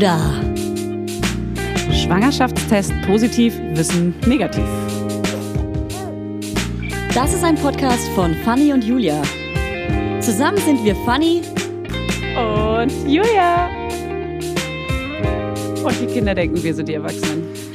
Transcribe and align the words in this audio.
da? 0.00 0.18
Schwangerschaftstest 1.92 2.92
positiv, 3.06 3.54
Wissen 3.74 4.14
negativ. 4.26 4.64
Das 7.14 7.34
ist 7.34 7.44
ein 7.44 7.56
Podcast 7.56 8.08
von 8.14 8.34
Fanny 8.44 8.72
und 8.72 8.82
Julia. 8.82 9.20
Zusammen 10.20 10.58
sind 10.58 10.82
wir 10.84 10.96
Fanny 11.04 11.42
und 12.34 12.92
Julia. 13.06 13.68
Und 15.84 16.00
die 16.00 16.06
Kinder 16.06 16.34
denken, 16.34 16.62
wir 16.62 16.74
sind 16.74 16.88
die 16.88 16.94
Erwachsenen. 16.94 17.69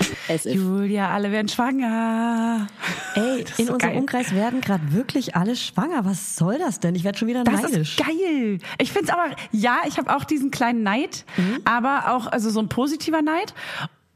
Julia, 0.45 1.09
alle 1.09 1.31
werden 1.31 1.47
schwanger. 1.47 2.67
Ey, 3.15 3.43
Das 3.43 3.59
in 3.59 3.67
so 3.67 3.73
unserem 3.73 3.91
geil. 3.93 3.99
Umkreis 3.99 4.33
werden 4.33 4.61
gerade 4.61 4.91
wirklich 4.93 5.35
alle 5.35 5.55
schwanger. 5.55 6.05
Was 6.05 6.35
soll 6.35 6.57
das 6.57 6.79
denn? 6.79 6.95
Ich 6.95 7.03
werde 7.03 7.17
schon 7.17 7.27
wieder 7.27 7.43
Das 7.43 7.61
neidisch. 7.61 7.97
ist 7.97 8.05
geil. 8.05 8.59
Ich 8.79 8.91
finde 8.91 9.05
es 9.05 9.13
aber, 9.13 9.35
ja, 9.51 9.77
ich 9.87 9.97
habe 9.97 10.15
auch 10.15 10.23
diesen 10.23 10.51
kleinen 10.51 10.83
Neid, 10.83 11.25
Mhm. 11.37 11.59
aber 11.65 12.13
auch, 12.15 12.27
also 12.27 12.49
so 12.49 12.59
ein 12.59 12.69
positiver 12.69 13.21
Neid. 13.21 13.53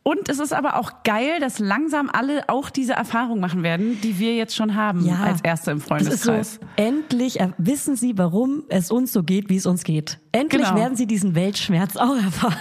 Und 0.01 0.29
es 0.29 0.39
ist 0.39 0.53
aber 0.53 0.77
auch 0.79 1.03
geil, 1.03 1.39
dass 1.39 1.59
langsam 1.59 2.09
alle 2.11 2.47
auch 2.49 2.69
diese 2.71 2.93
Erfahrung 2.93 3.39
machen 3.39 3.61
werden, 3.63 3.99
die 4.01 4.17
wir 4.17 4.33
jetzt 4.35 4.55
schon 4.55 4.73
haben 4.73 5.05
Ja. 5.05 5.17
als 5.17 5.41
Erste 5.41 5.71
im 5.71 5.79
Das 5.79 5.87
Freundeskreis. 5.87 6.53
so, 6.55 6.59
endlich 6.77 7.39
äh, 7.39 7.49
wissen 7.57 7.95
Sie, 7.95 8.17
warum 8.17 8.63
es 8.69 8.89
uns 8.91 9.11
so 9.13 9.21
geht, 9.23 9.49
wie 9.49 9.57
es 9.57 9.65
uns 9.67 9.83
geht. 9.83 10.17
Endlich 10.31 10.63
Genau. 10.65 10.75
werden 10.79 10.95
Sie 10.95 11.05
diesen 11.05 11.35
Weltschmerz 11.35 11.95
auch 11.97 12.15
erfahren. 12.15 12.55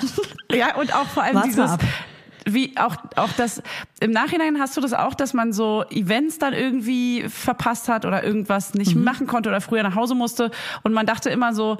Ja, 0.52 0.74
und 0.76 0.94
auch 0.94 1.06
vor 1.06 1.22
allem 1.22 1.36
Wart's 1.36 1.56
mal 1.56 1.76
dieses. 1.78 1.88
Wie 2.54 2.76
auch, 2.76 2.96
auch 3.16 3.32
das, 3.36 3.62
im 4.00 4.10
Nachhinein 4.10 4.58
hast 4.58 4.76
du 4.76 4.80
das 4.80 4.92
auch, 4.92 5.14
dass 5.14 5.34
man 5.34 5.52
so 5.52 5.84
Events 5.90 6.38
dann 6.38 6.52
irgendwie 6.52 7.24
verpasst 7.28 7.88
hat 7.88 8.04
oder 8.04 8.22
irgendwas 8.24 8.74
nicht 8.74 8.94
Mhm. 8.94 9.04
machen 9.04 9.26
konnte 9.26 9.48
oder 9.48 9.60
früher 9.60 9.82
nach 9.82 9.94
Hause 9.94 10.14
musste 10.14 10.50
und 10.82 10.92
man 10.92 11.06
dachte 11.06 11.30
immer 11.30 11.52
so, 11.54 11.78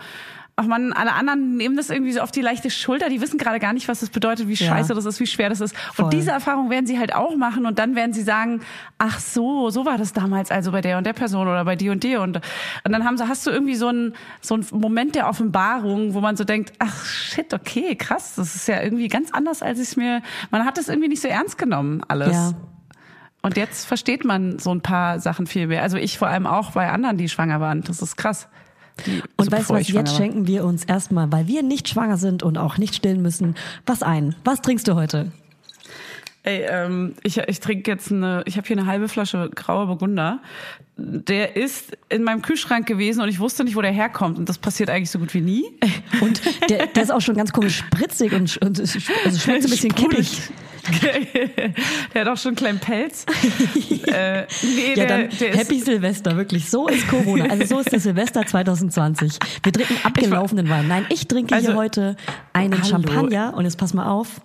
ach 0.59 0.67
man, 0.67 0.93
alle 0.93 1.13
anderen 1.13 1.57
nehmen 1.57 1.77
das 1.77 1.89
irgendwie 1.89 2.13
so 2.13 2.21
auf 2.21 2.33
die 2.33 2.41
leichte 2.41 2.69
Schulter, 2.69 3.09
die 3.09 3.21
wissen 3.21 3.39
gerade 3.39 3.61
gar 3.61 3.73
nicht, 3.73 3.87
was 3.87 4.01
das 4.01 4.11
bedeutet, 4.11 4.49
wie 4.49 4.55
Ja. 4.55 4.69
scheiße 4.69 4.93
das 4.93 5.05
ist, 5.05 5.21
wie 5.21 5.27
schwer 5.27 5.49
das 5.49 5.61
ist. 5.61 5.77
Voll. 5.95 6.07
Und 6.07 6.13
diese 6.13 6.33
Erfahrung 6.33 6.69
werden 6.69 6.85
sie 6.87 6.99
halt 6.99 7.15
auch 7.15 7.37
machen 7.37 7.65
und 7.65 7.79
dann 7.79 7.95
werden 7.95 8.13
sie 8.13 8.23
sagen, 8.23 8.61
ach 8.99 9.21
so, 9.21 9.71
so 9.71 9.87
war 9.87 9.99
das 9.99 10.13
damals 10.13 10.51
also 10.51 10.73
bei 10.73 10.81
der 10.81 10.99
und 10.99 11.05
der 11.05 11.13
Person 11.13 11.47
oder 11.47 11.65
bei 11.65 11.77
die 11.77 11.91
und 11.91 12.03
die 12.03 12.17
und, 12.17 12.39
und 12.85 12.93
dann 12.93 13.05
haben 13.05 13.17
sie, 13.17 13.29
hast 13.29 13.47
du 13.47 13.51
irgendwie 13.51 13.77
so 13.77 13.89
einen, 13.89 14.15
so 14.41 14.55
einen 14.55 14.67
Moment 14.73 15.15
der 15.15 15.29
Offenbarung, 15.29 16.15
wo 16.15 16.21
man 16.21 16.37
so 16.37 16.43
denkt, 16.43 16.73
ach 16.81 17.05
shit, 17.05 17.55
okay, 17.55 17.95
krass, 17.95 18.35
das 18.35 18.57
ist 18.57 18.67
ja 18.67 18.83
irgendwie 18.83 19.09
ganz 19.09 19.31
anders, 19.33 19.63
als 19.63 19.79
ich 19.79 19.89
es 19.89 19.97
mir, 19.97 20.23
man 20.51 20.65
hat 20.65 20.77
es 20.77 20.89
irgendwie 20.89 21.09
nicht 21.09 21.23
so 21.23 21.29
ernst 21.29 21.57
genommen, 21.57 22.03
alles. 22.09 22.35
Ja. 22.35 22.53
Und 23.43 23.57
jetzt 23.57 23.87
versteht 23.87 24.25
man 24.25 24.59
so 24.59 24.75
ein 24.75 24.81
paar 24.81 25.21
Sachen 25.21 25.47
viel 25.47 25.69
mehr. 25.69 25.83
Also 25.83 25.97
ich 25.97 26.19
vor 26.19 26.27
allem 26.27 26.47
auch 26.47 26.73
bei 26.73 26.91
anderen, 26.91 27.17
die 27.17 27.29
schwanger 27.29 27.61
waren. 27.61 27.83
Das 27.83 28.03
ist 28.03 28.17
krass. 28.17 28.49
Die, 29.07 29.21
Und 29.21 29.25
also 29.37 29.53
weißt 29.53 29.71
du 29.71 29.75
was, 29.75 29.89
jetzt 29.89 30.17
schenken 30.17 30.47
wir 30.47 30.65
uns 30.65 30.85
erstmal, 30.85 31.31
weil 31.33 31.47
wir 31.47 31.63
nicht 31.63 31.89
schwanger 31.89 32.17
sind 32.17 32.43
und 32.43 32.59
auch 32.59 32.79
nicht 32.79 32.95
stillen 32.95 33.23
müssen, 33.23 33.55
was 33.87 34.03
ein. 34.03 34.35
Was 34.45 34.61
trinkst 34.63 34.89
du 34.89 34.95
heute? 34.95 35.31
Ey, 36.49 36.65
ähm, 36.67 37.13
ich, 37.23 37.37
ich 37.37 37.61
trinke 37.61 37.91
jetzt 37.91 38.11
eine, 38.11 38.43
ich 38.47 38.57
habe 38.57 38.67
hier 38.67 38.79
eine 38.79 38.87
halbe 38.87 39.09
Flasche 39.09 39.51
grauer 39.55 39.87
Burgunder. 39.87 40.41
Der 40.97 41.57
ist 41.57 41.95
in 42.09 42.23
meinem 42.25 42.41
Kühlschrank 42.41 42.87
gewesen 42.87 43.21
und 43.21 43.29
ich 43.29 43.39
wusste 43.39 43.65
nicht, 43.65 43.77
wo 43.77 43.83
der 43.83 43.93
herkommt. 43.93 44.39
Und 44.39 44.49
das 44.49 44.57
passiert 44.57 44.89
eigentlich 44.89 45.11
so 45.11 45.19
gut 45.19 45.35
wie 45.35 45.43
nie. 45.43 45.65
Und 46.23 46.41
der, 46.71 46.87
der 46.87 47.03
ist 47.03 47.13
auch 47.13 47.21
schon 47.21 47.37
ganz 47.37 47.53
komisch 47.53 47.77
spritzig 47.77 48.33
und, 48.33 48.57
und 48.57 48.81
also 48.81 48.99
schmeckt 48.99 49.63
so 49.63 49.69
ein 49.69 49.71
bisschen 49.71 49.95
kippig. 49.95 50.41
der 52.15 52.23
hat 52.23 52.29
auch 52.29 52.37
schon 52.39 52.51
einen 52.51 52.57
kleinen 52.57 52.79
Pelz. 52.79 53.27
äh, 54.07 54.47
nee, 54.63 54.89
Ja, 54.89 54.95
der, 54.95 55.07
dann 55.07 55.29
der 55.39 55.55
Happy 55.55 55.79
Silvester, 55.81 56.37
wirklich. 56.37 56.69
So 56.71 56.89
ist 56.89 57.07
Corona. 57.09 57.45
Also 57.51 57.77
so 57.77 57.81
ist 57.81 57.93
der 57.93 58.01
Silvester 58.01 58.45
2020. 58.45 59.39
Wir 59.63 59.73
trinken 59.73 59.97
abgelaufenen 60.03 60.69
Wein. 60.71 60.89
Nein, 60.89 61.07
ich 61.11 61.29
trinke 61.29 61.57
hier 61.57 61.69
Also- 61.69 61.79
heute 61.79 62.17
einen 62.55 62.73
Hallo. 62.73 62.85
Champagner 62.89 63.53
und 63.55 63.65
jetzt 63.65 63.77
pass 63.77 63.93
mal 63.93 64.09
auf. 64.09 64.41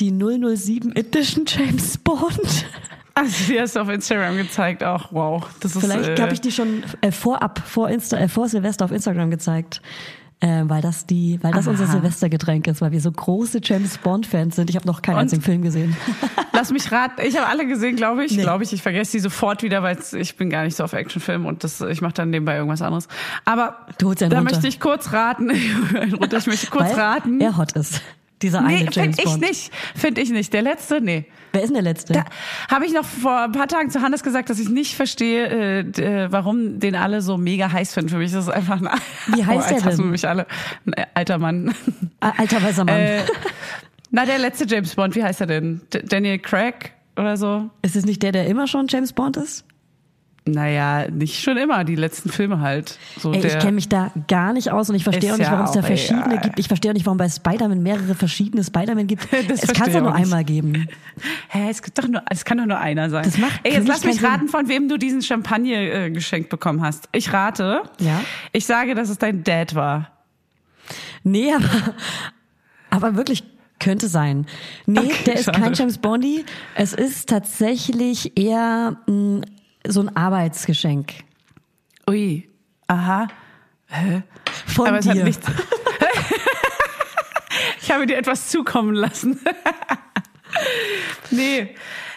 Die 0.00 0.10
007 0.12 0.94
Edition 0.94 1.44
James 1.46 1.98
Bond. 1.98 2.66
also, 3.14 3.52
die 3.52 3.60
hast 3.60 3.74
du 3.76 3.80
auf 3.80 3.88
Instagram 3.88 4.36
gezeigt 4.36 4.84
auch. 4.84 5.12
Wow. 5.12 5.44
Das 5.60 5.74
ist, 5.74 5.82
Vielleicht 5.82 6.18
äh, 6.18 6.22
habe 6.22 6.32
ich 6.32 6.40
die 6.40 6.52
schon 6.52 6.84
äh, 7.00 7.10
vorab, 7.10 7.60
vor, 7.66 7.88
Insta, 7.90 8.16
äh, 8.16 8.28
vor 8.28 8.48
Silvester 8.48 8.84
auf 8.84 8.92
Instagram 8.92 9.30
gezeigt. 9.30 9.82
Äh, 10.40 10.62
weil 10.66 10.80
das 10.80 11.04
die, 11.04 11.40
weil 11.42 11.50
das 11.50 11.66
unser 11.66 11.82
Aha. 11.86 11.90
Silvestergetränk 11.94 12.68
ist, 12.68 12.80
weil 12.80 12.92
wir 12.92 13.00
so 13.00 13.10
große 13.10 13.58
James 13.60 13.98
Bond 13.98 14.24
Fans 14.24 14.54
sind. 14.54 14.70
Ich 14.70 14.76
habe 14.76 14.86
noch 14.86 15.02
keinen 15.02 15.16
Und- 15.16 15.22
einzigen 15.22 15.42
Film 15.42 15.62
gesehen. 15.62 15.96
Lass 16.52 16.70
mich 16.70 16.92
raten. 16.92 17.20
Ich 17.26 17.36
habe 17.36 17.48
alle 17.48 17.66
gesehen, 17.66 17.96
glaube 17.96 18.24
ich. 18.24 18.36
Nee. 18.36 18.42
Glaube 18.42 18.62
ich. 18.62 18.72
Ich 18.72 18.80
vergesse 18.82 19.10
die 19.12 19.18
sofort 19.18 19.64
wieder, 19.64 19.82
weil 19.82 19.98
ich 20.12 20.36
bin 20.36 20.48
gar 20.48 20.62
nicht 20.62 20.76
so 20.76 20.84
auf 20.84 20.92
Actionfilm 20.92 21.44
und 21.44 21.64
das, 21.64 21.80
ich 21.80 22.02
mache 22.02 22.12
dann 22.12 22.30
nebenbei 22.30 22.54
irgendwas 22.56 22.82
anderes. 22.82 23.08
Aber 23.44 23.84
da 23.98 24.06
runter. 24.06 24.40
möchte 24.42 24.68
ich 24.68 24.78
kurz 24.78 25.12
raten. 25.12 25.50
Runter. 26.20 26.38
Ich 26.38 26.46
möchte 26.46 26.68
kurz 26.68 26.90
weil 26.90 26.94
raten. 27.00 27.40
er 27.40 27.56
hot 27.56 27.72
ist. 27.72 28.00
Dieser 28.42 28.60
eine 28.60 28.84
nee, 28.84 28.88
James 28.90 28.94
finde 28.94 29.18
ich 29.18 29.24
Bond. 29.24 29.40
nicht. 29.40 29.72
Finde 29.96 30.20
ich 30.20 30.30
nicht. 30.30 30.52
Der 30.52 30.62
letzte, 30.62 31.00
nee. 31.00 31.26
Wer 31.52 31.62
ist 31.62 31.68
denn 31.68 31.74
der 31.74 31.82
Letzte? 31.82 32.12
Da 32.12 32.24
habe 32.70 32.86
ich 32.86 32.92
noch 32.92 33.04
vor 33.04 33.44
ein 33.44 33.52
paar 33.52 33.68
Tagen 33.68 33.90
zu 33.90 34.02
Hannes 34.02 34.22
gesagt, 34.22 34.50
dass 34.50 34.58
ich 34.58 34.68
nicht 34.68 34.94
verstehe, 34.94 35.46
äh, 35.46 36.24
äh, 36.24 36.30
warum 36.30 36.78
den 36.78 36.94
alle 36.94 37.20
so 37.22 37.36
mega 37.36 37.72
heiß 37.72 37.94
finden. 37.94 38.10
Für 38.10 38.18
mich 38.18 38.28
ist 38.28 38.34
es 38.34 38.48
einfach 38.48 38.80
ein 38.80 38.88
Wie 39.34 39.44
heißt 39.44 39.72
oh, 39.72 39.80
der 39.80 39.96
denn? 39.96 40.10
mich 40.10 40.28
alle. 40.28 40.46
Ein 40.86 40.92
äh, 40.92 41.06
alter 41.14 41.38
Mann. 41.38 41.74
Alter 42.20 42.62
weißer 42.62 42.84
Mann. 42.84 42.94
äh, 42.94 43.22
na, 44.10 44.24
der 44.24 44.38
letzte 44.38 44.66
James 44.66 44.94
Bond, 44.94 45.14
wie 45.16 45.24
heißt 45.24 45.40
er 45.40 45.46
denn? 45.46 45.80
D 45.92 46.02
Daniel 46.02 46.38
Craig 46.38 46.92
oder 47.16 47.36
so? 47.36 47.70
ist 47.82 47.96
es 47.96 48.06
nicht 48.06 48.22
der, 48.22 48.32
der 48.32 48.46
immer 48.46 48.66
schon 48.66 48.86
James 48.88 49.12
Bond 49.12 49.36
ist? 49.36 49.64
Naja, 50.52 51.08
nicht 51.10 51.40
schon 51.42 51.56
immer, 51.56 51.84
die 51.84 51.94
letzten 51.94 52.30
Filme 52.30 52.60
halt. 52.60 52.98
So 53.18 53.32
Ey, 53.32 53.46
ich 53.46 53.58
kenne 53.58 53.72
mich 53.72 53.88
da 53.88 54.10
gar 54.26 54.52
nicht 54.52 54.70
aus 54.70 54.88
und 54.90 54.96
ich 54.96 55.04
verstehe 55.04 55.32
auch 55.32 55.38
nicht, 55.38 55.46
ja 55.46 55.52
warum 55.52 55.66
es 55.66 55.72
da 55.72 55.82
verschiedene 55.82 56.26
egal. 56.34 56.40
gibt. 56.40 56.58
Ich 56.58 56.68
verstehe 56.68 56.90
auch 56.90 56.94
nicht, 56.94 57.06
warum 57.06 57.18
bei 57.18 57.28
Spider-Man 57.28 57.82
mehrere 57.82 58.14
verschiedene 58.14 58.62
Spider-Man 58.64 59.06
gibt. 59.06 59.28
Das 59.48 59.62
es 59.62 59.72
kann 59.72 59.88
es 59.88 59.94
ich 59.94 60.00
nur 60.00 60.12
nicht. 60.12 60.22
einmal 60.22 60.44
geben. 60.44 60.88
Hä, 61.48 61.68
es 61.70 61.82
gibt 61.82 61.98
doch 61.98 62.08
nur, 62.08 62.22
es 62.30 62.44
kann 62.44 62.58
doch 62.58 62.66
nur 62.66 62.78
einer 62.78 63.08
sein. 63.10 63.24
Das 63.24 63.38
macht 63.38 63.60
Ey, 63.62 63.72
jetzt 63.74 63.88
lass 63.88 64.04
mich 64.04 64.22
raten, 64.22 64.48
von 64.48 64.68
wem 64.68 64.88
du 64.88 64.96
diesen 64.98 65.22
Champagner 65.22 65.76
äh, 65.78 66.10
geschenkt 66.10 66.48
bekommen 66.50 66.82
hast. 66.82 67.08
Ich 67.12 67.32
rate. 67.32 67.82
Ja. 68.00 68.20
Ich 68.52 68.66
sage, 68.66 68.94
dass 68.94 69.08
es 69.08 69.18
dein 69.18 69.44
Dad 69.44 69.74
war. 69.74 70.10
Nee, 71.22 71.52
aber, 71.52 71.94
aber 72.90 73.16
wirklich 73.16 73.44
könnte 73.80 74.08
sein. 74.08 74.46
Nee, 74.86 74.98
Okay, 75.00 75.14
der 75.26 75.34
ist 75.34 75.44
schade. 75.44 75.60
kein 75.60 75.72
James 75.74 75.98
Bondy. 75.98 76.44
Es 76.74 76.92
ist 76.94 77.28
tatsächlich 77.28 78.36
eher 78.36 78.96
mh, 79.06 79.42
so 79.86 80.00
ein 80.00 80.16
Arbeitsgeschenk 80.16 81.12
Ui. 82.08 82.48
Aha. 82.86 83.28
von 84.66 84.88
Aber 84.88 84.98
es 84.98 85.04
dir. 85.04 85.10
hat 85.10 85.24
nichts. 85.24 85.46
ich 87.82 87.90
habe 87.90 88.06
dir 88.06 88.16
etwas 88.16 88.48
zukommen 88.48 88.94
lassen. 88.94 89.38
nee. 91.30 91.74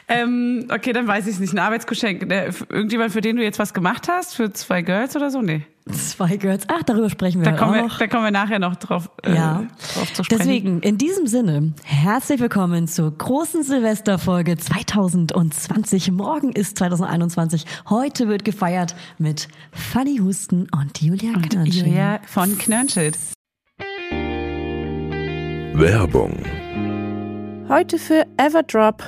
Ähm, 0.08 0.68
okay, 0.72 0.94
dann 0.94 1.08
weiß 1.08 1.28
ich 1.28 1.34
es 1.34 1.40
nicht. 1.40 1.54
Ein 1.54 1.60
Arbeitsgeschenk. 1.60 2.30
Der, 2.30 2.48
irgendjemand, 2.70 3.12
für 3.12 3.22
den 3.22 3.36
du 3.36 3.44
jetzt 3.44 3.60
was 3.60 3.74
gemacht 3.74 4.08
hast? 4.08 4.36
Für 4.36 4.52
zwei 4.54 4.82
Girls 4.82 5.16
oder 5.16 5.30
so? 5.30 5.42
Nee. 5.42 5.64
Zwei 5.92 6.38
Girls. 6.38 6.66
Ach, 6.68 6.84
darüber 6.84 7.09
sprechen 7.09 7.42
wir 7.42 7.52
Da 7.52 7.58
kommen, 7.58 7.72
auch 7.72 7.75
wir, 7.75 7.81
noch. 7.84 7.97
da 7.97 8.08
kommen 8.08 8.24
wir 8.25 8.31
nachher 8.31 8.59
noch 8.59 8.75
drauf, 8.75 9.09
äh, 9.24 9.34
Ja, 9.36 9.66
drauf 9.96 10.14
zu 10.14 10.24
sprechen. 10.24 10.40
deswegen 10.40 10.80
in 10.81 10.97
diesem 10.97 11.25
Sinne 11.28 11.74
herzlich 11.84 12.40
willkommen 12.40 12.88
zur 12.88 13.12
großen 13.18 13.64
Silvesterfolge 13.64 14.58
2020. 14.58 16.12
Morgen 16.12 16.52
ist 16.52 16.78
2021. 16.78 17.66
Heute 17.90 18.28
wird 18.28 18.46
gefeiert 18.46 18.96
mit 19.18 19.47
Fanny 19.72 20.18
Husten 20.18 20.68
und 20.72 21.02
Julia 21.02 21.34
Und 21.34 21.50
Knirsching. 21.50 21.86
Julia 21.88 22.20
von 22.28 22.58
Knörnschild. 22.58 23.18
Werbung. 25.74 26.38
Heute 27.70 27.97
für 27.97 28.28
Everdrop. 28.38 29.03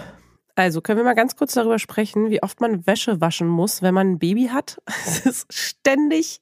Also 0.56 0.82
können 0.82 0.98
wir 1.00 1.04
mal 1.04 1.14
ganz 1.16 1.36
kurz 1.36 1.54
darüber 1.54 1.80
sprechen, 1.80 2.30
wie 2.30 2.42
oft 2.44 2.62
man 2.62 2.86
Wäsche 2.86 3.20
waschen 3.22 3.48
muss, 3.48 3.82
wenn 3.82 3.94
man 3.94 4.12
ein 4.14 4.20
Baby 4.20 4.50
hat. 4.52 4.78
Es 5.06 5.20
ist 5.26 5.54
ständig 5.54 6.42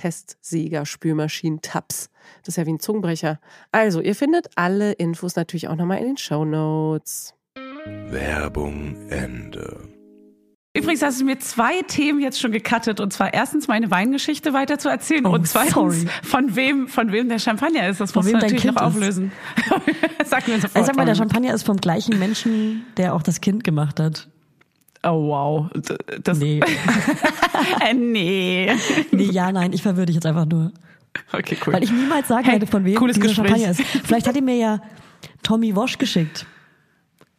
Testsieger, 0.00 0.86
Spülmaschinen, 0.86 1.60
Tabs. 1.60 2.08
Das 2.40 2.48
ist 2.48 2.56
ja 2.56 2.64
wie 2.66 2.72
ein 2.72 2.80
Zungenbrecher. 2.80 3.38
Also, 3.70 4.00
ihr 4.00 4.14
findet 4.14 4.48
alle 4.56 4.92
Infos 4.92 5.36
natürlich 5.36 5.68
auch 5.68 5.76
nochmal 5.76 5.98
in 5.98 6.06
den 6.06 6.16
Show 6.16 6.44
Notes. 6.46 7.34
Werbung 8.08 8.96
Ende. 9.10 9.88
Übrigens 10.72 11.02
hast 11.02 11.20
du 11.20 11.24
mir 11.24 11.38
zwei 11.40 11.82
Themen 11.82 12.20
jetzt 12.20 12.40
schon 12.40 12.52
gecuttet 12.52 13.00
und 13.00 13.12
zwar 13.12 13.34
erstens 13.34 13.66
meine 13.66 13.90
Weingeschichte 13.90 14.52
weiter 14.52 14.78
zu 14.78 14.88
erzählen 14.88 15.26
Oh, 15.26 15.30
und 15.34 15.46
zweitens 15.48 15.74
sorry. 15.74 16.06
von 16.22 16.54
wem 16.54 16.86
von 16.86 17.10
wem 17.10 17.28
der 17.28 17.40
Champagner 17.40 17.88
ist. 17.88 18.00
Das 18.00 18.12
Von 18.12 18.20
musst 18.22 18.32
wem 18.32 18.38
du 18.38 18.46
natürlich 18.46 18.62
Kind 18.62 18.76
noch 18.76 18.82
ist. 18.82 18.86
auflösen. 18.96 19.32
Sag 20.24 20.46
mir 20.46 20.54
sofort. 20.54 20.76
Also 20.76 20.86
sag 20.86 20.96
mal, 20.96 21.06
der 21.06 21.16
Champagner 21.16 21.52
ist 21.52 21.64
vom 21.64 21.76
gleichen 21.78 22.18
Menschen, 22.20 22.86
der 22.96 23.14
auch 23.14 23.22
das 23.22 23.40
Kind 23.40 23.64
gemacht 23.64 23.98
hat. 23.98 24.28
Oh 25.02 25.28
wow, 25.28 25.66
das 26.22 26.38
Nee. 26.38 26.60
äh, 27.88 27.94
nee. 27.94 28.70
nee, 29.12 29.24
ja, 29.24 29.50
nein, 29.50 29.72
ich 29.72 29.82
verwirre 29.82 30.06
dich 30.06 30.16
jetzt 30.16 30.26
einfach 30.26 30.46
nur. 30.46 30.72
Okay, 31.32 31.56
cool. 31.66 31.72
Weil 31.72 31.82
ich 31.84 31.90
niemals 31.90 32.28
sagen 32.28 32.44
Hey, 32.44 32.52
werde, 32.54 32.66
von 32.66 32.84
wem 32.84 32.94
cooles 32.96 33.16
dieser 33.16 33.28
Gespräch. 33.28 33.50
Champagner 33.62 33.70
ist. 33.70 33.80
Vielleicht 34.04 34.28
hat 34.28 34.36
ihn 34.36 34.44
mir 34.44 34.56
ja 34.56 34.80
Tommy 35.42 35.74
Wosch 35.74 35.96
geschickt. 35.98 36.46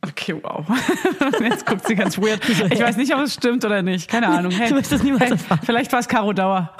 Okay, 0.01 0.35
wow. 0.41 0.65
Jetzt 1.41 1.65
guckt 1.67 1.87
sie 1.87 1.93
ganz 1.95 2.17
weird. 2.17 2.41
Ich 2.71 2.79
weiß 2.79 2.97
nicht, 2.97 3.13
ob 3.13 3.21
es 3.21 3.35
stimmt 3.35 3.63
oder 3.63 3.83
nicht. 3.83 4.09
Keine 4.09 4.27
Ahnung. 4.27 4.51
Hey, 4.51 4.69
Du 4.69 4.75
wirst 4.75 4.91
das 4.91 5.03
niemals 5.03 5.23
hey, 5.25 5.31
erfahren. 5.31 5.59
vielleicht 5.63 5.91
war 5.93 5.99
es 5.99 6.07
Caro 6.07 6.33
Dauer. 6.33 6.75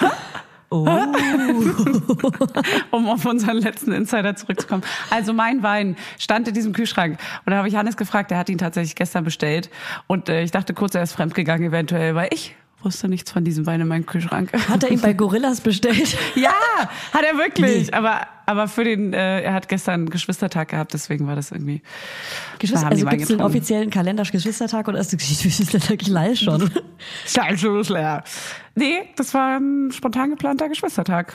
Oh. 0.73 0.87
um 2.91 3.09
auf 3.09 3.25
unseren 3.25 3.57
letzten 3.57 3.91
Insider 3.91 4.37
zurückzukommen. 4.37 4.83
Also 5.09 5.33
mein 5.33 5.63
Wein 5.63 5.97
stand 6.17 6.47
in 6.47 6.53
diesem 6.53 6.71
Kühlschrank 6.71 7.19
und 7.45 7.51
da 7.51 7.57
habe 7.57 7.67
ich 7.67 7.75
Hannes 7.75 7.97
gefragt, 7.97 8.31
der 8.31 8.37
hat 8.37 8.49
ihn 8.49 8.57
tatsächlich 8.57 8.95
gestern 8.95 9.25
bestellt 9.25 9.69
und 10.07 10.29
äh, 10.29 10.43
ich 10.43 10.51
dachte 10.51 10.73
kurz, 10.73 10.95
er 10.95 11.03
ist 11.03 11.11
fremdgegangen 11.11 11.67
eventuell, 11.67 12.15
weil 12.15 12.29
ich 12.31 12.55
wusste 12.83 13.07
nichts 13.07 13.31
von 13.31 13.43
diesem 13.43 13.65
Wein 13.65 13.81
in 13.81 13.87
meinem 13.87 14.05
Kühlschrank. 14.05 14.51
Hat 14.69 14.83
er 14.83 14.91
ihn 14.91 15.01
bei 15.01 15.13
Gorillas 15.13 15.61
bestellt? 15.61 16.17
ja, 16.35 16.51
hat 17.13 17.23
er 17.23 17.37
wirklich, 17.37 17.87
Nee. 17.87 17.93
aber 17.93 18.27
aber 18.45 18.67
für 18.67 18.83
den 18.83 19.13
äh, 19.13 19.41
er 19.41 19.53
hat 19.53 19.69
gestern 19.69 20.09
Geschwistertag 20.09 20.69
gehabt, 20.69 20.93
deswegen 20.93 21.25
war 21.27 21.35
das 21.35 21.51
irgendwie 21.51 21.81
Geschwister, 22.59 22.85
Da 22.85 22.91
also 22.91 23.05
gibt 23.05 23.21
es 23.21 23.27
den 23.29 23.41
offiziellen 23.41 23.89
Kalender 23.89 24.23
Geschwistertag 24.23 24.87
oder 24.87 24.99
ist 24.99 25.11
Geschwistertag 25.11 25.99
gleich 25.99 26.39
schon? 26.39 26.69
Scheiße, 27.27 27.81
Nee, 28.75 29.03
das 29.15 29.33
war 29.33 29.57
ein 29.57 29.91
spontan 29.91 30.31
geplanter 30.31 30.67
Geschwistertag. 30.69 31.33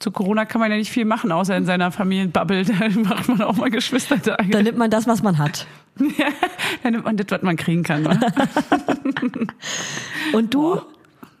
Zu 0.00 0.10
Corona 0.10 0.44
kann 0.44 0.60
man 0.60 0.70
ja 0.70 0.76
nicht 0.76 0.90
viel 0.90 1.04
machen, 1.04 1.32
außer 1.32 1.56
in 1.56 1.64
seiner 1.64 1.90
Familienbubble. 1.90 2.64
Da 2.64 2.88
macht 3.00 3.28
man 3.28 3.42
auch 3.42 3.56
mal 3.56 3.70
Geschwistertage. 3.70 4.50
Dann 4.50 4.64
nimmt 4.64 4.78
man 4.78 4.90
das, 4.90 5.06
was 5.06 5.22
man 5.22 5.38
hat. 5.38 5.66
Dann 6.82 6.92
nimmt 6.92 7.04
man 7.04 7.16
das, 7.16 7.26
was 7.30 7.42
man 7.42 7.56
kriegen 7.56 7.82
kann. 7.82 8.02
Ne? 8.02 8.20
Und 10.32 10.54
du? 10.54 10.80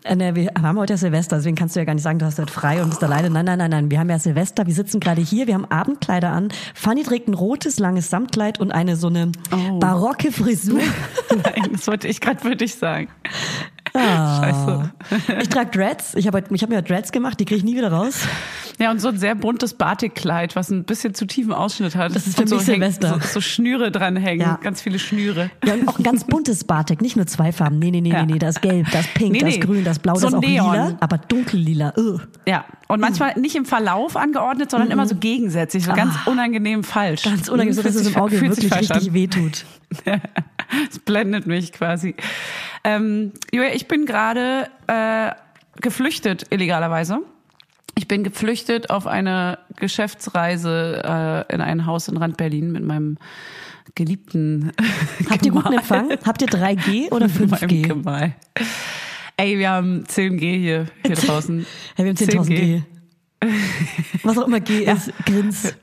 Äh, 0.04 0.14
ne, 0.14 0.36
wir 0.36 0.52
haben 0.60 0.78
heute 0.78 0.92
ja 0.92 0.96
Silvester, 0.98 1.36
deswegen 1.36 1.56
kannst 1.56 1.74
du 1.74 1.80
ja 1.80 1.84
gar 1.84 1.94
nicht 1.94 2.04
sagen, 2.04 2.20
du 2.20 2.26
hast 2.26 2.38
heute 2.38 2.52
frei 2.52 2.80
und 2.80 2.90
bist 2.90 3.02
alleine. 3.02 3.28
Nein, 3.28 3.44
nein, 3.44 3.58
nein, 3.58 3.70
nein. 3.72 3.90
Wir 3.90 3.98
haben 3.98 4.08
ja 4.08 4.20
Silvester, 4.20 4.64
wir 4.66 4.74
sitzen 4.74 5.00
gerade 5.00 5.20
hier, 5.20 5.48
wir 5.48 5.54
haben 5.54 5.64
Abendkleider 5.64 6.30
an. 6.30 6.48
Fanny 6.74 7.02
trägt 7.02 7.26
ein 7.26 7.34
rotes, 7.34 7.80
langes 7.80 8.08
Samtkleid 8.08 8.60
und 8.60 8.70
eine 8.70 8.94
so 8.94 9.08
eine 9.08 9.32
Oh. 9.52 9.78
barocke 9.80 10.30
Frisur. 10.30 10.78
Nein, 11.30 11.70
das 11.72 11.88
wollte 11.88 12.06
ich 12.06 12.20
gerade 12.20 12.40
für 12.40 12.54
dich 12.54 12.76
sagen. 12.76 13.08
Ah. 13.98 14.42
Scheiße. 14.42 15.40
Ich 15.40 15.48
trage 15.48 15.70
Dreads. 15.70 16.14
Ich 16.14 16.26
habe 16.26 16.42
ich 16.50 16.62
hab 16.62 16.70
mir 16.70 16.82
Dreads 16.82 17.12
gemacht, 17.12 17.38
die 17.40 17.44
kriege 17.44 17.58
ich 17.58 17.64
nie 17.64 17.76
wieder 17.76 17.90
raus. 17.92 18.20
Ja, 18.78 18.90
und 18.90 19.00
so 19.00 19.08
ein 19.08 19.18
sehr 19.18 19.34
buntes 19.34 19.72
Batikkleid, 19.74 20.54
was 20.54 20.70
ein 20.70 20.84
bisschen 20.84 21.14
zu 21.14 21.24
tiefen 21.26 21.52
Ausschnitt 21.52 21.96
hat. 21.96 22.14
Das 22.14 22.26
ist 22.26 22.36
für 22.36 22.42
und 22.42 22.48
so 22.48 22.56
mich 22.56 22.64
Silvester. 22.66 23.18
So, 23.22 23.28
so 23.34 23.40
Schnüre 23.40 23.90
dranhängen, 23.90 24.40
Ja. 24.46 24.58
ganz 24.62 24.82
viele 24.82 24.98
Schnüre. 24.98 25.50
Ja, 25.64 25.74
und 25.74 25.88
auch 25.88 25.98
ein 25.98 26.02
ganz 26.02 26.24
buntes 26.24 26.64
Batik, 26.64 27.00
nicht 27.00 27.16
nur 27.16 27.26
zwei 27.26 27.52
Farben. 27.52 27.78
Nee, 27.78 27.90
nee, 27.90 28.00
nee, 28.02 28.10
Ja. 28.10 28.24
nee, 28.26 28.34
nee, 28.34 28.38
da 28.38 28.48
ist 28.48 28.60
gelb, 28.60 28.86
da 28.92 29.00
ist 29.00 29.14
pink, 29.14 29.32
Nee, 29.32 29.38
da 29.38 29.46
ist 29.46 29.54
nee. 29.54 29.60
grün, 29.60 29.84
da 29.84 29.92
ist 29.92 30.02
blau, 30.02 30.14
So 30.16 30.22
da 30.22 30.26
ist 30.28 30.34
auch 30.34 30.40
Neon. 30.48 30.72
lila, 30.72 30.96
aber 31.00 31.16
dunkellila. 31.18 31.94
Ugh. 31.96 32.20
Ja, 32.46 32.64
und 32.88 33.00
manchmal 33.00 33.34
nicht 33.38 33.56
im 33.56 33.64
Verlauf 33.64 34.14
angeordnet, 34.16 34.70
sondern 34.70 34.90
immer 34.90 35.06
so 35.06 35.14
gegensätzlich, 35.16 35.84
so 35.84 35.92
ganz 35.92 36.14
unangenehm 36.26 36.84
falsch. 36.84 37.24
Mhm. 37.24 37.30
Ah. 37.32 37.34
Ganz 37.36 37.48
unangenehm, 37.48 37.74
so 37.74 37.82
dass 37.82 37.94
es 37.94 38.06
im 38.08 38.16
Auge 38.16 38.40
wirklich 38.42 38.70
richtig 38.74 39.08
an. 39.08 39.14
wehtut. 39.14 39.64
Es 40.90 40.98
blendet 40.98 41.46
mich 41.46 41.72
quasi. 41.72 42.16
Ähm, 42.82 43.32
Julia, 43.52 43.72
ich 43.72 43.86
bin 43.86 44.04
gerade 44.04 44.68
äh, 44.88 45.30
geflüchtet, 45.80 46.46
illegalerweise. 46.50 47.20
Ich 47.96 48.08
bin 48.08 48.24
geflüchtet 48.24 48.90
auf 48.90 49.06
eine 49.06 49.58
Geschäftsreise 49.76 51.02
äh, 51.48 51.54
in 51.54 51.60
ein 51.60 51.86
Haus 51.86 52.08
in 52.08 52.16
Rand 52.16 52.36
Berlin 52.36 52.72
mit 52.72 52.84
meinem 52.84 53.16
geliebten 53.94 54.72
Habt 55.30 55.46
ihr 55.46 55.52
guten. 55.52 55.72
Empfang? 55.72 56.10
Habt 56.24 56.42
ihr 56.42 56.48
3G 56.48 57.10
oder 57.10 57.28
Mit 57.40 57.50
meinem 57.50 57.70
5G? 57.70 57.86
Gemahl. 57.86 58.34
Ey, 59.36 59.58
wir 59.58 59.70
haben 59.70 60.04
10G 60.04 60.58
hier, 60.58 60.86
hier 61.04 61.14
draußen. 61.14 61.66
Ja, 61.96 62.04
wir 62.04 62.10
haben 62.10 62.16
10.000 62.16 62.46
G. 62.48 62.82
10G. 63.42 63.52
Was 64.22 64.38
auch 64.38 64.46
immer 64.46 64.60
G 64.60 64.84
ist, 64.84 65.12
grins. 65.24 65.74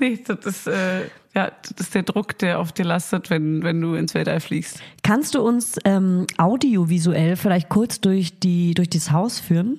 Nee, 0.00 0.20
das 0.24 0.46
ist, 0.46 0.66
äh, 0.68 1.06
ja, 1.38 1.52
das 1.76 1.86
ist 1.86 1.94
der 1.94 2.02
Druck, 2.02 2.36
der 2.38 2.58
auf 2.58 2.72
dir 2.72 2.84
lastet, 2.84 3.30
wenn, 3.30 3.62
wenn 3.62 3.80
du 3.80 3.94
ins 3.94 4.14
Weltall 4.14 4.40
fliegst. 4.40 4.80
Kannst 5.02 5.34
du 5.34 5.40
uns 5.40 5.76
ähm, 5.84 6.26
audiovisuell 6.36 7.36
vielleicht 7.36 7.68
kurz 7.68 8.00
durch, 8.00 8.38
die, 8.40 8.74
durch 8.74 8.90
das 8.90 9.12
Haus 9.12 9.38
führen? 9.38 9.78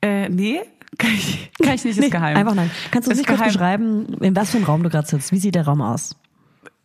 Äh, 0.00 0.28
nee, 0.30 0.60
kann 0.98 1.10
ich, 1.10 1.50
kann 1.62 1.74
ich 1.74 1.84
nicht, 1.84 1.98
ist 1.98 2.00
Nee, 2.00 2.08
geheim. 2.08 2.36
Einfach 2.36 2.54
nein. 2.54 2.70
Kannst 2.90 3.06
du 3.06 3.10
uns 3.10 3.20
Ist 3.20 3.28
nicht 3.28 3.38
kurz 3.38 3.52
beschreiben, 3.52 4.14
in 4.20 4.34
was 4.34 4.50
für 4.50 4.56
einem 4.56 4.66
Raum 4.66 4.82
du 4.82 4.88
gerade 4.88 5.06
sitzt? 5.06 5.30
Wie 5.32 5.38
sieht 5.38 5.54
der 5.54 5.66
Raum 5.66 5.82
aus? 5.82 6.16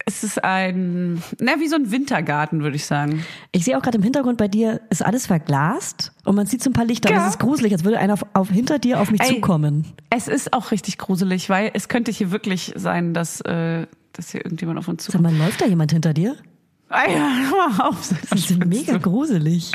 Es 0.07 0.23
ist 0.23 0.43
ein, 0.43 1.23
na, 1.39 1.59
wie 1.59 1.67
so 1.67 1.75
ein 1.75 1.89
Wintergarten, 1.89 2.61
würde 2.61 2.75
ich 2.75 2.85
sagen. 2.85 3.25
Ich 3.51 3.65
sehe 3.65 3.75
auch 3.75 3.81
gerade 3.81 3.97
im 3.97 4.03
Hintergrund 4.03 4.37
bei 4.37 4.47
dir 4.47 4.81
ist 4.91 5.03
alles 5.03 5.25
verglast 5.25 6.11
und 6.25 6.35
man 6.35 6.45
sieht 6.45 6.61
so 6.61 6.69
ein 6.69 6.73
paar 6.73 6.85
Lichter. 6.85 7.09
Ja. 7.09 7.17
Das 7.17 7.29
ist 7.29 7.39
gruselig, 7.39 7.73
als 7.73 7.83
würde 7.83 7.97
einer 7.97 8.13
auf, 8.13 8.25
auf, 8.33 8.49
hinter 8.49 8.77
dir 8.77 8.99
auf 9.01 9.09
mich 9.09 9.21
Ey. 9.21 9.35
zukommen. 9.35 9.85
Es 10.11 10.27
ist 10.27 10.53
auch 10.53 10.69
richtig 10.69 10.99
gruselig, 10.99 11.49
weil 11.49 11.71
es 11.73 11.87
könnte 11.87 12.11
hier 12.11 12.29
wirklich 12.29 12.71
sein, 12.75 13.15
dass, 13.15 13.41
äh, 13.41 13.87
dass 14.13 14.29
hier 14.29 14.45
irgendjemand 14.45 14.77
auf 14.77 14.87
uns 14.87 15.05
Sag 15.05 15.13
zukommt. 15.13 15.37
mal, 15.37 15.43
läuft 15.43 15.61
da 15.61 15.65
jemand 15.65 15.91
hinter 15.91 16.13
dir? 16.13 16.35
Ah 16.89 17.09
ja, 17.09 17.29
hör 17.49 17.69
mal 17.69 17.87
auf. 17.89 18.13
Das 18.29 18.39
ist 18.39 18.63
mega 18.63 18.97
gruselig. 18.97 19.71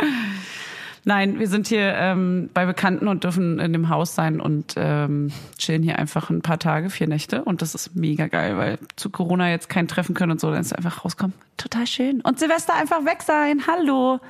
Nein, 1.04 1.38
wir 1.38 1.48
sind 1.48 1.66
hier 1.66 1.94
ähm, 1.94 2.50
bei 2.52 2.66
Bekannten 2.66 3.08
und 3.08 3.24
dürfen 3.24 3.58
in 3.58 3.72
dem 3.72 3.88
Haus 3.88 4.14
sein 4.14 4.40
und 4.40 4.74
ähm, 4.76 5.32
chillen 5.56 5.82
hier 5.82 5.98
einfach 5.98 6.30
ein 6.30 6.42
paar 6.42 6.58
Tage, 6.58 6.90
vier 6.90 7.06
Nächte. 7.06 7.42
Und 7.42 7.62
das 7.62 7.74
ist 7.74 7.96
mega 7.96 8.26
geil, 8.26 8.56
weil 8.58 8.78
zu 8.96 9.10
Corona 9.10 9.50
jetzt 9.50 9.68
kein 9.68 9.88
Treffen 9.88 10.14
können 10.14 10.32
und 10.32 10.40
so, 10.40 10.50
dann 10.50 10.60
ist 10.60 10.76
einfach 10.76 11.04
rauskommen. 11.04 11.34
Total 11.56 11.86
schön. 11.86 12.20
Und 12.20 12.38
Silvester 12.38 12.74
einfach 12.74 13.04
weg 13.04 13.22
sein. 13.22 13.62
Hallo. 13.66 14.20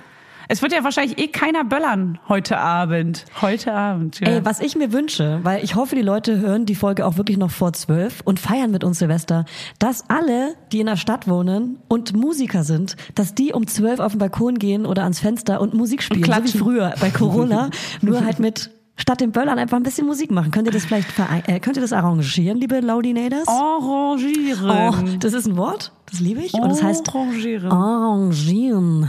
Es 0.52 0.62
wird 0.62 0.72
ja 0.72 0.82
wahrscheinlich 0.82 1.16
eh 1.16 1.28
keiner 1.28 1.62
böllern 1.62 2.18
heute 2.28 2.58
Abend. 2.58 3.24
Heute 3.40 3.72
Abend. 3.72 4.18
Ja. 4.18 4.26
Ey, 4.26 4.44
was 4.44 4.58
ich 4.58 4.74
mir 4.74 4.92
wünsche, 4.92 5.38
weil 5.44 5.62
ich 5.62 5.76
hoffe, 5.76 5.94
die 5.94 6.02
Leute 6.02 6.40
hören 6.40 6.66
die 6.66 6.74
Folge 6.74 7.06
auch 7.06 7.16
wirklich 7.16 7.38
noch 7.38 7.52
vor 7.52 7.72
zwölf 7.72 8.20
und 8.24 8.40
feiern 8.40 8.72
mit 8.72 8.82
uns 8.82 8.98
Silvester, 8.98 9.44
dass 9.78 10.10
alle, 10.10 10.56
die 10.72 10.80
in 10.80 10.86
der 10.86 10.96
Stadt 10.96 11.28
wohnen 11.28 11.78
und 11.86 12.16
Musiker 12.16 12.64
sind, 12.64 12.96
dass 13.14 13.32
die 13.36 13.52
um 13.52 13.68
zwölf 13.68 14.00
auf 14.00 14.10
den 14.10 14.18
Balkon 14.18 14.58
gehen 14.58 14.86
oder 14.86 15.04
ans 15.04 15.20
Fenster 15.20 15.60
und 15.60 15.72
Musik 15.72 16.02
spielen, 16.02 16.24
so 16.24 16.42
wie 16.42 16.58
früher 16.58 16.94
bei 17.00 17.10
Corona, 17.10 17.70
nur 18.00 18.24
halt 18.24 18.40
mit 18.40 18.72
statt 18.96 19.20
den 19.20 19.30
Böllern 19.30 19.56
einfach 19.56 19.76
ein 19.76 19.84
bisschen 19.84 20.08
Musik 20.08 20.32
machen. 20.32 20.50
Könnt 20.50 20.66
ihr 20.66 20.72
das 20.72 20.84
vielleicht 20.84 21.10
äh, 21.46 21.60
könnt 21.60 21.76
ihr 21.76 21.80
das 21.80 21.92
arrangieren, 21.92 22.58
liebe 22.58 22.80
Laudinators? 22.80 23.46
Arrangieren. 23.46 24.68
Oh, 24.68 25.16
das 25.20 25.32
ist 25.32 25.46
ein 25.46 25.56
Wort, 25.56 25.92
das 26.10 26.18
liebe 26.18 26.40
ich. 26.40 26.54
Und 26.54 26.68
das 26.68 26.82
heißt 26.82 27.08
Arrangieren. 27.08 27.70
arrangieren. 27.70 29.08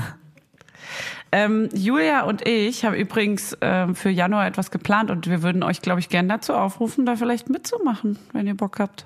Ähm, 1.32 1.70
Julia 1.74 2.24
und 2.24 2.48
ich 2.48 2.84
haben 2.84 2.96
übrigens 2.96 3.58
ähm, 3.62 3.96
für 3.96 4.10
Januar 4.10 4.48
etwas 4.48 4.70
geplant 4.70 5.12
und 5.12 5.30
wir 5.30 5.44
würden 5.44 5.64
euch, 5.64 5.82
glaube 5.82 6.00
ich, 6.02 6.10
gerne 6.10 6.28
dazu 6.28 6.54
aufrufen, 6.54 7.06
da 7.06 7.16
vielleicht 7.16 7.50
mitzumachen, 7.50 8.20
wenn 8.34 8.48
ihr 8.48 8.56
Bock 8.56 8.80
habt. 8.80 9.06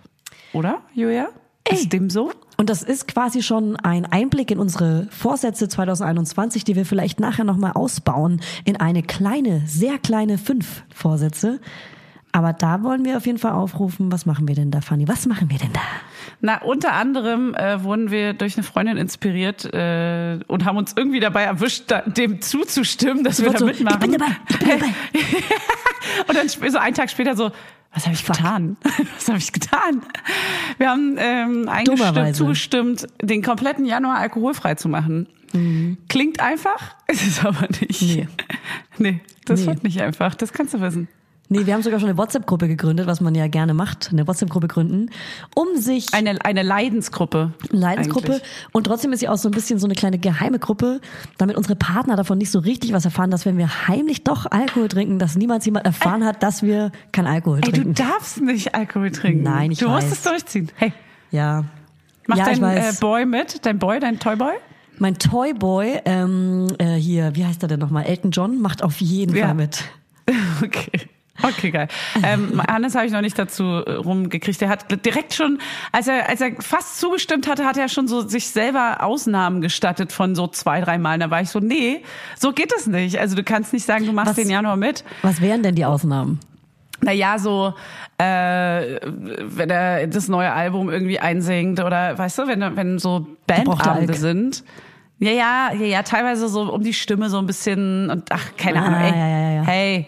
Oder, 0.53 0.81
Julia? 0.93 1.29
Ist 1.69 1.93
dem 1.93 2.09
so? 2.09 2.31
Und 2.57 2.69
das 2.69 2.83
ist 2.83 3.07
quasi 3.07 3.41
schon 3.41 3.75
ein 3.75 4.05
Einblick 4.05 4.51
in 4.51 4.59
unsere 4.59 5.07
Vorsätze 5.09 5.67
2021, 5.67 6.63
die 6.63 6.75
wir 6.75 6.85
vielleicht 6.85 7.19
nachher 7.19 7.43
nochmal 7.43 7.73
ausbauen 7.73 8.41
in 8.63 8.77
eine 8.77 9.03
kleine, 9.03 9.63
sehr 9.65 9.97
kleine 9.97 10.37
fünf 10.37 10.83
Vorsätze. 10.93 11.59
Aber 12.35 12.51
da 12.51 12.83
wollen 12.83 13.05
wir 13.05 13.15
auf 13.15 13.25
jeden 13.25 13.37
Fall 13.37 13.53
aufrufen, 13.53 14.11
was 14.11 14.25
machen 14.25 14.45
wir 14.45 14.55
denn 14.55 14.69
da, 14.69 14.81
Fanny? 14.81 15.07
Was 15.07 15.25
machen 15.25 15.49
wir 15.49 15.57
denn 15.57 15.71
da? 15.71 15.79
Na, 16.41 16.61
unter 16.63 16.91
anderem 16.91 17.55
äh, 17.55 17.81
wurden 17.81 18.11
wir 18.11 18.33
durch 18.33 18.57
eine 18.57 18.63
Freundin 18.63 18.97
inspiriert 18.97 19.63
äh, 19.73 20.39
und 20.47 20.65
haben 20.65 20.75
uns 20.75 20.93
irgendwie 20.97 21.21
dabei 21.21 21.43
erwischt, 21.43 21.85
da, 21.87 22.01
dem 22.01 22.41
zuzustimmen, 22.41 23.23
dass 23.23 23.41
wir 23.41 23.51
da 23.53 23.59
so, 23.59 23.65
mitmachen. 23.67 24.01
ich 24.03 24.09
bin 24.09 24.19
dabei, 24.19 24.35
ich 24.49 24.59
bin 24.59 24.67
dabei. 24.67 24.85
und 26.27 26.37
dann 26.37 26.49
so 26.49 26.77
einen 26.77 26.93
Tag 26.93 27.09
später 27.09 27.37
so, 27.37 27.51
was 27.93 28.03
habe 28.03 28.15
ich 28.15 28.25
getan? 28.25 28.75
Was 29.15 29.29
habe 29.29 29.37
ich 29.37 29.53
getan? 29.53 30.01
Wir 30.77 30.89
haben 30.89 31.15
ähm, 31.17 31.69
eingestimmt, 31.69 32.35
zugestimmt, 32.35 33.07
den 33.21 33.43
kompletten 33.43 33.85
Januar 33.85 34.17
alkoholfrei 34.17 34.75
zu 34.75 34.89
machen. 34.89 35.29
Klingt 36.09 36.41
einfach, 36.41 36.95
ist 37.07 37.25
es 37.25 37.45
aber 37.45 37.69
nicht. 37.79 38.01
Nee. 38.01 38.27
Nee, 38.97 39.21
das 39.45 39.61
Nee. 39.61 39.67
wird 39.67 39.83
nicht 39.83 40.01
einfach, 40.01 40.35
das 40.35 40.51
kannst 40.51 40.73
du 40.73 40.81
wissen. 40.81 41.07
Nee, 41.47 41.65
wir 41.67 41.73
haben 41.75 41.83
sogar 41.83 41.99
schon 41.99 42.09
eine 42.09 42.17
WhatsApp-Gruppe 42.17 42.67
gegründet, 42.67 43.05
was 43.05 43.21
man 43.21 43.35
ja 43.35 43.47
gerne 43.47 43.73
macht, 43.75 44.09
eine 44.11 44.27
WhatsApp-Gruppe 44.27 44.67
gründen, 44.67 45.09
um 45.55 45.75
sich 45.77 46.11
Eine, 46.13 46.43
eine 46.43 46.63
Leidensgruppe. 46.63 47.53
Leidensgruppe 47.69 48.31
eigentlich. 48.33 48.43
und 48.71 48.85
trotzdem 48.85 49.13
ist 49.13 49.19
sie 49.19 49.29
auch 49.29 49.37
so 49.37 49.49
ein 49.49 49.51
bisschen 49.51 49.77
so 49.77 49.85
eine 49.85 49.93
kleine 49.93 50.17
geheime 50.17 50.57
Gruppe, 50.57 51.01
damit 51.37 51.55
unsere 51.55 51.75
Partner 51.75 52.15
davon 52.15 52.39
nicht 52.39 52.49
so 52.49 52.57
richtig 52.59 52.93
was 52.93 53.05
erfahren, 53.05 53.29
dass 53.29 53.45
wenn 53.45 53.57
wir 53.59 53.87
heimlich 53.87 54.23
doch 54.23 54.47
Alkohol 54.49 54.87
trinken, 54.87 55.19
dass 55.19 55.35
niemals 55.35 55.65
jemand 55.65 55.85
erfahren 55.85 56.25
hat, 56.25 56.41
dass 56.41 56.63
wir 56.63 56.91
kein 57.11 57.27
Alkohol 57.27 57.57
Ey, 57.57 57.61
du 57.61 57.71
trinken. 57.71 57.93
darfst 57.93 58.41
nicht 58.41 58.73
Alkohol 58.73 59.11
trinken. 59.11 59.43
Nein, 59.43 59.71
ich 59.71 59.77
Du 59.79 59.87
musst 59.89 60.07
weiß. 60.09 60.13
es 60.13 60.23
durchziehen. 60.23 60.71
Hey, 60.77 60.93
ja. 61.29 61.63
mach 62.27 62.37
ja, 62.37 62.45
dein 62.45 62.63
äh. 62.63 62.91
Boy 62.99 63.25
mit, 63.27 63.63
dein 63.65 63.77
Boy, 63.77 63.99
dein 63.99 64.17
Toyboy. 64.19 64.53
Mein 64.97 65.19
Toyboy, 65.19 65.99
ähm, 66.05 66.67
äh, 66.79 66.95
hier, 66.95 67.35
wie 67.35 67.45
heißt 67.45 67.61
er 67.61 67.67
denn 67.67 67.79
nochmal? 67.81 68.05
Elton 68.05 68.31
John 68.31 68.61
macht 68.61 68.81
auf 68.81 68.99
jeden 68.99 69.35
Ja. 69.35 69.45
Fall 69.45 69.55
mit. 69.55 69.83
Okay. 70.63 70.89
Okay, 71.43 71.71
geil. 71.71 71.87
Ähm, 72.23 72.61
Hannes 72.65 72.95
habe 72.95 73.05
ich 73.05 73.11
noch 73.11 73.21
nicht 73.21 73.37
dazu 73.37 73.63
äh, 73.63 73.91
rumgekriegt. 73.93 74.61
Der 74.61 74.69
hat 74.69 74.85
direkt 75.05 75.33
schon, 75.33 75.59
als 75.91 76.07
er, 76.07 76.29
als 76.29 76.39
er 76.41 76.51
fast 76.61 76.99
zugestimmt 76.99 77.47
hatte, 77.47 77.65
hat 77.65 77.75
er 77.77 77.89
schon 77.89 78.07
so 78.07 78.21
sich 78.27 78.47
selber 78.49 79.03
Ausnahmen 79.03 79.61
gestattet 79.61 80.13
von 80.13 80.33
so 80.35 80.47
zwei, 80.47 80.79
drei 80.81 80.97
Mal. 80.97 81.19
Da 81.19 81.29
war 81.29 81.41
ich 81.41 81.49
so, 81.49 81.59
nee, 81.59 82.01
so 82.39 82.51
geht 82.53 82.71
es 82.75 82.87
nicht. 82.87 83.19
Also 83.19 83.35
du 83.35 83.43
kannst 83.43 83.73
nicht 83.73 83.85
sagen, 83.85 84.05
du 84.05 84.13
machst 84.13 84.29
Was- 84.29 84.35
den 84.37 84.49
Januar 84.49 84.77
mit. 84.77 85.03
Was 85.23 85.41
wären 85.41 85.61
denn 85.61 85.75
die 85.75 85.83
Ausnahmen? 85.85 86.39
Naja, 87.01 87.37
so, 87.37 87.73
äh, 88.17 88.23
wenn 89.03 89.69
er 89.69 90.07
das 90.07 90.29
neue 90.29 90.51
Album 90.53 90.89
irgendwie 90.89 91.19
einsingt 91.19 91.81
oder, 91.81 92.17
weißt 92.17 92.37
du, 92.39 92.47
wenn, 92.47 92.75
wenn 92.77 92.97
so 92.99 93.27
er 93.47 93.63
Bandabende 93.65 94.13
sind. 94.13 94.63
Ja, 95.19 95.31
ja, 95.31 95.71
ja, 95.73 95.85
ja, 95.85 96.03
teilweise 96.03 96.47
so 96.47 96.71
um 96.73 96.81
die 96.83 96.93
Stimme 96.93 97.29
so 97.29 97.37
ein 97.37 97.45
bisschen 97.45 98.09
und 98.09 98.31
ach, 98.31 98.51
keine 98.57 98.81
Ah, 98.81 98.85
Ahnung, 98.85 98.99
ey. 99.01 99.09
ja, 99.11 99.27
ja, 99.27 99.51
ja. 99.51 99.61
Hey, 99.63 100.07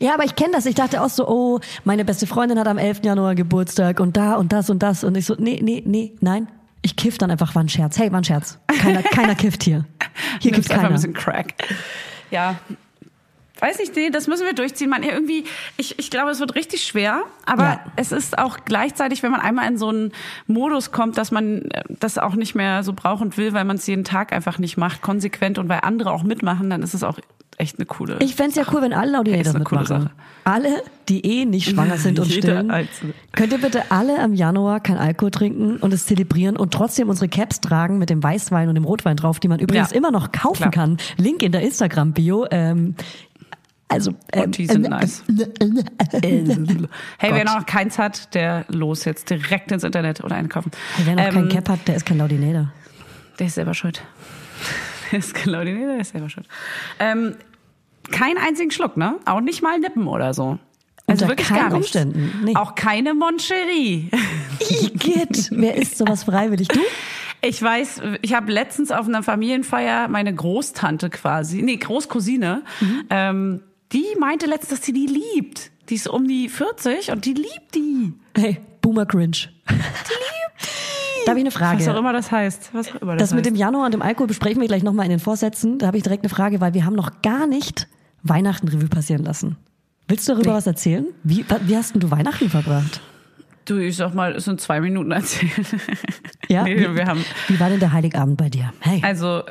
Ja, 0.00 0.14
aber 0.14 0.24
ich 0.24 0.34
kenne 0.36 0.52
das. 0.52 0.66
Ich 0.66 0.74
dachte 0.74 1.02
auch 1.02 1.08
so, 1.08 1.28
oh, 1.28 1.60
meine 1.84 2.04
beste 2.04 2.26
Freundin 2.26 2.58
hat 2.58 2.66
am 2.68 2.78
11. 2.78 3.00
Januar 3.04 3.34
Geburtstag 3.34 4.00
und 4.00 4.16
da 4.16 4.34
und 4.34 4.52
das 4.52 4.70
und 4.70 4.82
das. 4.82 5.04
Und 5.04 5.16
ich 5.16 5.26
so, 5.26 5.34
nee, 5.38 5.60
nee, 5.62 5.82
nee, 5.86 6.14
nein. 6.20 6.48
Ich 6.82 6.96
kiff 6.96 7.16
dann 7.18 7.30
einfach, 7.30 7.54
war 7.54 7.62
ein 7.62 7.68
Scherz. 7.68 7.98
Hey, 7.98 8.10
war 8.10 8.20
ein 8.20 8.24
Scherz. 8.24 8.58
Keiner, 8.66 9.02
keiner 9.02 9.34
kifft 9.36 9.62
hier. 9.62 9.84
Hier 10.40 10.50
gibt's 10.52 10.70
einfach 10.70 10.84
ein 10.84 10.88
keiner. 10.88 10.94
bisschen 10.96 11.14
Crack. 11.14 11.54
Ja. 12.30 12.56
Weiß 13.62 13.78
nicht, 13.78 13.94
nee, 13.96 14.10
das 14.10 14.26
müssen 14.26 14.44
wir 14.44 14.54
durchziehen. 14.54 14.90
Man, 14.90 15.02
irgendwie, 15.04 15.44
ich, 15.76 15.98
ich 15.98 16.10
glaube, 16.10 16.30
es 16.32 16.40
wird 16.40 16.54
richtig 16.56 16.82
schwer, 16.82 17.22
aber 17.46 17.62
Ja. 17.64 17.80
es 17.96 18.10
ist 18.12 18.36
auch 18.36 18.58
gleichzeitig, 18.64 19.22
wenn 19.22 19.30
man 19.30 19.40
einmal 19.40 19.68
in 19.70 19.78
so 19.78 19.88
einen 19.88 20.12
Modus 20.48 20.90
kommt, 20.92 21.16
dass 21.16 21.30
man 21.30 21.62
äh, 21.70 21.82
das 21.88 22.18
auch 22.18 22.34
nicht 22.34 22.54
mehr 22.54 22.82
so 22.82 22.92
braucht 22.92 23.22
und 23.22 23.36
will, 23.38 23.52
weil 23.52 23.64
man 23.64 23.76
es 23.76 23.86
jeden 23.86 24.04
Tag 24.04 24.32
einfach 24.32 24.58
nicht 24.58 24.76
macht, 24.76 25.00
konsequent 25.00 25.58
und 25.58 25.68
weil 25.68 25.80
andere 25.82 26.10
auch 26.12 26.24
mitmachen, 26.24 26.68
dann 26.70 26.82
ist 26.82 26.92
es 26.94 27.04
auch 27.04 27.18
echt 27.58 27.78
eine 27.78 27.86
coole. 27.86 28.16
Ich 28.20 28.34
fänd's 28.34 28.56
ja 28.56 28.64
cool, 28.72 28.82
wenn 28.82 28.92
alle 28.92 29.18
coole 29.18 29.30
mitmachen. 29.58 29.86
Sache. 29.86 30.10
Alle, 30.44 30.82
die 31.08 31.24
eh 31.24 31.44
nicht 31.44 31.68
schwanger 31.70 31.98
sind 31.98 32.18
und 32.18 32.26
stillen. 32.32 32.70
Einzelne. 32.72 33.12
Könnt 33.32 33.52
ihr 33.52 33.58
bitte 33.60 33.92
alle 33.92 34.18
am 34.18 34.34
Januar 34.34 34.80
kein 34.80 34.96
Alkohol 34.96 35.30
trinken 35.30 35.76
und 35.76 35.92
es 35.94 36.06
zelebrieren 36.06 36.56
und 36.56 36.72
trotzdem 36.74 37.08
unsere 37.08 37.28
Caps 37.28 37.60
tragen 37.60 37.98
mit 37.98 38.10
dem 38.10 38.22
Weißwein 38.22 38.68
und 38.68 38.74
dem 38.74 38.84
Rotwein 38.84 39.16
drauf, 39.16 39.38
die 39.38 39.46
man 39.48 39.60
übrigens 39.60 39.90
Ja. 39.90 39.96
immer 39.96 40.10
noch 40.10 40.32
kaufen 40.32 40.56
Klar. 40.56 40.70
kann. 40.72 40.96
Link 41.18 41.42
in 41.44 41.52
der 41.52 41.60
Instagram-Bio. 41.62 42.46
Ähm, 42.50 42.96
also, 43.92 44.12
ähm, 44.32 44.42
Und 44.44 44.58
die 44.58 44.66
sind 44.66 44.84
äh, 44.84 44.88
nice. 44.88 45.22
äh, 46.12 46.42
Hey, 47.18 47.34
wer 47.34 47.44
noch 47.44 47.66
keins 47.66 47.98
hat, 47.98 48.34
der 48.34 48.64
los 48.68 49.04
jetzt 49.04 49.30
direkt 49.30 49.70
ins 49.72 49.84
Internet 49.84 50.22
oder 50.24 50.36
einkaufen. 50.36 50.70
Wer 51.04 51.16
noch 51.16 51.22
Ähm, 51.24 51.34
kein 51.34 51.48
Cap 51.48 51.68
hat, 51.68 51.88
der 51.88 51.96
ist 51.96 52.06
kein 52.06 52.18
Laudinator. 52.18 52.72
Der 53.38 53.46
ist 53.46 53.54
selber 53.54 53.74
schuld. 53.74 54.02
Der 55.10 55.18
ist 55.18 55.34
genau 55.34 55.62
die 55.62 55.74
der 55.74 55.98
ist 56.00 56.12
selber 56.12 56.30
schuld. 56.30 56.46
Ähm, 56.98 57.34
kein 58.10 58.38
einzigen 58.38 58.70
Schluck, 58.70 58.96
ne? 58.96 59.16
Auch 59.26 59.42
nicht 59.42 59.62
mal 59.62 59.78
Nippen 59.78 60.06
oder 60.06 60.32
so. 60.32 60.58
Also 61.06 61.24
Unter 61.24 61.28
wirklich 61.28 61.48
keinen 61.48 61.58
gar 61.58 61.78
nichts. 61.78 61.94
Umständen, 61.94 62.32
nee. 62.44 62.56
Auch 62.56 62.74
keine 62.74 63.12
Moncherie. 63.12 64.08
Igitt, 64.70 65.48
wer 65.50 65.76
isst 65.76 65.98
sowas 65.98 66.24
freiwillig? 66.24 66.68
Du? 66.68 66.80
Ich 67.42 67.60
weiß, 67.60 68.00
ich 68.22 68.32
habe 68.34 68.50
letztens 68.52 68.90
auf 68.90 69.06
einer 69.06 69.22
Familienfeier 69.22 70.08
meine 70.08 70.32
Großtante 70.34 71.10
quasi, 71.10 71.60
nee, 71.60 71.76
Großcousine, 71.76 72.62
Mhm. 72.80 73.04
ähm, 73.10 73.62
die 73.92 74.04
meinte 74.18 74.46
letztens, 74.46 74.78
dass 74.80 74.86
sie 74.86 74.92
die 74.92 75.06
liebt. 75.06 75.70
Die 75.88 75.94
ist 75.94 76.08
um 76.08 76.26
die 76.26 76.48
40 76.48 77.10
und 77.10 77.24
die 77.24 77.34
liebt 77.34 77.74
die. 77.74 78.14
Hey, 78.36 78.60
Boomer 78.80 79.06
Cringe. 79.06 79.36
Da 81.24 81.30
habe 81.30 81.38
ich 81.38 81.44
eine 81.44 81.50
Frage. 81.50 81.80
Was 81.80 81.88
auch 81.88 81.98
immer 81.98 82.12
das 82.12 82.30
heißt. 82.32 82.70
Was 82.72 82.90
auch 82.90 83.02
immer 83.02 83.16
das, 83.16 83.30
Das 83.30 83.36
mit 83.36 83.46
dem 83.46 83.54
heißt. 83.54 83.60
Januar 83.60 83.86
und 83.86 83.94
dem 83.94 84.02
Alkohol 84.02 84.26
besprechen 84.26 84.60
wir 84.60 84.68
gleich 84.68 84.82
nochmal 84.82 85.06
in 85.06 85.10
den 85.10 85.20
Vorsätzen. 85.20 85.78
Da 85.78 85.86
habe 85.86 85.96
ich 85.96 86.02
direkt 86.02 86.24
eine 86.24 86.30
Frage, 86.30 86.60
weil 86.60 86.74
wir 86.74 86.84
haben 86.84 86.96
noch 86.96 87.22
gar 87.22 87.46
nicht 87.46 87.88
Weihnachten 88.22 88.68
Revue 88.68 88.88
passieren 88.88 89.24
lassen. 89.24 89.56
Willst 90.08 90.28
du 90.28 90.32
darüber 90.32 90.54
was 90.54 90.66
erzählen? 90.66 91.06
Wie, 91.22 91.44
wie 91.66 91.76
hast 91.76 91.94
denn 91.94 92.00
du 92.00 92.10
Weihnachten 92.10 92.50
verbracht? 92.50 93.00
Du, 93.64 93.78
ich 93.78 93.96
sag 93.96 94.14
mal, 94.14 94.34
es 94.34 94.44
sind 94.44 94.60
zwei 94.60 94.80
Minuten 94.80 95.12
erzählt. 95.12 95.52
Ja? 96.48 96.62
nee, 96.64 96.76
wie, 96.76 96.94
wir 96.96 97.06
haben, 97.06 97.24
wie 97.48 97.60
war 97.60 97.68
denn 97.68 97.78
der 97.78 97.92
Heiligabend 97.92 98.36
bei 98.36 98.48
dir? 98.48 98.72
Hey, 98.80 99.00
also, 99.04 99.42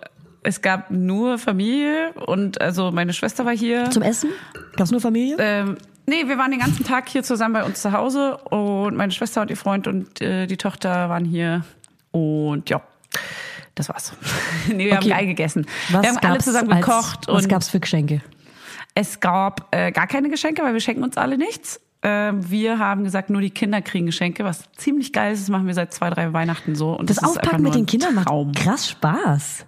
es 0.44 0.62
gab 0.62 0.90
nur 0.92 1.38
Familie 1.38 2.14
und 2.26 2.60
also 2.62 2.92
meine 2.92 3.14
Schwester 3.14 3.46
war 3.46 3.56
hier. 3.56 3.90
zum 3.92 4.04
Essen? 4.04 4.30
Gab's 4.76 4.92
nur 4.92 5.02
Familie? 5.02 5.36
Ähm, 5.40 5.78
nee, 6.08 6.28
wir 6.28 6.38
waren 6.38 6.52
den 6.52 6.60
ganzen 6.60 6.86
Tag 6.86 7.10
hier 7.10 7.24
zusammen 7.24 7.54
bei 7.54 7.64
uns 7.64 7.82
zu 7.82 7.92
Hause 7.92 8.38
und 8.38 8.96
meine 8.96 9.12
Schwester 9.12 9.42
und 9.42 9.50
ihr 9.50 9.58
Freund 9.58 9.88
und 9.88 10.22
äh, 10.22 10.48
die 10.48 10.58
Tochter 10.58 11.10
waren 11.10 11.26
hier 11.26 11.64
und 12.12 12.70
ja, 12.70 12.82
das 13.76 13.90
war's. 13.90 14.14
nee, 14.68 14.86
wir 14.88 14.94
Okay. 14.94 14.96
haben 14.96 15.10
geil 15.20 15.26
gegessen. 15.28 15.66
Was 15.92 16.02
wir 16.04 16.10
haben 16.10 16.18
alle 16.18 16.34
gab's 16.34 16.46
zusammen 16.46 16.72
als- 16.74 16.86
gekocht 16.86 17.28
Was 17.28 17.44
und 17.44 17.50
gab's 17.50 17.70
für 17.70 17.80
Geschenke? 17.80 18.22
es 18.94 19.20
gab 19.22 19.74
äh, 19.74 19.92
gar 19.92 20.06
keine 20.08 20.28
Geschenke, 20.30 20.62
weil 20.64 20.74
wir 20.74 20.82
schenken 20.82 21.04
uns 21.04 21.16
alle 21.18 21.38
nichts. 21.38 21.80
Ähm, 22.04 22.50
wir 22.50 22.80
haben 22.80 23.04
gesagt, 23.04 23.30
nur 23.30 23.42
die 23.42 23.52
Kinder 23.52 23.82
kriegen 23.82 24.08
Geschenke, 24.08 24.44
was 24.44 24.64
ziemlich 24.76 25.14
geil 25.14 25.34
ist. 25.34 25.44
Das 25.44 25.50
machen 25.50 25.68
wir 25.68 25.74
seit 25.76 25.94
zwei, 25.94 26.10
drei 26.10 26.34
Weihnachten 26.34 26.76
so. 26.76 26.94
Und 26.94 27.10
Das, 27.10 27.18
ist 27.18 27.24
einfach 27.24 27.38
Auspacken 27.42 27.64
mit 27.64 27.74
nur 27.74 27.82
den 27.82 27.86
Kindern 27.86 28.16
macht 28.16 28.28
krass 28.56 28.90
Spaß. 28.90 29.66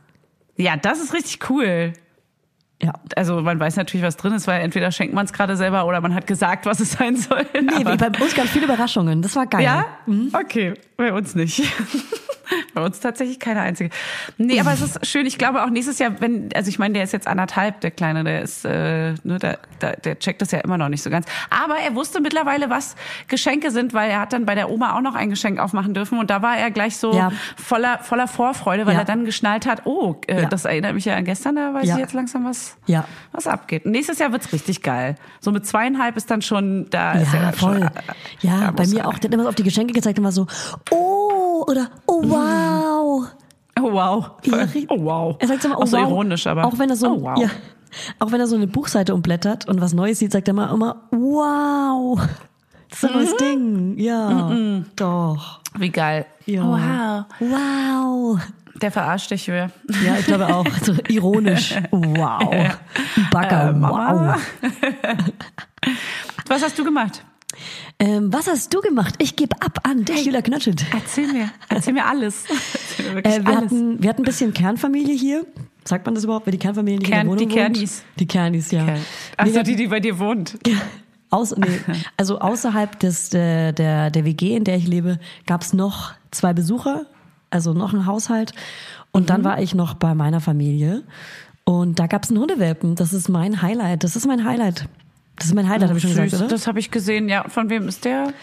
Ja, 0.64 0.78
das 0.78 1.02
ist 1.02 1.14
richtig 1.14 1.50
cool. 1.50 1.92
Ja. 2.82 2.94
Also 3.16 3.42
man 3.42 3.60
weiß 3.60 3.76
natürlich, 3.76 4.06
was 4.06 4.16
drin 4.16 4.34
ist, 4.34 4.48
weil 4.48 4.62
entweder 4.62 4.92
schenkt 4.92 5.14
man 5.14 5.26
es 5.26 5.34
gerade 5.34 5.58
selber 5.58 5.86
oder 5.86 6.00
man 6.00 6.14
hat 6.14 6.26
gesagt, 6.26 6.66
was 6.66 6.80
es 6.80 6.94
sein 6.94 7.18
soll. 7.18 7.46
Nee, 7.54 7.84
bei 7.84 7.92
uns 7.92 8.34
gab 8.34 8.46
es 8.46 8.52
viele 8.52 8.66
Überraschungen. 8.66 9.22
Das 9.22 9.36
war 9.36 9.46
geil. 9.46 9.64
Ja? 9.64 9.86
Okay, 10.34 10.74
bei 10.96 11.12
uns 11.12 11.36
nicht. 11.36 11.64
Bei 12.74 12.82
uns 12.84 13.00
tatsächlich 13.00 13.40
keine 13.40 13.62
einzige. 13.62 13.90
Nee, 14.38 14.60
aber 14.60 14.74
es 14.74 14.82
ist 14.82 15.06
schön. 15.06 15.26
Ich 15.26 15.38
glaube 15.38 15.64
auch 15.64 15.70
nächstes 15.70 16.00
Jahr, 16.00 16.20
wenn, 16.20 16.50
also 16.56 16.70
ich 16.70 16.80
meine, 16.80 16.94
der 16.96 17.04
ist 17.04 17.14
jetzt 17.14 17.28
anderthalb, 17.28 17.82
der 17.82 17.92
Kleine, 17.92 18.24
der 18.24 18.42
ist, 18.42 18.66
äh, 18.66 19.14
ne, 19.24 19.40
der, 19.40 19.60
der, 19.82 19.98
der 19.98 20.20
checkt 20.20 20.42
das 20.42 20.52
ja 20.52 20.60
immer 20.60 20.78
noch 20.78 20.90
nicht 20.90 21.02
so 21.04 21.10
ganz. 21.10 21.26
Aber 21.50 21.76
er 21.78 21.96
wusste 21.96 22.22
mittlerweile, 22.22 22.70
was 22.70 22.96
Geschenke 23.28 23.72
sind, 23.72 23.94
weil 23.94 24.10
er 24.10 24.22
hat 24.22 24.34
dann 24.34 24.46
bei 24.46 24.56
der 24.56 24.70
Oma 24.70 24.96
auch 24.98 25.02
noch 25.02 25.16
ein 25.16 25.30
Geschenk 25.30 25.60
aufmachen 25.60 25.94
dürfen 25.94 26.18
und 26.20 26.30
da 26.30 26.42
war 26.42 26.58
er 26.58 26.72
gleich 26.72 26.98
so 26.98 27.14
Ja. 27.14 27.32
voller, 27.56 28.00
voller 28.00 28.28
Vorfreude, 28.28 28.86
weil 28.86 28.94
Ja. 28.94 29.00
er 29.00 29.06
dann 29.06 29.26
geschnallt 29.26 29.66
hat, 29.66 29.86
oh, 29.86 30.16
äh, 30.28 30.42
Ja. 30.44 30.50
das 30.50 30.66
erinnert 30.66 30.94
mich 30.94 31.06
ja 31.06 31.16
an 31.16 31.26
gestern, 31.26 31.56
da 31.56 31.74
weiß 31.74 31.88
Ja. 31.88 31.96
ich 31.96 32.02
jetzt 32.02 32.14
langsam, 32.14 32.46
was, 32.46 32.76
Ja. 32.86 33.06
was 33.32 33.48
abgeht. 33.48 33.86
Und 33.86 33.92
nächstes 33.92 34.20
Jahr 34.20 34.32
wird's 34.32 34.52
richtig 34.54 34.82
geil. 34.82 35.16
So 35.40 35.52
mit 35.52 35.66
zweieinhalb 35.66 36.18
ist 36.18 36.30
dann 36.32 36.42
schon, 36.42 36.90
da 36.90 37.14
ist 37.14 37.34
er 37.34 37.40
Ja, 37.40 37.46
dann 37.52 37.60
schon, 37.60 37.78
voll. 37.80 37.84
äh, 37.86 38.48
Ja, 38.48 38.72
bei 38.72 38.88
mir 38.88 39.08
auch. 39.08 39.18
Der 39.20 39.30
hat 39.30 39.34
immer 39.34 39.44
so 39.44 39.50
auf 39.50 39.56
die 39.56 39.64
Geschenke 39.64 39.94
gezeigt 39.94 40.18
und 40.20 40.26
war 40.26 40.32
so, 40.32 40.48
oh, 40.92 41.33
oder 41.62 41.90
oh, 42.08 42.22
wow. 42.24 43.28
Oh 43.80 43.92
wow. 43.92 44.32
Ja. 44.44 44.68
Oh 44.90 45.04
wow. 45.04 45.36
Er 45.40 45.48
sagt 45.48 45.66
immer, 45.66 45.78
oh, 45.78 45.84
auch 45.84 45.88
so 45.88 45.98
wow. 45.98 46.10
ironisch, 46.10 46.48
aber. 46.48 46.66
Auch 46.66 46.78
wenn 46.78 46.90
er 46.90 46.96
so, 46.96 47.08
oh, 47.10 47.22
wow. 47.24 47.38
ja, 47.38 47.50
auch 48.20 48.32
wenn 48.32 48.40
er 48.40 48.48
so 48.48 48.56
eine 48.56 48.68
Buchseite 48.68 49.14
umblättert 49.14 49.68
und 49.68 49.82
was 49.82 49.94
Neues 49.94 50.20
sieht, 50.20 50.32
sagt 50.32 50.48
er 50.48 50.54
immer, 50.54 50.72
immer 50.72 50.96
wow. 51.12 52.20
Das 52.90 53.04
ist 53.04 53.04
ein 53.04 53.10
Mhm. 53.12 53.18
neues 53.18 53.38
Ding. 53.38 53.98
Ja, 53.98 54.52
doch. 54.96 55.60
Wie 55.78 55.90
geil. 55.90 56.26
Ja. 56.46 56.64
Oh, 56.64 56.78
wow. 56.78 57.26
Wow. 58.36 58.40
Der 58.82 58.92
verarscht 58.92 59.32
dich, 59.32 59.48
Julia. 59.48 59.70
Ja, 60.06 60.16
ich 60.20 60.26
glaube 60.26 60.48
auch. 60.54 60.66
So 60.84 60.94
ironisch. 61.08 61.76
Wow. 61.92 62.76
Bagger. 63.32 63.70
Äh, 63.70 63.82
wow. 63.82 64.36
Was 66.48 66.64
hast 66.64 66.78
du 66.78 66.84
gemacht? 66.84 67.24
Ähm, 68.00 68.34
was 68.34 68.48
hast 68.48 68.74
du 68.74 68.82
gemacht? 68.82 69.16
Ich 69.20 69.36
gebe 69.36 69.56
ab 69.62 69.80
an 69.84 70.04
dich, 70.04 70.26
Julia 70.26 70.42
Knötschet. 70.42 70.84
Erzähl 70.94 71.32
mir. 71.32 71.50
Erzähl 71.70 71.94
mir 71.94 72.06
alles. 72.06 72.44
Erzähl 72.98 73.14
mir 73.14 73.20
Äh, 73.26 73.40
wir, 73.46 73.48
alles. 73.48 73.58
hatten, 73.72 74.04
wir 74.04 74.10
hatten 74.10 74.22
ein 74.24 74.26
bisschen 74.26 74.54
Kernfamilie 74.54 75.16
hier. 75.16 75.46
Sagt 75.86 76.06
man 76.06 76.16
das 76.16 76.24
überhaupt, 76.24 76.46
wer 76.46 76.52
die 76.52 76.58
Kernfamilie 76.58 77.00
Kern- 77.00 77.28
in 77.28 77.38
der 77.38 77.38
die 77.38 77.44
Wohnung 77.46 77.58
wohnt? 77.66 77.76
Kernis. 77.76 78.04
Die 78.20 78.26
Kernis, 78.28 78.72
ja. 78.72 78.84
Nee, 78.86 79.00
Achso, 79.38 79.64
die, 79.64 79.76
die 79.76 79.88
bei 79.88 80.00
dir 80.00 80.18
wohnt. 80.20 80.58
Aus, 81.30 81.56
nee, 81.56 81.66
also 82.18 82.40
außerhalb 82.40 83.00
des, 83.00 83.30
der, 83.30 83.72
der, 83.74 84.12
der 84.12 84.24
WG, 84.26 84.56
in 84.56 84.64
der 84.66 84.76
ich 84.78 84.88
lebe, 84.88 85.20
gab's 85.48 85.74
noch 85.74 86.14
zwei 86.32 86.54
Besucher, 86.54 87.06
also 87.50 87.74
noch 87.74 87.94
ein 87.94 88.06
Haushalt. 88.06 88.54
Und 89.12 89.24
Mhm. 89.24 89.28
dann 89.28 89.44
war 89.44 89.62
ich 89.62 89.74
noch 89.76 89.94
bei 89.94 90.14
meiner 90.16 90.42
Familie. 90.42 91.04
Und 91.66 92.00
da 92.00 92.08
gab's 92.08 92.30
einen 92.30 92.40
Hundewelpen. 92.40 92.96
Das 92.96 93.14
ist 93.14 93.30
mein 93.30 93.62
Highlight. 93.62 94.04
Das 94.04 94.16
ist 94.16 94.26
mein 94.28 94.44
Highlight. 94.46 94.88
Das 95.38 95.48
ist 95.48 95.56
mein 95.56 95.68
Highlight, 95.70 95.90
habe 95.90 95.98
ich 95.98 96.04
schon 96.04 96.12
Süß, 96.14 96.24
gesagt, 96.24 96.42
oder? 96.44 96.50
Das 96.50 96.68
habe 96.68 96.80
ich 96.80 96.92
gesehen, 96.92 97.28
ja. 97.30 97.48
Von 97.50 97.70
wem 97.70 97.88
ist 97.88 98.06
der? 98.06 98.34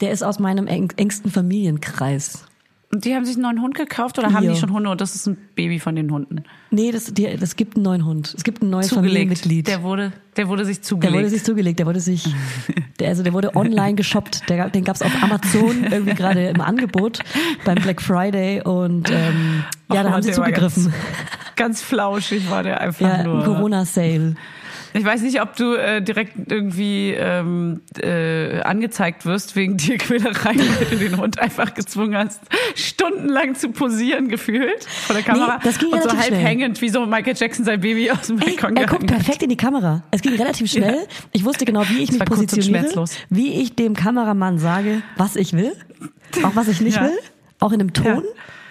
Der 0.00 0.10
ist 0.12 0.22
aus 0.22 0.38
meinem 0.38 0.66
eng, 0.66 0.92
engsten 0.96 1.30
Familienkreis. 1.30 2.44
Und 2.92 3.04
die 3.04 3.14
haben 3.14 3.24
sich 3.24 3.36
einen 3.36 3.42
neuen 3.44 3.62
Hund 3.62 3.76
gekauft 3.76 4.18
oder 4.18 4.32
haben 4.32 4.42
Ja. 4.42 4.52
die 4.52 4.58
schon 4.58 4.72
Hunde 4.72 4.90
und 4.90 5.00
das 5.00 5.14
ist 5.14 5.24
ein 5.28 5.36
Baby 5.54 5.78
von 5.78 5.94
den 5.94 6.10
Hunden? 6.10 6.42
Nee, 6.72 6.90
das, 6.90 7.04
die, 7.14 7.36
das 7.36 7.54
gibt 7.54 7.76
einen 7.76 7.84
neuen 7.84 8.04
Hund. 8.04 8.34
Es 8.36 8.42
gibt 8.42 8.62
ein 8.62 8.70
neues 8.70 8.88
Zugelegt. 8.88 9.12
Familienmitglied. 9.12 9.68
Der 9.68 9.84
wurde, 9.84 10.12
der 10.36 10.48
wurde 10.48 10.64
sich 10.64 10.78
Der 10.78 10.82
zugelegt. 10.82 11.14
wurde 11.16 11.30
sich 11.30 11.44
zugelegt, 11.44 11.78
der 11.78 11.86
wurde 11.86 12.00
sich, 12.00 12.24
der, 12.98 13.10
also 13.10 13.22
der 13.22 13.32
wurde 13.32 13.54
online 13.54 13.94
geshoppt. 13.94 14.48
Der, 14.48 14.68
den 14.70 14.82
gab's 14.82 15.02
auf 15.02 15.12
Amazon 15.22 15.84
irgendwie 15.90 16.14
gerade 16.16 16.48
im 16.48 16.60
Angebot 16.60 17.20
beim 17.64 17.76
Black 17.76 18.02
Friday 18.02 18.60
und 18.62 19.08
ähm, 19.12 19.62
ja, 19.92 20.00
Och, 20.00 20.04
da 20.04 20.10
haben 20.10 20.22
sie 20.22 20.28
der 20.30 20.34
zugegriffen. 20.36 20.84
Ganz, 20.86 21.54
ganz 21.54 21.82
flauschig 21.82 22.50
war 22.50 22.64
der 22.64 22.80
einfach 22.80 23.00
Ja, 23.18 23.22
nur. 23.22 23.44
Corona-Sale. 23.44 24.34
Ich 24.92 25.04
weiß 25.04 25.22
nicht, 25.22 25.40
ob 25.40 25.56
du 25.56 25.74
äh, 25.74 26.02
direkt 26.02 26.32
irgendwie 26.50 27.10
ähm, 27.10 27.80
äh, 28.02 28.60
angezeigt 28.62 29.24
wirst 29.26 29.54
wegen 29.56 29.78
Tierquälerei, 29.78 30.54
weil 30.56 30.86
du 30.90 30.96
den 30.96 31.16
Hund 31.16 31.38
einfach 31.38 31.74
gezwungen 31.74 32.16
hast, 32.16 32.40
stundenlang 32.74 33.54
zu 33.54 33.70
posieren 33.70 34.28
gefühlt 34.28 34.84
vor 34.84 35.14
der 35.14 35.24
Kamera. 35.24 35.56
Nee, 35.56 35.60
das 35.64 35.78
ging 35.78 35.88
und 35.92 36.02
so 36.02 36.08
relativ 36.08 36.18
halb 36.20 36.28
schnell. 36.34 36.40
hängend, 36.44 36.80
wie 36.80 36.88
so 36.88 37.06
Michael 37.06 37.34
Jackson 37.36 37.64
sein 37.64 37.80
Baby 37.80 38.10
aus 38.10 38.26
dem 38.26 38.36
Balkon 38.38 38.76
er 38.76 38.86
guckt 38.86 39.06
perfekt 39.06 39.42
in 39.42 39.48
die 39.50 39.56
Kamera. 39.56 40.02
Es 40.10 40.22
ging 40.22 40.34
relativ 40.34 40.70
schnell. 40.70 41.06
Ich 41.32 41.44
wusste 41.44 41.64
genau, 41.64 41.82
wie 41.88 42.02
ich 42.02 42.10
mich 42.12 42.18
kurz 42.20 42.40
und 42.40 42.48
positioniere, 42.50 43.04
wie 43.28 43.60
ich 43.60 43.74
dem 43.76 43.94
Kameramann 43.94 44.58
sage, 44.58 45.02
was 45.16 45.36
ich 45.36 45.52
will, 45.52 45.72
auch 46.42 46.56
was 46.56 46.68
ich 46.68 46.80
nicht 46.80 46.96
Ja. 46.96 47.04
will, 47.04 47.18
auch 47.60 47.72
in 47.72 47.80
einem 47.80 47.92
Ton, 47.92 48.24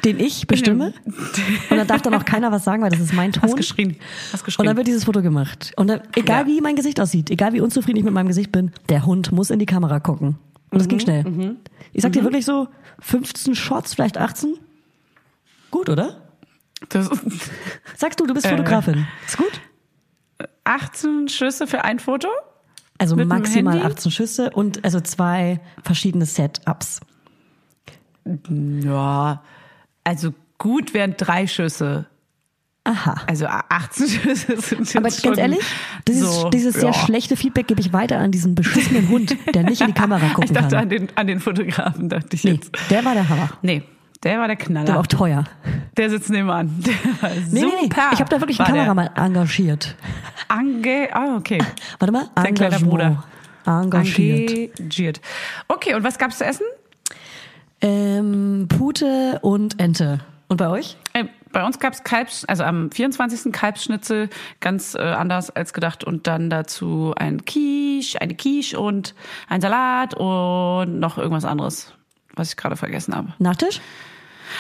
den 0.05 0.19
ich 0.19 0.47
bestimme. 0.47 0.93
Und 1.69 1.77
dann 1.77 1.87
darf 1.87 2.01
dann 2.01 2.13
auch 2.13 2.25
keiner 2.25 2.51
was 2.51 2.63
sagen, 2.63 2.81
weil 2.83 2.89
das 2.91 2.99
ist 2.99 3.13
mein 3.13 3.31
Ton. 3.31 3.43
Hast 3.43 3.55
geschrien. 3.57 3.97
Hast 4.31 4.41
Und 4.41 4.45
geschrien. 4.45 4.67
dann 4.67 4.77
wird 4.77 4.87
dieses 4.87 5.03
Foto 5.05 5.21
gemacht. 5.21 5.71
Und 5.75 5.87
dann, 5.87 6.01
egal 6.15 6.41
Ja. 6.41 6.47
wie 6.47 6.61
mein 6.61 6.75
Gesicht 6.75 6.99
aussieht, 6.99 7.29
egal 7.29 7.53
wie 7.53 7.61
unzufrieden 7.61 7.97
ich 7.97 8.03
mit 8.05 8.13
meinem 8.13 8.27
Gesicht 8.27 8.51
bin, 8.51 8.71
der 8.89 9.05
Hund 9.05 9.31
muss 9.31 9.49
in 9.49 9.59
die 9.59 9.65
Kamera 9.65 9.99
gucken. 9.99 10.37
Und 10.71 10.77
das 10.79 10.83
Mhm, 10.85 10.89
ging 10.89 10.99
schnell. 10.99 11.57
Ich 11.93 12.01
sag 12.03 12.11
dir 12.13 12.23
wirklich 12.23 12.45
so 12.45 12.67
15 12.99 13.55
Shots, 13.55 13.95
vielleicht 13.95 14.17
18. 14.17 14.55
Gut, 15.71 15.89
oder? 15.89 16.21
das, 16.89 17.09
Sagst 17.97 18.19
du, 18.19 18.25
du 18.25 18.33
bist 18.33 18.45
Äh. 18.45 18.49
Fotografin. 18.51 19.05
Ist 19.27 19.37
gut? 19.37 19.61
18 20.63 21.27
Schüsse 21.27 21.67
für 21.67 21.83
ein 21.83 21.99
Foto? 21.99 22.27
Also 22.99 23.15
mit 23.15 23.27
maximal 23.27 23.75
Handy? 23.79 23.91
18 23.93 24.11
Schüsse 24.11 24.49
und 24.51 24.83
also 24.83 24.99
zwei 25.01 25.59
verschiedene 25.83 26.25
Setups. 26.25 26.99
Ja, 28.83 29.41
also 30.09 30.33
gut 30.57 30.93
wären 30.93 31.15
drei 31.17 31.47
Schüsse. 31.47 32.05
Aha. 32.83 33.15
Also 33.27 33.45
18 33.47 34.07
Schüsse 34.09 34.59
sind 34.59 34.79
jetzt 34.79 34.95
Aber 34.97 35.11
schon 35.11 35.21
ganz 35.31 35.37
ehrlich, 35.37 35.59
dieses, 36.07 36.35
so, 36.41 36.49
dieses 36.49 36.73
sehr 36.75 36.85
ja. 36.89 36.93
schlechte 36.93 37.35
Feedback 37.35 37.67
gebe 37.67 37.81
ich 37.81 37.93
weiter 37.93 38.17
an 38.17 38.31
diesen 38.31 38.55
beschissenen 38.55 39.09
Hund, 39.09 39.35
der 39.53 39.63
nicht 39.63 39.81
in 39.81 39.87
die 39.87 39.93
Kamera 39.93 40.27
gucken 40.33 40.45
Ich 40.45 40.51
dachte 40.51 40.75
kann. 40.75 40.83
an 40.85 40.89
den, 40.89 41.07
an 41.15 41.27
den 41.27 41.39
Fotografen, 41.39 42.09
dachte 42.09 42.29
ich 42.35 42.43
Nee, 42.43 42.51
jetzt. 42.53 42.71
der 42.89 43.05
war 43.05 43.13
der 43.13 43.29
Hammer. 43.29 43.49
Nee, 43.61 43.83
der 44.23 44.39
war 44.39 44.47
der 44.47 44.55
Knaller. 44.55 44.85
Der 44.85 44.95
war 44.95 45.01
auch 45.01 45.07
teuer. 45.07 45.43
Der 45.97 46.09
sitzt 46.09 46.29
nebenan. 46.29 46.73
Der 46.83 46.93
war 47.21 47.29
Nee, 47.51 47.61
nee, 47.61 47.65
nee. 47.65 47.83
super. 47.83 48.09
Ich 48.13 48.19
habe 48.19 48.29
da 48.29 48.39
wirklich 48.41 48.59
einen 48.59 48.73
der 48.73 48.85
Kameramann 48.85 49.09
engagiert. 49.15 49.95
Ange 50.47 51.09
ah, 51.13 51.35
okay. 51.37 51.59
Warte 51.99 52.11
mal. 52.11 52.29
Dein 52.35 52.53
kleiner 52.55 52.77
Engagement. 52.77 52.89
Bruder. 52.89 53.23
Engagiert. 53.83 54.79
Engagiert. 54.79 55.21
Okay, 55.67 55.93
und 55.93 56.03
was 56.03 56.17
gab's 56.17 56.37
zu 56.39 56.45
essen? 56.45 56.65
Ähm, 57.81 58.67
Pute 58.67 59.39
und 59.41 59.79
Ente. 59.79 60.19
Und 60.47 60.57
bei 60.57 60.69
euch? 60.69 60.97
Äh, 61.13 61.25
bei 61.51 61.63
uns 61.65 61.79
gab's 61.79 62.03
Kalbs, 62.03 62.45
also 62.45 62.63
am 62.63 62.91
24. 62.91 63.51
Kalbsschnitzel, 63.51 64.29
ganz 64.59 64.95
äh, 64.95 64.99
anders 64.99 65.49
als 65.49 65.73
gedacht. 65.73 66.03
Und 66.03 66.27
dann 66.27 66.49
dazu 66.49 67.13
ein 67.17 67.45
Quiche, 67.45 68.21
eine 68.21 68.35
Quiche 68.35 68.79
und 68.79 69.15
ein 69.47 69.61
Salat 69.61 70.13
und 70.15 70.99
noch 70.99 71.17
irgendwas 71.17 71.45
anderes, 71.45 71.93
was 72.35 72.49
ich 72.49 72.57
gerade 72.57 72.75
vergessen 72.75 73.15
habe. 73.15 73.33
Nachtisch? 73.39 73.81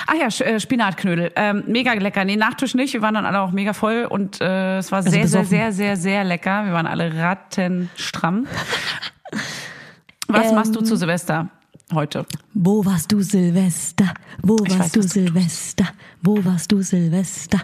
Ach 0.07 0.13
ja, 0.13 0.27
äh, 0.45 0.59
Spinatknödel. 0.59 1.31
Ähm, 1.35 1.63
mega 1.67 1.93
lecker. 1.93 2.23
Nee, 2.23 2.35
Nachtisch 2.35 2.75
nicht. 2.75 2.93
Wir 2.93 3.01
waren 3.01 3.15
dann 3.15 3.25
alle 3.25 3.41
auch 3.41 3.51
mega 3.51 3.73
voll 3.73 4.05
und 4.09 4.39
äh, 4.41 4.77
es 4.77 4.91
war 4.91 5.01
sehr, 5.03 5.11
sehr, 5.11 5.21
besoffen. 5.23 5.47
sehr, 5.47 5.71
sehr, 5.71 5.97
sehr 5.97 6.23
lecker. 6.23 6.65
Wir 6.65 6.73
waren 6.73 6.87
alle 6.87 7.15
rattenstramm. 7.15 8.47
Was 10.27 10.49
Ähm, 10.49 10.55
machst 10.55 10.75
du 10.75 10.81
zu 10.81 10.95
Silvester 10.95 11.49
heute? 11.93 12.25
Wo 12.53 12.85
warst 12.85 13.11
du 13.11 13.21
Silvester? 13.21 14.13
Wo 14.41 14.57
Ich 14.65 14.71
warst 14.71 14.79
weiß, 14.79 14.91
du 14.91 15.01
Silvester? 15.03 15.85
Wo 16.21 16.43
warst 16.43 16.71
du 16.71 16.81
Silvester? 16.81 17.61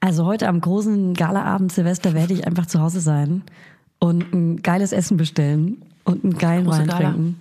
Also 0.00 0.24
heute 0.24 0.48
am 0.48 0.60
großen 0.60 1.14
Galaabend 1.14 1.72
Silvester 1.72 2.14
werde 2.14 2.34
ich 2.34 2.46
einfach 2.46 2.66
zu 2.66 2.80
Hause 2.80 3.00
sein 3.00 3.42
und 3.98 4.32
ein 4.32 4.62
geiles 4.62 4.92
Essen 4.92 5.16
bestellen 5.16 5.82
und 6.04 6.24
einen 6.24 6.38
geilen 6.38 6.66
Wein 6.66 6.86
Gala. 6.86 7.10
trinken. 7.10 7.40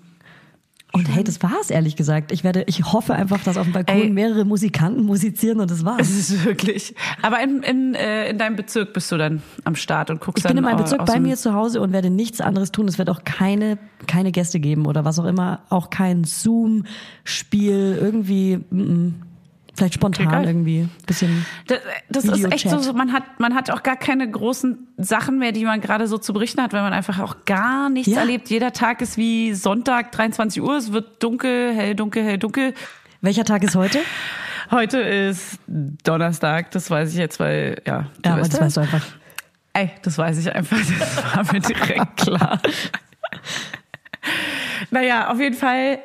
Und 0.96 1.14
hey, 1.14 1.24
das 1.24 1.44
war's 1.44 1.70
ehrlich 1.70 1.96
gesagt. 1.98 2.32
Ich 2.32 2.44
werde, 2.44 2.64
ich 2.68 2.92
hoffe 2.94 3.14
einfach, 3.14 3.44
dass 3.44 3.58
auf 3.58 3.66
dem 3.66 3.74
Balkon 3.74 3.96
Ey. 3.96 4.10
mehrere 4.10 4.46
Musikanten 4.46 5.04
musizieren 5.04 5.60
und 5.60 5.70
das 5.70 5.84
war's. 5.84 6.10
Es 6.10 6.30
ist 6.30 6.46
wirklich. 6.46 6.96
Aber 7.22 7.42
in, 7.44 7.64
in, 7.64 7.96
äh, 7.96 8.30
in 8.30 8.38
deinem 8.38 8.56
Bezirk 8.56 8.94
bist 8.94 9.12
du 9.12 9.18
dann 9.18 9.42
am 9.66 9.76
Start 9.76 10.10
und 10.10 10.22
guckst 10.22 10.40
Ich 10.40 10.44
bin 10.48 10.56
dann 10.56 10.64
in 10.64 10.70
meinem 10.70 10.82
Bezirk 10.82 11.06
bei 11.06 11.20
mir 11.20 11.36
zu 11.36 11.54
Hause 11.54 11.82
und 11.82 11.92
werde 11.92 12.10
nichts 12.10 12.40
anderes 12.40 12.72
tun. 12.72 12.88
Es 12.88 12.98
wird 12.98 13.10
auch 13.10 13.26
keine, 13.26 13.78
keine 14.08 14.32
Gäste 14.32 14.62
geben 14.62 14.86
oder 14.86 15.04
was 15.04 15.20
auch 15.20 15.26
immer. 15.26 15.64
Auch 15.70 15.90
kein 15.90 16.24
Zoom-Spiel, 16.24 17.98
irgendwie, 18.02 18.58
mm, 18.70 18.78
mm. 18.78 19.16
Vielleicht 19.76 19.94
spontan 19.96 20.28
Okay, 20.28 20.46
irgendwie. 20.46 20.88
Bisschen. 21.06 21.46
Das, 21.68 21.80
das 22.10 22.26
ist 22.26 22.52
echt 22.52 22.70
so, 22.70 22.94
man 22.94 23.12
hat, 23.14 23.40
man 23.40 23.54
hat 23.56 23.70
auch 23.72 23.84
gar 23.84 23.96
keine 23.98 24.30
großen 24.30 24.88
Sachen 24.98 25.38
mehr, 25.40 25.52
die 25.52 25.66
man 25.66 25.82
gerade 25.82 26.08
so 26.08 26.18
zu 26.18 26.34
berichten 26.34 26.62
hat, 26.62 26.74
weil 26.74 26.82
man 26.82 26.94
einfach 26.94 27.20
auch 27.20 27.46
gar 27.46 27.90
nichts 27.90 28.12
Ja. 28.12 28.20
erlebt. 28.22 28.50
Jeder 28.50 28.72
Tag 28.74 29.02
ist 29.02 29.18
wie 29.18 29.54
Sonntag, 29.54 30.12
23 30.12 30.62
Uhr, 30.62 30.78
es 30.78 30.92
wird 30.92 31.22
dunkel, 31.22 31.74
hell, 31.76 31.96
dunkel, 31.96 32.24
hell, 32.24 32.38
dunkel. 32.38 32.74
Welcher 33.22 33.44
Tag 33.46 33.64
ist 33.64 33.76
heute? 33.76 34.00
Heute 34.72 35.00
ist 35.00 35.60
Donnerstag, 35.68 36.72
das 36.72 36.90
weiß 36.90 37.12
ich 37.12 37.18
jetzt, 37.18 37.40
weil, 37.40 37.82
ja, 37.86 38.08
Ja, 38.26 38.34
aber 38.34 38.42
das 38.42 38.60
weißt 38.60 38.78
du 38.78 38.82
einfach. 38.82 39.06
Ey, 39.74 39.92
das 40.04 40.18
weiß 40.18 40.38
ich 40.40 40.56
einfach, 40.56 40.78
das 40.78 41.36
war 41.36 41.54
mir 41.54 41.60
direkt 41.60 42.18
klar. 42.18 42.62
naja, 44.92 45.30
auf 45.32 45.40
jeden 45.40 45.56
Fall 45.56 46.00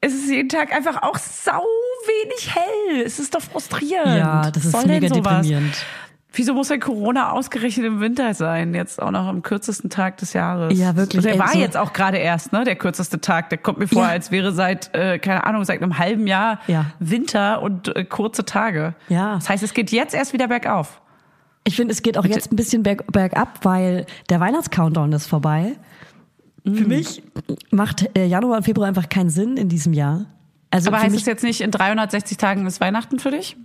ist 0.00 0.14
es 0.24 0.30
jeden 0.30 0.48
Tag 0.48 0.72
einfach 0.74 1.02
auch 1.02 1.16
sau 1.18 1.62
wenig 2.06 2.54
hell. 2.54 3.02
Es 3.06 3.18
ist 3.18 3.34
doch 3.34 3.40
frustrierend. 3.42 4.18
Ja, 4.18 4.50
das 4.50 4.64
ist 4.64 4.72
soll 4.72 4.86
mega 4.86 5.08
deprimierend. 5.08 5.74
Wieso 6.32 6.54
muss 6.54 6.68
denn 6.68 6.78
Corona 6.78 7.32
ausgerechnet 7.32 7.86
im 7.86 8.00
Winter 8.00 8.34
sein? 8.34 8.72
Jetzt 8.72 9.02
auch 9.02 9.10
noch 9.10 9.26
am 9.26 9.42
kürzesten 9.42 9.90
Tag 9.90 10.18
des 10.18 10.32
Jahres. 10.32 10.78
Ja, 10.78 10.94
wirklich, 10.94 11.22
Der 11.24 11.32
ey, 11.34 11.38
war 11.40 11.48
so- 11.48 11.58
jetzt 11.58 11.76
auch 11.76 11.92
gerade 11.92 12.18
erst, 12.18 12.52
ne? 12.52 12.62
Der 12.62 12.76
kürzeste 12.76 13.20
Tag. 13.20 13.48
Der 13.50 13.58
kommt 13.58 13.78
mir 13.78 13.88
vor, 13.88 14.02
Ja. 14.04 14.10
als 14.10 14.30
wäre 14.30 14.52
seit, 14.52 14.94
äh, 14.94 15.18
keine 15.18 15.42
Ahnung, 15.44 15.64
seit 15.64 15.82
einem 15.82 15.98
halben 15.98 16.28
Jahr 16.28 16.60
Ja. 16.68 16.86
Winter 17.00 17.62
und 17.62 17.94
äh, 17.96 18.04
kurze 18.04 18.44
Tage. 18.44 18.94
Ja. 19.08 19.34
Das 19.34 19.48
heißt, 19.48 19.64
es 19.64 19.74
geht 19.74 19.90
jetzt 19.90 20.14
erst 20.14 20.32
wieder 20.32 20.46
bergauf. 20.46 21.00
Ich 21.64 21.74
finde, 21.74 21.92
es 21.92 22.00
geht 22.00 22.16
auch 22.16 22.24
jetzt 22.24 22.52
ein 22.52 22.56
bisschen 22.56 22.84
berg, 22.84 23.04
bergab, 23.12 23.64
weil 23.64 24.06
der 24.28 24.38
Weihnachtscountdown 24.38 25.12
ist 25.12 25.26
vorbei. 25.26 25.72
Mm. 26.62 26.74
Für 26.74 26.84
mich 26.86 27.22
macht 27.72 28.08
äh, 28.16 28.24
Januar 28.24 28.58
und 28.58 28.62
Februar 28.62 28.86
einfach 28.86 29.08
keinen 29.08 29.30
Sinn 29.30 29.56
in 29.56 29.68
diesem 29.68 29.92
Jahr. 29.94 30.26
Also 30.70 30.88
Aber 30.90 31.00
heißt 31.00 31.16
es 31.16 31.26
jetzt 31.26 31.42
nicht, 31.42 31.60
in 31.62 31.70
360 31.72 32.36
Tagen 32.36 32.64
ist 32.66 32.80
Weihnachten 32.80 33.18
für 33.18 33.32
dich? 33.32 33.56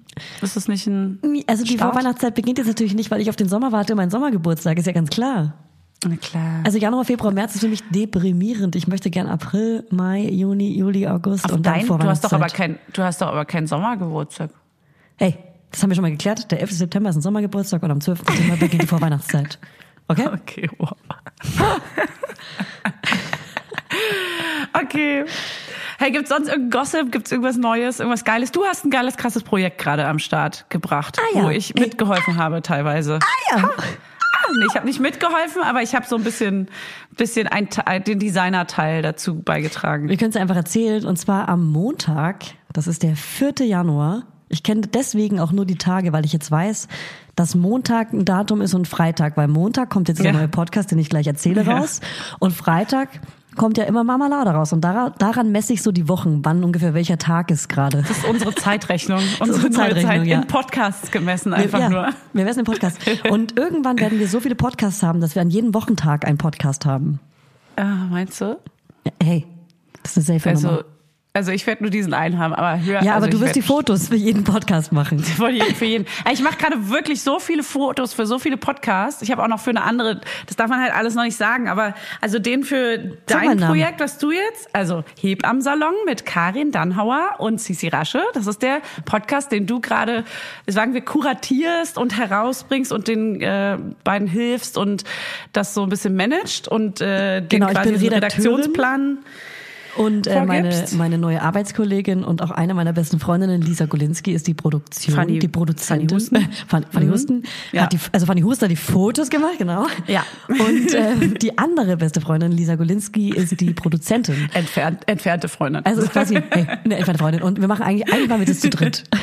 Ist 0.41 0.56
das 0.56 0.68
nicht 0.68 0.88
ein 0.88 1.20
also 1.46 1.63
die 1.63 1.74
Start? 1.76 1.94
Vorweihnachtszeit 1.94 2.34
beginnt 2.34 2.58
jetzt 2.58 2.68
natürlich 2.68 2.96
nicht, 2.96 3.12
weil 3.12 3.22
ich 3.22 3.30
auf 3.30 3.36
den 3.36 3.48
Sommer 3.48 3.72
warte, 3.72 3.94
mein 3.96 4.10
Sommergeburtstag, 4.10 4.78
ist 4.80 4.88
ja 4.88 4.94
ganz 4.94 5.10
klar. 5.10 5.54
Na 6.08 6.15
klar. 6.18 6.62
Also 6.63 6.78
Januar, 6.78 7.06
Februar, 7.06 7.32
März 7.32 7.56
ist 7.56 7.62
für 7.62 7.68
mich 7.68 7.84
deprimierend. 7.89 8.76
Ich 8.76 8.88
möchte 8.88 9.10
gern 9.10 9.28
April, 9.28 9.86
Mai, 9.91 10.22
Juni, 10.22 10.76
Juli, 10.78 11.08
August 11.08 11.46
Auf 11.46 11.54
und 11.54 11.65
dann 11.65 11.80
dein, 11.80 11.88
du 11.88 11.94
hast 12.04 12.24
doch 12.24 12.32
aber 12.32 12.50
Vorweihnachtszeit. 12.50 12.54
kein, 12.54 12.80
du 12.94 13.04
hast 13.04 13.22
doch 13.22 13.28
aber 13.28 13.46
keinen 13.46 13.68
Sommergeburtstag. 13.68 14.50
Hey, 15.18 15.38
das 15.72 15.84
haben 15.84 15.89
wir 15.91 15.96
schon 15.96 16.04
mal 16.04 16.12
geklärt. 16.12 16.52
Der 16.52 16.60
11. 16.62 16.72
September 16.72 17.10
ist 17.10 17.18
ein 17.18 17.22
Sommergeburtstag 17.22 17.84
und 17.84 17.91
am 17.91 18.02
12. 18.02 18.20
September 18.20 18.56
beginnt 18.58 18.84
die 18.84 18.88
Vorweihnachtszeit. 18.88 19.60
Okay? 20.08 20.28
Okay, 20.34 20.70
wow. 20.78 20.96
okay. 24.84 25.26
Hey, 25.97 26.12
gibt's 26.12 26.29
sonst 26.29 26.47
irgendein 26.49 26.79
Gossip? 26.81 27.12
Gibt's 27.12 27.31
irgendwas 27.31 27.58
Neues, 27.58 27.99
irgendwas 27.99 28.23
Geiles? 28.25 28.51
Du 28.51 28.65
hast 28.65 28.86
ein 28.86 28.89
geiles, 28.91 29.15
krasses 29.17 29.43
Projekt 29.43 29.77
gerade 29.77 30.05
am 30.08 30.19
Start 30.19 30.65
gebracht, 30.69 31.17
Ah, 31.19 31.38
ja. 31.38 31.43
wo 31.45 31.49
ich 31.49 31.73
mitgeholfen 31.75 32.38
habe 32.38 32.62
teilweise. 32.62 33.19
Ah 33.21 33.58
ja. 33.58 33.69
Ah, 33.69 34.47
nee, 34.60 34.65
ich 34.69 34.75
habe 34.75 34.86
nicht 34.86 34.99
mitgeholfen, 34.99 35.62
aber 35.63 35.81
ich 35.81 35.95
habe 35.95 36.05
so 36.05 36.17
ein 36.17 36.23
bisschen, 36.23 36.67
bisschen 37.15 37.47
ein, 37.47 37.69
Teil- 37.69 38.01
den 38.01 38.19
Designer-Teil 38.19 39.01
dazu 39.01 39.36
beigetragen. 39.41 40.10
Wir 40.10 40.17
können 40.17 40.31
es 40.31 40.36
einfach 40.36 40.58
erzählen. 40.58 41.05
Und 41.05 41.17
zwar 41.17 41.47
am 41.47 41.65
Montag, 41.71 42.43
das 42.73 42.88
ist 42.88 43.01
der 43.03 43.15
4. 43.15 43.53
Januar. 43.65 44.23
Ich 44.49 44.62
kenne 44.62 44.81
deswegen 44.81 45.39
auch 45.39 45.51
nur 45.51 45.65
die 45.65 45.77
Tage, 45.77 46.13
weil 46.13 46.25
ich 46.25 46.34
jetzt 46.34 46.51
weiß, 46.51 46.88
dass 47.36 47.55
Montag 47.55 48.13
ein 48.13 48.25
Datum 48.25 48.62
ist 48.62 48.73
und 48.73 48.88
Freitag. 48.88 49.38
Weil 49.38 49.47
Montag 49.47 49.89
kommt 49.89 50.10
jetzt 50.10 50.19
der 50.19 50.27
Ja. 50.27 50.38
neue 50.38 50.47
Podcast, 50.47 50.91
den 50.91 50.99
ich 50.99 51.10
gleich 51.10 51.25
erzähle, 51.27 51.63
Ja. 51.63 51.77
raus. 51.79 52.01
Und 52.39 52.51
Freitag 52.53 53.10
kommt 53.56 53.78
ja 53.78 53.86
immer 53.86 54.04
Marmelade 54.04 54.52
raus. 54.52 54.74
Und 54.74 54.82
daran, 54.82 55.13
daran 55.18 55.52
messe 55.52 55.74
ich 55.74 55.82
so 55.82 55.91
die 55.91 56.08
Wochen, 56.08 56.44
wann 56.44 56.63
ungefähr 56.63 56.94
welcher 56.94 57.18
Tag 57.18 57.52
ist 57.52 57.70
gerade. 57.70 58.00
Das 58.00 58.12
ist 58.12 58.26
unsere 58.26 58.54
Zeitrechnung, 58.56 59.22
unsere 59.39 59.70
Zeitrechnung, 59.70 60.18
Zeit 60.18 60.28
ja. 60.28 60.41
in 60.41 60.48
Podcasts 60.48 61.12
gemessen 61.12 61.54
einfach 61.54 61.80
ja, 61.80 61.89
nur. 61.89 62.10
Wir 62.34 62.44
messen 62.44 62.60
den 62.60 62.65
Podcast. 62.65 62.98
Und 63.30 63.58
irgendwann 63.58 64.00
werden 64.00 64.20
wir 64.20 64.28
so 64.28 64.39
viele 64.39 64.56
Podcasts 64.56 65.04
haben, 65.04 65.22
dass 65.22 65.36
wir 65.36 65.41
an 65.41 65.50
jedem 65.50 65.74
Wochentag 65.74 66.28
einen 66.28 66.38
Podcast 66.38 66.86
haben. 66.86 67.20
Ah, 67.76 68.08
meinst 68.10 68.39
du? 68.41 68.58
Hey, 69.22 69.46
das 70.04 70.18
ist 70.18 70.30
eine 70.30 70.39
safe 70.39 70.50
Also, 70.50 70.68
Nummer. 70.68 70.86
Also 71.36 71.52
ich 71.52 71.67
werde 71.67 71.84
nur 71.84 71.91
diesen 71.91 72.13
einen 72.13 72.39
haben, 72.39 72.54
aber 72.54 72.82
höher. 72.82 73.04
Ja, 73.04 73.15
also 73.15 73.26
aber 73.26 73.28
du 73.28 73.38
ich 73.38 73.43
wirst 73.43 73.56
die 73.56 73.62
Fotos 73.62 74.08
für 74.08 74.15
jeden 74.15 74.45
Podcast 74.45 74.93
machen. 74.93 75.19
Für 75.36 75.50
jeden, 75.50 75.76
für 75.76 75.86
jeden. 75.86 76.06
Ich 76.32 76.41
mache 76.41 76.58
gerade 76.58 76.89
wirklich 76.89 77.21
so 77.21 77.39
viele 77.39 77.62
Fotos 77.62 78.13
für 78.13 78.26
so 78.26 78.39
viele 78.39 78.56
Podcasts. 78.58 79.21
Ich 79.21 79.32
habe 79.32 79.43
auch 79.43 79.48
noch 79.48 79.60
für 79.60 79.71
eine 79.71 79.84
andere, 79.84 80.21
das 80.48 80.56
darf 80.56 80.69
man 80.69 80.80
halt 80.82 80.93
alles 80.93 81.13
noch 81.13 81.24
nicht 81.24 81.36
sagen, 81.36 81.67
aber 81.67 81.93
also 82.21 82.39
den 82.39 82.63
für 82.63 83.17
Sag 83.28 83.43
dein. 83.43 83.60
Projekt, 83.60 84.00
was 84.00 84.17
du 84.17 84.32
jetzt, 84.32 84.74
also 84.74 85.04
Heb 85.19 85.48
am 85.48 85.62
Salon 85.62 85.93
mit 86.06 86.26
Karin 86.26 86.71
Dannhauer 86.71 87.36
und 87.39 87.60
Sisi 87.60 87.89
Rasche. 87.89 88.21
Das 88.34 88.48
ist 88.48 88.62
der 88.62 88.82
Podcast, 89.04 89.52
den 89.52 89.65
du 89.67 89.82
gerade, 89.82 90.24
sagen 90.67 90.93
wir, 90.93 91.02
kuratierst 91.02 91.98
und 91.98 92.17
herausbringst 92.17 92.93
und 92.93 93.08
den 93.08 93.41
äh, 93.41 93.78
beiden 94.04 94.28
hilfst 94.28 94.78
und 94.78 95.04
das 95.52 95.74
so 95.74 95.84
ein 95.84 95.89
bisschen 95.89 96.15
managst 96.15 96.67
und 96.67 97.02
äh, 97.02 97.41
den 97.41 97.50
Genau, 97.50 97.67
ich 97.67 97.74
quasi 97.74 97.91
bin 97.91 98.00
so 98.00 98.08
Redakteurin. 98.08 99.19
Und 99.97 100.27
äh, 100.27 100.45
meine, 100.45 100.86
meine 100.97 101.17
neue 101.17 101.41
Arbeitskollegin 101.41 102.23
und 102.23 102.41
auch 102.41 102.51
eine 102.51 102.73
meiner 102.73 102.93
besten 102.93 103.19
Freundinnen, 103.19 103.62
Lisa 103.62 103.86
Golinski, 103.86 104.34
ist 104.34 104.47
die 104.47 104.53
Produktion, 104.53 105.15
Fanny- 105.15 105.39
die 105.39 105.47
Produzentin. 105.47 106.10
Fanny 106.10 106.21
Husten. 106.21 106.36
Mhm. 106.38 106.67
Fanny, 106.67 106.86
Fanny 106.91 107.08
Husten. 107.08 107.43
Ja. 107.71 107.84
Hat 107.84 107.93
die, 107.93 107.99
also 108.12 108.25
Fanny 108.25 108.41
Husten 108.41 108.65
hat 108.65 108.71
die 108.71 108.75
Fotos 108.75 109.29
gemacht, 109.29 109.58
genau. 109.58 109.88
Ja. 110.08 110.25
Und 110.47 110.93
äh, 110.93 111.27
die 111.41 111.58
andere 111.58 111.97
beste 111.97 112.21
Freundin, 112.21 112.51
Lisa 112.51 112.75
Golinski, 112.75 113.29
ist 113.29 113.60
die 113.60 113.73
Produzentin. 113.73 114.49
Entfernt, 114.53 115.03
entfernte 115.08 115.47
Freundin. 115.47 115.86
Also 115.86 116.01
quasi 116.08 116.36
hey, 116.51 116.67
eine 116.84 116.97
entfernte 116.97 117.19
Freundin. 117.19 117.41
Und 117.41 117.60
wir 117.62 117.67
machen 117.67 117.84
eigentlich, 117.84 118.12
eigentlich 118.12 118.29
machen 118.29 118.41
wir 118.41 118.47
das 118.47 118.60
zu 118.60 118.69
dritt. 118.69 119.03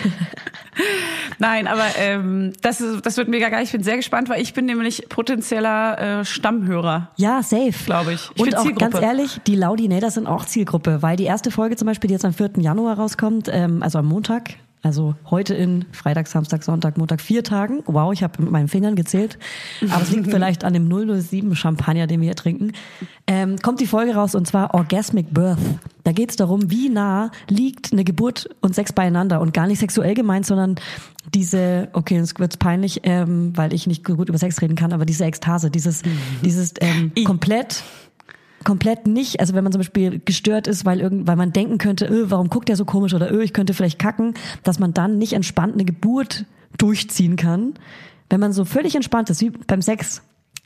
Nein, 1.38 1.66
aber 1.66 1.84
ähm, 1.96 2.52
das, 2.62 2.80
ist, 2.80 3.04
das 3.04 3.16
wird 3.16 3.28
mega 3.28 3.48
geil. 3.48 3.62
Ich 3.62 3.72
bin 3.72 3.82
sehr 3.82 3.96
gespannt, 3.96 4.28
weil 4.28 4.40
ich 4.40 4.54
bin 4.54 4.64
nämlich 4.64 5.06
potenzieller 5.08 6.20
äh, 6.20 6.24
Stammhörer. 6.24 7.10
Ja, 7.16 7.42
safe. 7.42 7.72
Glaube 7.84 8.14
ich. 8.14 8.30
Ich 8.34 8.42
und 8.42 8.56
auch 8.56 8.74
ganz 8.76 9.00
ehrlich, 9.00 9.40
die 9.46 9.56
Laudinators 9.56 10.14
sind 10.14 10.26
auch 10.26 10.44
Zielgruppe, 10.44 11.02
weil 11.02 11.16
die 11.16 11.24
erste 11.24 11.50
Folge 11.50 11.76
zum 11.76 11.86
Beispiel, 11.86 12.08
die 12.08 12.14
jetzt 12.14 12.24
am 12.24 12.32
4. 12.32 12.52
Januar 12.58 12.98
rauskommt, 12.98 13.48
ähm, 13.52 13.82
also 13.82 13.98
am 13.98 14.06
Montag, 14.06 14.54
also 14.82 15.14
heute 15.30 15.54
in 15.54 15.84
Freitag, 15.92 16.26
Samstag, 16.26 16.64
Sonntag, 16.64 16.98
Montag, 16.98 17.20
vier 17.20 17.44
Tagen. 17.44 17.84
Wow, 17.86 18.12
ich 18.12 18.24
habe 18.24 18.42
mit 18.42 18.50
meinen 18.50 18.66
Fingern 18.66 18.96
gezählt. 18.96 19.38
Aber 19.90 20.02
es 20.02 20.10
liegt 20.10 20.26
vielleicht 20.30 20.64
an 20.64 20.72
dem 20.72 20.90
007 20.90 21.54
Champagner, 21.54 22.08
den 22.08 22.20
wir 22.20 22.26
hier 22.26 22.34
trinken. 22.34 22.72
Ähm, 23.28 23.56
kommt 23.58 23.80
die 23.80 23.86
Folge 23.86 24.14
raus 24.14 24.34
und 24.34 24.46
zwar 24.46 24.74
Orgasmic 24.74 25.32
Birth. 25.32 25.58
Da 26.02 26.10
geht 26.10 26.30
es 26.30 26.36
darum, 26.36 26.68
wie 26.70 26.88
nah 26.88 27.30
liegt 27.48 27.92
eine 27.92 28.02
Geburt 28.02 28.50
und 28.60 28.74
Sex 28.74 28.92
beieinander 28.92 29.40
und 29.40 29.54
gar 29.54 29.68
nicht 29.68 29.78
sexuell 29.78 30.14
gemeint, 30.14 30.46
sondern 30.46 30.74
diese, 31.32 31.88
okay, 31.92 32.16
jetzt 32.16 32.40
wird's 32.40 32.56
peinlich, 32.56 33.02
ähm, 33.04 33.56
weil 33.56 33.72
ich 33.72 33.86
nicht 33.86 34.04
gut 34.04 34.28
über 34.28 34.38
Sex 34.38 34.60
reden 34.60 34.74
kann, 34.74 34.92
aber 34.92 35.04
diese 35.04 35.24
Ekstase, 35.24 35.70
dieses, 35.70 36.02
dieses 36.44 36.74
ähm, 36.80 37.12
komplett 37.24 37.84
komplett 38.64 39.06
nicht, 39.06 39.40
also 39.40 39.54
wenn 39.54 39.64
man 39.64 39.72
zum 39.72 39.80
Beispiel 39.80 40.20
gestört 40.24 40.66
ist, 40.66 40.84
weil 40.84 41.00
irgend, 41.00 41.26
weil 41.26 41.36
man 41.36 41.52
denken 41.52 41.78
könnte, 41.78 42.06
öh, 42.06 42.26
warum 42.28 42.48
guckt 42.48 42.68
der 42.68 42.76
so 42.76 42.84
komisch 42.84 43.14
oder 43.14 43.30
öh, 43.32 43.42
ich 43.42 43.52
könnte 43.52 43.74
vielleicht 43.74 43.98
kacken, 43.98 44.34
dass 44.62 44.78
man 44.78 44.92
dann 44.94 45.18
nicht 45.18 45.32
entspannt 45.32 45.74
eine 45.74 45.84
Geburt 45.84 46.44
durchziehen 46.78 47.36
kann, 47.36 47.74
wenn 48.30 48.40
man 48.40 48.52
so 48.52 48.64
völlig 48.64 48.94
entspannt 48.94 49.30
ist, 49.30 49.40
wie 49.40 49.50
beim 49.50 49.82
Sex, 49.82 50.22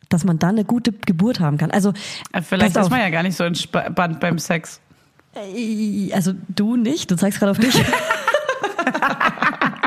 dass 0.09 0.25
man 0.25 0.39
dann 0.39 0.51
eine 0.51 0.65
gute 0.65 0.93
Geburt 0.93 1.41
haben 1.41 1.59
kann. 1.59 1.71
Also 1.71 1.93
Äh, 2.33 2.43
Vielleicht 2.43 2.77
ist 2.77 2.91
man 2.91 3.01
ja 3.01 3.11
gar 3.11 3.23
nicht 3.23 3.37
so 3.37 3.45
entspannt 3.45 4.21
beim 4.21 4.39
Sex. 4.39 4.81
Also 6.13 6.33
du 6.49 6.77
nicht, 6.77 7.11
du 7.11 7.17
zeigst 7.17 7.39
gerade 7.41 7.51
auf 7.51 7.59
dich. 7.59 7.75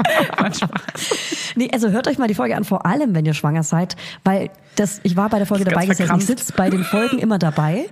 nee, 1.56 1.70
also 1.72 1.90
hört 1.90 2.08
euch 2.08 2.18
mal 2.18 2.28
die 2.28 2.36
Folge 2.36 2.56
an, 2.56 2.64
vor 2.64 2.86
allem 2.86 3.16
wenn 3.16 3.26
ihr 3.26 3.34
schwanger 3.34 3.64
seid, 3.64 3.96
weil 4.24 4.50
das, 4.76 5.00
ich 5.04 5.16
war 5.18 5.30
bei 5.30 5.38
der 5.38 5.48
Folge 5.48 5.66
dabei 5.66 5.86
gesessen, 5.86 6.16
ich 6.18 6.26
sitze 6.26 6.54
bei 6.56 6.70
den 6.70 6.84
Folgen 6.84 7.20
immer 7.20 7.38
dabei. 7.40 7.86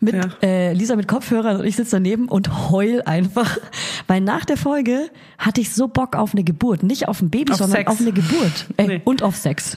Mit 0.00 0.14
Ja. 0.14 0.30
äh, 0.42 0.72
Lisa 0.74 0.94
mit 0.94 1.08
Kopfhörern 1.08 1.56
und 1.56 1.66
ich 1.66 1.74
sitze 1.74 1.96
daneben 1.96 2.28
und 2.28 2.70
heul 2.70 3.02
einfach. 3.04 3.58
Weil 4.06 4.20
nach 4.20 4.44
der 4.44 4.56
Folge 4.56 5.10
hatte 5.38 5.60
ich 5.60 5.74
so 5.74 5.88
Bock 5.88 6.14
auf 6.14 6.34
eine 6.34 6.44
Geburt. 6.44 6.84
Nicht 6.84 7.08
auf 7.08 7.20
ein 7.20 7.30
Baby, 7.30 7.50
Auf 7.50 7.58
sondern 7.58 7.78
Sex. 7.78 7.90
auf 7.90 8.00
eine 8.00 8.12
Geburt. 8.12 8.66
Äh, 8.76 8.86
Nee. 8.86 9.00
Und 9.04 9.24
auf 9.24 9.34
Sex. 9.34 9.76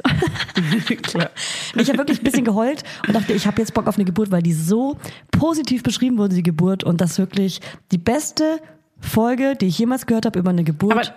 Klar. 1.02 1.32
Ich 1.76 1.88
habe 1.90 1.98
wirklich 1.98 2.20
ein 2.20 2.24
bisschen 2.24 2.46
geheult 2.46 2.84
und 3.08 3.16
dachte, 3.16 3.34
ich 3.34 3.48
habe 3.48 3.60
jetzt 3.62 3.74
Bock 3.74 3.88
auf 3.88 3.96
eine 3.96 4.06
Geburt, 4.06 4.30
weil 4.30 4.44
die 4.44 4.54
so 4.54 4.96
positiv 5.32 5.82
beschrieben 5.82 6.20
wurde, 6.20 6.36
die 6.36 6.44
Geburt. 6.44 6.84
Und 6.84 7.02
das 7.02 7.18
wirklich 7.18 7.60
die 7.92 7.98
beste 7.98 8.60
Folge, 9.00 9.56
die 9.60 9.66
ich 9.68 9.80
jemals 9.80 10.06
gehört 10.06 10.28
habe 10.28 10.38
über 10.38 10.52
eine 10.52 10.64
Geburt. 10.64 10.92
Aber- 10.94 11.16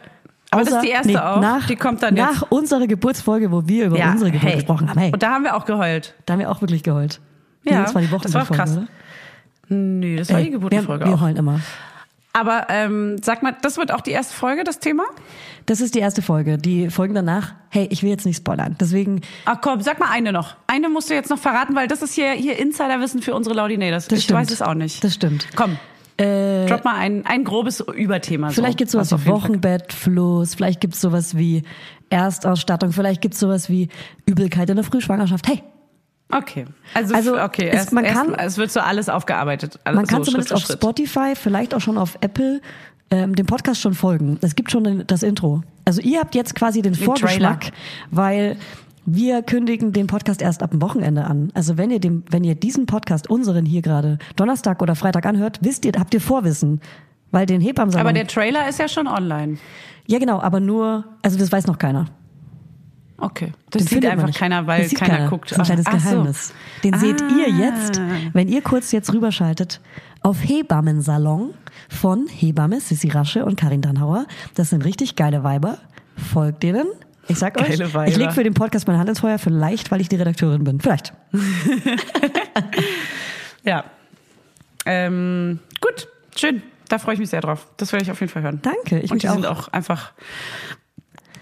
aber 0.55 0.65
das 0.65 0.75
ist 0.75 0.83
die 0.85 0.91
erste 0.91 1.25
auch? 1.27 1.41
Nach, 1.41 1.67
Die 1.67 1.77
kommt 1.77 2.03
dann 2.03 2.15
Nach 2.15 2.43
jetzt? 2.43 2.53
unserer 2.53 2.87
Geburtsfolge, 2.87 3.51
wo 3.53 3.67
wir 3.69 3.87
über 3.87 3.97
unsere 4.13 4.31
Geburt 4.31 4.49
hey. 4.49 4.55
gesprochen 4.57 4.89
haben. 4.89 4.99
Hey, 4.99 5.13
Und 5.13 5.23
da 5.23 5.31
haben 5.35 5.45
wir 5.45 5.55
auch 5.57 5.65
geheult. 5.65 6.15
da 6.27 6.33
haben 6.35 6.41
wir 6.41 6.51
auch 6.51 6.61
wirklich 6.61 6.83
geheult. 6.83 7.21
Ja, 7.65 7.83
das 7.83 7.95
war 7.95 8.03
die 8.03 8.09
das 8.09 8.33
war 8.35 8.43
Wochenfolge, 8.43 8.55
krass. 8.55 8.77
oder? 8.77 8.87
Nö, 9.69 10.17
das 10.17 10.31
war 10.31 10.39
Ey, 10.39 10.45
die 10.45 10.51
wir, 10.51 10.59
Geburtenfolge 10.59 11.07
wir 11.07 11.15
auch. 11.15 11.21
heulen 11.21 11.37
immer. 11.37 11.61
Aber 12.37 12.67
ähm, 12.69 13.17
sag 13.23 13.43
mal, 13.45 13.55
das 13.63 13.77
wird 13.79 13.93
auch 13.93 14.01
die 14.01 14.11
erste 14.11 14.35
Folge, 14.35 14.65
das 14.65 14.81
Thema? 14.81 15.05
Das 15.67 15.81
ist 15.81 15.95
die 15.95 16.01
erste 16.01 16.21
Folge. 16.21 16.59
Die 16.59 16.91
Folgen 16.91 17.15
danach, 17.15 17.53
hey, 17.71 17.87
ich 17.91 18.03
will 18.03 18.11
jetzt 18.11 18.27
nicht 18.27 18.37
spoilern. 18.39 18.75
Deswegen, 18.81 19.21
Ach 19.45 19.59
komm, 19.61 19.81
sag 19.83 20.01
mal 20.01 20.11
eine 20.11 20.33
noch. 20.33 20.57
Eine 20.67 20.89
musst 20.89 21.09
du 21.11 21.15
jetzt 21.15 21.31
noch 21.31 21.39
verraten, 21.39 21.75
weil 21.77 21.87
das 21.87 22.03
ist 22.03 22.13
hier, 22.15 22.33
hier 22.33 22.59
Insiderwissen 22.59 23.23
für 23.23 23.35
unsere 23.35 23.55
Laudinators. 23.55 24.09
das 24.09 24.19
ich 24.19 24.25
stimmt. 24.25 24.41
weiß 24.41 24.51
es 24.51 24.63
auch 24.63 24.75
nicht. 24.75 25.03
Das 25.05 25.15
stimmt. 25.15 25.47
Komm, 25.55 25.79
Äh, 26.17 26.67
drop 26.67 26.85
mal 26.85 26.95
ein, 26.97 27.27
ein 27.27 27.45
grobes 27.45 27.81
Überthema. 27.81 28.51
Vielleicht 28.51 28.75
so, 28.75 28.77
gibt's 28.79 28.93
sowas 28.93 29.07
was 29.13 29.21
auf 29.21 29.25
wie 29.27 29.31
Wochenbettfluss, 29.31 30.55
vielleicht 30.55 30.81
gibt's 30.81 31.01
sowas 31.01 31.37
wie 31.37 31.63
Erstausstattung, 32.11 32.93
vielleicht 32.93 33.21
gibt's 33.21 33.41
sowas 33.41 33.69
wie 33.69 33.89
Übelkeit 34.27 34.71
in 34.71 34.77
der 34.77 34.85
Frühschwangerschaft. 34.85 35.49
Hey, 35.49 35.63
Okay. 36.33 36.65
Also, 36.95 37.15
Also, 37.15 37.41
okay, 37.41 37.69
es- 37.69 37.93
man 37.93 38.05
erst, 38.05 38.17
kann- 38.17 38.35
es 38.35 38.57
wird 38.57 38.71
so 38.73 38.81
alles 38.81 39.09
aufgearbeitet. 39.11 39.79
Also 39.85 39.97
man 39.97 40.07
kann 40.07 40.25
so 40.25 40.31
zumindest 40.31 40.49
Schritt 40.49 40.57
auf 40.57 40.65
Schritt. 40.67 40.79
Spotify, 40.79 41.35
vielleicht 41.37 41.75
auch 41.75 41.81
schon 41.81 41.99
auf 41.99 42.17
Apple 42.23 42.61
ähm, 43.11 43.37
dem 43.37 43.45
Podcast 43.47 43.81
schon 43.83 43.93
folgen. 43.95 44.39
Es 44.41 44.57
gibt 44.57 44.71
schon 44.73 44.83
den- 44.85 45.07
das 45.07 45.23
Intro. 45.23 45.63
Also 45.85 46.01
ihr 46.01 46.19
habt 46.21 46.35
jetzt 46.35 46.55
quasi 46.55 46.81
den, 46.81 46.95
Vorgeschmack, 46.95 47.61
Trailer. 47.61 47.73
weil 48.11 48.57
wir 49.07 49.43
kündigen 49.43 49.93
den 49.93 50.07
Podcast 50.07 50.41
erst 50.43 50.63
ab 50.63 50.71
dem 50.71 50.81
Wochenende 50.83 51.25
an. 51.25 51.51
Also 51.55 51.77
wenn 51.77 51.91
ihr 51.91 52.01
dem, 52.01 52.23
wenn 52.31 52.45
ihr 52.45 52.55
diesen 52.55 52.87
Podcast, 52.87 53.29
unseren 53.29 53.67
hier 53.67 53.83
gerade, 53.83 54.19
Donnerstag 54.37 54.81
oder 54.83 54.95
Freitag 54.95 55.27
anhört, 55.27 55.59
wisst 55.63 55.85
ihr, 55.85 55.93
habt 55.99 56.15
ihr 56.15 56.21
Vorwissen. 56.21 56.81
Weil 57.31 57.47
den 57.47 57.61
Hebammensalon... 57.61 58.07
Aber 58.07 58.13
der 58.15 58.27
Trailer 58.27 58.69
ist 58.69 58.79
ja 58.79 58.89
schon 58.89 59.07
online. 59.09 59.59
ja 60.07 60.19
genau, 60.19 60.41
aber 60.41 60.61
nur, 60.61 61.05
also 61.23 61.37
das 61.39 61.51
weiß 61.51 61.67
noch 61.67 61.79
keiner. 61.79 62.07
Okay. 63.19 63.53
Das 63.71 63.85
Den 63.85 63.89
sieht 63.89 64.07
einfach 64.07 64.33
keiner, 64.33 64.67
weil 64.67 64.89
keiner 64.89 65.15
keiner. 65.17 65.31
guckt. 65.31 65.51
Das 65.53 65.59
ist 65.59 65.61
ein 65.61 65.65
kleines 65.67 65.87
Ach 65.87 65.99
so. 66.01 66.11
Geheimnis. 66.11 66.55
Den 66.83 66.99
seht 66.99 67.21
ihr 67.21 67.47
Ah. 67.47 67.59
jetzt, 67.59 68.01
wenn 68.33 68.49
ihr 68.49 68.61
kurz 68.63 68.91
jetzt 68.93 69.13
rüberschaltet 69.13 69.81
auf 70.21 70.39
Hebammensalon 70.43 71.51
von 71.89 72.27
Hebamme 72.29 72.81
Sissi 72.81 73.09
Rasche 73.09 73.45
und 73.45 73.57
Karin 73.57 73.83
Dannhauer. 73.83 74.27
Das 74.55 74.71
sind 74.71 74.85
richtig 74.85 75.17
geile 75.17 75.45
Weiber. 75.45 75.79
Folgt 76.17 76.63
denen. 76.63 76.87
Ich 77.29 77.39
sag 77.39 77.61
euch, 77.61 77.79
Weiber. 77.79 78.07
ich 78.07 78.17
lege 78.17 78.33
für 78.33 78.45
den 78.45 78.55
Podcast 78.55 78.87
meine 78.87 78.99
Hand 78.99 79.09
ins 79.09 79.21
Feuer, 79.21 79.39
vielleicht, 79.39 79.91
weil 79.91 80.01
ich 80.01 80.09
die 80.09 80.17
Redakteurin 80.17 80.65
bin. 80.65 80.81
Vielleicht. 80.81 81.13
Ja. 83.65 83.85
Ähm, 84.87 85.59
gut, 85.81 86.07
schön. 86.37 86.63
Da 86.89 86.99
freue 86.99 87.15
ich 87.15 87.21
mich 87.21 87.31
sehr 87.31 87.41
drauf. 87.41 87.67
Das 87.79 87.93
werde 87.93 88.05
ich 88.05 88.11
auf 88.11 88.21
jeden 88.21 88.31
Fall 88.31 88.43
hören. 88.43 88.61
Danke, 88.63 89.01
ich 89.01 89.11
Und 89.11 89.23
die 89.23 89.29
auch. 89.29 89.35
sind 89.35 89.47
auch 89.47 89.69
einfach 89.69 90.13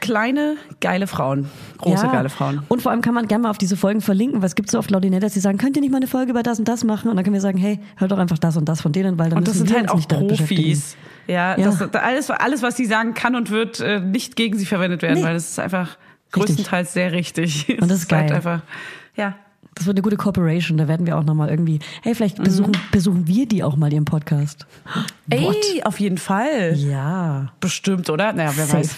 kleine, 0.02 0.56
geile 0.80 1.06
Frauen. 1.06 1.48
Große, 1.78 2.04
Ja. 2.04 2.12
geile 2.12 2.28
Frauen. 2.28 2.62
Und 2.68 2.82
vor 2.82 2.92
allem 2.92 3.00
kann 3.00 3.14
man 3.14 3.26
gerne 3.28 3.44
mal 3.44 3.50
auf 3.50 3.56
diese 3.56 3.76
Folgen 3.78 4.02
verlinken, 4.02 4.42
weil 4.42 4.46
es 4.48 4.54
gibt 4.54 4.70
so 4.70 4.78
oft 4.78 4.90
Laudinette, 4.90 5.22
dass 5.24 5.32
sie 5.32 5.40
sagen, 5.40 5.56
könnt 5.56 5.76
ihr 5.76 5.80
nicht 5.80 5.90
mal 5.92 5.96
eine 5.96 6.06
Folge 6.06 6.32
über 6.32 6.42
das 6.42 6.58
und 6.58 6.68
das 6.68 6.84
machen? 6.84 7.08
Und 7.08 7.16
dann 7.16 7.24
können 7.24 7.32
wir 7.34 7.40
sagen, 7.40 7.56
hey, 7.56 7.80
hört 7.96 8.12
doch 8.12 8.18
einfach 8.18 8.38
das 8.38 8.58
und 8.58 8.68
das 8.68 8.82
von 8.82 8.92
denen, 8.92 9.18
weil 9.18 9.30
dann 9.30 9.38
Und 9.38 9.48
das 9.48 9.56
sind 9.56 9.72
halt 9.72 9.90
auch. 9.90 10.06
Profis. 10.06 10.96
Ja, 11.26 11.56
Ja. 11.56 11.64
Das, 11.70 11.80
alles, 11.94 12.30
alles, 12.30 12.62
was 12.62 12.76
sie 12.76 12.84
sagen 12.84 13.14
kann 13.14 13.34
und 13.36 13.50
wird, 13.50 13.80
äh, 13.80 14.00
nicht 14.00 14.36
gegen 14.36 14.58
sie 14.58 14.66
verwendet 14.66 15.00
werden, 15.02 15.18
Nee. 15.20 15.24
weil 15.24 15.34
das 15.34 15.50
ist 15.50 15.58
einfach 15.58 15.96
größtenteils 16.32 16.92
sehr 16.92 17.12
richtig. 17.12 17.68
Und 17.80 17.90
das 17.90 18.02
ist 18.02 18.12
halt 18.12 18.26
geil. 18.28 18.36
einfach, 18.36 18.60
ja. 19.16 19.34
Das 19.74 19.86
wird 19.86 19.96
eine 19.96 20.02
gute 20.02 20.16
Cooperation. 20.18 20.76
Da 20.76 20.86
werden 20.86 21.06
wir 21.06 21.16
auch 21.16 21.24
nochmal 21.24 21.48
irgendwie, 21.48 21.78
hey, 22.02 22.14
vielleicht 22.14 22.38
Mhm. 22.38 22.42
besuchen, 22.44 22.72
besuchen 22.90 23.26
wir 23.26 23.46
die 23.48 23.62
auch 23.64 23.76
mal 23.76 23.90
ihren 23.90 24.04
Podcast. 24.04 24.66
What? 25.30 25.56
Ey, 25.74 25.82
auf 25.84 25.98
jeden 25.98 26.18
Fall. 26.18 26.74
Ja. 26.74 27.52
Bestimmt, 27.60 28.10
oder? 28.10 28.34
Naja, 28.34 28.50
wer 28.54 28.66
Safe. 28.66 28.78
weiß. 28.80 28.96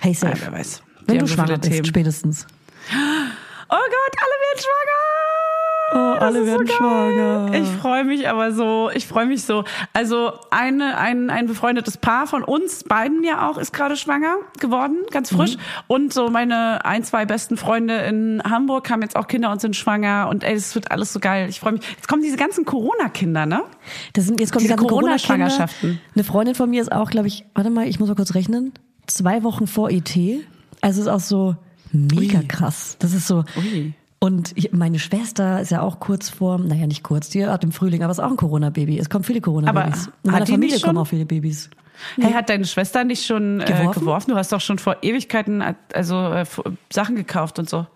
Hey, 0.00 0.12
Ja, 0.12 0.18
safe. 0.18 0.36
wer 0.40 0.52
weiß. 0.52 0.82
Wenn 1.06 1.14
Die 1.14 1.20
du 1.20 1.26
so 1.26 1.34
schwanger 1.34 1.58
bist, 1.58 1.70
Themen. 1.72 1.84
spätestens. 1.84 2.46
Oh 2.92 3.76
Gott, 3.76 4.16
alle 4.18 4.36
werden 4.42 4.58
schwanger! 4.58 4.96
Oh, 5.92 6.14
Das 6.14 6.22
alle 6.22 6.46
werden 6.46 6.66
geil. 6.66 6.76
schwanger. 6.76 7.54
Ich 7.54 7.68
freue 7.80 8.04
mich 8.04 8.28
aber 8.28 8.52
so, 8.52 8.90
ich 8.94 9.06
freue 9.08 9.26
mich 9.26 9.42
so. 9.42 9.64
Also 9.92 10.32
eine, 10.50 10.96
ein, 10.98 11.30
ein 11.30 11.46
befreundetes 11.46 11.96
Paar 11.96 12.28
von 12.28 12.44
uns 12.44 12.84
beiden 12.84 13.24
ja 13.24 13.48
auch 13.48 13.58
ist 13.58 13.72
gerade 13.72 13.96
schwanger 13.96 14.36
geworden, 14.60 14.98
ganz 15.10 15.30
frisch. 15.30 15.56
Mhm. 15.56 15.60
Und 15.88 16.12
so 16.12 16.28
meine 16.30 16.84
ein, 16.84 17.02
zwei 17.02 17.24
besten 17.26 17.56
Freunde 17.56 17.96
in 18.02 18.40
Hamburg 18.48 18.88
haben 18.88 19.02
jetzt 19.02 19.16
auch 19.16 19.26
Kinder 19.26 19.50
und 19.50 19.60
sind 19.60 19.74
schwanger. 19.74 20.28
Und 20.30 20.44
ey, 20.44 20.54
das 20.54 20.74
wird 20.76 20.90
alles 20.92 21.12
so 21.12 21.18
geil. 21.18 21.48
Ich 21.48 21.58
freue 21.58 21.72
mich. 21.72 21.82
Jetzt 21.90 22.06
kommen 22.06 22.22
diese 22.22 22.36
ganzen 22.36 22.64
Corona-Kinder, 22.64 23.46
ne? 23.46 23.64
Das 24.12 24.26
sind, 24.26 24.38
jetzt 24.40 24.52
kommen 24.52 24.60
die 24.62 24.68
Diese 24.68 24.76
ganzen 24.76 24.88
Corona-Schwangerschaften. 24.88 25.80
Corona-Schwangerschaften. 25.80 26.00
Eine 26.14 26.24
Freundin 26.24 26.54
von 26.54 26.70
mir 26.70 26.82
ist 26.82 26.92
auch, 26.92 27.10
glaube 27.10 27.26
ich, 27.26 27.44
warte 27.54 27.70
mal, 27.70 27.86
ich 27.88 27.98
muss 27.98 28.08
mal 28.08 28.14
kurz 28.14 28.34
rechnen, 28.34 28.72
zwei 29.14 29.42
Wochen 29.42 29.66
vor 29.66 29.90
ET. 29.90 30.16
Also 30.80 31.00
ist 31.02 31.08
auch 31.08 31.20
so 31.20 31.56
mega 31.92 32.38
Ui. 32.40 32.46
krass. 32.48 32.96
Das 32.98 33.12
ist 33.12 33.26
so. 33.26 33.44
Ui. 33.56 33.92
Und 34.18 34.52
ich, 34.54 34.72
meine 34.72 34.98
Schwester 34.98 35.60
ist 35.60 35.70
ja 35.70 35.80
auch 35.80 35.98
kurz 35.98 36.28
vor, 36.28 36.58
naja, 36.58 36.86
nicht 36.86 37.02
kurz, 37.02 37.30
die 37.30 37.46
hat 37.46 37.64
im 37.64 37.72
Frühling, 37.72 38.02
aber 38.02 38.10
ist 38.10 38.20
auch 38.20 38.30
ein 38.30 38.36
Corona-Baby. 38.36 38.98
Es 38.98 39.08
kommen 39.08 39.24
viele 39.24 39.40
Corona-Babys. 39.40 40.08
Aber 40.08 40.14
In 40.24 40.30
meiner 40.32 40.46
Familie 40.46 40.78
kommen 40.80 40.98
auch 40.98 41.06
viele 41.06 41.24
Babys. 41.24 41.70
Hey, 42.18 42.32
hat 42.32 42.48
deine 42.50 42.64
Schwester 42.66 43.04
nicht 43.04 43.24
schon? 43.26 43.58
Geworfen? 43.60 43.90
Äh, 43.90 44.00
geworfen? 44.00 44.30
Du 44.30 44.36
hast 44.36 44.52
doch 44.52 44.60
schon 44.60 44.78
vor 44.78 44.98
Ewigkeiten 45.02 45.62
also 45.94 46.16
äh, 46.32 46.44
Sachen 46.92 47.16
gekauft 47.16 47.58
und 47.58 47.68
so. 47.68 47.86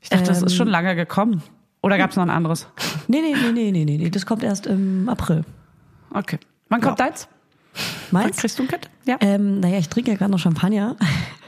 Ich 0.00 0.08
dachte, 0.10 0.24
das 0.26 0.38
ist 0.42 0.52
Ähm. 0.52 0.56
schon 0.58 0.68
lange 0.68 0.94
gekommen. 0.94 1.42
Oder 1.82 1.98
gab 1.98 2.10
es 2.10 2.16
noch 2.16 2.22
ein 2.24 2.30
anderes? 2.30 2.66
Nee, 3.08 3.20
nee, 3.20 3.34
nee, 3.34 3.52
nee, 3.52 3.70
nee, 3.72 3.84
nee, 3.84 3.98
nee. 3.98 4.10
Das 4.10 4.26
kommt 4.26 4.42
erst 4.42 4.66
im 4.66 5.08
April. 5.08 5.44
Okay. 6.12 6.38
Wann 6.68 6.80
kommt 6.80 6.98
deins? 7.00 7.28
Wann 8.10 8.24
Meins? 8.24 8.36
kriegst 8.36 8.58
du 8.58 8.62
ein 8.62 8.68
Kind? 8.68 8.88
Ja. 9.04 9.16
Ähm, 9.20 9.60
naja, 9.60 9.78
ich 9.78 9.88
trinke 9.88 10.10
ja 10.12 10.16
gerade 10.16 10.30
noch 10.30 10.38
Champagner. 10.38 10.96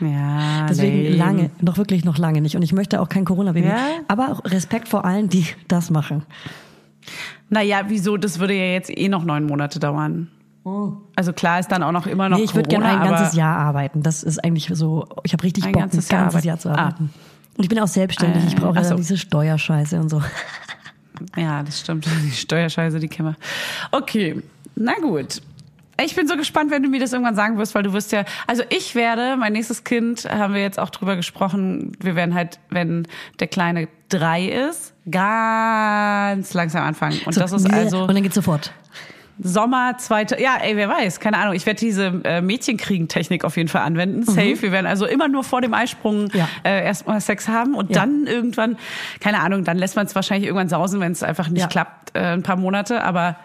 Ja, 0.01 0.67
Deswegen 0.69 1.17
lame. 1.17 1.17
lange, 1.17 1.51
noch 1.61 1.77
wirklich 1.79 2.05
noch 2.05 2.19
lange 2.19 2.41
nicht. 2.41 2.57
Und 2.57 2.63
ich 2.63 2.73
möchte 2.73 3.01
auch 3.01 3.09
kein 3.09 3.25
Corona-Baby. 3.25 3.69
Ja? 3.69 3.79
Aber 4.09 4.41
Respekt 4.45 4.89
vor 4.89 5.05
allen, 5.05 5.29
die 5.29 5.47
das 5.69 5.91
machen. 5.91 6.25
Naja, 7.49 7.83
wieso? 7.89 8.17
Das 8.17 8.39
würde 8.41 8.55
ja 8.55 8.73
jetzt 8.73 8.91
eh 8.97 9.09
noch 9.09 9.25
neun 9.25 9.47
Monate 9.47 9.79
dauern. 9.79 10.29
Also 11.15 11.33
klar 11.33 11.61
ist 11.61 11.69
dann 11.71 11.85
auch 11.85 11.93
noch 11.93 12.09
immer 12.09 12.29
noch 12.29 12.37
Oh. 12.39 12.41
Nee, 12.41 12.45
ich 12.47 12.55
würde 12.57 12.69
gerne 12.69 12.87
ein 12.87 13.09
ganzes 13.09 13.37
Jahr 13.37 13.57
arbeiten. 13.57 14.03
Das 14.03 14.25
ist 14.25 14.43
eigentlich 14.45 14.69
so, 14.75 15.07
ich 15.23 15.33
habe 15.33 15.45
richtig 15.45 15.65
Ein 15.65 15.71
Bock, 15.73 15.83
ganzes 15.83 16.11
ein 16.11 16.13
Jahr 16.15 16.23
ganzes 16.23 16.35
arbeiten. 16.39 16.49
Jahr 16.49 16.59
zu 16.59 16.71
arbeiten. 16.71 17.11
Und 17.57 17.63
ich 17.63 17.69
bin 17.69 17.79
auch 17.79 17.87
selbstständig. 17.87 18.45
Ich 18.49 18.55
Äh, 18.55 18.61
brauche 18.61 18.75
ja 18.75 18.81
ach 18.81 18.85
so. 18.85 18.89
dann 18.91 18.97
diese 18.99 19.17
Steuerscheiße 19.17 20.01
und 20.01 20.09
so. 20.09 20.21
Ja, 21.37 21.63
das 21.63 21.81
stimmt. 21.81 22.07
Die 22.25 22.31
Steuerscheiße, 22.33 22.99
die 22.99 23.07
kennen 23.09 23.29
wir. 23.31 23.37
Okay, 23.97 24.43
na 24.75 24.95
gut. 25.01 25.41
Ich 26.03 26.15
bin 26.15 26.27
so 26.29 26.37
gespannt, 26.37 26.71
wenn 26.71 26.83
du 26.83 26.89
mir 26.91 27.01
das 27.01 27.13
irgendwann 27.13 27.35
sagen 27.37 27.57
wirst, 27.59 27.75
weil 27.75 27.83
du 27.83 27.93
wirst 27.95 28.13
ja, 28.13 28.25
also 28.47 28.63
ich 28.69 28.95
werde, 28.95 29.37
mein 29.39 29.53
nächstes 29.55 29.83
Kind, 29.85 30.29
haben 30.31 30.53
wir 30.55 30.61
jetzt 30.61 30.79
auch 30.79 30.91
drüber 30.91 31.17
gesprochen, 31.17 31.93
wir 32.01 32.15
werden 32.17 32.35
halt, 32.35 32.59
wenn 32.69 33.07
der 33.41 33.47
Kleine 33.47 33.89
drei 34.11 34.45
ist, 34.47 34.93
ganz 35.11 36.53
langsam 36.55 36.85
anfangen. 36.85 37.19
Und 37.25 37.33
So, 37.33 37.41
das 37.41 37.53
ist 37.53 37.73
also 37.73 38.03
Und 38.03 38.15
dann 38.15 38.23
geht's 38.23 38.35
sofort. 38.35 38.73
Sommer 39.39 39.99
zweite, 39.99 40.41
ja, 40.41 40.57
ey, 40.63 40.77
wer 40.77 40.89
weiß, 40.89 41.21
keine 41.21 41.37
Ahnung. 41.37 41.53
Ich 41.55 41.67
werde 41.67 41.79
diese 41.79 42.07
äh, 42.25 42.41
Mädchenkriegen-Technik 42.41 43.45
auf 43.45 43.57
jeden 43.59 43.69
Fall 43.69 43.83
anwenden. 43.83 44.23
Safe. 44.23 44.63
Wir 44.63 44.73
werden 44.73 44.87
also 44.87 45.05
immer 45.05 45.29
nur 45.29 45.45
vor 45.45 45.61
dem 45.61 45.75
Eisprung 45.75 46.25
Mhm. 46.25 46.31
Ja. 46.33 46.49
äh, 46.65 46.85
erstmal 46.87 47.21
Sex 47.21 47.47
haben 47.49 47.75
und 47.75 47.91
Ja. 47.91 48.01
dann 48.01 48.27
irgendwann, 48.27 48.79
keine 49.21 49.41
Ahnung, 49.41 49.63
dann 49.65 49.77
lässt 49.77 49.95
man 49.97 50.07
es 50.07 50.15
wahrscheinlich 50.15 50.47
irgendwann 50.47 50.71
sausen, 50.71 51.01
wenn 51.01 51.13
es 51.13 51.23
einfach 51.23 51.49
nicht 51.49 51.61
Ja. 51.63 51.67
klappt, 51.69 52.17
äh, 52.17 52.21
ein 52.21 52.43
paar 52.43 52.57
Monate. 52.57 53.03
Aber 53.05 53.37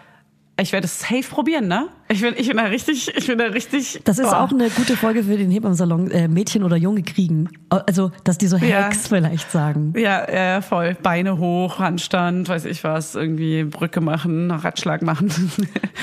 ich 0.60 0.72
werde 0.72 0.84
es 0.84 1.00
safe 1.00 1.24
probieren, 1.28 1.66
ne? 1.66 1.88
Ich 2.08 2.20
bin, 2.20 2.34
ich 2.36 2.46
bin 2.46 2.58
da 2.58 2.64
richtig, 2.64 3.12
ich 3.16 3.26
bin 3.26 3.38
da 3.38 3.46
richtig. 3.46 4.00
Das 4.04 4.18
ist 4.18 4.28
oh. 4.28 4.36
auch 4.36 4.50
eine 4.50 4.68
gute 4.68 4.96
Folge 4.96 5.24
für 5.24 5.36
den 5.38 5.50
Hebammensalon. 5.50 6.10
Äh, 6.10 6.28
Mädchen 6.28 6.62
oder 6.62 6.76
Junge 6.76 7.02
kriegen. 7.02 7.48
Also, 7.70 8.12
dass 8.24 8.36
die 8.36 8.46
so 8.46 8.58
Ja. 8.58 8.84
Hacks 8.84 9.08
vielleicht 9.08 9.50
sagen. 9.50 9.94
Ja, 9.96 10.30
ja, 10.30 10.60
voll. 10.60 10.94
Beine 11.02 11.38
hoch, 11.38 11.78
Handstand, 11.78 12.48
weiß 12.48 12.66
ich 12.66 12.84
was, 12.84 13.14
irgendwie 13.14 13.64
Brücke 13.64 14.00
machen, 14.00 14.50
Ratschlag 14.50 15.02
machen. 15.02 15.30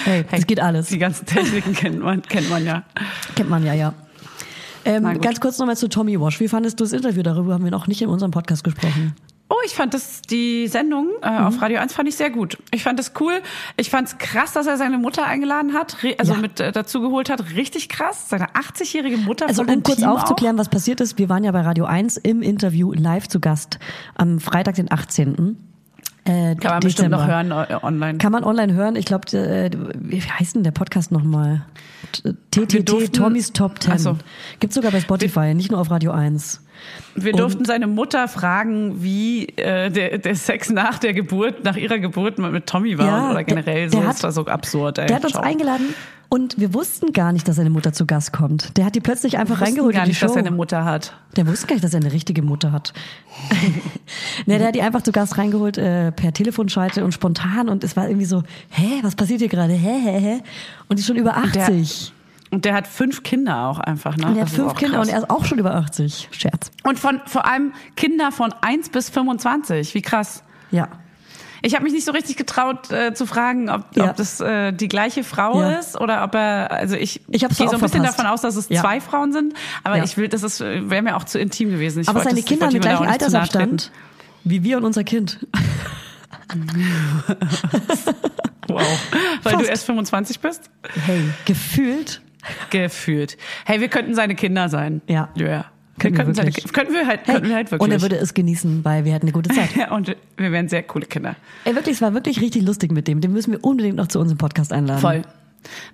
Hey, 0.06 0.24
das 0.32 0.48
geht 0.48 0.62
alles. 0.62 0.88
Die 0.88 0.98
ganzen 0.98 1.26
Techniken 1.26 1.74
kennt 1.74 2.00
man, 2.00 2.22
kennt 2.22 2.50
man 2.50 2.66
ja. 2.66 2.84
Kennt 3.36 3.50
man 3.50 3.66
ja, 3.66 3.74
ja. 3.74 3.94
Ähm, 4.86 5.20
ganz 5.20 5.42
kurz 5.42 5.60
nochmal 5.60 5.76
zu 5.76 5.90
Tommy 5.90 6.20
Wash. 6.20 6.40
Wie 6.40 6.48
fandest 6.48 6.80
du 6.80 6.86
das 6.86 6.94
Interview? 6.94 7.22
Darüber 7.22 7.54
haben 7.54 7.64
wir 7.64 7.72
noch 7.72 7.88
nicht 7.88 8.02
in 8.02 8.08
unserem 8.08 8.32
Podcast 8.32 8.64
gesprochen. 8.64 9.14
Oh, 9.52 9.56
ich 9.66 9.74
fand 9.74 9.96
das, 9.96 10.22
die 10.22 10.68
Sendung 10.68 11.10
äh, 11.24 11.32
Mhm. 11.32 11.46
auf 11.48 11.62
Radio 11.62 11.80
1 11.80 11.92
fand 11.94 12.08
ich 12.08 12.16
sehr 12.16 12.30
gut. 12.30 12.58
Ich 12.72 12.84
fand 12.84 13.00
es 13.00 13.14
cool. 13.20 13.42
Ich 13.78 13.90
fand 13.90 14.08
es 14.08 14.18
krass, 14.20 14.54
dass 14.54 14.68
er 14.68 14.78
seine 14.78 15.00
Mutter 15.00 15.26
eingeladen 15.26 15.74
hat, 15.74 15.98
also 16.20 16.34
Ja. 16.34 16.40
mit 16.40 16.60
äh, 16.60 16.72
dazu 16.72 17.02
geholt 17.02 17.30
hat. 17.32 17.56
Richtig 17.56 17.90
krass. 17.90 18.30
Seine 18.30 18.50
80-jährige 18.56 19.18
Mutter 19.18 19.48
Also 19.48 19.64
um 19.64 19.68
kurz 19.68 19.90
intim 19.98 20.04
aufzuklären, 20.08 20.58
was 20.60 20.70
passiert 20.70 21.02
ist, 21.02 21.18
wir 21.18 21.30
waren 21.30 21.44
ja 21.44 21.52
bei 21.52 21.62
Radio 21.62 21.86
1 21.86 22.18
im 22.18 22.42
Interview 22.44 22.94
live 22.94 23.28
zu 23.28 23.40
Gast 23.40 23.80
am 24.16 24.40
Freitag, 24.40 24.76
den 24.76 24.92
18. 24.92 25.58
Äh, 26.26 26.32
Auch. 26.56 26.60
Kann 26.60 26.72
man 26.74 26.80
bestimmt 26.82 27.12
Dezember. 27.12 27.18
noch 27.18 27.28
hören 27.28 27.52
äh, 27.52 27.76
online. 27.84 28.18
Kann 28.20 28.32
man 28.32 28.44
online 28.44 28.74
hören. 28.74 28.96
Ich 28.98 29.06
glaube, 29.06 29.36
äh, 29.36 29.72
wie 29.98 30.22
heißt 30.22 30.54
denn 30.56 30.64
der 30.64 30.72
Podcast 30.72 31.12
nochmal? 31.12 31.66
TTT, 32.52 33.14
Tommys 33.14 33.52
Top 33.54 33.82
10. 33.82 33.94
Ach 33.94 34.00
so. 34.00 34.18
Gibt's 34.60 34.76
sogar 34.76 34.92
bei 34.92 35.00
Spotify, 35.02 35.54
nicht 35.56 35.72
nur 35.72 35.80
auf 35.80 35.90
Radio 35.90 36.12
1. 36.12 36.62
Wir 37.15 37.34
durften 37.34 37.65
seine 37.65 37.88
Mutter 37.88 38.28
fragen, 38.28 39.02
wie 39.04 39.48
äh, 39.58 39.89
der, 39.89 40.18
der 40.20 40.36
Sex 40.36 40.70
nach 40.70 41.00
der 41.00 41.13
Geburt, 41.13 41.63
nach 41.63 41.76
ihrer 41.76 42.00
Geburt 42.00 42.38
mit 42.39 42.65
Tommy 42.68 42.98
war 42.98 43.06
Ja, 43.06 43.26
oder 43.26 43.34
der- 43.36 43.44
generell 43.44 43.89
der 43.89 44.00
so. 44.02 44.08
hat- 44.08 44.15
das 44.15 44.24
war 44.24 44.32
so 44.32 44.46
absurd. 44.46 44.98
Ey. 45.00 45.08
Der 45.08 45.15
hat 45.18 45.24
uns 45.24 45.34
Ciao. 45.34 45.44
eingeladen 45.44 45.94
und 46.30 46.60
wir 46.60 46.74
wussten 46.76 47.12
gar 47.12 47.32
nicht, 47.34 47.48
dass 47.48 47.56
seine 47.56 47.72
Mutter 47.72 47.92
zu 47.92 48.06
Gast 48.06 48.32
kommt. 48.32 48.78
Der 48.78 48.86
hat 48.86 48.94
die 48.96 49.00
plötzlich 49.02 49.38
einfach 49.38 49.60
Wir 49.60 49.65
reingeholt 49.68 49.96
gar 49.96 50.04
in 50.04 50.06
die 50.06 50.10
nicht, 50.12 50.20
Show. 50.20 50.28
dass 50.28 50.36
er 50.36 50.39
eine 50.46 50.52
Mutter 50.52 50.86
hat. 50.86 51.13
Der 51.36 51.48
wusste 51.48 51.65
gar 51.68 51.74
nicht, 51.76 51.84
dass 51.84 51.94
er 51.94 52.02
eine 52.02 52.13
richtige 52.13 52.42
Mutter 52.44 52.72
hat. 52.72 52.94
ne, 54.46 54.58
der 54.60 54.68
hat 54.68 54.76
die 54.76 54.82
einfach 54.82 55.02
zu 55.02 55.12
Gast 55.12 55.38
reingeholt 55.38 55.78
äh, 55.78 56.12
per 56.12 56.32
Telefonschalte 56.34 57.04
und 57.04 57.13
spontan 57.13 57.68
und 57.70 57.84
es 57.84 57.98
war 57.98 58.08
irgendwie 58.08 58.26
so, 58.28 58.44
hä, 58.70 59.00
was 59.02 59.15
passiert 59.15 59.39
hier 59.39 59.50
gerade? 59.50 59.74
Hä, 59.74 60.00
hä, 60.04 60.20
hä? 60.20 60.34
Und 60.88 60.98
die 60.98 61.02
ist 61.02 61.08
schon 61.08 61.15
über 61.18 61.36
80. 61.38 62.13
Und 62.52 62.66
der 62.66 62.74
hat 62.74 62.88
fünf 62.88 63.22
Kinder 63.24 63.68
auch 63.68 63.80
einfach. 63.80 64.18
Ne? 64.18 64.26
und 64.28 64.36
er 64.36 64.42
hat 64.42 64.50
fünf 64.50 64.74
Kinder 64.76 64.98
krass. 64.98 65.08
und 65.08 65.14
er 65.14 65.20
ist 65.20 65.30
auch 65.30 65.46
schon 65.46 65.60
über 65.60 65.76
80. 65.76 66.30
Scherz. 66.32 66.72
Und 66.84 66.98
von 67.00 67.22
vor 67.26 67.46
allem 67.46 67.74
Kinder 67.96 68.32
von 68.32 68.54
1 68.62 68.90
bis 68.90 69.10
25. 69.10 69.94
Wie 69.94 70.02
krass. 70.02 70.44
Ja. 70.72 70.88
Ich 71.62 71.76
habe 71.76 71.84
mich 71.84 71.92
nicht 71.94 72.06
so 72.06 72.14
richtig 72.14 72.38
getraut 72.38 72.90
äh, 72.90 73.14
zu 73.14 73.26
fragen, 73.26 73.70
ob, 73.70 73.84
Ja. 73.96 74.10
ob 74.12 74.16
das 74.16 74.40
äh, 74.40 74.72
die 74.72 74.88
gleiche 74.88 75.24
Frau 75.26 75.60
Ja. 75.62 75.72
ist 75.74 76.00
oder 76.00 76.24
ob 76.24 76.34
er, 76.34 76.72
also 76.72 76.96
ich, 76.96 77.22
Ich 77.28 77.42
gehe 77.42 77.50
so 77.50 77.64
ein 77.64 77.70
bisschen 77.70 77.90
verpasst. 77.90 78.18
davon 78.18 78.26
aus, 78.32 78.42
dass 78.42 78.56
es 78.56 78.70
Ja. 78.70 78.82
zwei 78.82 79.02
Frauen 79.02 79.34
sind, 79.34 79.54
aber 79.84 80.02
ich 80.04 80.16
will, 80.16 80.30
das 80.30 80.42
ist 80.44 80.62
wäre 80.62 81.02
mir 81.02 81.18
auch 81.18 81.26
zu 81.26 81.38
intim 81.38 81.70
gewesen. 81.70 82.00
Ich 82.02 82.08
Aber 82.10 82.22
seine 82.24 82.42
Kinder 82.44 82.68
haben 82.68 82.72
den 82.74 82.82
gleichen 82.82 83.06
Altersabstand 83.06 83.92
wie 84.46 84.64
wir 84.64 84.78
und 84.78 84.86
unser 84.86 85.04
Kind. 85.04 85.46
Wow. 88.68 88.82
Weil 89.44 89.54
Fast. 89.54 89.66
du 89.66 89.70
erst 89.70 89.86
25 89.86 90.40
bist? 90.40 90.70
Hey, 91.06 91.24
gefühlt. 91.46 92.22
Gefühlt. 92.69 93.38
Hey, 93.65 93.82
wir 93.82 93.89
könnten 93.89 94.15
seine 94.15 94.36
Kinder 94.36 94.69
sein. 94.69 95.02
Ja. 95.08 95.30
Ja. 95.36 95.65
Können 95.99 96.13
wir 96.15 96.23
könnten, 96.23 96.34
seine, 96.34 96.47
wirklich. 96.47 96.71
könnten 96.71 96.93
wir 96.93 97.06
halt, 97.06 97.25
könnten 97.25 97.49
wir 97.49 97.56
halt 97.56 97.71
wirklich. 97.71 97.86
Und 97.86 97.91
er 97.91 98.02
würde 98.02 98.15
es 98.15 98.34
genießen, 98.34 98.86
weil 98.86 99.04
wir 99.04 99.13
hätten 99.13 99.25
eine 99.25 99.34
gute 99.34 99.49
Zeit. 99.49 99.75
ja, 99.75 99.91
und 99.91 100.15
wir 100.38 100.52
wären 100.52 100.69
sehr 100.69 100.84
coole 100.84 101.06
Kinder. 101.06 101.36
Ey, 101.65 101.75
wirklich, 101.75 101.95
es 101.95 102.02
war 102.02 102.13
wirklich 102.13 102.39
richtig 102.39 102.63
lustig 102.63 102.91
mit 102.91 103.08
dem. 103.08 103.19
Den 103.19 103.34
müssen 103.34 103.52
wir 103.52 103.63
unbedingt 103.63 103.97
noch 103.97 104.08
zu 104.08 104.19
unserem 104.19 104.38
Podcast 104.38 104.71
einladen. 104.71 105.02
Voll. 105.02 105.23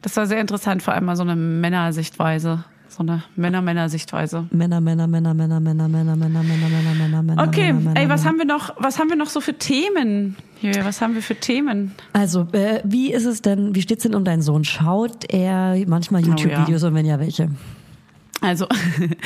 Das 0.03 0.15
war 0.15 0.27
sehr 0.27 0.39
interessant, 0.39 0.83
vor 0.83 0.93
allem 0.93 1.05
mal 1.05 1.15
so 1.15 1.23
eine 1.23 1.35
Männersichtweise. 1.35 2.65
So 2.87 3.03
eine 3.03 3.23
Männer-Männer-Sichtweise. 3.35 4.47
Männer, 4.51 4.79
Männer, 4.79 5.07
Männer, 5.07 5.33
Männer, 5.33 5.59
Männer, 5.59 5.87
Männer, 5.87 6.15
Männer, 6.15 6.43
Männer, 6.43 6.69
Männer, 6.69 6.93
Männer, 6.95 7.23
Männer. 7.23 7.47
Okay, 7.47 7.73
Männer, 7.73 7.99
ey, 7.99 8.07
was 8.09 8.21
Männer. 8.21 8.29
haben 8.29 8.37
wir 8.37 8.45
noch, 8.45 8.73
was 8.77 8.99
haben 8.99 9.09
wir 9.09 9.17
noch 9.17 9.29
so 9.29 9.41
für 9.41 9.53
Themen? 9.57 10.35
Julia, 10.61 10.85
was 10.85 11.01
haben 11.01 11.15
wir 11.15 11.21
für 11.21 11.35
Themen? 11.35 11.91
Also, 12.13 12.47
äh, 12.53 12.81
wie 12.85 13.11
ist 13.11 13.25
es 13.25 13.41
denn, 13.41 13.75
wie 13.75 13.81
steht's 13.81 14.03
denn 14.03 14.15
um 14.15 14.23
deinen 14.23 14.41
Sohn? 14.41 14.63
Schaut 14.63 15.31
er 15.31 15.75
manchmal 15.87 16.23
Oh, 16.23 16.27
YouTube-Videos 16.27 16.83
und 16.83 16.95
wenn 16.95 17.05
ja, 17.05 17.19
welche? 17.19 17.49
Also, 18.45 18.67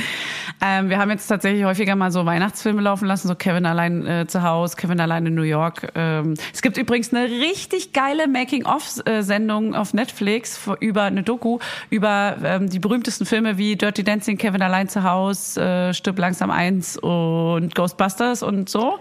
ähm, 0.62 0.89
wir 0.89 0.97
haben 0.97 1.10
jetzt 1.10 1.27
tatsächlich 1.27 1.65
häufiger 1.65 1.97
mal 1.97 2.10
so 2.10 2.25
Weihnachtsfilme 2.25 2.82
laufen 2.82 3.05
lassen, 3.05 3.27
so 3.27 3.36
Kevin 3.36 3.65
allein 3.65 4.08
äh, 4.08 4.27
zu 4.27 4.43
Hause, 4.43 4.77
Kevin 4.77 5.01
allein 5.01 5.25
in 5.25 5.36
New 5.36 5.41
York. 5.41 5.91
Ähm, 5.95 6.36
es 6.53 6.62
gibt 6.62 6.77
übrigens 6.77 7.13
eine 7.13 7.25
richtig 7.25 7.91
geile 7.91 8.29
Making-of-Sendung 8.29 9.75
auf 9.75 9.93
Netflix 9.93 10.69
über 10.79 11.03
eine 11.03 11.23
Doku 11.23 11.60
über 11.89 12.38
ähm, 12.43 12.69
die 12.69 12.79
berühmtesten 12.79 13.25
Filme 13.25 13.58
wie 13.58 13.75
Dirty 13.75 14.05
Dancing, 14.05 14.38
Kevin 14.38 14.62
allein 14.62 14.88
zu 14.88 15.03
Hause, 15.03 15.62
äh, 15.62 15.93
Stirb 15.93 16.17
langsam 16.17 16.49
eins 16.49 16.97
und 16.97 17.75
Ghostbusters 17.75 18.41
und 18.41 18.69
so. 18.69 18.99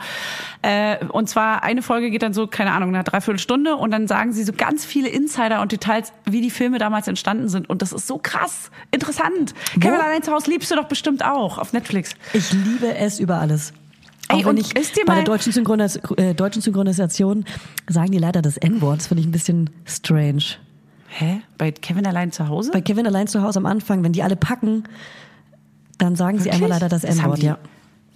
Äh, 0.63 1.05
und 1.07 1.29
zwar 1.29 1.63
eine 1.63 1.83
Folge 1.83 2.11
geht 2.11 2.23
dann 2.23 2.33
so, 2.33 2.49
keine 2.49 2.73
Ahnung, 2.73 2.93
eine 2.93 3.05
Dreiviertelstunde 3.05 3.77
und 3.77 3.93
dann 3.93 4.09
sagen 4.09 4.33
sie 4.33 4.43
so 4.43 4.53
ganz 4.53 4.85
viele 4.85 5.09
Insider 5.09 5.61
und 5.61 5.71
Details, 5.71 6.13
wie 6.25 6.41
die 6.41 6.51
Filme 6.51 6.79
damals 6.79 7.07
entstanden 7.07 7.49
sind. 7.49 7.71
Und 7.71 7.83
das 7.83 7.93
ist 7.93 8.09
so 8.09 8.19
krass 8.19 8.73
interessant. 8.91 9.55
Kevin 9.81 10.01
allein 10.09 10.23
zu 10.23 10.33
Hause 10.33 10.51
liebst 10.51 10.71
du 10.71 10.77
doch 10.77 10.85
bestimmt 10.87 11.25
auch 11.25 11.59
auf 11.59 11.73
Netflix. 11.73 12.15
Ich 12.33 12.53
liebe 12.53 12.95
es 12.97 13.21
über 13.21 13.39
alles. 13.39 13.73
Auch 14.29 14.37
Ey, 14.37 14.45
wenn 14.45 14.51
und 14.51 14.59
ich 14.59 14.75
bei 15.07 15.15
der 15.15 15.25
deutschen, 15.25 15.53
Synchronis 15.53 15.97
äh, 16.17 16.35
deutschen 16.35 16.61
Synchronisation 16.61 17.45
sagen 17.89 18.13
die 18.13 18.19
leider 18.19 18.43
das 18.43 18.59
N-Wort. 18.59 18.99
Das 18.99 19.07
finde 19.07 19.23
ich 19.23 19.27
ein 19.27 19.33
bisschen 19.33 19.71
strange. 19.87 20.43
Hä? 21.09 21.41
Bei 21.57 21.73
Kevin 21.73 22.07
allein 22.07 22.33
zu 22.33 22.49
Hause? 22.49 22.71
Bei 22.71 22.83
Kevin 22.83 23.07
allein 23.07 23.27
zu 23.27 23.43
Hause 23.43 23.59
am 23.59 23.67
Anfang, 23.67 24.05
wenn 24.05 24.13
die 24.13 24.23
alle 24.23 24.37
packen, 24.37 24.85
dann 25.97 26.15
sagen 26.17 26.39
sie 26.39 26.51
einmal 26.51 26.69
Wirklich? 26.69 26.83
leider 26.83 26.89
das 26.89 27.05
N-Wort, 27.05 27.43
ja. 27.43 27.59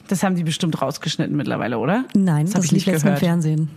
Das 0.08 0.22
haben 0.22 0.36
die 0.36 0.44
bestimmt 0.44 0.80
rausgeschnitten 0.82 1.34
mittlerweile, 1.34 1.78
oder? 1.78 2.04
Nein, 2.14 2.44
das, 2.44 2.54
das, 2.54 2.70
lief 2.70 2.84
letztens 2.84 3.14
im. 3.14 3.16
Fernsehen. 3.16 3.70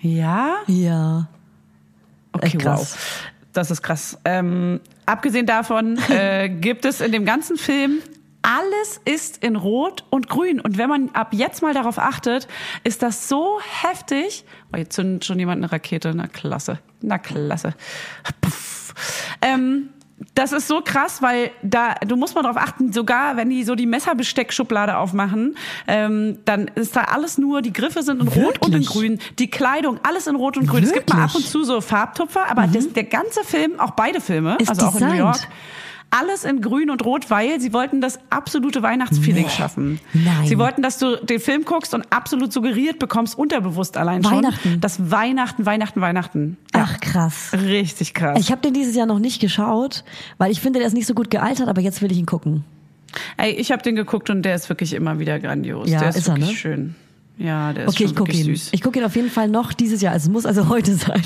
Ja? 0.00 0.56
Ja. 0.66 1.28
Okay, 2.32 2.46
Echt 2.46 2.58
krass. 2.58 2.96
wow. 2.96 3.32
Das 3.54 3.70
ist 3.70 3.82
krass. 3.82 4.18
Ähm, 4.24 4.80
abgesehen 5.06 5.46
davon 5.46 5.98
äh, 6.10 6.50
gibt 6.50 6.84
es 6.84 7.00
in 7.00 7.12
dem 7.12 7.24
ganzen 7.24 7.56
Film 7.56 8.00
alles 8.42 9.00
ist 9.06 9.42
in 9.42 9.56
Rot 9.56 10.04
und 10.10 10.28
Grün. 10.28 10.60
Und 10.60 10.76
wenn 10.76 10.90
man 10.90 11.08
ab 11.14 11.28
jetzt 11.32 11.62
mal 11.62 11.72
darauf 11.72 11.98
achtet, 11.98 12.46
ist 12.84 13.02
das 13.02 13.26
so 13.26 13.58
heftig. 13.82 14.44
Oh, 14.70 14.76
jetzt 14.76 14.94
zündet 14.94 15.24
schon 15.24 15.38
jemand 15.38 15.62
eine 15.62 15.72
Rakete. 15.72 16.12
Na 16.14 16.26
klasse. 16.26 16.78
Na 17.00 17.16
klasse. 17.16 17.72
Ähm, 19.40 19.90
das 20.34 20.52
ist 20.52 20.68
so 20.68 20.80
krass, 20.80 21.22
weil 21.22 21.50
da, 21.62 21.94
du 22.06 22.16
musst 22.16 22.34
mal 22.34 22.42
drauf 22.42 22.56
achten, 22.56 22.92
sogar 22.92 23.36
wenn 23.36 23.50
die 23.50 23.64
so 23.64 23.74
die 23.74 23.86
Messerbesteckschublade 23.86 24.96
aufmachen, 24.96 25.56
ähm, 25.86 26.38
dann 26.44 26.68
ist 26.74 26.96
da 26.96 27.02
alles 27.02 27.38
nur, 27.38 27.62
die 27.62 27.72
Griffe 27.72 28.02
sind 28.02 28.20
in 28.20 28.28
Rot 28.28 28.58
und 28.58 28.68
in 28.68 28.80
Wirklich? 28.80 28.88
Grün, 28.88 29.18
die 29.38 29.50
Kleidung, 29.50 29.98
alles 30.02 30.26
in 30.26 30.36
Rot 30.36 30.56
und 30.56 30.66
Grün. 30.66 30.84
Es 30.84 30.92
gibt 30.92 31.10
mal 31.10 31.24
ab 31.24 31.30
und 31.30 31.34
Wirklich? 31.34 31.50
zu 31.50 31.64
so 31.64 31.80
Farbtupfer, 31.80 32.48
aber 32.48 32.66
das, 32.66 32.92
der 32.92 33.04
ganze 33.04 33.44
Film, 33.44 33.78
auch 33.78 33.92
beide 33.92 34.20
Filme, 34.20 34.56
Ist 34.60 34.68
also 34.68 34.86
auch 34.86 35.00
in 35.00 35.08
New. 35.08 35.14
York, 35.14 35.40
alles 36.18 36.44
in 36.44 36.60
Grün 36.60 36.90
und 36.90 37.04
Rot, 37.04 37.28
weil 37.30 37.60
sie 37.60 37.72
wollten 37.72 38.00
das 38.00 38.18
absolute 38.30 38.82
Weihnachtsfeeling 38.82 39.44
Nee. 39.46 39.50
schaffen. 39.50 40.00
Nein. 40.12 40.46
Sie 40.46 40.58
wollten, 40.58 40.82
dass 40.82 40.98
du 40.98 41.16
den 41.16 41.40
Film 41.40 41.64
guckst 41.64 41.92
und 41.94 42.04
absolut 42.10 42.52
suggeriert 42.52 42.98
bekommst, 42.98 43.36
unterbewusst 43.36 43.96
allein 43.96 44.22
schon, 44.22 44.32
Weihnachten. 44.32 44.80
dass 44.80 45.10
Weihnachten, 45.10 45.66
Weihnachten, 45.66 46.00
Weihnachten. 46.00 46.56
Ja, 46.74 46.88
Ach, 46.88 47.00
krass. 47.00 47.50
richtig 47.52 48.14
krass. 48.14 48.38
Ich 48.40 48.50
habe 48.52 48.60
den 48.62 48.74
dieses 48.74 48.94
Jahr 48.94 49.06
noch 49.06 49.18
nicht 49.18 49.40
geschaut, 49.40 50.04
weil 50.38 50.50
ich 50.52 50.60
finde, 50.60 50.78
der 50.78 50.86
ist 50.88 50.94
nicht 50.94 51.06
so 51.06 51.14
gut 51.14 51.30
gealtert, 51.30 51.68
aber 51.68 51.80
jetzt 51.80 52.00
will 52.02 52.12
ich 52.12 52.18
ihn 52.18 52.26
gucken. 52.26 52.64
Ey, 53.36 53.50
ich 53.52 53.70
habe 53.72 53.82
den 53.82 53.94
geguckt 53.94 54.30
und 54.30 54.42
der 54.42 54.54
ist 54.54 54.68
wirklich 54.68 54.92
immer 54.92 55.18
wieder 55.18 55.38
grandios. 55.40 55.88
Ja, 55.90 56.00
der 56.00 56.08
ist, 56.10 56.16
ist 56.16 56.28
er, 56.28 56.34
wirklich 56.36 56.50
ne? 56.50 56.56
schön. 56.56 56.94
Ja, 57.36 57.72
der 57.72 57.86
ist 57.86 57.94
Okay, 57.94 58.04
ich 58.04 58.14
gucke 58.14 58.32
ihn. 58.32 58.44
süß. 58.44 58.68
Ich 58.72 58.80
gucke 58.80 58.98
ihn 59.00 59.04
auf 59.04 59.16
jeden 59.16 59.30
Fall 59.30 59.48
noch 59.48 59.72
dieses 59.72 60.00
Jahr. 60.00 60.12
Also 60.12 60.26
es 60.28 60.32
muss 60.32 60.46
also 60.46 60.68
heute 60.68 60.94
sein. 60.94 61.22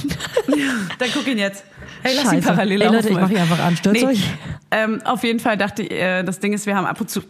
Dann 0.99 1.09
guck 1.13 1.27
ihn 1.27 1.39
jetzt. 1.39 1.65
Hey, 2.03 2.15
lass 2.17 2.25
ihn 2.25 2.31
Scheiße. 2.43 2.49
parallel 2.49 2.81
Ey, 2.83 2.89
Leute, 2.89 3.09
ich 3.11 3.15
mach 3.15 3.31
ihn 3.31 3.37
einfach 3.37 3.59
an. 3.61 3.77
Stürzt 3.77 4.05
euch. 4.05 4.23
Ähm, 4.71 5.03
auf 5.05 5.23
jeden 5.25 5.39
Fall 5.41 5.57
dachte 5.59 5.83
ich, 5.83 5.91
äh, 5.93 6.23
das 6.23 6.41
Ding 6.41 6.53
ist, 6.53 6.67
wir 6.67 6.75
haben 6.77 6.87
ab 6.87 7.01
und 7.01 7.11
zu 7.11 7.21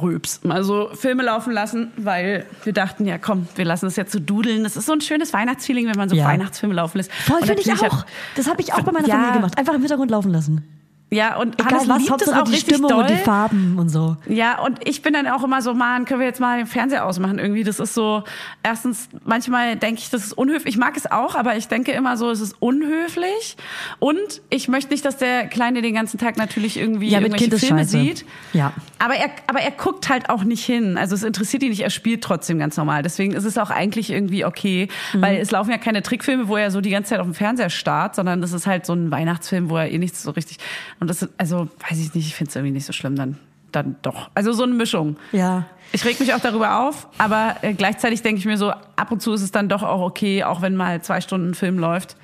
Röps, 0.00 0.44
mal 0.44 0.62
so 0.62 0.90
Filme 0.94 1.24
laufen 1.24 1.52
lassen, 1.52 1.90
weil 1.96 2.46
wir 2.62 2.72
dachten, 2.72 3.04
ja 3.04 3.18
komm, 3.18 3.48
wir 3.56 3.64
lassen 3.64 3.86
es 3.86 3.96
jetzt 3.96 4.12
so 4.12 4.20
dudeln. 4.20 4.62
Das 4.62 4.76
ist 4.76 4.86
so 4.86 4.92
ein 4.92 5.00
schönes 5.00 5.32
Weihnachtsfeeling, 5.32 5.88
wenn 5.88 5.96
man 5.96 6.08
so 6.08 6.14
Ja. 6.14 6.26
Weihnachtsfilme 6.26 6.74
laufen 6.76 6.98
lässt. 6.98 7.12
Voll 7.12 7.42
finde 7.42 7.60
ich 7.62 7.72
auch. 7.72 7.82
hat- 7.82 8.06
Das 8.36 8.48
habe 8.48 8.62
ich 8.62 8.72
auch 8.72 8.82
bei 8.82 8.92
meiner 8.92 9.08
Ja. 9.08 9.14
Familie 9.16 9.32
gemacht. 9.34 9.58
Einfach 9.58 9.74
im 9.74 9.80
Hintergrund 9.80 10.12
laufen 10.12 10.30
lassen. 10.30 10.62
Ja, 11.08 11.36
und 11.36 11.54
Egal 11.60 11.72
Hannes 11.72 11.88
was, 11.88 11.98
liebt 11.98 12.02
es 12.06 12.10
Hauptsache 12.10 12.40
auch 12.40 12.44
die 12.46 12.50
richtig 12.50 12.74
Stimmung 12.74 12.90
doll. 12.90 13.02
und 13.02 13.10
die 13.10 13.16
Farben 13.16 13.78
und 13.78 13.88
so. 13.90 14.16
Ja, 14.28 14.58
und 14.60 14.80
ich 14.88 15.02
bin 15.02 15.12
dann 15.12 15.28
auch 15.28 15.44
immer 15.44 15.62
so, 15.62 15.72
man, 15.72 16.04
können 16.04 16.18
wir 16.18 16.26
jetzt 16.26 16.40
mal 16.40 16.58
den 16.58 16.66
Fernseher 16.66 17.06
ausmachen 17.06 17.38
irgendwie? 17.38 17.62
Das 17.62 17.78
ist 17.78 17.94
so, 17.94 18.24
erstens, 18.64 19.08
manchmal 19.24 19.76
denke 19.76 20.00
ich, 20.00 20.10
das 20.10 20.24
ist 20.24 20.32
unhöflich. 20.32 20.74
Ich 20.74 20.80
mag 20.80 20.96
es 20.96 21.08
auch, 21.08 21.36
aber 21.36 21.56
ich 21.56 21.68
denke 21.68 21.92
immer 21.92 22.16
so, 22.16 22.28
es 22.30 22.40
ist 22.40 22.56
unhöflich. 22.60 23.56
Und 24.00 24.42
ich 24.50 24.66
möchte 24.68 24.92
nicht, 24.92 25.04
dass 25.04 25.16
der 25.16 25.46
Kleine 25.46 25.80
den 25.82 25.94
ganzen 25.94 26.18
Tag 26.18 26.36
natürlich 26.36 26.76
irgendwie 26.76 27.08
Ja, 27.10 27.20
irgendwelche 27.20 27.50
Kind 27.50 27.60
Filme 27.60 27.84
sieht. 27.84 28.24
Ja. 28.52 28.72
Aber 28.98 29.14
er, 29.14 29.30
aber 29.46 29.60
er 29.60 29.70
guckt 29.70 30.08
halt 30.08 30.28
auch 30.28 30.42
nicht 30.42 30.64
hin. 30.64 30.98
Also 30.98 31.14
es 31.14 31.22
interessiert 31.22 31.62
ihn 31.62 31.70
nicht, 31.70 31.82
er 31.82 31.90
spielt 31.90 32.24
trotzdem 32.24 32.58
ganz 32.58 32.76
normal. 32.76 33.02
Deswegen 33.02 33.32
ist 33.32 33.44
es 33.44 33.58
auch 33.58 33.70
eigentlich 33.70 34.10
irgendwie 34.10 34.44
okay, 34.44 34.88
Mhm. 35.12 35.22
weil 35.22 35.36
es 35.36 35.50
laufen 35.52 35.70
ja 35.70 35.78
keine 35.78 36.02
Trickfilme, 36.02 36.48
wo 36.48 36.56
er 36.56 36.70
so 36.70 36.80
die 36.80 36.90
ganze 36.90 37.10
Zeit 37.10 37.20
auf 37.20 37.26
dem 37.26 37.34
Fernseher 37.34 37.70
starrt, 37.70 38.14
sondern 38.16 38.40
das 38.40 38.52
ist 38.52 38.66
halt 38.66 38.86
so 38.86 38.92
ein 38.92 39.10
Weihnachtsfilm, 39.12 39.70
wo 39.70 39.76
er 39.76 39.88
eh 39.90 39.98
nichts 39.98 40.22
so 40.22 40.32
richtig. 40.32 40.58
Und 41.00 41.08
das, 41.10 41.28
also 41.38 41.68
weiß 41.88 41.98
ich 41.98 42.14
nicht, 42.14 42.26
ich 42.26 42.34
finde 42.34 42.50
es 42.50 42.56
irgendwie 42.56 42.72
nicht 42.72 42.86
so 42.86 42.92
schlimm 42.92 43.16
dann. 43.16 43.38
Dann 43.72 43.96
doch. 44.02 44.30
Also 44.34 44.52
so 44.52 44.62
eine 44.62 44.72
Mischung. 44.74 45.16
Ja. 45.32 45.64
Ich 45.92 46.04
reg 46.04 46.18
mich 46.20 46.32
auch 46.34 46.40
darüber 46.40 46.80
auf, 46.88 47.08
aber 47.18 47.56
äh, 47.62 47.74
gleichzeitig 47.74 48.22
denke 48.22 48.38
ich 48.38 48.46
mir 48.46 48.56
so, 48.56 48.70
ab 48.70 49.10
und 49.10 49.20
zu 49.20 49.32
ist 49.32 49.42
es 49.42 49.50
dann 49.52 49.68
doch 49.68 49.82
auch 49.82 50.00
okay, 50.00 50.44
auch 50.44 50.62
wenn 50.62 50.76
mal 50.76 51.02
zwei 51.02 51.20
Stunden 51.20 51.50
ein 51.50 51.54
Film 51.54 51.78
läuft, 51.78 52.16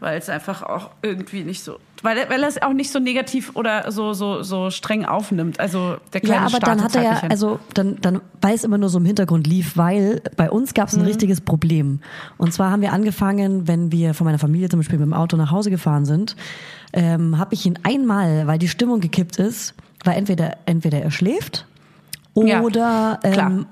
weil 0.00 0.18
es 0.18 0.28
einfach 0.28 0.62
auch 0.62 0.90
irgendwie 1.02 1.42
nicht 1.44 1.62
so, 1.64 1.78
weil, 2.02 2.16
weil 2.28 2.42
er 2.42 2.48
es 2.48 2.60
auch 2.60 2.72
nicht 2.72 2.90
so 2.90 2.98
negativ 2.98 3.52
oder 3.54 3.90
so 3.92 4.12
so 4.12 4.42
so 4.42 4.70
streng 4.70 5.04
aufnimmt. 5.04 5.60
Also 5.60 5.96
der 6.12 6.20
kleine 6.20 6.42
Ja, 6.42 6.46
aber 6.46 6.58
dann 6.60 6.82
hat 6.82 6.94
er 6.96 7.02
ja, 7.02 7.20
hin. 7.20 7.30
also 7.30 7.58
dann, 7.74 8.00
dann, 8.00 8.20
weil 8.40 8.54
es 8.54 8.64
immer 8.64 8.78
nur 8.78 8.88
so 8.88 8.98
im 8.98 9.04
Hintergrund 9.04 9.46
lief, 9.46 9.76
weil 9.76 10.20
bei 10.36 10.50
uns 10.50 10.74
gab 10.74 10.88
es 10.88 10.94
Mhm. 10.96 11.02
ein 11.02 11.06
richtiges 11.06 11.40
Problem. 11.40 12.00
Und 12.38 12.52
zwar 12.52 12.70
haben 12.70 12.82
wir 12.82 12.92
angefangen, 12.92 13.66
wenn 13.68 13.92
wir 13.92 14.14
von 14.14 14.24
meiner 14.24 14.38
Familie 14.38 14.68
zum 14.68 14.80
Beispiel 14.80 14.98
mit 14.98 15.06
dem 15.06 15.14
Auto 15.14 15.36
nach 15.36 15.50
Hause 15.50 15.70
gefahren 15.70 16.04
sind, 16.04 16.36
ähm, 16.92 17.38
habe 17.38 17.54
ich 17.54 17.64
ihn 17.66 17.78
einmal, 17.82 18.46
weil 18.46 18.58
die 18.58 18.68
Stimmung 18.68 19.00
gekippt 19.00 19.38
ist, 19.38 19.74
weil 20.04 20.16
entweder 20.16 20.56
entweder 20.66 21.00
er 21.00 21.10
schläft 21.10 21.66
Ja, 22.34 22.60
oder 22.62 23.18
klar. 23.22 23.50
ähm, 23.50 23.66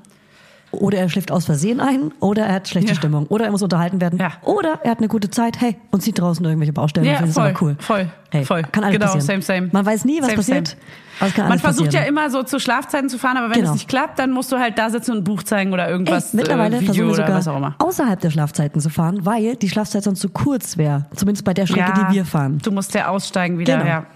oder 0.72 0.98
er 0.98 1.08
schläft 1.08 1.32
aus 1.32 1.46
Versehen 1.46 1.80
ein, 1.80 2.12
oder 2.20 2.44
er 2.46 2.54
hat 2.54 2.68
schlechte 2.68 2.90
Ja. 2.90 2.94
Stimmung, 2.96 3.26
oder 3.26 3.46
er 3.46 3.50
muss 3.50 3.62
unterhalten 3.62 4.00
werden, 4.00 4.18
Ja. 4.18 4.32
oder 4.42 4.80
er 4.84 4.92
hat 4.92 4.98
eine 4.98 5.08
gute 5.08 5.30
Zeit, 5.30 5.60
hey, 5.60 5.76
und 5.90 6.02
sieht 6.02 6.18
draußen 6.20 6.44
irgendwelche 6.44 6.72
Baustellen 6.72 7.06
Ja, 7.06 7.20
es 7.24 7.34
voll, 7.34 7.54
cool. 7.60 7.76
voll, 7.80 8.08
hey, 8.30 8.44
voll. 8.44 8.62
Kann 8.70 8.84
alles 8.84 8.94
Genau, 8.98 9.12
passieren. 9.12 9.42
same, 9.42 9.60
same. 9.60 9.70
Man 9.72 9.84
weiß 9.86 10.04
nie, 10.04 10.18
was 10.20 10.26
Same, 10.26 10.36
passiert. 10.36 10.68
same. 10.68 11.48
Man 11.48 11.58
versucht 11.58 11.86
passieren. 11.86 11.92
ja 12.04 12.08
immer 12.08 12.30
so 12.30 12.42
zu 12.44 12.58
Schlafzeiten 12.58 13.08
zu 13.10 13.18
fahren, 13.18 13.36
aber 13.36 13.48
wenn 13.50 13.56
Genau. 13.60 13.68
es 13.70 13.74
nicht 13.74 13.88
klappt, 13.88 14.18
dann 14.18 14.30
musst 14.30 14.50
du 14.52 14.58
halt 14.58 14.78
da 14.78 14.88
sitzen 14.88 15.10
und 15.12 15.18
ein 15.18 15.24
Buch 15.24 15.42
zeigen 15.42 15.72
oder 15.72 15.84
Ey, 15.86 15.90
irgendwas, 15.92 16.32
mittlerweile 16.32 16.76
äh, 16.76 16.80
Video 16.80 16.94
versuchen 17.08 17.28
wir 17.28 17.42
sogar 17.42 17.74
außerhalb 17.78 18.20
der 18.20 18.30
Schlafzeiten 18.30 18.80
zu 18.80 18.88
fahren, 18.88 19.26
weil 19.26 19.56
die 19.56 19.68
Schlafzeit 19.68 20.04
sonst 20.04 20.20
zu 20.20 20.28
kurz 20.30 20.78
wäre. 20.78 21.06
Zumindest 21.14 21.44
bei 21.44 21.52
der 21.52 21.66
Strecke, 21.66 21.92
die 22.08 22.14
wir 22.14 22.24
fahren. 22.24 22.58
Du 22.62 22.70
musst 22.70 22.94
ja 22.94 23.08
aussteigen 23.08 23.58
wieder, 23.58 23.74
Genau. 23.78 23.86
ja. 23.88 24.06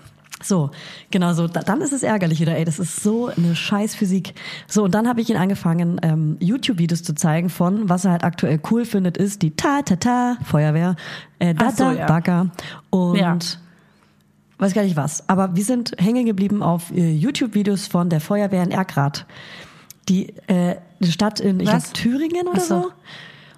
So, 0.44 0.70
genau 1.10 1.32
so. 1.32 1.48
Da, 1.48 1.60
dann 1.60 1.80
ist 1.80 1.92
es 1.92 2.02
ärgerlich 2.02 2.38
wieder. 2.40 2.54
Ey, 2.56 2.64
das 2.66 2.78
ist 2.78 3.02
so 3.02 3.28
eine 3.28 3.56
Scheißphysik. 3.56 4.34
So, 4.68 4.84
und 4.84 4.94
dann 4.94 5.08
habe 5.08 5.20
ich 5.22 5.30
ihn 5.30 5.36
angefangen, 5.38 5.98
ähm, 6.02 6.36
YouTube-Videos 6.40 7.02
zu 7.02 7.14
zeigen 7.14 7.48
von, 7.48 7.88
was 7.88 8.04
er 8.04 8.12
halt 8.12 8.24
aktuell 8.24 8.60
cool 8.70 8.84
findet, 8.84 9.16
ist 9.16 9.40
die 9.42 9.52
Ta-Ta-Ta 9.56 10.36
Feuerwehr, 10.44 10.96
äh, 11.38 11.54
Ach 11.58 11.70
so, 11.70 11.84
Data, 11.84 11.92
ja. 11.92 12.06
Bagger 12.06 12.50
und 12.90 13.16
Ja. 13.16 13.38
weiß 14.58 14.74
gar 14.74 14.82
nicht 14.82 14.96
was. 14.96 15.26
Aber 15.28 15.56
wir 15.56 15.64
sind 15.64 15.92
hängen 15.98 16.26
geblieben 16.26 16.62
auf 16.62 16.90
äh, 16.90 17.12
YouTube-Videos 17.14 17.86
von 17.86 18.10
der 18.10 18.20
Feuerwehr 18.20 18.62
in 18.62 18.70
Erkrath. 18.70 19.24
Die 20.10 20.34
äh, 20.48 20.76
Stadt 21.02 21.40
in, 21.40 21.60
ich 21.60 21.68
Was? 21.72 21.84
glaube, 21.84 21.98
Thüringen 21.98 22.48
oder 22.48 22.60
Ach 22.60 22.66
so. 22.66 22.90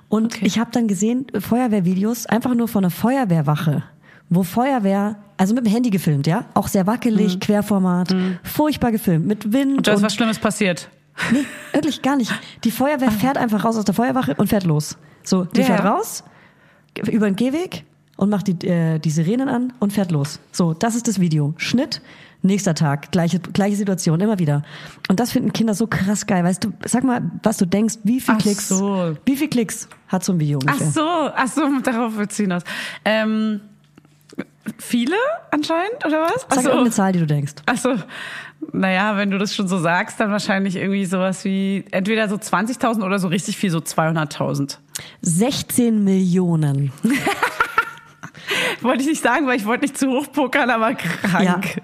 Und 0.09 0.35
Okay. 0.37 0.47
ich 0.47 0.61
habe 0.61 0.71
dann 0.71 0.87
gesehen, 0.87 1.27
Feuerwehrvideos, 1.37 2.27
einfach 2.27 2.55
nur 2.55 2.69
von 2.69 2.85
einer 2.85 2.91
Feuerwehrwache, 2.93 3.83
wo 4.29 4.43
Feuerwehr, 4.43 5.17
also 5.37 5.55
mit 5.55 5.65
dem 5.67 5.73
Handy 5.73 5.91
gefilmt, 5.91 6.27
ja, 6.27 6.45
auch 6.55 6.69
sehr 6.69 6.87
wackelig, 6.87 7.39
Querformat, 7.41 8.15
furchtbar 8.43 8.93
gefilmt, 8.93 9.27
mit 9.27 9.53
Wind 9.53 9.71
Mhm. 9.73 9.77
Und 9.79 9.87
da 9.87 9.93
ist 9.95 10.03
was 10.03 10.15
Schlimmes 10.15 10.39
passiert. 10.39 10.89
Nee, 11.33 11.45
wirklich 11.73 12.03
gar 12.03 12.17
nicht. 12.17 12.33
Die 12.65 12.71
Feuerwehr 12.71 13.11
fährt 13.11 13.39
einfach 13.39 13.65
raus 13.65 13.77
aus 13.77 13.85
der 13.85 13.95
Feuerwache 13.95 14.35
und 14.35 14.49
fährt 14.49 14.65
los. 14.65 14.99
So, 15.23 15.45
die 15.45 15.61
Ja, 15.61 15.67
fährt 15.67 15.85
ja. 15.85 15.91
raus 15.95 16.25
über 17.11 17.27
den 17.27 17.37
Gehweg 17.37 17.85
und 18.17 18.31
macht 18.31 18.49
die, 18.49 18.67
äh, 18.67 18.99
die 18.99 19.11
Sirenen 19.11 19.49
an 19.49 19.73
und 19.79 19.93
fährt 19.93 20.11
los. 20.11 20.41
So, 20.53 20.75
das 20.75 20.95
ist 20.95 21.09
das 21.09 21.21
Video. 21.21 21.55
Schnitt, 21.57 22.03
nächster 22.43 22.75
Tag, 22.75 23.13
gleiche, 23.13 23.39
gleiche 23.41 23.77
Situation, 23.77 24.21
immer 24.21 24.39
wieder. 24.39 24.63
Und 25.09 25.21
das 25.21 25.33
finden 25.33 25.53
Kinder 25.53 25.75
so 25.75 25.87
krass 25.87 26.27
geil. 26.27 26.45
Weißt 26.45 26.65
du, 26.65 26.73
sag 26.85 27.03
mal, 27.05 27.23
was 27.43 27.57
du 27.59 27.67
denkst, 27.67 27.97
wie 28.05 28.21
viel 28.21 28.35
Ach 28.37 28.43
Klicks, 28.43 28.69
so. 28.69 29.15
wie 29.25 29.37
viel 29.37 29.49
Klicks 29.49 29.89
hat 30.09 30.23
so 30.25 30.33
ein 30.33 30.41
Video 30.41 30.59
Ach 30.67 30.73
ungefähr? 30.73 30.91
so, 30.93 31.31
ach 31.35 31.49
so, 31.49 31.63
darauf 31.83 32.17
wird 32.17 32.33
ziehen 32.33 32.53
aus. 32.53 32.63
Ähm, 33.05 33.61
viele 34.79 35.17
anscheinend, 35.51 36.05
oder 36.05 36.23
was? 36.23 36.47
Sag 36.49 36.63
so. 36.63 36.69
irgendeine 36.69 36.91
Zahl, 36.91 37.13
die 37.13 37.19
du 37.21 37.27
denkst. 37.27 37.55
Also, 37.67 37.97
Naja, 38.73 39.17
wenn 39.17 39.31
du 39.31 39.39
das 39.39 39.55
schon 39.55 39.69
so 39.69 39.79
sagst, 39.79 40.19
dann 40.19 40.31
wahrscheinlich 40.31 40.77
irgendwie 40.77 41.05
sowas 41.05 41.45
wie 41.45 41.85
entweder 41.91 42.29
so 42.29 42.37
20.000 42.37 43.05
oder 43.05 43.19
so 43.19 43.29
richtig 43.29 43.57
viel, 43.57 43.71
so 43.71 43.79
200.000. 43.79 44.79
16 45.21 46.03
Millionen. 46.03 46.93
Wollte 48.81 49.03
ich 49.03 49.09
nicht 49.09 49.23
sagen, 49.23 49.47
weil 49.47 49.57
ich 49.57 49.67
wollte 49.67 49.83
nicht 49.85 49.99
zu 49.99 50.09
hoch 50.09 50.31
pokern, 50.33 50.71
aber 50.71 50.95
krank. 50.95 51.45
Ja. 51.77 51.83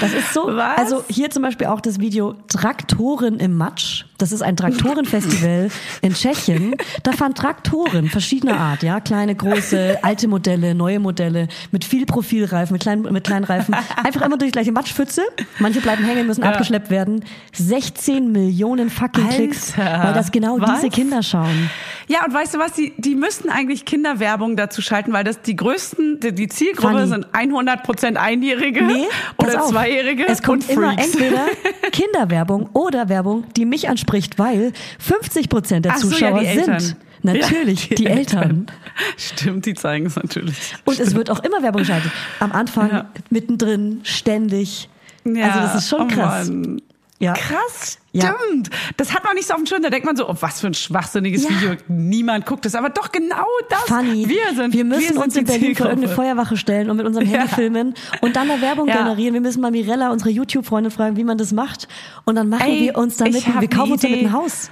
Das 0.00 0.12
ist 0.12 0.32
so. 0.32 0.46
Was? 0.46 0.78
Also 0.78 1.04
hier 1.08 1.30
zum 1.30 1.42
Beispiel 1.42 1.66
auch 1.66 1.80
das 1.80 1.98
Video 2.00 2.34
Traktoren 2.48 3.38
im 3.40 3.56
Matsch. 3.56 4.04
Das 4.18 4.32
ist 4.32 4.42
ein 4.42 4.56
Traktorenfestival 4.56 5.70
in 6.02 6.14
Tschechien. 6.14 6.74
Da 7.04 7.12
fahren 7.12 7.34
Traktoren 7.34 8.08
verschiedener 8.08 8.58
Art, 8.58 8.82
ja, 8.82 8.98
kleine, 9.00 9.34
große, 9.34 9.98
alte 10.02 10.26
Modelle, 10.28 10.74
neue 10.74 10.98
Modelle 10.98 11.48
mit 11.70 11.84
viel 11.84 12.04
Profilreifen, 12.06 12.72
mit 12.74 12.82
kleinen, 12.82 13.02
mit 13.12 13.24
kleinen 13.24 13.44
Reifen. 13.44 13.74
Einfach 14.02 14.22
immer 14.22 14.36
durch 14.36 14.50
die 14.50 14.52
gleiche 14.56 14.72
Matschpfütze. 14.72 15.22
Manche 15.60 15.80
bleiben 15.80 16.04
hängen, 16.04 16.26
müssen 16.26 16.42
Ja. 16.42 16.50
abgeschleppt 16.50 16.90
werden. 16.90 17.24
16 17.52 18.32
Millionen 18.32 18.90
fucking 18.90 19.28
Klicks, 19.28 19.74
Alter, 19.78 20.04
weil 20.04 20.14
das 20.14 20.32
genau 20.32 20.60
was? 20.60 20.80
diese 20.80 20.88
Kinder 20.90 21.22
schauen. 21.22 21.70
Ja, 22.08 22.24
und 22.24 22.32
weißt 22.32 22.54
du 22.54 22.58
was? 22.58 22.72
Die, 22.72 22.94
die 22.96 23.14
müssten 23.14 23.50
eigentlich 23.50 23.84
Kinderwerbung 23.84 24.56
dazu 24.56 24.80
schalten, 24.80 25.12
weil 25.12 25.24
das 25.24 25.42
die 25.42 25.54
größten, 25.56 26.20
die, 26.20 26.34
die 26.34 26.48
Zielgruppe 26.48 26.94
Fanny. 26.94 27.08
sind 27.08 27.26
100% 27.28 28.16
Einjährige 28.16 28.82
Nee, 28.82 29.04
pass 29.36 29.54
auf. 29.62 29.70
Zweijährige 29.70 30.26
Es 30.28 30.42
kommt 30.42 30.68
immer 30.68 30.92
entweder 30.98 31.46
Kinderwerbung 31.92 32.68
oder 32.72 33.08
Werbung, 33.08 33.44
die 33.56 33.64
mich 33.64 33.88
anspricht, 33.88 34.38
weil 34.38 34.72
50 34.98 35.48
Prozent 35.48 35.84
der 35.84 35.92
Ach 35.92 35.98
so, 35.98 36.08
Zuschauer 36.10 36.40
ja, 36.42 36.52
die 36.52 36.58
Eltern. 36.58 36.80
sind 36.80 36.96
natürlich 37.22 37.88
Ja, 37.90 37.96
die 37.96 38.06
Eltern. 38.06 38.66
Stimmt, 39.16 39.66
die 39.66 39.74
zeigen 39.74 40.06
es 40.06 40.16
natürlich. 40.16 40.56
Und 40.84 41.00
es 41.00 41.14
wird 41.14 41.30
auch 41.30 41.40
immer 41.44 41.62
Werbung 41.62 41.80
geschaltet. 41.82 42.12
Am 42.40 42.52
Anfang, 42.52 42.90
Ja. 42.90 43.10
mittendrin, 43.30 44.00
ständig. 44.04 44.88
Ja, 45.24 45.46
Also 45.46 45.60
das 45.60 45.74
ist 45.76 45.88
schon 45.88 46.02
oh 46.02 46.06
krass. 46.08 46.48
Mann. 46.48 46.80
Ja. 47.20 47.32
Krass, 47.32 47.98
Ja. 48.12 48.32
stimmt. 48.46 48.70
Das 48.96 49.12
hat 49.12 49.24
man 49.24 49.34
nicht 49.34 49.48
so 49.48 49.54
auf 49.54 49.58
dem 49.60 49.66
Schirm. 49.66 49.82
Da 49.82 49.90
denkt 49.90 50.06
man 50.06 50.14
so, 50.14 50.28
oh, 50.28 50.36
was 50.38 50.60
für 50.60 50.68
ein 50.68 50.74
schwachsinniges 50.74 51.42
Ja. 51.44 51.50
Video. 51.50 51.72
Niemand 51.88 52.46
guckt 52.46 52.64
es. 52.64 52.76
Aber 52.76 52.90
doch 52.90 53.10
genau 53.10 53.44
das. 53.68 53.80
Funny. 53.86 54.28
Wir 54.28 54.54
sind 54.54 54.72
wir 54.72 54.84
müssen 54.84 55.14
sind 55.14 55.18
uns 55.18 55.36
in 55.36 55.44
Berlin 55.44 55.74
vor 55.74 55.86
irgendeine 55.86 56.14
Feuerwache 56.14 56.56
stellen 56.56 56.90
und 56.90 56.96
mit 56.96 57.06
unserem 57.06 57.26
Handy 57.26 57.48
Ja. 57.48 57.52
filmen 57.54 57.94
und 58.20 58.36
dann 58.36 58.48
eine 58.50 58.62
Werbung 58.62 58.86
Ja. 58.86 58.98
generieren. 58.98 59.34
Wir 59.34 59.40
müssen 59.40 59.60
mal 59.60 59.72
Mirella, 59.72 60.10
unsere 60.12 60.30
YouTube-Freundin, 60.30 60.92
fragen, 60.92 61.16
wie 61.16 61.24
man 61.24 61.38
das 61.38 61.52
macht. 61.52 61.88
Und 62.24 62.36
dann 62.36 62.48
machen 62.48 62.66
Ey, 62.68 62.80
wir 62.82 62.96
uns 62.98 63.16
damit, 63.16 63.44
wir 63.60 63.68
kaufen 63.68 63.92
uns 63.92 64.02
damit 64.02 64.20
ein 64.20 64.32
Haus. 64.32 64.70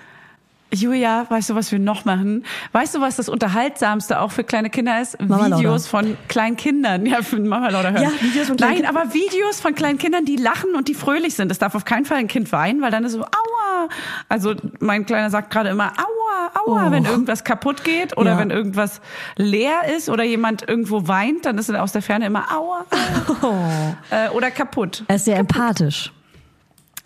Julia, 0.72 1.26
weißt 1.28 1.50
du, 1.50 1.54
was 1.54 1.70
wir 1.70 1.78
noch 1.78 2.04
machen? 2.04 2.44
Weißt 2.72 2.94
du, 2.94 3.00
was 3.00 3.16
das 3.16 3.28
Unterhaltsamste 3.28 4.20
auch 4.20 4.32
für 4.32 4.42
kleine 4.44 4.68
Kinder 4.68 5.00
ist? 5.00 5.20
Mama 5.20 5.46
Lauda. 5.46 5.58
Videos 5.58 5.86
von 5.86 6.16
kleinen 6.28 6.56
Kindern. 6.56 7.06
Ja, 7.06 7.22
für 7.22 7.38
Mama 7.38 7.68
Lauda 7.68 7.90
hören. 7.90 8.02
Ja, 8.02 8.10
Videos 8.20 8.48
von 8.48 8.56
kleinen 8.56 8.82
Nein, 8.82 8.86
aber 8.86 9.14
Videos 9.14 9.60
von 9.60 9.74
kleinen 9.74 9.98
Kindern, 9.98 10.24
die 10.24 10.36
lachen 10.36 10.74
und 10.74 10.88
die 10.88 10.94
fröhlich 10.94 11.34
sind. 11.34 11.52
Es 11.52 11.58
darf 11.58 11.74
auf 11.76 11.84
keinen 11.84 12.04
Fall 12.04 12.18
ein 12.18 12.26
Kind 12.28 12.50
weinen, 12.52 12.82
weil 12.82 12.90
dann 12.90 13.04
ist 13.04 13.12
so, 13.12 13.20
aua. 13.22 13.88
Also 14.28 14.54
mein 14.80 15.06
Kleiner 15.06 15.30
sagt 15.30 15.50
gerade 15.50 15.68
immer, 15.68 15.92
aua, 15.92 16.50
aua, 16.66 16.88
Oh. 16.88 16.90
wenn 16.90 17.04
irgendwas 17.04 17.44
kaputt 17.44 17.84
geht 17.84 18.16
oder 18.16 18.32
Ja. 18.32 18.38
wenn 18.38 18.50
irgendwas 18.50 19.00
leer 19.36 19.82
ist 19.96 20.08
oder 20.08 20.24
jemand 20.24 20.68
irgendwo 20.68 21.06
weint, 21.06 21.46
dann 21.46 21.58
ist 21.58 21.68
er 21.68 21.82
aus 21.82 21.92
der 21.92 22.02
Ferne 22.02 22.26
immer, 22.26 22.44
aua. 22.52 22.84
Äh, 24.10 24.28
oder 24.30 24.50
kaputt. 24.50 25.04
Er 25.06 25.16
ist 25.16 25.24
sehr 25.26 25.36
empathisch. 25.38 26.12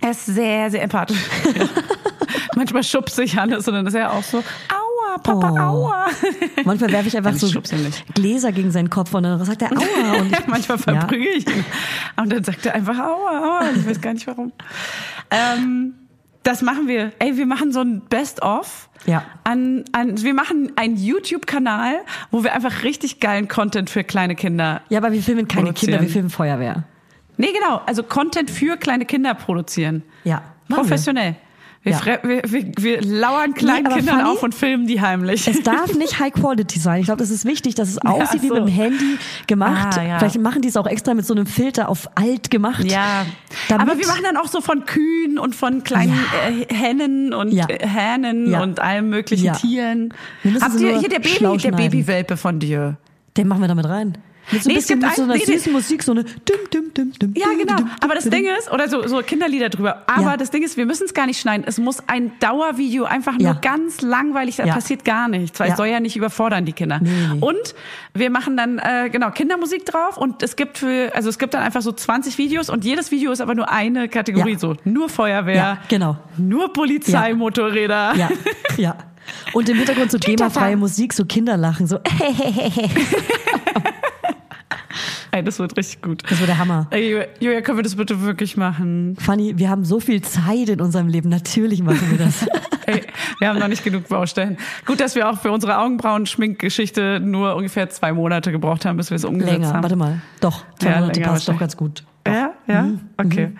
Er 0.01 0.13
ist 0.13 0.27
sehr, 0.27 0.71
sehr 0.71 0.83
empathisch. 0.83 1.19
Ja. 1.55 1.67
Manchmal 2.61 2.85
schubst 2.85 3.17
sich 3.17 3.37
Hannes 3.39 3.67
und 3.67 3.73
dann 3.73 3.87
ist 3.87 3.95
er 3.95 4.13
auch 4.13 4.23
so, 4.23 4.39
aua, 4.39 5.19
Papa, 5.23 5.51
Oh. 5.51 5.59
aua. 5.87 6.07
Manchmal 6.65 6.93
werfe 6.93 7.09
ich 7.09 7.17
einfach 7.17 7.31
Nein, 7.31 7.37
ich 7.37 7.41
so 7.41 7.49
schubse. 7.49 7.75
Gläser 8.15 8.53
gegen 8.53 8.71
seinen 8.71 8.91
Kopf 8.91 9.15
und 9.15 9.23
dann 9.23 9.43
sagt 9.43 9.63
er 9.63 9.73
Aua. 9.73 10.19
Und 10.21 10.31
Ja, 10.31 10.39
manchmal 10.47 10.77
verprügel 10.77 11.29
ich 11.39 11.47
ihn. 11.49 11.65
Und 12.21 12.31
dann 12.31 12.45
sagt 12.45 12.67
er 12.67 12.75
einfach 12.75 12.99
aua, 12.99 13.39
aua. 13.39 13.71
Ich 13.75 13.87
weiß 13.89 13.99
gar 14.03 14.13
nicht 14.13 14.27
warum. 14.27 14.53
Ähm, 15.31 15.95
das 16.43 16.61
machen 16.61 16.87
wir. 16.87 17.13
Ey, 17.19 17.39
wir 17.39 17.47
machen 17.47 17.73
so 17.73 17.81
ein 17.81 18.03
Best-of. 18.11 18.91
Ja. 19.07 19.25
An, 19.45 19.85
an, 19.93 20.23
wir 20.23 20.35
machen 20.35 20.73
einen 20.77 20.97
YouTube-Kanal, 20.99 21.95
wo 22.31 22.45
wir 22.45 22.53
einfach 22.55 22.83
richtig 22.83 23.21
geilen 23.21 23.49
Content 23.49 23.89
für 23.89 24.05
kleine 24.05 24.35
Kinder. 24.35 24.83
ja, 24.91 24.99
aber 24.99 25.13
wir 25.13 25.23
filmen 25.23 25.49
keine. 25.49 25.73
Kinder, 25.73 26.01
wir 26.03 26.09
filmen 26.11 26.29
Feuerwehr. 26.29 26.85
Nee, 27.39 27.53
genau. 27.59 27.81
Also 27.87 28.03
Content 28.03 28.51
für 28.51 28.77
kleine 28.77 29.07
Kinder 29.07 29.33
produzieren. 29.33 30.03
Ja. 30.25 30.43
machen 30.69 30.89
wir. 30.91 31.37
Wir, 31.83 31.93
Ja. 31.93 32.19
wir, 32.23 32.43
wir, 32.47 32.73
wir 32.79 33.01
lauern 33.03 33.55
kleinen 33.55 33.87
aber 33.87 33.97
Kindern 33.97 34.19
Fanny, 34.19 34.29
auf 34.29 34.43
und 34.43 34.55
filmen 34.55 34.87
die 34.87 35.01
heimlich. 35.01 35.49
Es 35.49 35.63
darf 35.63 35.95
nicht 35.99 36.19
High 36.19 36.31
Quality 36.33 36.79
sein. 36.79 37.01
Ich 37.01 37.07
glaube, 37.07 37.21
das 37.21 37.31
ist 37.31 37.47
wichtig, 37.47 37.75
dass 37.75 37.89
es 37.89 37.99
aussieht 37.99 38.43
wie 38.43 38.49
so. 38.49 38.55
mit 38.55 38.65
dem 38.65 38.69
Handy 38.69 39.17
gemacht. 39.47 39.97
Ah, 39.99 40.03
ja. 40.03 40.19
Vielleicht 40.19 40.39
machen 40.41 40.61
die 40.61 40.69
es 40.69 40.77
auch 40.77 40.87
extra 40.87 41.15
mit 41.15 41.25
so 41.25 41.33
einem 41.33 41.47
Filter 41.47 41.89
auf 41.89 42.11
alt 42.17 42.51
gemacht. 42.51 42.85
Ja, 42.85 43.25
aber 43.71 43.97
wir 43.99 44.07
machen 44.07 44.23
dann 44.25 44.37
auch 44.37 44.49
so 44.49 44.61
von 44.61 44.85
Kühen 44.85 45.39
und 45.39 45.55
von 45.55 45.83
kleinen 45.83 46.13
äh, 46.69 46.75
Hennen 46.75 47.33
und 47.33 47.51
Ja. 47.51 47.67
äh, 47.69 47.87
Hähnen 47.87 48.51
Ja. 48.51 48.63
und 48.63 48.79
allen 48.79 49.09
möglichen 49.09 49.47
Ja. 49.47 49.53
Tieren. 49.55 50.13
Habt 50.61 50.79
ihr 50.81 50.99
hier 50.99 51.09
der 51.09 51.21
Baby, 51.21 51.57
der. 51.63 51.71
Babywelpe 51.73 52.37
von 52.37 52.59
dir? 52.59 52.99
Den 53.39 53.49
machen 53.49 53.63
wir 53.63 53.69
damit 53.69 53.87
rein. 53.89 54.19
Mit 54.53 54.63
so 54.63 54.69
ein 54.69 54.73
Nee, 54.73 54.79
es 54.79 54.87
bisschen 54.87 55.01
gibt 55.01 55.09
mit 55.11 55.17
so 55.17 55.23
ein- 55.23 55.31
einer 55.31 55.39
nee, 55.39 55.45
süßen 55.45 55.73
Musik, 55.73 56.03
so 56.03 56.13
eine 56.13 56.25
dum, 56.25 56.35
dum, 56.73 56.85
dum, 56.95 57.13
dum, 57.19 57.35
Ja, 57.37 57.47
genau. 57.59 57.77
dum, 57.77 57.91
Aber 58.01 58.15
das 58.15 58.25
Ding 58.29 58.47
ist, 58.59 58.71
oder 58.73 58.89
so, 58.89 59.07
so 59.07 59.19
Kinderlieder 59.23 59.69
drüber. 59.69 60.03
Aber 60.07 60.23
Ja. 60.23 60.37
das 60.37 60.51
Ding 60.51 60.63
ist, 60.63 60.77
wir 60.77 60.87
müssen 60.87 61.05
es 61.05 61.15
gar 61.15 61.27
nicht 61.27 61.41
schneiden. 61.41 61.65
Es 61.67 61.79
muss 61.79 61.99
ein 62.09 62.33
Dauervideo, 62.41 63.05
einfach 63.05 63.33
nur 63.35 63.43
Ja. 63.43 63.53
ganz 63.55 64.01
langweilig, 64.03 64.57
da 64.57 64.65
Ja. 64.65 64.75
passiert 64.75 65.05
gar 65.05 65.29
nichts, 65.29 65.59
weil 65.61 65.71
es 65.71 65.77
soll 65.77 65.87
ja 65.89 66.01
nicht 66.01 66.17
überfordern, 66.17 66.65
die 66.65 66.73
Kinder. 66.73 66.99
Nee. 67.03 67.11
Und 67.41 67.75
wir 68.15 68.31
machen 68.31 68.57
dann, 68.57 68.79
äh, 68.79 69.09
genau, 69.11 69.31
Kindermusik 69.31 69.87
drauf 69.87 70.17
und 70.17 70.43
es 70.43 70.57
gibt 70.57 70.79
für, 70.79 71.13
also 71.15 71.29
es 71.29 71.39
gibt 71.39 71.55
dann 71.55 71.63
einfach 71.63 71.83
so 71.83 71.93
20 71.93 72.39
Videos 72.39 72.71
und 72.71 72.85
jedes 72.85 73.11
Video 73.11 73.31
ist 73.33 73.41
aber 73.41 73.55
nur 73.55 73.71
eine 73.71 74.09
Kategorie, 74.09 74.57
so 74.57 74.77
nur 74.85 75.09
Feuerwehr, 75.09 75.79
genau. 75.89 76.17
nur 76.37 76.73
Polizeimotorräder. 76.73 78.15
Ja, 78.17 78.29
ja. 78.77 78.97
Und 79.53 79.69
im 79.69 79.77
Hintergrund 79.77 80.11
so. 80.11 80.19
GEMA-freie 80.19 80.77
Musik, 80.77 81.13
so 81.13 81.25
Kinderlachen, 81.25 81.87
so 81.87 81.99
Ey, 85.33 85.45
das 85.45 85.59
wird 85.59 85.77
richtig 85.77 86.03
gut. 86.03 86.23
Das 86.29 86.39
wird 86.41 86.49
der 86.49 86.59
Hammer. 86.59 86.87
Ey, 86.91 87.25
Julia, 87.41 87.61
können 87.61 87.79
wir 87.79 87.83
das 87.83 87.95
bitte 87.97 88.21
wirklich 88.23 88.57
machen? 88.57 89.17
Fanny, 89.21 89.55
wir 89.59 89.69
haben 89.71 89.85
so 89.85 90.01
viel 90.01 90.23
Zeit 90.23 90.69
in 90.69 90.81
unserem 90.81 91.07
Leben. 91.09 91.29
Natürlich 91.29 91.83
machen 91.83 92.01
wir 92.11 92.19
das. 92.19 92.47
Ey, 92.87 93.03
wir 93.39 93.49
haben 93.49 93.59
noch 93.61 93.69
nicht 93.69 93.85
genug 93.85 94.09
Baustellen. 94.09 94.57
Gut, 94.87 94.99
dass 95.01 95.15
wir 95.15 95.29
auch 95.31 95.39
für 95.41 95.53
unsere 95.53 95.79
Augenbrauen-Schminkgeschichte 95.79 97.21
nur 97.21 97.55
ungefähr 97.55 97.89
zwei 97.91 98.13
Monate 98.13 98.51
gebraucht 98.53 98.85
haben, 98.85 98.97
bis 98.97 99.11
wir 99.11 99.17
es 99.17 99.25
umgesetzt 99.25 99.53
Länger, 99.53 99.69
haben. 99.75 99.83
warte 99.83 99.97
mal. 99.97 100.21
Doch, 100.41 100.65
zwei 100.79 100.91
Ja, 100.91 101.01
Monate 101.01 101.21
länger 101.21 101.33
passt 101.33 101.49
doch 101.49 101.59
ganz 101.59 101.77
gut. 101.77 102.05
Ja, 102.27 102.51
ja, 102.67 102.83
Mhm, 102.83 103.01
okay. 103.17 103.51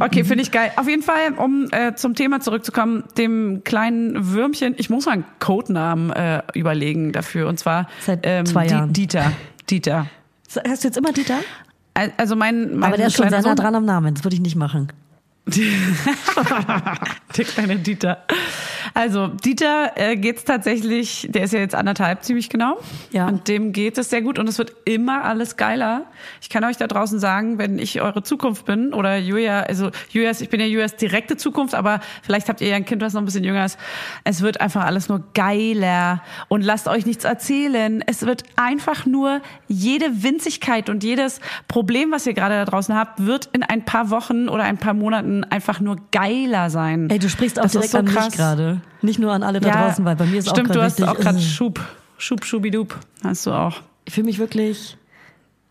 Okay, 0.00 0.24
finde 0.24 0.42
ich 0.42 0.50
geil. 0.50 0.70
Auf 0.76 0.88
jeden 0.88 1.02
Fall, 1.02 1.34
um 1.36 1.68
äh, 1.72 1.94
zum 1.94 2.14
Thema 2.14 2.40
zurückzukommen, 2.40 3.04
dem 3.18 3.62
kleinen 3.64 4.32
Würmchen, 4.32 4.74
ich 4.78 4.88
muss 4.90 5.06
mal 5.06 5.12
einen 5.12 5.24
Codenamen 5.38 6.10
äh, 6.10 6.42
überlegen 6.54 7.12
dafür. 7.12 7.48
Und 7.48 7.58
zwar 7.58 7.88
ähm, 8.22 8.46
Seit 8.46 8.48
zwei 8.48 8.66
Di- 8.66 8.72
Jahren. 8.72 8.92
Dieter. 8.92 9.32
Dieter. 9.70 10.06
Hast 10.66 10.84
du 10.84 10.88
jetzt 10.88 10.96
immer 10.96 11.12
Dieter? 11.12 11.38
Al- 11.94 12.12
Also 12.16 12.36
mein, 12.36 12.76
mein 12.76 12.84
Aber 12.88 12.96
der 12.96 13.08
ist 13.08 13.16
schon 13.16 13.28
sehr 13.28 13.42
nah 13.42 13.54
dran 13.54 13.74
am 13.74 13.84
Namen. 13.84 14.14
Das 14.14 14.24
würde 14.24 14.34
ich 14.36 14.40
nicht 14.42 14.56
machen. 14.56 14.88
der 17.36 17.44
kleine 17.44 17.76
Dieter. 17.76 18.24
Also 18.94 19.28
Dieter 19.28 19.92
äh, 19.96 20.16
geht's 20.16 20.44
tatsächlich, 20.44 21.26
der 21.30 21.44
ist 21.44 21.52
ja 21.52 21.60
jetzt 21.60 21.74
anderthalb 21.74 22.22
ziemlich 22.24 22.48
genau. 22.48 22.78
Ja. 23.10 23.28
Und 23.28 23.48
dem 23.48 23.72
geht 23.72 23.98
es 23.98 24.10
sehr 24.10 24.22
gut 24.22 24.38
und 24.38 24.48
es 24.48 24.58
wird 24.58 24.72
immer 24.84 25.24
alles 25.24 25.56
geiler. 25.56 26.04
Ich 26.40 26.48
kann 26.48 26.64
euch 26.64 26.76
da 26.76 26.86
draußen 26.86 27.18
sagen, 27.18 27.58
wenn 27.58 27.78
ich 27.78 28.00
eure 28.00 28.22
Zukunft 28.22 28.66
bin 28.66 28.92
oder 28.92 29.16
Julia, 29.18 29.60
also 29.60 29.90
Julias, 30.10 30.40
ich 30.40 30.48
bin 30.48 30.60
ja 30.60 30.66
Julias 30.66 30.96
direkte 30.96 31.36
Zukunft, 31.36 31.74
aber 31.74 32.00
vielleicht 32.22 32.48
habt 32.48 32.60
ihr 32.60 32.68
ja 32.68 32.76
ein 32.76 32.84
Kind, 32.84 33.02
was 33.02 33.12
noch 33.12 33.22
ein 33.22 33.24
bisschen 33.24 33.44
jünger 33.44 33.64
ist. 33.64 33.78
Es 34.24 34.42
wird 34.42 34.60
einfach 34.60 34.84
alles 34.84 35.08
nur 35.08 35.22
geiler 35.34 36.22
und 36.48 36.62
lasst 36.62 36.88
euch 36.88 37.06
nichts 37.06 37.24
erzählen. 37.24 38.02
Es 38.06 38.26
wird 38.26 38.44
einfach 38.56 39.06
nur 39.06 39.40
jede 39.68 40.22
Winzigkeit 40.22 40.88
und 40.90 41.04
jedes 41.04 41.40
Problem, 41.68 42.10
was 42.10 42.26
ihr 42.26 42.34
gerade 42.34 42.54
da 42.54 42.64
draußen 42.64 42.94
habt, 42.94 43.24
wird 43.24 43.46
in 43.52 43.62
ein 43.62 43.84
paar 43.84 44.10
Wochen 44.10 44.48
oder 44.48 44.64
ein 44.64 44.78
paar 44.78 44.94
Monaten 44.94 45.44
einfach 45.44 45.80
nur 45.80 45.96
geiler 46.12 46.70
sein. 46.70 47.08
Ey, 47.10 47.18
du 47.18 47.28
sprichst 47.28 47.58
auch 47.58 47.64
Das 47.64 47.72
direkt 47.72 47.90
so 47.90 47.98
an 47.98 48.04
mich 48.04 48.14
krass. 48.14 48.32
gerade. 48.34 48.80
Nicht 49.02 49.18
nur 49.18 49.32
an 49.32 49.42
alle 49.42 49.60
da 49.60 49.70
draußen, 49.70 50.04
weil 50.04 50.16
bei 50.16 50.26
mir 50.26 50.38
ist 50.38 50.48
stimmt, 50.48 50.70
auch 50.70 50.74
du 50.74 50.78
gerade 50.80 50.84
hast 50.84 51.02
auch 51.02 51.16
gerade 51.18 51.38
äh, 51.38 51.42
Schub, 51.42 51.80
Schub, 52.18 52.44
Schubidub, 52.44 52.98
hast 53.22 53.46
du 53.46 53.52
auch. 53.52 53.80
Ich 54.04 54.14
fühle 54.14 54.26
mich 54.26 54.38
wirklich, 54.38 54.96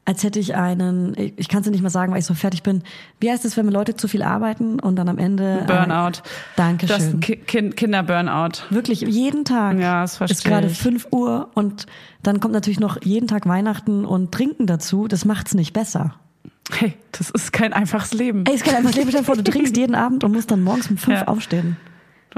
als 0.05 0.23
hätte 0.23 0.39
ich 0.39 0.55
einen, 0.55 1.13
ich 1.17 1.33
ich 1.35 1.49
kann 1.49 1.59
es 1.59 1.65
dir 1.65 1.71
nicht 1.71 1.81
mal 1.83 1.89
sagen, 1.89 2.13
weil 2.13 2.19
ich 2.19 2.25
so 2.25 2.33
fertig 2.33 2.63
bin. 2.63 2.83
Wie 3.19 3.29
heißt 3.29 3.43
es, 3.43 3.57
wenn 3.57 3.67
Leute 3.67 3.95
zu 3.97 4.07
viel 4.07 4.21
arbeiten 4.23 4.79
und 4.79 4.95
dann 4.95 5.09
am 5.09 5.17
Ende... 5.17 5.63
Burnout. 5.67 6.19
Äh, 6.19 6.21
Dankeschön. 6.55 6.95
Das 6.95 7.07
ist 7.07 7.21
Ki 7.21 7.35
kind, 7.35 7.75
Kinder-Burnout. 7.75 8.63
Wirklich, 8.69 9.01
jeden 9.01 9.43
Tag. 9.43 9.77
Ja, 9.79 10.01
das 10.03 10.17
verstehe 10.17 10.37
Ist 10.37 10.43
gerade 10.45 10.67
ich. 10.67 10.77
5 10.77 11.07
Uhr 11.11 11.49
und 11.55 11.87
dann 12.23 12.39
kommt 12.39 12.53
natürlich 12.53 12.79
noch 12.79 13.01
jeden 13.03 13.27
Tag 13.27 13.47
Weihnachten 13.47 14.05
und 14.05 14.31
Trinken 14.31 14.65
dazu. 14.67 15.07
Das 15.09 15.25
macht's 15.25 15.53
nicht 15.55 15.73
besser. 15.73 16.13
Hey, 16.71 16.93
das 17.11 17.29
ist 17.29 17.51
kein 17.53 17.73
einfaches 17.73 18.13
Leben. 18.13 18.45
Ey, 18.45 18.55
es 18.55 18.63
kann 18.63 18.75
einfach 18.75 18.93
Leben 18.93 19.09
stellen 19.09 19.25
vor, 19.25 19.35
du 19.35 19.43
trinkst 19.43 19.75
jeden 19.77 19.95
Abend 19.95 20.23
und 20.23 20.31
musst 20.31 20.51
dann 20.51 20.63
morgens 20.63 20.89
um 20.89 20.97
5 20.97 21.19
Ja. 21.21 21.27
aufstehen. 21.27 21.75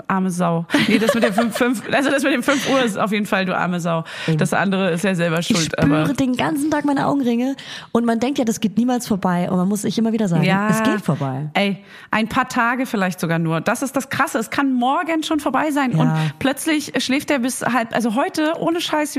Arme 0.08 0.32
Sau. 0.32 0.66
Nee, 0.88 1.00
das 1.00 1.14
mit 1.14 1.24
dem 1.24 1.34
5, 1.34 1.56
5, 1.58 1.84
also 1.94 2.10
das 2.10 2.24
mit 2.24 2.34
dem 2.34 2.44
5 2.44 2.70
Uhr 2.72 2.82
ist 2.84 2.98
auf 2.98 3.12
jeden 3.12 3.26
Fall 3.26 3.46
du 3.46 3.56
arme 3.58 3.80
Sau. 3.80 4.04
Das 4.38 4.54
andere 4.54 4.92
ist 4.92 5.04
ja 5.04 5.16
selber 5.16 5.40
Ich 5.40 5.48
schuld, 5.48 5.72
spüre 5.78 6.02
aber. 6.04 6.14
den 6.14 6.36
ganzen 6.36 6.72
Tag 6.72 6.86
meine 6.86 7.08
Augenringe 7.08 7.56
und 7.92 8.06
man 8.06 8.20
denkt 8.20 8.38
ja, 8.40 8.46
das 8.46 8.60
geht 8.60 8.78
niemals 8.78 9.08
vorbei 9.08 9.50
und 9.50 9.58
man 9.58 9.68
muss 9.68 9.82
sich 9.84 9.98
immer 9.98 10.12
wieder 10.14 10.28
sagen, 10.28 10.44
Ja, 10.44 10.70
es 10.70 10.84
geht 10.84 11.02
vorbei. 11.02 11.50
Ey, 11.54 11.84
ein 12.12 12.28
paar 12.30 12.48
Tage 12.50 12.86
vielleicht 12.86 13.20
sogar 13.20 13.40
nur. 13.40 13.62
Das 13.62 13.82
ist 13.82 13.96
das 13.96 14.10
Krasse. 14.10 14.40
Es 14.40 14.50
kann 14.50 14.74
morgen 14.74 15.24
schon 15.24 15.40
vorbei 15.40 15.72
sein 15.72 15.92
Ja. 15.92 16.00
und 16.02 16.40
plötzlich 16.40 16.94
schläft 17.04 17.32
er 17.32 17.40
bis 17.40 17.62
halb, 17.62 17.94
also 17.96 18.16
heute, 18.16 18.54
ohne 18.60 18.82
Scheiß, 18.82 19.18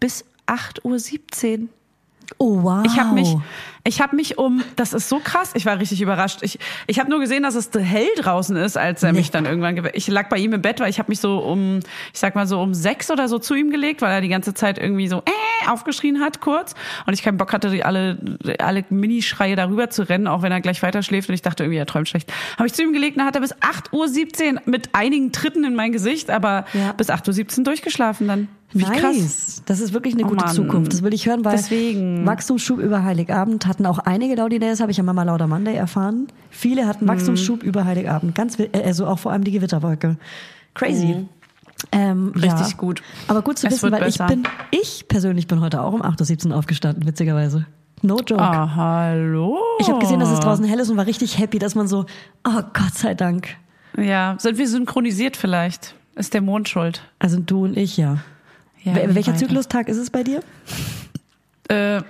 bis 0.00 0.24
8.17 0.46 1.60
Uhr. 1.62 1.68
Oh 2.38 2.62
wow. 2.62 2.82
Ich 2.84 2.98
habe 3.00 3.14
mich, 3.14 3.34
ich 3.88 4.02
habe 4.02 4.14
mich 4.16 4.36
um, 4.36 4.62
das 4.76 4.92
ist 4.92 5.08
so 5.08 5.18
krass, 5.18 5.52
ich 5.54 5.64
war 5.64 5.78
richtig 5.78 6.02
überrascht. 6.02 6.40
Ich, 6.42 6.58
ich 6.86 7.00
habe 7.00 7.08
nur 7.08 7.20
gesehen, 7.20 7.42
dass 7.42 7.54
es 7.54 7.70
hell 7.74 8.06
draußen 8.18 8.54
ist, 8.56 8.76
als 8.76 9.02
er 9.02 9.12
Nee. 9.12 9.18
mich 9.20 9.30
dann 9.30 9.46
irgendwann, 9.46 9.88
ich 9.94 10.06
lag 10.08 10.28
bei 10.28 10.36
ihm 10.36 10.52
im 10.52 10.60
Bett, 10.60 10.78
weil 10.80 10.90
ich 10.90 10.98
habe 10.98 11.10
mich 11.10 11.20
so 11.20 11.38
um, 11.38 11.78
ich 12.12 12.18
sag 12.20 12.34
mal 12.34 12.46
so 12.46 12.60
um 12.60 12.74
sechs 12.74 13.10
oder 13.10 13.28
so 13.28 13.38
zu 13.38 13.54
ihm 13.54 13.70
gelegt, 13.70 14.02
weil 14.02 14.12
er 14.12 14.20
die 14.20 14.28
ganze 14.28 14.52
Zeit 14.52 14.76
irgendwie 14.78 15.08
so 15.08 15.18
äh, 15.20 15.68
aufgeschrien 15.70 16.20
hat 16.20 16.40
kurz 16.42 16.74
und 17.06 17.14
ich 17.14 17.22
keinen 17.22 17.38
Bock 17.38 17.52
hatte, 17.54 17.70
die 17.70 17.82
alle, 17.82 18.18
alle 18.58 18.84
Minischreie 18.90 19.56
darüber 19.56 19.88
zu 19.88 20.02
rennen, 20.06 20.26
auch 20.26 20.42
wenn 20.42 20.52
er 20.52 20.60
gleich 20.60 20.82
weiter 20.82 21.02
schläft 21.02 21.30
und 21.30 21.34
ich 21.34 21.42
dachte 21.42 21.64
irgendwie, 21.64 21.78
er 21.78 21.86
träumt 21.86 22.08
schlecht. 22.10 22.30
Habe 22.58 22.66
ich 22.66 22.74
zu 22.74 22.82
ihm 22.82 22.92
gelegt, 22.92 23.16
dann 23.16 23.24
hat 23.24 23.34
er 23.36 23.40
bis 23.40 23.54
8.17 23.54 24.54
Uhr 24.56 24.60
mit 24.66 24.90
einigen 24.94 25.32
Tritten 25.32 25.64
in 25.64 25.74
mein 25.74 25.92
Gesicht, 25.92 26.30
aber 26.30 26.66
Ja. 26.74 26.92
bis 26.92 27.08
8.17 27.08 27.58
Uhr 27.58 27.64
durchgeschlafen 27.64 28.28
dann. 28.28 28.48
Wie 28.74 28.82
nice. 28.84 29.00
krass. 29.00 29.62
Das 29.64 29.80
ist 29.80 29.94
wirklich 29.94 30.12
eine 30.12 30.24
Oh 30.24 30.28
gute 30.28 30.44
Mann. 30.44 30.54
Zukunft. 30.54 30.92
Das 30.92 31.02
will 31.02 31.14
ich 31.14 31.24
hören, 31.26 31.42
weil 31.42 31.56
Deswegen. 31.56 32.26
Wachstumsschub 32.26 32.78
über 32.80 33.02
Heiligabend 33.02 33.64
hatten 33.78 33.86
auch 33.86 34.00
einige 34.00 34.34
Laudi 34.34 34.58
Days, 34.58 34.80
habe 34.80 34.90
ich 34.90 34.96
ja 34.96 35.04
Mama 35.04 35.22
Lauder 35.22 35.46
Monday 35.46 35.76
erfahren. 35.76 36.26
Viele 36.50 36.86
hatten 36.86 37.04
Mhm. 37.04 37.10
Wachstumsschub 37.10 37.62
über 37.62 37.84
Heiligabend. 37.84 38.34
Ganz, 38.34 38.58
äh, 38.58 38.68
also 38.84 39.06
auch 39.06 39.20
vor 39.20 39.30
allem 39.32 39.44
die 39.44 39.52
Gewitterwolke. 39.52 40.16
Crazy. 40.74 41.26
Ähm, 41.92 42.24
Mhm. 42.26 42.32
Richtig 42.32 42.70
ja. 42.70 42.76
gut. 42.76 43.02
Aber 43.28 43.42
gut 43.42 43.58
zu 43.58 43.68
Es 43.68 43.74
wissen, 43.74 43.92
weil 43.92 44.00
besser. 44.00 44.24
ich 44.24 44.30
bin, 44.34 44.42
ich 44.72 45.04
persönlich 45.06 45.46
bin 45.46 45.60
heute 45.60 45.80
auch 45.80 45.92
um 45.92 46.02
8.17 46.02 46.50
Uhr 46.50 46.56
aufgestanden, 46.56 47.06
witzigerweise. 47.06 47.66
No 48.02 48.16
joke. 48.26 48.42
Ah, 48.42 48.74
hallo. 48.74 49.58
Ich 49.78 49.88
habe 49.88 50.00
gesehen, 50.00 50.18
dass 50.20 50.30
es 50.30 50.40
draußen 50.40 50.64
hell 50.64 50.80
ist 50.80 50.90
und 50.90 50.96
war 50.96 51.06
richtig 51.06 51.38
happy, 51.38 51.58
dass 51.60 51.74
man 51.76 51.86
so, 51.86 52.06
oh 52.44 52.62
Gott 52.72 52.94
sei 52.94 53.14
Dank. 53.14 53.48
Ja, 53.96 54.34
sind 54.38 54.58
wir 54.58 54.66
synchronisiert 54.68 55.36
vielleicht? 55.36 55.94
Ist 56.16 56.34
der 56.34 56.40
Mond 56.40 56.68
schuld? 56.68 57.02
Also 57.20 57.38
du 57.38 57.64
und 57.64 57.76
ich, 57.76 57.96
ja. 57.96 58.18
Ja, 58.82 58.94
Welcher? 59.14 59.36
Zyklustag 59.36 59.88
ist 59.88 59.96
es 59.98 60.10
bei 60.10 60.22
dir? 60.24 60.40
Äh, 61.68 62.02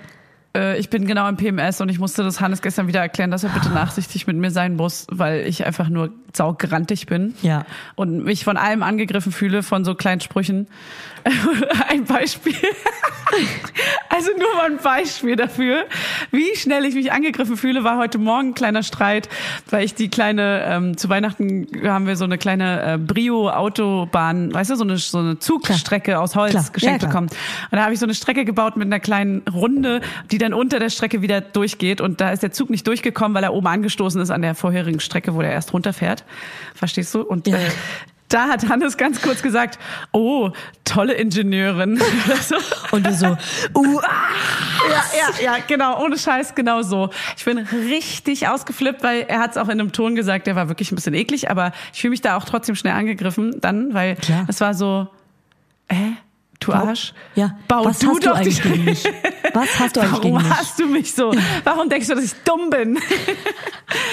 ich 0.77 0.89
bin 0.89 1.05
genau 1.05 1.29
im 1.29 1.37
PMS 1.37 1.79
und 1.79 1.89
ich 1.89 1.99
musste 1.99 2.23
das 2.23 2.41
Hannes 2.41 2.63
gestern 2.63 2.87
wieder 2.87 3.01
erklären, 3.01 3.29
dass 3.29 3.43
er 3.43 3.51
bitte 3.51 3.69
nachsichtig 3.69 4.25
mit 4.25 4.35
mir 4.35 4.49
sein 4.49 4.75
muss, 4.75 5.05
weil 5.11 5.47
ich 5.47 5.63
einfach 5.63 5.89
nur 5.89 6.11
saugrantig 6.35 7.05
bin. 7.05 7.35
Ja. 7.43 7.65
Und 7.95 8.23
mich 8.23 8.43
von 8.43 8.57
allem 8.57 8.81
angegriffen 8.81 9.31
fühle, 9.31 9.61
von 9.61 9.85
so 9.85 9.93
kleinen 9.93 10.21
Sprüchen. 10.21 10.67
Ein 11.89 12.05
Beispiel. 12.05 12.55
Also 14.09 14.31
nur 14.37 14.53
mal 14.55 14.71
ein 14.71 14.77
Beispiel 14.77 15.35
dafür, 15.35 15.85
wie 16.31 16.55
schnell 16.55 16.83
ich 16.85 16.95
mich 16.95 17.11
angegriffen 17.11 17.57
fühle, 17.57 17.83
war 17.83 17.97
heute 17.97 18.17
Morgen 18.17 18.49
ein 18.49 18.53
kleiner 18.55 18.81
Streit, 18.81 19.29
weil 19.69 19.85
ich 19.85 19.93
die 19.93 20.09
kleine, 20.09 20.63
ähm, 20.65 20.97
zu 20.97 21.09
Weihnachten 21.09 21.67
haben 21.85 22.07
wir 22.07 22.15
so 22.15 22.25
eine 22.25 22.39
kleine 22.39 22.95
äh, 22.95 22.97
Brio-Autobahn, 22.97 24.51
weißt 24.53 24.71
du, 24.71 24.75
so 24.75 24.83
eine, 24.83 24.97
so 24.97 25.19
eine 25.19 25.37
Zugstrecke 25.39 26.19
aus 26.19 26.35
Holz 26.35 26.51
Klar. 26.51 26.65
geschenkt 26.73 27.03
Ja, 27.03 27.07
klar. 27.09 27.21
bekommen. 27.21 27.39
Und 27.71 27.77
da 27.77 27.83
habe 27.83 27.93
ich 27.93 27.99
so 27.99 28.05
eine 28.07 28.15
Strecke 28.15 28.45
gebaut 28.45 28.77
mit 28.77 28.87
einer 28.87 28.99
kleinen 28.99 29.43
Runde, 29.47 30.01
die 30.31 30.39
dann 30.39 30.53
unter 30.53 30.79
der 30.79 30.89
Strecke 30.89 31.21
wieder 31.21 31.39
durchgeht. 31.39 32.01
Und 32.01 32.19
da 32.21 32.31
ist 32.31 32.41
der 32.43 32.51
Zug 32.51 32.69
nicht 32.71 32.87
durchgekommen, 32.87 33.35
weil 33.35 33.43
er 33.43 33.53
oben 33.53 33.67
angestoßen 33.67 34.19
ist 34.21 34.31
an 34.31 34.41
der 34.41 34.55
vorherigen 34.55 34.99
Strecke, 34.99 35.35
wo 35.35 35.41
der 35.41 35.51
erst 35.51 35.71
runterfährt. 35.73 36.23
Verstehst 36.73 37.13
du? 37.13 37.21
Und 37.21 37.47
Ja. 37.47 37.57
äh, 37.57 37.61
da 38.29 38.47
hat 38.47 38.69
Hannes 38.69 38.95
ganz 38.95 39.21
kurz 39.21 39.41
gesagt, 39.41 39.79
oh, 40.11 40.51
tolle 40.85 41.13
Ingenieurin. 41.13 41.99
Und 42.91 43.05
du 43.05 43.13
so, 43.13 43.37
uh. 43.75 44.01
Ja, 44.89 45.03
ja, 45.17 45.43
ja, 45.43 45.57
genau, 45.67 46.03
ohne 46.03 46.17
Scheiß, 46.17 46.55
genau 46.55 46.81
so. 46.83 47.09
Ich 47.35 47.45
bin 47.45 47.57
richtig 47.57 48.47
ausgeflippt, 48.47 49.03
weil 49.03 49.25
er 49.27 49.39
hat 49.39 49.51
es 49.51 49.57
auch 49.57 49.67
in 49.67 49.79
einem 49.79 49.91
Ton 49.91 50.15
gesagt, 50.15 50.47
der 50.47 50.55
war 50.55 50.69
wirklich 50.69 50.91
ein 50.91 50.95
bisschen 50.95 51.13
eklig, 51.13 51.49
aber 51.49 51.71
ich 51.93 52.01
fühle 52.01 52.11
mich 52.11 52.21
da 52.21 52.37
auch 52.37 52.45
trotzdem 52.45 52.75
schnell 52.75 52.93
angegriffen 52.93 53.59
dann, 53.61 53.93
weil 53.93 54.15
Klar. 54.15 54.45
es 54.47 54.61
war 54.61 54.73
so, 54.73 55.07
hä? 55.89 56.15
Du 56.59 56.73
Arsch? 56.73 57.13
Ja, 57.35 57.57
Bau 57.69 57.85
was 57.85 57.99
du 57.99 58.07
hast 58.09 58.17
du 58.25 58.29
doch 58.29 58.35
eigentlich 58.35 58.61
die- 58.61 58.69
gegen 58.69 58.83
mich? 58.83 59.03
Was 59.53 59.79
hast 59.79 59.95
du 59.95 60.01
eigentlich 60.01 60.11
Warum 60.11 60.21
gegen 60.21 60.37
mich? 60.37 60.49
hast 60.49 60.79
du 60.79 60.85
mich 60.87 61.13
so? 61.15 61.33
Warum 61.63 61.87
denkst 61.89 62.07
du, 62.07 62.15
dass 62.15 62.25
ich 62.25 62.33
dumm 62.43 62.69
bin? 62.69 62.99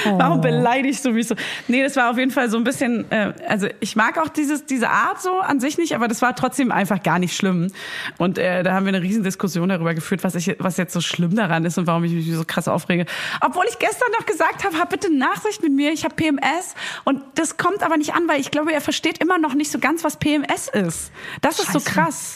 Oh. 0.07 0.19
Warum 0.19 0.41
beleidigst 0.41 1.05
du 1.05 1.11
mich 1.11 1.29
so? 1.29 1.35
Nee, 1.69 1.83
das 1.83 1.97
war 1.97 2.11
auf 2.11 2.17
jeden 2.17 2.31
Fall 2.31 2.49
so 2.49 2.57
ein 2.57 2.65
bisschen, 2.65 3.11
äh, 3.11 3.35
also 3.47 3.67
ich 3.81 3.95
mag 3.95 4.17
auch 4.19 4.29
dieses, 4.29 4.65
diese 4.65 4.89
Art 4.89 5.21
so 5.21 5.39
an 5.41 5.61
sich 5.61 5.77
nicht, 5.77 5.95
aber 5.95 6.09
das 6.09 6.23
war 6.23 6.35
trotzdem 6.35 6.73
einfach 6.73 7.03
gar 7.03 7.19
nicht 7.19 7.37
schlimm. 7.37 7.71
Und 8.17 8.39
äh, 8.39 8.63
da 8.63 8.73
haben 8.73 8.87
wir 8.87 8.95
eine 8.95 9.03
riesen 9.03 9.23
Diskussion 9.23 9.69
darüber 9.69 9.93
geführt, 9.93 10.25
was, 10.25 10.35
ich, 10.35 10.57
was 10.61 10.79
jetzt 10.79 10.95
so 10.95 11.03
schlimm 11.03 11.37
daran 11.37 11.67
ist 11.67 11.77
und 11.77 11.87
warum 11.87 12.05
ich 12.05 12.13
mich 12.13 12.33
so 12.35 12.45
krass 12.47 12.69
aufrege. 12.69 13.05
Obwohl 13.43 13.65
ich 13.69 13.79
gestern 13.79 14.09
noch 14.19 14.25
gesagt 14.25 14.65
habe, 14.65 14.79
hab 14.79 14.89
bitte 14.89 15.15
Nachsicht 15.15 15.63
mit 15.63 15.73
mir, 15.73 15.93
ich 15.93 16.05
habe 16.05 16.15
PMS. 16.15 16.75
Und 17.05 17.21
das 17.35 17.59
kommt 17.59 17.83
aber 17.83 17.99
nicht 17.99 18.15
an, 18.15 18.27
weil 18.29 18.41
ich 18.41 18.51
glaube, 18.51 18.73
er 18.73 18.81
versteht 18.81 19.19
immer 19.19 19.37
noch 19.37 19.53
nicht 19.53 19.71
so 19.71 19.79
ganz, 19.79 20.05
was 20.05 20.17
PMS 20.17 20.69
ist. 20.69 21.11
Das 21.43 21.59
ist 21.59 21.73
so 21.73 21.81
Scheiße. 21.81 22.36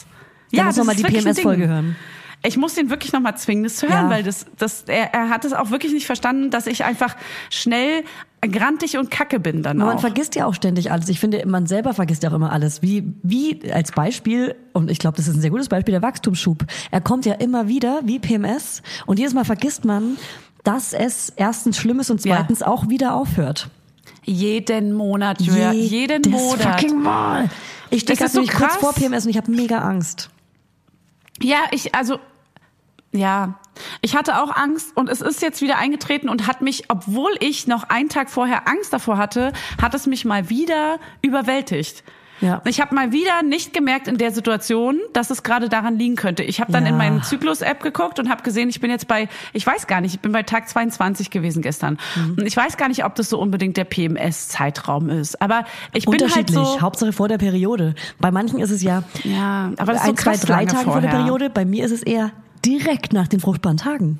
Krass. 0.57 0.57
Dann 0.57 0.65
muss 0.65 0.75
das 0.75 0.77
noch 0.77 0.85
mal 0.85 0.95
ist 0.95 1.23
die 1.23 1.23
PMS-Folge 1.43 1.67
hören. 1.67 1.95
Ich 2.43 2.57
muss 2.57 2.73
den 2.73 2.89
wirklich 2.89 3.13
noch 3.13 3.19
mal 3.19 3.35
zwingen, 3.35 3.63
das 3.65 3.75
zu 3.75 3.87
hören, 3.87 4.05
Ja. 4.05 4.09
weil 4.09 4.23
das, 4.23 4.47
das, 4.57 4.85
er, 4.87 5.13
er 5.13 5.29
hat 5.29 5.45
es 5.45 5.53
auch 5.53 5.69
wirklich 5.69 5.93
nicht 5.93 6.07
verstanden, 6.07 6.49
dass 6.49 6.65
ich 6.65 6.83
einfach 6.83 7.15
schnell 7.51 8.03
grantig 8.41 8.97
und 8.97 9.11
kacke 9.11 9.39
bin 9.39 9.61
dann 9.61 9.79
Aber 9.79 9.89
man 9.89 9.97
auch. 9.97 10.01
vergisst 10.01 10.33
ja 10.33 10.47
auch 10.47 10.55
ständig 10.55 10.91
alles. 10.91 11.07
Ich 11.09 11.19
finde, 11.19 11.45
man 11.45 11.67
selber 11.67 11.93
vergisst 11.93 12.23
ja 12.23 12.31
auch 12.31 12.33
immer 12.33 12.51
alles. 12.51 12.81
Wie, 12.81 13.13
wie 13.21 13.71
als 13.71 13.91
Beispiel, 13.91 14.55
und 14.73 14.89
ich 14.89 14.97
glaube, 14.97 15.17
das 15.17 15.27
ist 15.27 15.35
ein 15.35 15.41
sehr 15.41 15.51
gutes 15.51 15.69
Beispiel, 15.69 15.91
der 15.91 16.01
Wachstumsschub. 16.01 16.65
Er 16.89 16.99
kommt 17.01 17.27
ja 17.27 17.35
immer 17.35 17.67
wieder 17.67 18.01
wie 18.05 18.17
PMS 18.17 18.81
und 19.05 19.19
jedes 19.19 19.35
Mal 19.35 19.45
vergisst 19.45 19.85
man, 19.85 20.17
dass 20.63 20.93
es 20.93 21.31
erstens 21.35 21.77
schlimm 21.77 21.99
ist 21.99 22.09
und 22.09 22.25
Ja. 22.25 22.37
zweitens 22.37 22.63
auch 22.63 22.89
wieder 22.89 23.13
aufhört. 23.13 23.69
Jeden 24.23 24.93
Monat, 24.93 25.41
Julia, 25.41 25.73
jeden 25.73 26.31
Monat. 26.31 26.79
fucking 26.81 26.99
Mal. 27.01 27.49
Ich 27.91 28.01
stehe 28.01 28.17
gerade 28.17 28.27
ist 28.39 28.51
so 28.51 28.57
kurz 28.57 28.75
vor 28.77 28.93
PMS 28.93 29.25
und 29.25 29.29
ich 29.29 29.37
habe 29.37 29.51
mega 29.51 29.77
Angst. 29.79 30.31
Ja, 31.41 31.65
ich, 31.71 31.93
also, 31.95 32.19
ja. 33.11 33.55
Ich 34.01 34.15
hatte 34.15 34.41
auch 34.41 34.55
Angst 34.55 34.95
und 34.95 35.09
es 35.09 35.21
ist 35.21 35.41
jetzt 35.41 35.61
wieder 35.61 35.77
eingetreten 35.77 36.29
und 36.29 36.45
hat 36.45 36.61
mich, 36.61 36.85
obwohl 36.89 37.31
ich 37.39 37.67
noch 37.67 37.83
einen 37.83 38.09
Tag 38.09 38.29
vorher 38.29 38.67
Angst 38.67 38.93
davor 38.93 39.17
hatte, 39.17 39.53
hat 39.81 39.93
es 39.93 40.07
mich 40.07 40.25
mal 40.25 40.49
wieder 40.49 40.99
überwältigt. 41.21 42.03
Ja. 42.41 42.61
Ich 42.65 42.81
habe 42.81 42.93
mal 42.95 43.11
wieder 43.11 43.43
nicht 43.43 43.73
gemerkt 43.73 44.07
in 44.07 44.17
der 44.17 44.31
Situation, 44.31 44.99
dass 45.13 45.29
es 45.29 45.43
gerade 45.43 45.69
daran 45.69 45.97
liegen 45.97 46.15
könnte. 46.15 46.43
Ich 46.43 46.59
habe 46.59 46.71
dann 46.71 46.83
Ja. 46.85 46.89
in 46.89 46.97
meinen 46.97 47.23
Zyklus-App 47.23 47.81
geguckt 47.83 48.19
und 48.19 48.29
habe 48.29 48.43
gesehen, 48.43 48.67
ich 48.69 48.79
bin 48.81 48.89
jetzt 48.91 49.07
bei, 49.07 49.29
ich 49.53 49.65
weiß 49.65 49.87
gar 49.87 50.01
nicht, 50.01 50.15
ich 50.15 50.19
bin 50.19 50.31
bei 50.31 50.43
Tag 50.43 50.67
22 50.67 51.29
gewesen 51.29 51.61
gestern. 51.61 51.97
Mhm. 52.15 52.35
Und 52.39 52.45
ich 52.45 52.57
weiß 52.57 52.77
gar 52.77 52.87
nicht, 52.87 53.05
ob 53.05 53.15
das 53.15 53.29
so 53.29 53.39
unbedingt 53.39 53.77
der 53.77 53.85
PMS-Zeitraum 53.85 55.09
ist. 55.09 55.41
Aber 55.41 55.65
ich 55.93 56.05
bin 56.05 56.13
halt 56.13 56.21
Unterschiedlich. 56.23 56.55
so. 56.55 56.81
Hauptsache 56.81 57.13
vor 57.13 57.27
der 57.27 57.37
Periode. 57.37 57.95
Bei 58.19 58.31
manchen 58.31 58.59
ist 58.59 58.71
es 58.71 58.81
ja, 58.81 59.03
Ja, 59.23 59.71
aber 59.77 59.93
das 59.93 60.01
ist 60.01 60.05
so 60.05 60.11
ein, 60.11 60.17
zwei, 60.17 60.37
drei 60.37 60.65
Tage 60.65 60.83
vor 60.83 61.01
der 61.01 61.09
vorher. 61.11 61.19
Periode. 61.25 61.49
Bei 61.49 61.65
mir 61.65 61.85
ist 61.85 61.91
es 61.91 62.01
eher 62.03 62.31
direkt 62.65 63.13
nach 63.13 63.27
den 63.27 63.39
fruchtbaren 63.39 63.77
Tagen. 63.77 64.19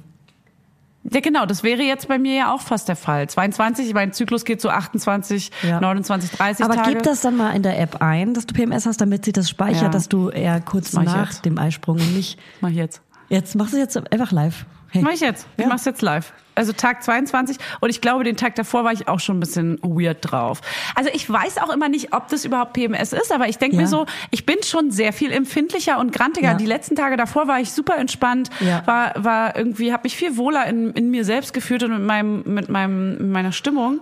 Ja, 1.14 1.20
genau, 1.20 1.46
das 1.46 1.62
wäre 1.64 1.82
jetzt 1.82 2.08
bei 2.08 2.18
mir 2.18 2.36
ja 2.36 2.54
auch 2.54 2.62
fast 2.62 2.88
der 2.88 2.96
Fall. 2.96 3.28
22, 3.30 3.94
mein 3.94 4.14
Zyklus 4.14 4.46
geht 4.46 4.62
so 4.62 4.70
28, 4.70 5.52
Ja. 5.68 5.82
29, 5.82 6.32
30 6.32 6.66
Aber 6.66 6.76
Tage. 6.76 6.92
gib 6.92 7.04
das 7.04 7.22
dann 7.22 7.36
mal 7.36 7.52
in 7.56 7.64
der 7.64 7.80
App 7.80 8.02
ein, 8.02 8.34
dass 8.34 8.46
du 8.46 8.54
PMS 8.54 8.86
hast, 8.86 9.02
damit 9.02 9.26
sie 9.26 9.34
das 9.34 9.50
speichert, 9.50 9.82
Ja. 9.84 9.90
dass 9.90 10.08
du 10.08 10.30
eher 10.30 10.62
kurz 10.62 10.94
nach 10.94 11.28
jetzt. 11.28 11.44
dem 11.46 11.58
Eisprung 11.58 11.98
und 11.98 12.16
nicht. 12.16 12.40
Mach 12.62 12.70
ich 12.70 12.76
jetzt. 12.78 13.02
Jetzt 13.30 13.56
machst 13.56 13.74
du 13.74 13.78
es 13.78 13.94
jetzt 13.94 14.12
einfach 14.12 14.32
live. 14.32 14.66
Hey. 14.92 15.02
Mach 15.02 15.12
ich 15.14 15.22
jetzt. 15.22 15.48
Ich 15.58 15.64
Ja. 15.64 15.70
mach's 15.70 15.86
jetzt 15.86 16.02
live. 16.02 16.34
Also 16.54 16.74
Tag 16.74 17.02
22 17.02 17.58
und 17.80 17.90
ich 17.90 18.02
glaube, 18.02 18.26
den 18.26 18.36
Tag 18.36 18.56
davor 18.56 18.84
war 18.84 18.92
ich 18.92 19.08
auch 19.08 19.22
schon 19.22 19.38
ein 19.38 19.40
bisschen 19.40 19.80
weird 19.82 20.18
drauf. 20.22 20.60
Also 20.96 21.10
ich 21.14 21.30
weiß 21.30 21.60
auch 21.60 21.70
immer 21.74 21.88
nicht, 21.88 22.14
ob 22.14 22.28
das 22.28 22.44
überhaupt 22.44 22.74
PMS 22.74 23.14
ist, 23.14 23.32
aber 23.32 23.48
ich 23.48 23.58
denke 23.58 23.78
Ja. 23.78 23.84
mir 23.84 23.88
so, 23.88 24.06
ich 24.32 24.46
bin 24.46 24.58
schon 24.64 24.92
sehr 24.92 25.14
viel 25.14 25.32
empfindlicher 25.32 25.98
und 25.98 26.12
grantiger. 26.12 26.50
Ja. 26.52 26.54
Die 26.56 26.66
letzten 26.66 26.96
Tage 26.98 27.16
davor 27.16 27.48
war 27.48 27.62
ich 27.62 27.72
super 27.72 27.98
entspannt, 27.98 28.50
Ja. 28.60 28.86
war 28.86 29.14
war 29.24 29.56
irgendwie 29.56 29.94
habe 29.94 30.04
mich 30.04 30.18
viel 30.18 30.36
wohler 30.36 30.66
in, 30.68 30.92
in 30.92 31.10
mir 31.10 31.24
selbst 31.24 31.54
gefühlt 31.54 31.84
und 31.84 31.92
mit 31.92 32.02
meinem 32.04 32.44
mit 32.46 32.68
meinem 32.70 33.12
mit 33.18 33.28
meiner 33.30 33.54
Stimmung. 33.54 34.02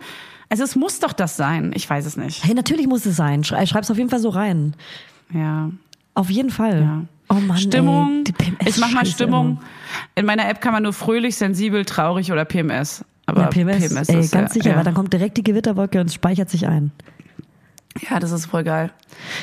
Also 0.50 0.64
es 0.64 0.76
muss 0.76 1.00
doch 1.00 1.14
das 1.14 1.38
sein. 1.38 1.72
Ich 1.76 1.88
weiß 1.88 2.08
es 2.08 2.18
nicht. 2.18 2.44
Hey, 2.44 2.56
natürlich 2.56 2.88
muss 2.88 3.06
es 3.06 3.16
sein. 3.16 3.44
Schrei- 3.44 3.68
Schreib's 3.68 3.92
auf 3.92 3.98
jeden 3.98 4.10
Fall 4.10 4.20
so 4.20 4.30
rein. 4.30 4.74
Ja. 5.32 5.70
Auf 6.16 6.32
jeden 6.32 6.50
Fall. 6.50 6.82
Ja. 6.82 7.02
Oh 7.30 7.36
Mann, 7.36 7.58
Stimmung. 7.58 8.24
PMS 8.24 8.68
ich 8.76 8.78
mach 8.80 8.92
mal 8.92 9.06
Stimmung. 9.06 9.48
immer. 9.52 9.60
In 10.16 10.26
meiner 10.26 10.50
App 10.50 10.62
kann 10.62 10.74
man 10.74 10.84
nur 10.84 10.94
fröhlich, 10.94 11.36
sensibel, 11.38 11.86
traurig 11.86 12.32
oder 12.32 12.46
PMS. 12.46 13.06
Aber 13.28 13.42
Ja, 13.44 13.48
PMS, 13.48 14.10
ey, 14.10 14.20
ist 14.20 14.32
ganz 14.32 14.34
ja, 14.34 14.48
sicher, 14.62 14.72
ja. 14.72 14.78
weil 14.78 14.84
dann 14.84 14.96
kommt 14.96 15.14
direkt 15.14 15.38
die 15.38 15.44
Gewitterwolke 15.44 16.02
und 16.02 16.12
speichert 16.12 16.50
sich 16.50 16.68
ein. 16.68 16.92
Ja, 18.10 18.20
das 18.20 18.32
ist 18.32 18.46
voll 18.48 18.64
geil. 18.64 18.92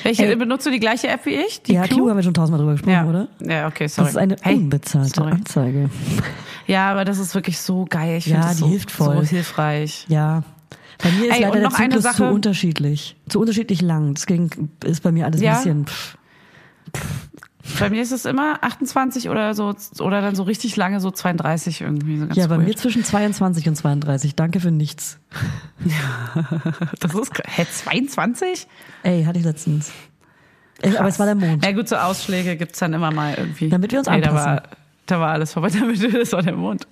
Welche 0.03 0.25
Ey. 0.27 0.35
benutzt 0.37 0.67
du 0.67 0.71
die 0.71 0.81
gleiche 0.81 1.09
App 1.09 1.27
wie 1.27 1.35
ich? 1.35 1.63
Die 1.63 1.75
ja, 1.75 1.83
Clue 1.83 2.09
haben 2.11 2.17
wir 2.17 2.23
schon 2.23 2.33
tausendmal 2.35 2.59
drüber 2.61 2.73
gesprochen, 2.73 2.93
ja. 2.93 3.05
oder? 3.07 3.29
Ja, 3.41 3.67
okay, 3.69 3.87
sorry. 3.87 4.07
Das 4.07 4.15
ist 4.15 4.17
eine 4.17 4.37
Hey, 4.41 4.57
unbezahlte 4.57 5.11
sorry. 5.15 5.33
Anzeige. 5.33 5.91
Ja, 6.67 6.91
aber 6.91 7.05
das 7.05 7.19
ist 7.19 7.35
wirklich 7.35 7.59
so 7.59 7.85
geil. 7.89 8.17
Ich 8.19 8.27
Ja, 8.27 8.35
finde 8.37 8.47
das 8.49 8.57
die 8.57 8.63
so, 8.63 8.69
hilft 8.69 8.91
voll. 8.91 9.17
so 9.17 9.23
hilfreich. 9.31 10.07
Ja. 10.09 10.43
Bei 11.03 11.11
mir 11.13 11.29
ist 11.29 11.37
Ey, 11.37 11.43
leider 11.43 11.61
der 11.61 11.71
Zyklus 11.71 12.03
zu 12.05 12.11
Sache. 12.11 12.31
unterschiedlich. 12.33 13.17
Zu 13.29 13.41
unterschiedlich 13.41 13.83
lang. 13.83 14.15
Deswegen 14.15 14.71
ist 14.85 15.03
bei 15.03 15.13
mir 15.13 15.27
alles 15.27 15.41
Ja? 15.43 15.53
ein 15.53 15.57
bisschen. 15.59 15.87
Pff. 15.87 16.17
Bei 17.81 17.91
mir 17.91 18.03
ist 18.03 18.13
es 18.13 18.25
immer 18.25 18.63
28 18.63 19.29
oder 19.29 19.55
so, 19.55 19.75
oder 20.01 20.21
dann 20.21 20.35
so 20.35 20.43
richtig 20.45 20.77
lange, 20.77 21.01
so 21.01 21.11
32 21.11 21.81
irgendwie. 21.81 22.19
So 22.19 22.27
ganz 22.27 22.37
Ja, 22.37 22.47
bei 22.47 22.57
weird. 22.57 22.69
mir 22.69 22.77
zwischen 22.77 23.05
22 23.05 23.69
und 23.69 23.77
32. 23.77 24.35
Danke 24.37 24.61
für 24.61 24.71
nichts. 24.71 25.19
Das 27.01 27.15
ist, 27.15 27.33
hä, 27.47 27.67
22? 27.71 28.67
Ey, 29.03 29.25
hatte 29.25 29.39
ich 29.39 29.45
letztens. 29.45 29.93
Ey, 30.83 30.97
aber 30.97 31.09
es 31.09 31.19
war 31.19 31.27
der 31.27 31.35
Mond. 31.35 31.65
Ja 31.65 31.73
gut, 31.73 31.89
so 31.89 31.97
Ausschläge 31.97 32.57
gibt's 32.57 32.79
dann 32.79 32.93
immer 32.93 33.11
mal 33.11 33.35
irgendwie. 33.37 33.69
Damit 33.69 33.93
wir 33.93 33.99
uns 34.01 34.09
Ey, 34.09 34.21
da 34.21 34.35
war, 34.35 34.63
da 35.07 35.21
war 35.21 35.31
alles 35.33 35.53
vorbei, 35.53 35.71
damit 35.81 36.15
das 36.15 36.33
war 36.33 36.43
der 36.43 36.55
Mond. 36.55 36.87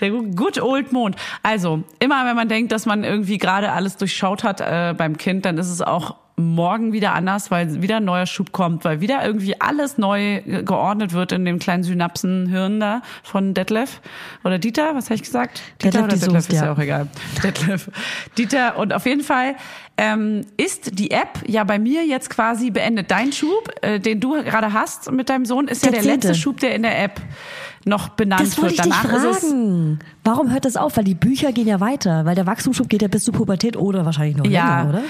Der 0.00 0.10
good 0.10 0.60
old 0.60 0.92
Mond. 0.92 1.16
Also, 1.42 1.82
immer 1.98 2.24
wenn 2.26 2.36
man 2.36 2.48
denkt, 2.48 2.70
dass 2.72 2.86
man 2.86 3.02
irgendwie 3.04 3.38
gerade 3.38 3.72
alles 3.72 3.96
durchschaut 3.96 4.44
hat 4.44 4.60
äh, 4.60 4.94
beim 4.96 5.16
Kind, 5.16 5.44
dann 5.44 5.58
ist 5.58 5.68
es 5.68 5.82
auch 5.82 6.16
morgen 6.38 6.92
wieder 6.92 7.12
anders, 7.14 7.50
weil 7.50 7.82
wieder 7.82 7.96
ein 7.98 8.04
neuer 8.04 8.26
Schub 8.26 8.52
kommt, 8.52 8.84
weil 8.84 9.00
wieder 9.00 9.24
irgendwie 9.24 9.60
alles 9.60 9.98
neu 9.98 10.40
ge- 10.42 10.62
geordnet 10.62 11.12
wird 11.12 11.32
in 11.32 11.44
dem 11.44 11.58
kleinen 11.58 11.82
Synapsenhirn 11.82 12.80
da 12.80 13.02
von 13.22 13.54
Detlef 13.54 14.00
oder 14.44 14.58
Dieter, 14.58 14.94
was 14.94 15.06
habe 15.06 15.16
ich 15.16 15.22
gesagt? 15.22 15.60
Detlef 15.82 15.92
Dieter 15.92 16.04
oder 16.04 16.14
die 16.14 16.20
Detlef 16.20 16.32
Soest, 16.44 16.52
ist 16.52 16.58
ja 16.60 16.66
ja. 16.66 16.72
auch 16.72 16.78
egal. 16.78 17.08
Detlef. 17.42 17.90
Dieter 18.38 18.78
und 18.78 18.92
auf 18.92 19.04
jeden 19.04 19.22
Fall 19.22 19.56
ähm, 19.96 20.42
ist 20.56 20.98
die 20.98 21.10
App 21.10 21.40
ja 21.46 21.64
bei 21.64 21.78
mir 21.78 22.06
jetzt 22.06 22.30
quasi 22.30 22.70
beendet. 22.70 23.10
Dein 23.10 23.32
Schub, 23.32 23.68
äh, 23.82 23.98
den 23.98 24.20
du 24.20 24.42
gerade 24.44 24.72
hast 24.72 25.10
mit 25.10 25.28
deinem 25.28 25.44
Sohn, 25.44 25.66
ist 25.68 25.84
ja 25.84 25.90
Der 25.90 26.02
letzte. 26.02 26.34
Schub, 26.36 26.60
der 26.60 26.74
in 26.74 26.82
der 26.82 27.02
App 27.02 27.20
noch 27.84 28.10
benannt 28.10 28.42
Das 28.42 28.60
wird. 28.60 28.72
ich 28.72 28.80
dich 28.80 28.92
Danach 28.92 29.04
ist 29.12 29.24
es 29.24 29.38
fragen. 29.50 29.98
Warum 30.24 30.52
hört 30.52 30.64
das 30.66 30.76
auf? 30.76 30.96
Weil 30.96 31.04
die 31.04 31.14
Bücher 31.14 31.52
gehen 31.52 31.66
ja 31.66 31.80
weiter. 31.80 32.24
Weil 32.26 32.34
der 32.34 32.46
Wachstumsschub 32.46 32.88
geht 32.88 33.02
ja 33.02 33.08
bis 33.08 33.24
zur 33.24 33.34
Pubertät 33.34 33.76
oder 33.76 34.04
wahrscheinlich 34.04 34.36
noch 34.36 34.44
ja, 34.46 34.78
länger, 34.82 34.88
oder? 34.90 35.02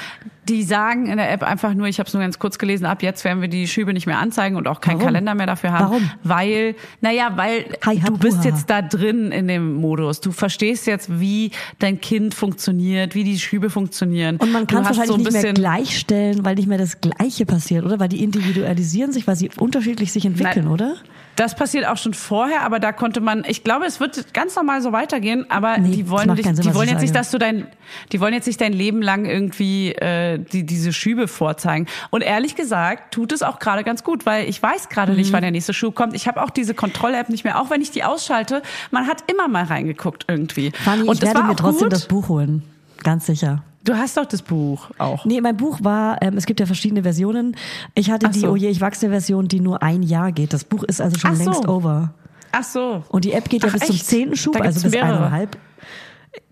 Die 0.49 0.63
sagen 0.63 1.07
in 1.07 1.17
der 1.19 1.31
App 1.31 1.43
einfach 1.43 1.75
nur, 1.75 1.87
ich 1.87 1.99
habe 1.99 2.07
es 2.07 2.15
nur 2.15 2.23
ganz 2.23 2.39
kurz 2.39 2.59
gelesen, 2.59 2.87
ab 2.87 3.03
jetzt 3.03 3.25
werden 3.25 3.41
wir 3.41 3.49
die 3.49 3.69
Schübe 3.69 3.93
nicht 3.93 4.07
mehr 4.07 4.19
anzeigen 4.19 4.57
und 4.57 4.67
auch 4.67 4.81
keinen 4.81 4.97
Warum? 4.97 5.07
Kalender 5.07 5.35
mehr 5.35 5.47
dafür 5.47 5.73
haben. 5.73 5.85
Warum? 5.85 6.11
Weil, 6.25 6.75
naja, 7.01 7.33
weil 7.37 7.67
Hi, 7.85 8.01
du 8.01 8.17
bist 8.17 8.45
jetzt 8.45 8.71
da 8.71 8.83
drin 8.83 9.31
in 9.33 9.49
dem 9.49 9.75
Modus. 9.75 10.21
Du 10.21 10.33
verstehst 10.33 10.87
jetzt, 10.87 11.21
wie 11.21 11.51
dein 11.79 12.01
Kind 12.01 12.35
funktioniert, 12.35 13.15
wie 13.15 13.25
die 13.25 13.39
Schübe 13.39 13.71
funktionieren. 13.71 14.37
Und 14.37 14.53
man 14.53 14.67
kann 14.67 14.83
es 14.83 14.89
wahrscheinlich 14.89 15.09
so 15.09 15.15
ein 15.15 15.23
nicht 15.23 15.43
mehr 15.43 15.53
gleichstellen, 15.53 16.45
weil 16.45 16.55
nicht 16.55 16.69
mehr 16.69 16.79
das 16.79 17.01
Gleiche 17.01 17.47
passiert, 17.47 17.85
oder? 17.85 18.01
Weil 18.01 18.09
die 18.09 18.23
individualisieren 18.23 19.13
sich, 19.13 19.27
weil 19.27 19.37
sie 19.37 19.51
unterschiedlich 19.59 20.13
sich 20.13 20.25
entwickeln, 20.25 20.65
Nein. 20.65 20.73
oder? 20.73 20.97
Das 21.39 21.55
passiert 21.55 21.87
auch 21.87 21.97
schon 21.97 22.15
vorher, 22.15 22.63
aber 22.63 22.81
da 22.81 22.91
konnte 22.91 23.21
man, 23.21 23.45
ich 23.47 23.63
glaube, 23.63 23.87
es 23.87 24.01
wird 24.01 24.35
ganz 24.35 24.57
normal 24.57 24.83
so 24.83 24.91
weitergehen, 24.93 25.47
aber 25.49 25.79
Nee, 25.79 25.91
die 25.95 26.11
wollen 26.11 26.35
dich, 26.35 26.45
Sinn, 26.45 26.57
die 26.57 26.75
wollen 26.75 26.89
jetzt 26.89 27.01
nicht, 27.01 27.11
sage. 27.15 27.19
dass 27.21 27.31
du 27.31 27.39
dein, 27.39 27.69
die 28.11 28.21
wollen 28.21 28.35
jetzt 28.35 28.47
nicht 28.47 28.61
dein 28.61 28.73
Leben 28.73 29.01
lang 29.03 29.25
irgendwie 29.25 29.93
äh, 29.93 30.39
die, 30.39 30.67
diese 30.67 30.93
Schübe 30.93 31.29
vorzeigen. 31.29 31.87
Und 32.11 32.23
ehrlich 32.23 32.57
gesagt 32.57 33.15
tut 33.15 33.31
es 33.31 33.43
auch 33.45 33.61
gerade 33.61 33.85
ganz 33.85 34.03
gut, 34.03 34.27
weil 34.27 34.49
ich 34.49 34.61
weiß 34.61 34.89
gerade 34.89 35.13
Mhm. 35.13 35.19
nicht, 35.19 35.33
wann 35.33 35.43
der 35.43 35.53
nächste 35.53 35.73
Schub 35.75 35.95
kommt. 35.95 36.15
Ich 36.15 36.27
habe 36.27 36.43
auch 36.43 36.51
diese 36.51 36.75
Kontroll-App 36.75 37.29
nicht 37.29 37.45
mehr, 37.45 37.61
auch 37.61 37.71
wenn 37.71 37.81
ich 37.83 37.93
die 37.93 38.03
ausschalte. 38.03 38.61
Man 38.91 39.07
hat 39.07 39.23
immer 39.31 39.47
mal 39.47 39.63
reingeguckt 39.65 40.25
irgendwie. 40.27 40.73
Fanny, 40.73 41.09
Und 41.09 41.15
ich 41.17 41.23
werde 41.23 41.45
mir 41.45 41.55
trotzdem 41.55 41.85
gut. 41.85 41.93
das 41.93 42.07
Buch 42.07 42.29
holen. 42.29 42.65
Ganz 43.05 43.27
sicher. 43.27 43.63
Du 43.89 43.97
hast 43.97 44.19
doch 44.19 44.27
das 44.27 44.43
Buch 44.43 44.91
auch. 44.99 45.25
Nee, 45.25 45.41
mein 45.41 45.57
Buch 45.57 45.79
war, 45.83 46.21
ähm, 46.21 46.37
es 46.37 46.45
gibt 46.45 46.61
ja 46.61 46.67
verschiedene 46.67 47.05
Versionen. 47.05 47.57
Ich 47.95 48.11
hatte 48.11 48.27
Ach 48.27 48.33
die 48.33 48.41
so. 48.41 48.51
Oh 48.51 48.57
je, 48.57 48.69
ich 48.69 48.83
wachse 48.83 49.09
Version, 49.09 49.49
die 49.49 49.61
nur 49.61 49.83
ein 49.83 50.03
Jahr 50.03 50.31
geht. 50.31 50.53
Das 50.53 50.65
Buch 50.65 50.83
ist 50.83 51.01
also 51.01 51.19
schon 51.19 51.31
Ach 51.31 51.37
so. 51.37 51.45
längst 51.45 51.69
over. 51.69 52.13
Ach 52.53 52.65
so. 52.65 53.03
Und 53.09 53.25
die 53.25 53.33
App 53.33 53.49
geht 53.49 53.63
ja 53.63 53.71
Ach, 53.71 53.73
bis 53.73 53.87
zum 53.87 53.97
echt? 53.97 54.05
zehnten 54.05 54.37
Schub, 54.37 54.61
also 54.61 54.83
bis 54.83 54.93
mehrere. 54.93 55.13
Mhm. 55.13 55.17
eineinhalb. 55.21 55.59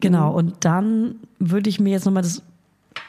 Genau, 0.01 0.33
und 0.33 0.65
dann 0.65 1.17
würde 1.39 1.69
ich 1.69 1.79
mir 1.79 1.91
jetzt 1.91 2.07
nochmal 2.07 2.23
das 2.23 2.41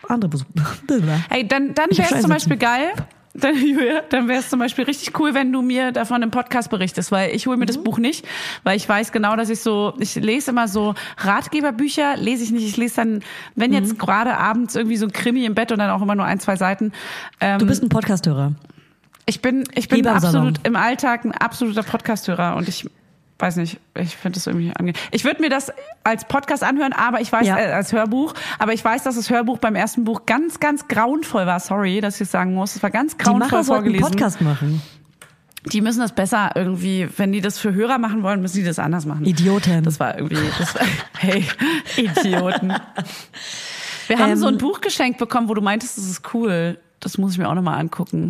andere 0.10 0.30
Buch. 0.30 0.44
Hey, 1.30 1.48
dann, 1.48 1.74
dann 1.74 1.90
wäre 1.92 2.14
es 2.14 2.22
zum. 2.22 2.30
Beispiel 2.30 2.58
geil. 2.58 2.92
Dann, 3.40 3.56
Julia, 3.66 4.02
dann 4.10 4.28
wäre 4.28 4.40
es 4.40 4.50
zum 4.50 4.60
Beispiel 4.60 4.86
richtig 4.86 5.18
cool, 5.20 5.34
wenn 5.34 5.52
du 5.52 5.62
mir 5.62 5.92
davon 5.92 6.22
im 6.24 6.32
Podcast 6.32 6.70
berichtest, 6.70 7.12
weil 7.12 7.36
ich 7.36 7.48
hole 7.48 7.56
mir 7.58 7.64
Mhm. 7.64 7.68
das 7.68 7.78
Buch 7.78 7.98
nicht, 8.00 8.26
weil 8.64 8.76
ich 8.78 8.88
weiß 8.90 9.12
genau, 9.12 9.36
dass 9.36 9.50
ich 9.50 9.60
so, 9.62 9.94
ich 10.00 10.16
lese 10.16 10.52
immer 10.52 10.68
so 10.68 10.96
Ratgeberbücher, 11.18 12.18
lese 12.18 12.44
ich 12.44 12.52
nicht, 12.52 12.66
ich 12.68 12.78
lese 12.78 12.96
dann, 12.98 13.24
wenn 13.56 13.72
Mhm. 13.72 13.78
jetzt 13.78 14.00
gerade 14.00 14.38
abends 14.38 14.76
irgendwie 14.76 14.98
so 14.98 15.06
ein 15.06 15.12
Krimi 15.12 15.46
im 15.46 15.54
Bett 15.56 15.72
und 15.72 15.80
dann 15.80 15.90
auch 15.90 16.02
immer 16.02 16.16
nur 16.16 16.26
ein, 16.26 16.40
zwei 16.40 16.56
Seiten. 16.56 16.92
Ähm, 17.40 17.60
Du 17.60 17.66
bist 17.68 17.84
ein 17.84 17.90
Podcasthörer. 17.90 18.54
ich 19.26 19.42
bin, 19.42 19.64
ich 19.76 19.88
bin 19.88 20.08
absolut 20.08 20.60
im 20.66 20.76
Alltag 20.76 21.26
ein 21.26 21.32
absoluter 21.32 21.84
Podcasthörer 21.84 22.56
und 22.56 22.68
ich 22.68 22.90
weiß 23.40 23.58
nicht, 23.58 23.80
ich 23.96 24.16
finde 24.16 24.38
das 24.38 24.48
irgendwie 24.48 24.70
angenehm. 24.70 24.96
Ich 25.12 25.24
würde 25.24 25.42
mir 25.42 25.50
das 25.50 25.72
als 26.04 26.26
Podcast 26.26 26.64
anhören, 26.64 26.94
aber 26.94 27.22
ich 27.22 27.32
weiß, 27.32 27.46
Ja. 27.48 27.58
äh, 27.58 27.72
als 27.72 27.92
Hörbuch, 27.94 28.34
aber 28.60 28.74
ich 28.74 28.84
weiß, 28.84 29.04
dass 29.04 29.16
das 29.16 29.30
Hörbuch 29.30 29.60
beim 29.60 29.76
ersten 29.76 30.04
Buch 30.06 30.26
ganz, 30.26 30.60
ganz 30.60 30.88
grauenvoll 30.88 31.46
war. 31.46 31.60
Sorry, 31.60 32.02
dass 32.02 32.16
ich 32.16 32.22
es 32.22 32.32
sagen 32.32 32.54
muss. 32.56 32.76
Es 32.76 32.84
war 32.84 32.90
ganz 32.90 33.16
Die 33.16 33.24
grauenvoll 33.24 33.50
Macher 33.50 33.64
sollten 33.64 33.86
einen 33.90 34.00
vorgelesen. 34.00 34.20
Podcast 34.20 34.42
machen. 34.42 34.82
Die 35.72 35.82
müssen 35.82 36.00
das 36.00 36.14
besser 36.14 36.52
irgendwie, 36.56 37.10
wenn 37.18 37.32
die 37.34 37.42
das 37.42 37.60
für 37.60 37.74
Hörer 37.74 37.98
machen 37.98 38.24
wollen, 38.24 38.42
müssen 38.42 38.58
die 38.58 38.64
das 38.64 38.80
anders 38.80 39.06
machen. 39.06 39.26
Idioten. 39.26 39.84
Das 39.84 40.00
war 40.00 40.16
irgendwie, 40.18 40.38
das 40.58 40.74
war, 40.76 40.82
hey, 41.18 41.46
Idioten. 41.98 42.74
Wir 44.08 44.20
haben 44.20 44.32
Ähm, 44.32 44.38
so 44.38 44.48
ein 44.48 44.58
Buch 44.58 44.80
geschenkt 44.82 45.18
bekommen, 45.20 45.50
wo 45.50 45.54
du 45.54 45.62
meintest, 45.62 45.98
das 45.98 46.06
ist 46.10 46.34
cool. 46.34 46.80
Das 47.02 47.18
muss 47.18 47.34
ich 47.34 47.38
mir 47.38 47.50
auch 47.50 47.54
nochmal 47.54 47.80
angucken. 47.80 48.28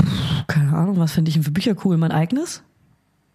Keine 0.47 0.75
Ahnung, 0.75 0.99
was 0.99 1.11
finde 1.13 1.29
ich 1.29 1.35
denn 1.35 1.43
für 1.43 1.51
Bücher 1.51 1.75
cool? 1.85 1.97
Mein 1.97 2.11
eigenes? 2.11 2.63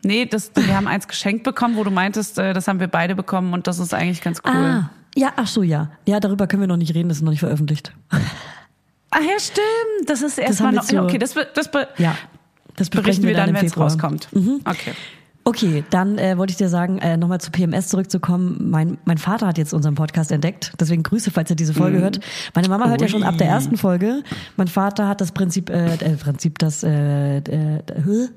Nee, 0.04 0.26
das, 0.26 0.50
wir 0.54 0.76
haben 0.76 0.88
eins 0.88 1.06
geschenkt 1.06 1.44
bekommen, 1.44 1.76
wo 1.76 1.84
du 1.84 1.90
meintest, 1.90 2.38
äh, 2.38 2.52
das 2.52 2.66
haben 2.68 2.80
wir 2.80 2.88
beide 2.88 3.14
bekommen 3.14 3.52
und 3.54 3.66
das 3.66 3.78
ist 3.78 3.94
eigentlich 3.94 4.20
ganz 4.20 4.40
cool. 4.44 4.52
Ah, 4.52 4.90
ja, 5.14 5.32
ach 5.36 5.46
so, 5.46 5.62
ja. 5.62 5.90
Ja, 6.06 6.18
darüber 6.20 6.46
können 6.46 6.62
wir 6.62 6.66
noch 6.66 6.76
nicht 6.76 6.94
reden, 6.94 7.08
das 7.08 7.18
ist 7.18 7.22
noch 7.22 7.30
nicht 7.30 7.40
veröffentlicht. 7.40 7.92
Ach 8.10 9.20
ja, 9.20 9.38
stimmt. 9.38 10.08
Das 10.08 10.22
ist 10.22 10.38
erstmal 10.38 10.72
noch. 10.72 10.90
okay, 10.90 11.18
das, 11.18 11.36
wird- 11.36 11.56
das 11.56 11.70
be 11.70 11.86
Ja, 11.98 12.16
das 12.76 12.90
berichten 12.90 13.26
wir 13.26 13.34
dann, 13.34 13.54
wenn 13.54 13.64
es 13.66 13.76
rauskommt. 13.76 14.28
Okay. 14.64 14.92
Okay, 15.44 15.82
dann 15.90 16.18
äh, 16.18 16.38
wollte 16.38 16.52
ich 16.52 16.56
dir 16.56 16.68
sagen, 16.68 16.98
äh, 16.98 17.16
nochmal 17.16 17.40
zu 17.40 17.50
PMS 17.50 17.88
zurückzukommen. 17.88 18.70
Mein, 18.70 18.98
mein 19.04 19.18
Vater 19.18 19.48
hat 19.48 19.58
jetzt 19.58 19.72
unseren 19.74 19.96
Podcast 19.96 20.30
entdeckt. 20.30 20.72
Deswegen 20.78 21.02
Grüße, 21.02 21.32
falls 21.32 21.50
er 21.50 21.56
diese 21.56 21.74
Folge 21.74 21.98
hört. 21.98 22.20
Meine 22.54 22.68
Mama 22.68 22.88
hört 22.88 23.00
ja 23.00 23.08
schon 23.08 23.24
ab 23.24 23.38
der 23.38 23.48
Ui. 23.48 23.52
ersten 23.52 23.76
Folge. 23.76 24.22
Mein 24.56 24.68
Vater 24.68 25.08
hat 25.08 25.20
das 25.20 25.32
Prinzip, 25.32 25.68
äh, 25.68 25.94
äh, 25.94 26.16
Prinzip, 26.16 26.60
das, 26.60 26.84
äh, 26.84 27.38
äh, 27.38 27.78
äh, 27.78 28.28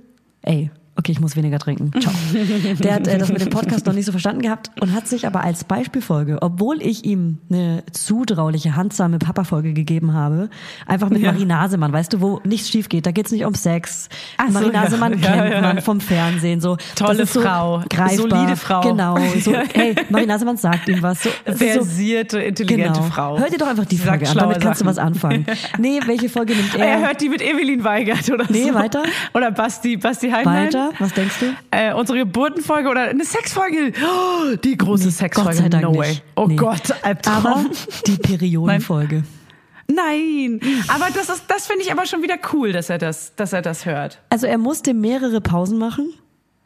ey, 0.41 0.71
okay, 0.97 1.11
ich 1.11 1.19
muss 1.19 1.35
weniger 1.35 1.59
trinken. 1.59 1.91
Ciao. 1.99 2.13
Der 2.79 2.95
hat 2.95 3.07
äh, 3.07 3.17
das 3.17 3.29
mit 3.29 3.41
dem 3.41 3.49
Podcast 3.49 3.85
noch 3.85 3.93
nicht 3.93 4.05
so 4.05 4.11
verstanden 4.11 4.41
gehabt 4.41 4.71
und 4.81 4.93
hat 4.93 5.07
sich 5.07 5.27
aber 5.27 5.43
als 5.43 5.63
Beispielfolge, 5.63 6.37
obwohl 6.41 6.81
ich 6.81 7.05
ihm 7.05 7.39
eine 7.49 7.83
zutrauliche, 7.91 8.75
handsame 8.75 9.19
Papa-Folge 9.19 9.73
gegeben 9.73 10.13
habe, 10.13 10.49
einfach 10.85 11.09
mit 11.09 11.21
Ja. 11.21 11.31
Marie 11.31 11.45
Nasemann, 11.45 11.91
weißt 11.93 12.13
du, 12.13 12.21
wo 12.21 12.41
nichts 12.43 12.69
schief 12.69 12.89
geht. 12.89 13.05
Da 13.05 13.11
geht's 13.11 13.31
nicht 13.31 13.45
um 13.45 13.53
Sex. 13.55 14.09
Ach 14.37 14.47
so, 14.47 14.53
Marie. 14.53 14.69
Nasemann 14.71 15.19
Ja, 15.19 15.31
kennt 15.33 15.53
ja. 15.53 15.61
man 15.61 15.81
vom 15.81 15.99
Fernsehen 15.99 16.61
so. 16.61 16.77
Tolle 16.95 17.25
so 17.25 17.41
Frau. 17.41 17.83
greifbar. 17.89 18.29
Solide 18.29 18.55
Frau. 18.55 18.81
Genau. 18.81 19.17
So, 19.41 19.53
hey, 19.73 19.95
Marie 20.09 20.25
Nasemann 20.25 20.57
sagt 20.57 20.87
ihm 20.89 21.01
was. 21.01 21.23
So, 21.23 21.29
ist 21.45 21.59
so, 21.59 21.65
Versierte, 21.65 22.39
intelligente 22.39 22.93
genau. 22.93 23.03
Frau. 23.09 23.37
Hör 23.39 23.49
dir 23.49 23.57
doch 23.57 23.67
einfach 23.67 23.85
die 23.85 23.97
Sie 23.97 24.03
sagt 24.03 24.25
Folge 24.25 24.31
an. 24.31 24.37
Damit 24.49 24.61
kannst 24.61 24.81
du 24.81 24.85
was 24.85 24.95
Sachen. 24.95 25.07
anfangen. 25.13 25.45
Nee, 25.77 25.99
welche 26.05 26.29
Folge 26.29 26.53
nimmt 26.55 26.75
Er 26.75 26.85
er? 26.87 26.99
hört 27.07 27.21
die 27.21 27.29
mit 27.29 27.41
Evelyn 27.41 27.83
Weigert 27.83 28.29
oder 28.29 28.45
Nee, 28.49 28.69
so. 28.69 28.73
weiter. 28.73 29.03
Oder 29.33 29.51
Basti, 29.51 29.97
Basti 29.97 30.29
Heimann. 30.29 30.65
Weiter? 30.67 30.84
Was 30.99 31.13
denkst 31.13 31.35
du? 31.39 31.45
Äh, 31.71 31.93
unsere 31.93 32.19
Geburtenfolge 32.19 32.89
oder 32.89 33.01
eine 33.01 33.25
Sexfolge. 33.25 33.91
Oh, 34.03 34.55
die 34.55 34.77
große 34.77 35.11
Sexfolge. 35.11 35.49
Gott 35.51 35.57
sei 35.57 35.69
Dank 35.69 35.83
no 35.83 35.91
nicht. 35.91 35.99
way. 35.99 36.17
Oh 36.35 36.45
Nee. 36.47 36.55
Gott, 36.55 36.91
Aber 36.91 37.05
Albtraum. 37.05 37.69
die 38.07 38.17
Periodenfolge. 38.17 39.23
Nein. 39.87 40.59
Aber 40.87 41.07
das 41.13 41.29
ist, 41.29 41.43
das 41.47 41.67
finde 41.67 41.83
ich 41.83 41.91
aber 41.91 42.05
schon 42.07 42.23
wieder 42.23 42.37
cool, 42.53 42.71
dass 42.71 42.89
er 42.89 42.97
das, 42.97 43.35
dass 43.35 43.53
er 43.53 43.61
das 43.61 43.85
hört. 43.85 44.19
Also 44.29 44.47
er 44.47 44.57
musste 44.57 44.93
mehrere 44.95 45.41
Pausen 45.41 45.77
machen. 45.77 46.11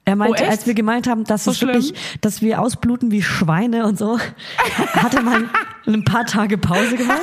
Er 0.09 0.15
meinte, 0.15 0.43
Oh, 0.43 0.49
als 0.49 0.65
wir 0.65 0.73
gemeint 0.73 1.07
haben, 1.07 1.23
dass 1.23 1.43
So 1.43 1.51
es 1.51 1.61
wirklich, 1.61 1.93
dass 2.21 2.41
wir 2.41 2.59
ausbluten 2.61 3.11
wie 3.11 3.21
Schweine 3.21 3.85
und 3.85 3.99
so, 3.99 4.17
hat 4.95 5.13
er 5.13 5.21
mal 5.21 5.43
ein 5.85 6.03
paar 6.03 6.25
Tage 6.25 6.57
Pause 6.57 6.95
gemacht. 6.97 7.21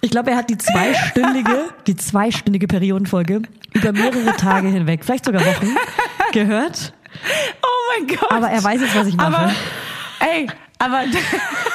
Ich 0.00 0.10
glaube, 0.10 0.30
er 0.30 0.38
hat 0.38 0.48
die 0.48 0.56
zweistündige, 0.56 1.66
die 1.86 1.96
zweistündige 1.96 2.66
Periodenfolge 2.68 3.42
über 3.74 3.92
mehrere 3.92 4.34
Tage 4.38 4.68
hinweg, 4.68 5.04
vielleicht 5.04 5.26
sogar 5.26 5.44
Wochen, 5.44 5.76
gehört. 6.32 6.94
Oh 7.62 7.98
mein 7.98 8.06
Gott. 8.16 8.32
Aber 8.32 8.48
er 8.48 8.64
weiß 8.64 8.80
jetzt, 8.80 8.96
was 8.96 9.06
ich 9.06 9.16
mache. 9.16 9.36
Aber, 9.36 9.52
ey, 10.20 10.46
aber, 10.78 11.02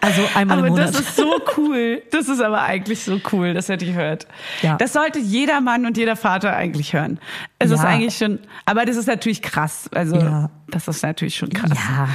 Also 0.00 0.22
einmal 0.34 0.58
im 0.58 0.64
aber 0.64 0.72
Monat. 0.72 0.88
das 0.94 1.00
ist 1.00 1.16
so 1.16 1.40
cool. 1.56 2.02
Das 2.10 2.28
ist 2.28 2.40
aber 2.40 2.62
eigentlich 2.62 3.02
so 3.04 3.20
cool, 3.32 3.54
dass 3.54 3.68
er 3.68 3.76
die 3.76 3.94
hört. 3.94 4.26
Ja. 4.62 4.76
Das 4.76 4.92
sollte 4.92 5.18
jeder 5.18 5.60
Mann 5.60 5.86
und 5.86 5.96
jeder 5.96 6.16
Vater 6.16 6.54
eigentlich 6.54 6.92
hören. 6.92 7.18
Es 7.58 7.70
ist 7.70 7.82
Ja. 7.82 7.88
eigentlich 7.88 8.16
schon, 8.16 8.38
aber 8.66 8.84
das 8.84 8.96
ist 8.96 9.06
natürlich 9.06 9.42
krass. 9.42 9.88
Also, 9.94 10.16
Ja. 10.16 10.50
das 10.68 10.88
ist 10.88 11.02
natürlich 11.02 11.36
schon 11.36 11.50
krass. 11.50 11.70
Ja. 11.74 12.08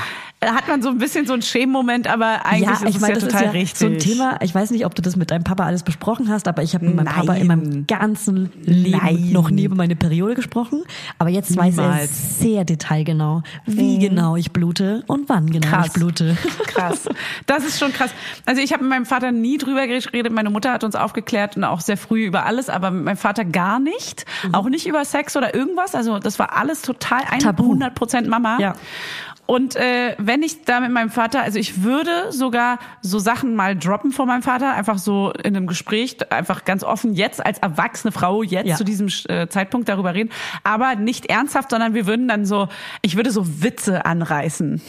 Da 0.45 0.53
hat 0.53 0.67
man 0.67 0.81
so 0.83 0.89
ein 0.89 0.99
bisschen 0.99 1.25
so 1.25 1.33
einen 1.33 1.41
Schämmoment, 1.41 2.05
aber 2.07 2.45
eigentlich 2.45 2.67
ja, 2.67 2.73
ist 2.73 2.83
ich 2.83 2.95
es 2.95 3.01
meine, 3.01 3.15
ja 3.15 3.19
das 3.19 3.29
total 3.29 3.45
ja 3.45 3.51
richtig. 3.51 3.79
so 3.79 3.85
ein 3.87 3.97
Thema. 3.97 4.37
Ich 4.43 4.53
weiß 4.53 4.69
nicht, 4.69 4.85
ob 4.85 4.93
du 4.93 5.01
das 5.01 5.15
mit 5.15 5.31
deinem 5.31 5.43
Papa 5.43 5.65
alles 5.65 5.81
besprochen 5.81 6.29
hast, 6.29 6.47
aber 6.47 6.61
ich 6.61 6.75
habe 6.75 6.85
mit 6.85 6.95
meinem 6.95 7.07
Papa 7.07 7.33
in 7.33 7.47
Nein. 7.47 7.59
meinem 7.59 7.87
ganzen 7.87 8.51
Leben 8.63 8.99
Nein. 9.03 9.31
noch 9.31 9.49
nie 9.49 9.63
über 9.63 9.75
meine 9.75 9.95
Periode 9.95 10.35
gesprochen. 10.35 10.83
Aber 11.17 11.31
jetzt 11.31 11.57
weiß 11.57 11.79
er 11.79 11.83
Niemals. 11.83 12.39
sehr 12.39 12.63
detailgenau, 12.63 13.41
wie 13.65 13.97
genau 13.97 14.35
ich 14.35 14.51
blute 14.51 15.03
und 15.07 15.29
wann 15.29 15.47
genau 15.49 15.67
Krass. 15.67 15.87
ich 15.87 15.93
blute. 15.93 16.37
Krass. 16.67 17.09
Das 17.47 17.65
ist 17.65 17.79
schon 17.79 17.91
krass. 17.91 18.11
Also 18.45 18.61
ich 18.61 18.71
habe 18.71 18.83
mit 18.83 18.91
meinem 18.91 19.05
Vater 19.07 19.31
nie 19.31 19.57
drüber 19.57 19.87
geredet. 19.87 20.31
Meine 20.31 20.51
Mutter 20.51 20.71
hat 20.73 20.83
uns 20.83 20.95
aufgeklärt 20.95 21.57
und 21.57 21.63
auch 21.63 21.81
sehr 21.81 21.97
früh 21.97 22.25
über 22.25 22.45
alles, 22.45 22.69
aber 22.69 22.91
mit 22.91 23.03
meinem 23.03 23.17
Vater 23.17 23.45
gar 23.45 23.79
nicht. 23.79 24.25
Mhm. 24.43 24.53
Auch 24.53 24.69
nicht 24.69 24.85
über 24.85 25.03
Sex 25.05 25.35
oder 25.35 25.55
irgendwas. 25.55 25.95
Also 25.95 26.19
das 26.19 26.37
war 26.37 26.55
alles 26.55 26.83
total 26.83 27.21
Tabu. 27.39 27.63
100 27.63 27.95
Prozent 27.95 28.27
Mama. 28.27 28.59
Ja. 28.59 28.75
Und 29.47 29.75
äh, 29.75 30.15
wenn 30.17 30.41
ich 30.41 30.65
da 30.65 30.79
mit 30.79 30.91
meinem 30.91 31.11
Vater, 31.11 31.41
also 31.43 31.59
ich 31.59 31.83
würde 31.83 32.31
sogar 32.31 32.79
so 33.01 33.19
Sachen 33.19 33.55
mal 33.55 33.75
droppen 33.77 34.11
vor 34.11 34.25
meinem 34.25 34.41
Vater, 34.41 34.73
einfach 34.73 34.97
so 34.97 35.31
in 35.43 35.55
einem 35.55 35.67
Gespräch, 35.67 36.17
einfach 36.31 36.65
ganz 36.65 36.83
offen 36.83 37.13
jetzt 37.13 37.45
als 37.45 37.59
erwachsene 37.59 38.11
Frau 38.11 38.41
jetzt 38.41 38.67
Ja. 38.67 38.75
zu 38.75 38.83
diesem 38.83 39.07
äh, 39.29 39.47
Zeitpunkt 39.47 39.87
darüber 39.87 40.15
reden, 40.15 40.31
aber 40.63 40.95
nicht 40.95 41.27
ernsthaft, 41.27 41.69
sondern 41.69 41.93
wir 41.93 42.07
würden 42.07 42.27
dann 42.27 42.45
so, 42.45 42.69
ich 43.03 43.15
würde 43.17 43.29
so 43.29 43.61
Witze 43.61 44.05
anreißen. 44.05 44.81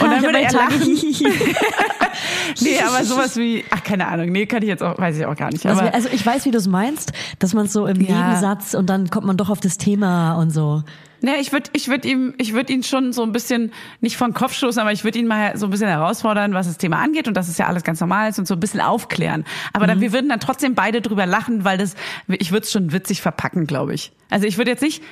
Und 0.00 0.10
dann 0.10 0.22
würde 0.22 0.40
er 0.40 0.52
lachen. 0.52 0.80
Nee, 2.60 2.78
aber 2.86 3.04
sowas 3.04 3.36
wie, 3.36 3.64
ach 3.70 3.82
keine 3.82 4.06
Ahnung, 4.06 4.30
nee, 4.30 4.46
kann 4.46 4.62
ich 4.62 4.68
jetzt 4.68 4.82
auch, 4.82 4.98
weiß 4.98 5.18
ich 5.18 5.26
auch 5.26 5.36
gar 5.36 5.50
nicht. 5.50 5.64
Also, 5.66 5.80
also 5.82 6.08
ich 6.12 6.24
weiß, 6.24 6.44
wie 6.44 6.50
du 6.50 6.58
es 6.58 6.68
meinst, 6.68 7.12
dass 7.38 7.54
man 7.54 7.66
so 7.66 7.86
im 7.86 8.00
Ja. 8.00 8.28
Nebensatz 8.28 8.74
und 8.74 8.86
dann 8.88 9.10
kommt 9.10 9.26
man 9.26 9.36
doch 9.36 9.48
auf 9.50 9.60
das 9.60 9.78
Thema 9.78 10.34
und 10.34 10.50
so. 10.50 10.82
Nee, 11.22 11.36
ich 11.40 11.52
würde 11.52 11.70
ich 11.72 11.88
würd 11.88 12.04
ihm, 12.04 12.34
ich 12.38 12.52
würde 12.52 12.72
ihn 12.72 12.82
schon 12.82 13.12
so 13.12 13.22
ein 13.22 13.32
bisschen, 13.32 13.72
nicht 14.00 14.16
von 14.16 14.34
Kopf 14.34 14.54
stoßen, 14.54 14.80
aber 14.80 14.92
ich 14.92 15.04
würde 15.04 15.18
ihn 15.18 15.26
mal 15.26 15.56
so 15.56 15.66
ein 15.66 15.70
bisschen 15.70 15.88
herausfordern, 15.88 16.52
was 16.52 16.66
das 16.66 16.78
Thema 16.78 16.98
angeht 16.98 17.28
und 17.28 17.34
dass 17.36 17.48
es 17.48 17.58
ja 17.58 17.66
alles 17.66 17.84
ganz 17.84 18.00
normal 18.00 18.28
ist 18.30 18.38
und 18.38 18.46
so 18.48 18.54
ein 18.54 18.60
bisschen 18.60 18.80
aufklären. 18.80 19.44
Aber 19.72 19.84
Mhm. 19.84 19.88
dann, 19.88 20.00
wir 20.00 20.12
würden 20.12 20.28
dann 20.28 20.40
trotzdem 20.40 20.74
beide 20.74 21.00
drüber 21.00 21.24
lachen, 21.26 21.64
weil 21.64 21.78
das, 21.78 21.94
ich 22.28 22.50
würde 22.52 22.64
es 22.64 22.72
schon 22.72 22.92
witzig 22.92 23.22
verpacken, 23.22 23.66
glaube 23.66 23.94
ich. 23.94 24.12
Also 24.30 24.46
ich 24.46 24.58
würde 24.58 24.70
jetzt 24.72 24.82
nicht, 24.82 25.02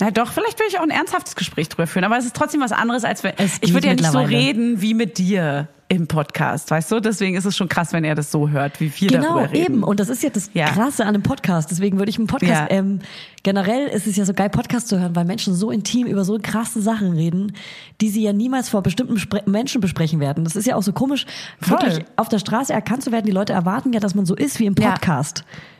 na 0.00 0.10
doch, 0.10 0.32
vielleicht 0.32 0.58
würde 0.58 0.68
ich 0.70 0.78
auch 0.78 0.82
ein 0.82 0.90
ernsthaftes 0.90 1.36
Gespräch 1.36 1.68
drüber 1.68 1.86
führen, 1.86 2.04
aber 2.04 2.18
es 2.18 2.24
ist 2.26 2.34
trotzdem 2.34 2.60
was 2.60 2.72
anderes, 2.72 3.04
als 3.04 3.22
wenn, 3.22 3.32
Es 3.38 3.58
ich 3.60 3.72
würde 3.74 3.86
ja 3.88 3.94
nicht 3.94 4.10
so 4.10 4.18
reden 4.18 4.80
wie 4.80 4.92
mit 4.94 5.18
dir 5.18 5.68
im 5.88 6.08
Podcast, 6.08 6.70
weißt 6.70 6.90
du? 6.90 6.98
Deswegen 7.00 7.36
ist 7.36 7.44
es 7.44 7.56
schon 7.56 7.68
krass, 7.68 7.92
wenn 7.92 8.04
er 8.04 8.14
das 8.14 8.32
so 8.32 8.48
hört, 8.48 8.80
wie 8.80 8.90
wir 9.00 9.08
Genau, 9.08 9.36
darüber 9.36 9.52
reden. 9.52 9.74
eben. 9.74 9.82
Und 9.84 10.00
das 10.00 10.08
ist 10.08 10.22
ja 10.22 10.30
das 10.30 10.50
Ja. 10.54 10.66
Krasse 10.70 11.02
an 11.02 11.10
einem 11.10 11.22
Podcast. 11.22 11.70
Deswegen 11.70 11.98
würde 11.98 12.08
ich 12.10 12.16
einen 12.18 12.26
Podcast, 12.26 12.50
Ja. 12.52 12.66
ähm, 12.70 13.00
generell 13.44 13.86
ist 13.88 14.06
es 14.06 14.16
ja 14.16 14.24
so 14.24 14.32
geil, 14.32 14.48
Podcast 14.48 14.88
zu 14.88 14.98
hören, 14.98 15.14
weil 15.14 15.26
Menschen 15.26 15.54
so 15.54 15.70
intim 15.70 16.06
über 16.06 16.24
so 16.24 16.38
krasse 16.42 16.80
Sachen 16.80 17.12
reden, 17.12 17.52
die 18.00 18.08
sie 18.08 18.22
ja 18.22 18.32
niemals 18.32 18.70
vor 18.70 18.82
bestimmten 18.82 19.18
Spre 19.18 19.42
Menschen 19.46 19.80
besprechen 19.82 20.18
werden. 20.20 20.42
Das 20.42 20.56
ist 20.56 20.66
ja 20.66 20.74
auch 20.74 20.82
so 20.82 20.92
komisch, 20.92 21.26
Voll. 21.60 21.78
wirklich 21.82 22.04
auf 22.16 22.28
der 22.30 22.38
Straße 22.38 22.72
erkannt 22.72 23.04
zu 23.04 23.12
werden. 23.12 23.26
Die 23.26 23.32
Leute 23.32 23.52
erwarten 23.52 23.92
ja, 23.92 24.00
dass 24.00 24.14
man 24.14 24.24
so 24.26 24.34
ist 24.34 24.58
wie 24.58 24.66
im 24.66 24.74
Ja. 24.78 24.94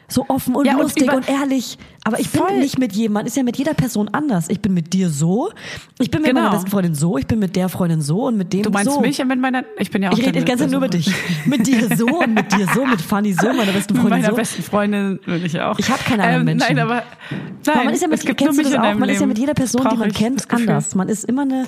So 0.09 0.27
offen 0.29 0.55
und 0.55 0.67
Ja, 0.67 0.75
und 0.75 0.83
lustig 0.83 1.05
über- 1.05 1.17
und, 1.17 1.29
ehrlich. 1.29 1.79
Aber 2.05 2.21
ich 2.21 2.29
Voll. 2.29 2.47
bin 2.49 2.59
nicht 2.61 2.79
mit 2.79 2.93
jedem, 2.93 3.15
man 3.15 3.25
ist 3.25 3.37
ja 3.37 3.43
mit 3.43 3.57
jeder 3.57 3.73
Person 3.73 4.09
anders. 4.13 4.51
Ich 4.51 4.61
bin 4.61 4.75
mit 4.75 4.93
dir 4.93 5.09
so, 5.09 5.51
ich 5.99 6.11
bin 6.11 6.21
mit 6.21 6.31
Genau. 6.31 6.43
meiner 6.43 6.53
besten 6.53 6.71
Freundin 6.71 6.95
so, 6.95 7.17
ich 7.17 7.27
bin 7.27 7.39
mit 7.39 7.57
der 7.57 7.71
Freundin 7.71 8.03
so 8.03 8.27
und 8.27 8.37
mit 8.37 8.53
dem 8.53 8.63
Du 8.65 8.71
meinst 8.71 8.93
so. 8.93 9.01
mich 9.01 9.25
mit 9.25 9.41
meiner, 9.41 9.65
ich 9.79 9.91
bin 9.91 10.03
ja 10.03 10.11
auch 10.11 10.19
Ich 10.19 10.21
rede 10.27 10.39
die 10.41 10.45
ganze 10.45 10.65
Zeit 10.65 10.71
nur 10.73 10.79
über 10.81 10.89
dich. 10.89 11.11
Mit 11.47 11.67
dir 11.67 11.97
so 11.97 12.07
und 12.07 12.35
mit 12.35 12.53
dir 12.53 12.67
so, 12.75 12.85
mit 12.85 13.01
Fanny 13.01 13.33
so, 13.33 13.47
meiner 13.47 13.73
besten 13.73 13.95
Mit 13.95 14.03
Freundin 14.03 14.21
meiner 14.21 14.31
so. 14.31 14.37
besten 14.37 14.63
Freundin 14.63 15.21
will 15.25 15.45
ich 15.47 15.59
auch. 15.59 15.79
Ich 15.79 15.91
hab 15.91 16.05
keine 16.05 16.23
anderen 16.25 16.41
ähm, 16.49 16.57
Menschen. 16.59 16.77
Nein, 16.77 16.79
aber 16.85 16.95
nein, 17.31 17.75
Aber 17.77 17.85
man 17.85 17.95
ist 17.95 18.03
ja 18.03 18.09
mit, 18.09 18.19
es 18.19 18.25
gibt 18.27 18.41
nur 18.43 18.53
mich 18.53 18.67
in 18.67 18.81
Man 18.81 19.03
ist 19.09 19.15
ja 19.15 19.21
Leben. 19.21 19.29
mit 19.29 19.39
jeder 19.39 19.55
Person, 19.55 19.89
die 19.91 19.97
man 19.97 20.13
kennt, 20.13 20.51
anders. 20.53 20.95
Man 20.95 21.09
ist 21.09 21.25
immer 21.25 21.43
eine. 21.43 21.65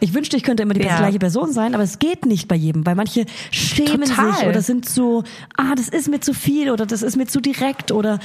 Ich 0.00 0.12
wünschte, 0.14 0.36
ich 0.36 0.42
könnte 0.42 0.62
immer 0.62 0.74
die 0.74 0.82
Ja. 0.82 0.98
gleiche 0.98 1.18
Person 1.18 1.52
sein, 1.52 1.74
aber 1.74 1.82
es 1.82 1.98
geht 1.98 2.26
nicht 2.26 2.48
bei 2.48 2.54
jedem, 2.56 2.84
weil 2.84 2.94
manche 2.94 3.24
schämen 3.50 4.02
Total. 4.02 4.32
sich 4.34 4.46
oder 4.46 4.60
sind 4.60 4.86
so, 4.88 5.24
ah, 5.56 5.74
das 5.74 5.88
ist 5.88 6.08
mir 6.08 6.20
zu 6.20 6.34
viel 6.34 6.70
oder 6.70 6.84
das 6.84 7.02
ist 7.02 7.16
mir 7.16 7.26
zu 7.26 7.40
direkt 7.40 7.92
oder 7.92 8.18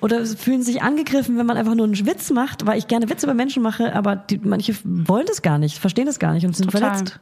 oder 0.00 0.24
fühlen 0.26 0.62
sich 0.62 0.82
angegriffen, 0.82 1.36
wenn 1.38 1.46
man 1.46 1.56
einfach 1.56 1.74
nur 1.74 1.84
einen 1.86 2.06
Witz 2.06 2.30
macht, 2.30 2.66
weil 2.66 2.78
ich 2.78 2.86
gerne 2.86 3.08
Witze 3.08 3.26
über 3.26 3.34
Menschen 3.34 3.62
mache, 3.62 3.94
aber 3.94 4.14
die, 4.14 4.38
manche 4.38 4.76
wollen 4.84 5.26
das 5.26 5.42
gar 5.42 5.58
nicht, 5.58 5.78
verstehen 5.78 6.06
das 6.06 6.18
gar 6.18 6.32
nicht 6.34 6.44
und 6.46 6.54
sind 6.54 6.70
Total. 6.70 6.90
verletzt. 6.90 7.18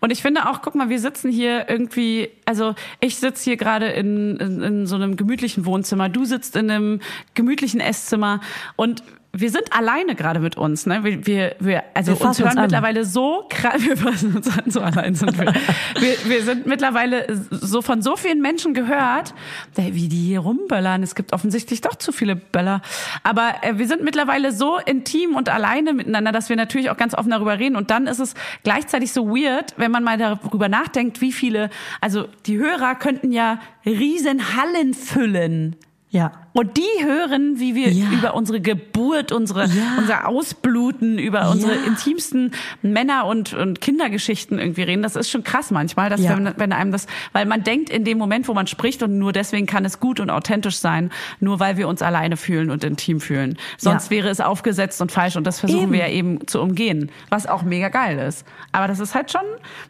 Und 0.00 0.10
ich 0.10 0.20
finde 0.20 0.48
auch, 0.50 0.60
guck 0.62 0.74
mal, 0.74 0.88
wir 0.90 0.98
sitzen 0.98 1.30
hier 1.30 1.66
irgendwie, 1.68 2.28
also 2.44 2.74
ich 3.00 3.16
sitze 3.16 3.44
hier 3.44 3.56
gerade 3.56 3.86
in, 3.86 4.36
in, 4.36 4.62
in 4.62 4.86
so 4.86 4.96
einem 4.96 5.16
gemütlichen 5.16 5.64
Wohnzimmer, 5.64 6.08
du 6.08 6.24
sitzt 6.24 6.56
in 6.56 6.70
einem 6.70 7.00
gemütlichen 7.34 7.80
Esszimmer 7.80 8.40
und 8.76 9.02
wir 9.34 9.50
sind 9.50 9.72
alleine 9.72 10.14
gerade 10.14 10.40
mit 10.40 10.58
uns, 10.58 10.84
ne? 10.84 11.04
Wir, 11.04 11.26
wir, 11.26 11.56
wir 11.58 11.84
also 11.94 12.12
Wir 12.12 12.26
uns 12.26 12.38
hören 12.38 12.48
uns 12.50 12.60
mittlerweile 12.60 13.06
so 13.06 13.46
krass, 13.48 13.82
wir 13.86 13.96
fassen 13.96 14.36
uns 14.36 14.46
an, 14.58 14.70
so 14.70 14.82
allein 14.82 15.14
sind 15.14 15.38
wir. 15.38 15.54
wir. 15.98 16.16
Wir 16.26 16.42
sind 16.42 16.66
mittlerweile 16.66 17.26
so 17.50 17.80
von 17.80 18.02
so 18.02 18.16
vielen 18.16 18.42
Menschen 18.42 18.74
gehört, 18.74 19.32
wie 19.74 20.08
die 20.08 20.20
hier 20.20 20.40
rumböllern. 20.40 21.02
Es 21.02 21.14
gibt 21.14 21.32
offensichtlich 21.32 21.80
doch 21.80 21.94
zu 21.94 22.12
viele 22.12 22.36
Böller. 22.36 22.82
Aber 23.22 23.54
äh, 23.62 23.78
wir 23.78 23.88
sind 23.88 24.02
mittlerweile 24.04 24.52
so 24.52 24.76
intim 24.76 25.34
und 25.34 25.48
alleine 25.48 25.94
miteinander, 25.94 26.30
dass 26.30 26.50
wir 26.50 26.56
natürlich 26.56 26.90
auch 26.90 26.98
ganz 26.98 27.14
offen 27.14 27.30
darüber 27.30 27.58
reden. 27.58 27.76
Und 27.76 27.90
dann 27.90 28.06
ist 28.06 28.18
es 28.18 28.34
gleichzeitig 28.64 29.12
so 29.12 29.28
weird, 29.28 29.72
wenn 29.78 29.90
man 29.90 30.04
mal 30.04 30.18
darüber 30.18 30.68
nachdenkt, 30.68 31.22
wie 31.22 31.32
viele, 31.32 31.70
also 32.02 32.28
die 32.44 32.58
Hörer 32.58 32.96
könnten 32.96 33.32
ja 33.32 33.60
riesen 33.86 34.56
Hallen 34.58 34.92
füllen. 34.92 35.76
Ja. 36.12 36.32
Und 36.54 36.76
die 36.76 37.04
hören, 37.04 37.58
wie 37.58 37.74
wir 37.74 37.90
Ja. 37.90 38.10
über 38.12 38.34
unsere 38.34 38.60
Geburt, 38.60 39.32
unsere, 39.32 39.66
Ja. 39.66 39.96
unser 39.98 40.28
Ausbluten, 40.28 41.18
über 41.18 41.50
unsere 41.50 41.74
Ja. 41.76 41.82
intimsten 41.86 42.50
Männer- 42.82 43.24
und, 43.26 43.54
und 43.54 43.80
Kindergeschichten 43.80 44.58
irgendwie 44.58 44.82
reden. 44.82 45.02
Das 45.02 45.16
ist 45.16 45.30
schon 45.30 45.44
krass 45.44 45.70
manchmal, 45.70 46.10
dass 46.10 46.22
wenn, 46.22 46.52
wenn 46.58 46.72
einem 46.72 46.92
das, 46.92 47.06
weil 47.32 47.46
man 47.46 47.64
denkt 47.64 47.88
in 47.90 48.04
dem 48.04 48.18
Moment, 48.18 48.48
wo 48.48 48.54
man 48.54 48.66
spricht 48.66 49.02
und 49.02 49.18
nur 49.18 49.32
deswegen 49.32 49.66
kann 49.66 49.84
es 49.86 49.98
gut 49.98 50.20
und 50.20 50.28
authentisch 50.30 50.76
sein, 50.76 51.10
nur 51.40 51.58
weil 51.58 51.76
wir 51.78 51.88
uns 51.88 52.02
alleine 52.02 52.36
fühlen 52.36 52.70
und 52.70 52.84
intim 52.84 53.20
fühlen. 53.20 53.56
Sonst 53.78 54.10
wäre 54.10 54.28
es 54.28 54.40
aufgesetzt 54.40 55.00
und 55.00 55.10
falsch 55.10 55.36
und 55.36 55.46
das 55.46 55.58
versuchen 55.60 55.84
Eben. 55.84 55.92
wir 55.92 56.00
ja 56.00 56.08
eben 56.08 56.46
zu 56.46 56.60
umgehen, 56.60 57.10
was 57.30 57.46
auch 57.46 57.62
mega 57.62 57.88
geil 57.88 58.18
ist. 58.18 58.44
Aber 58.72 58.88
das 58.88 59.00
ist 59.00 59.14
halt 59.14 59.32
schon, 59.32 59.40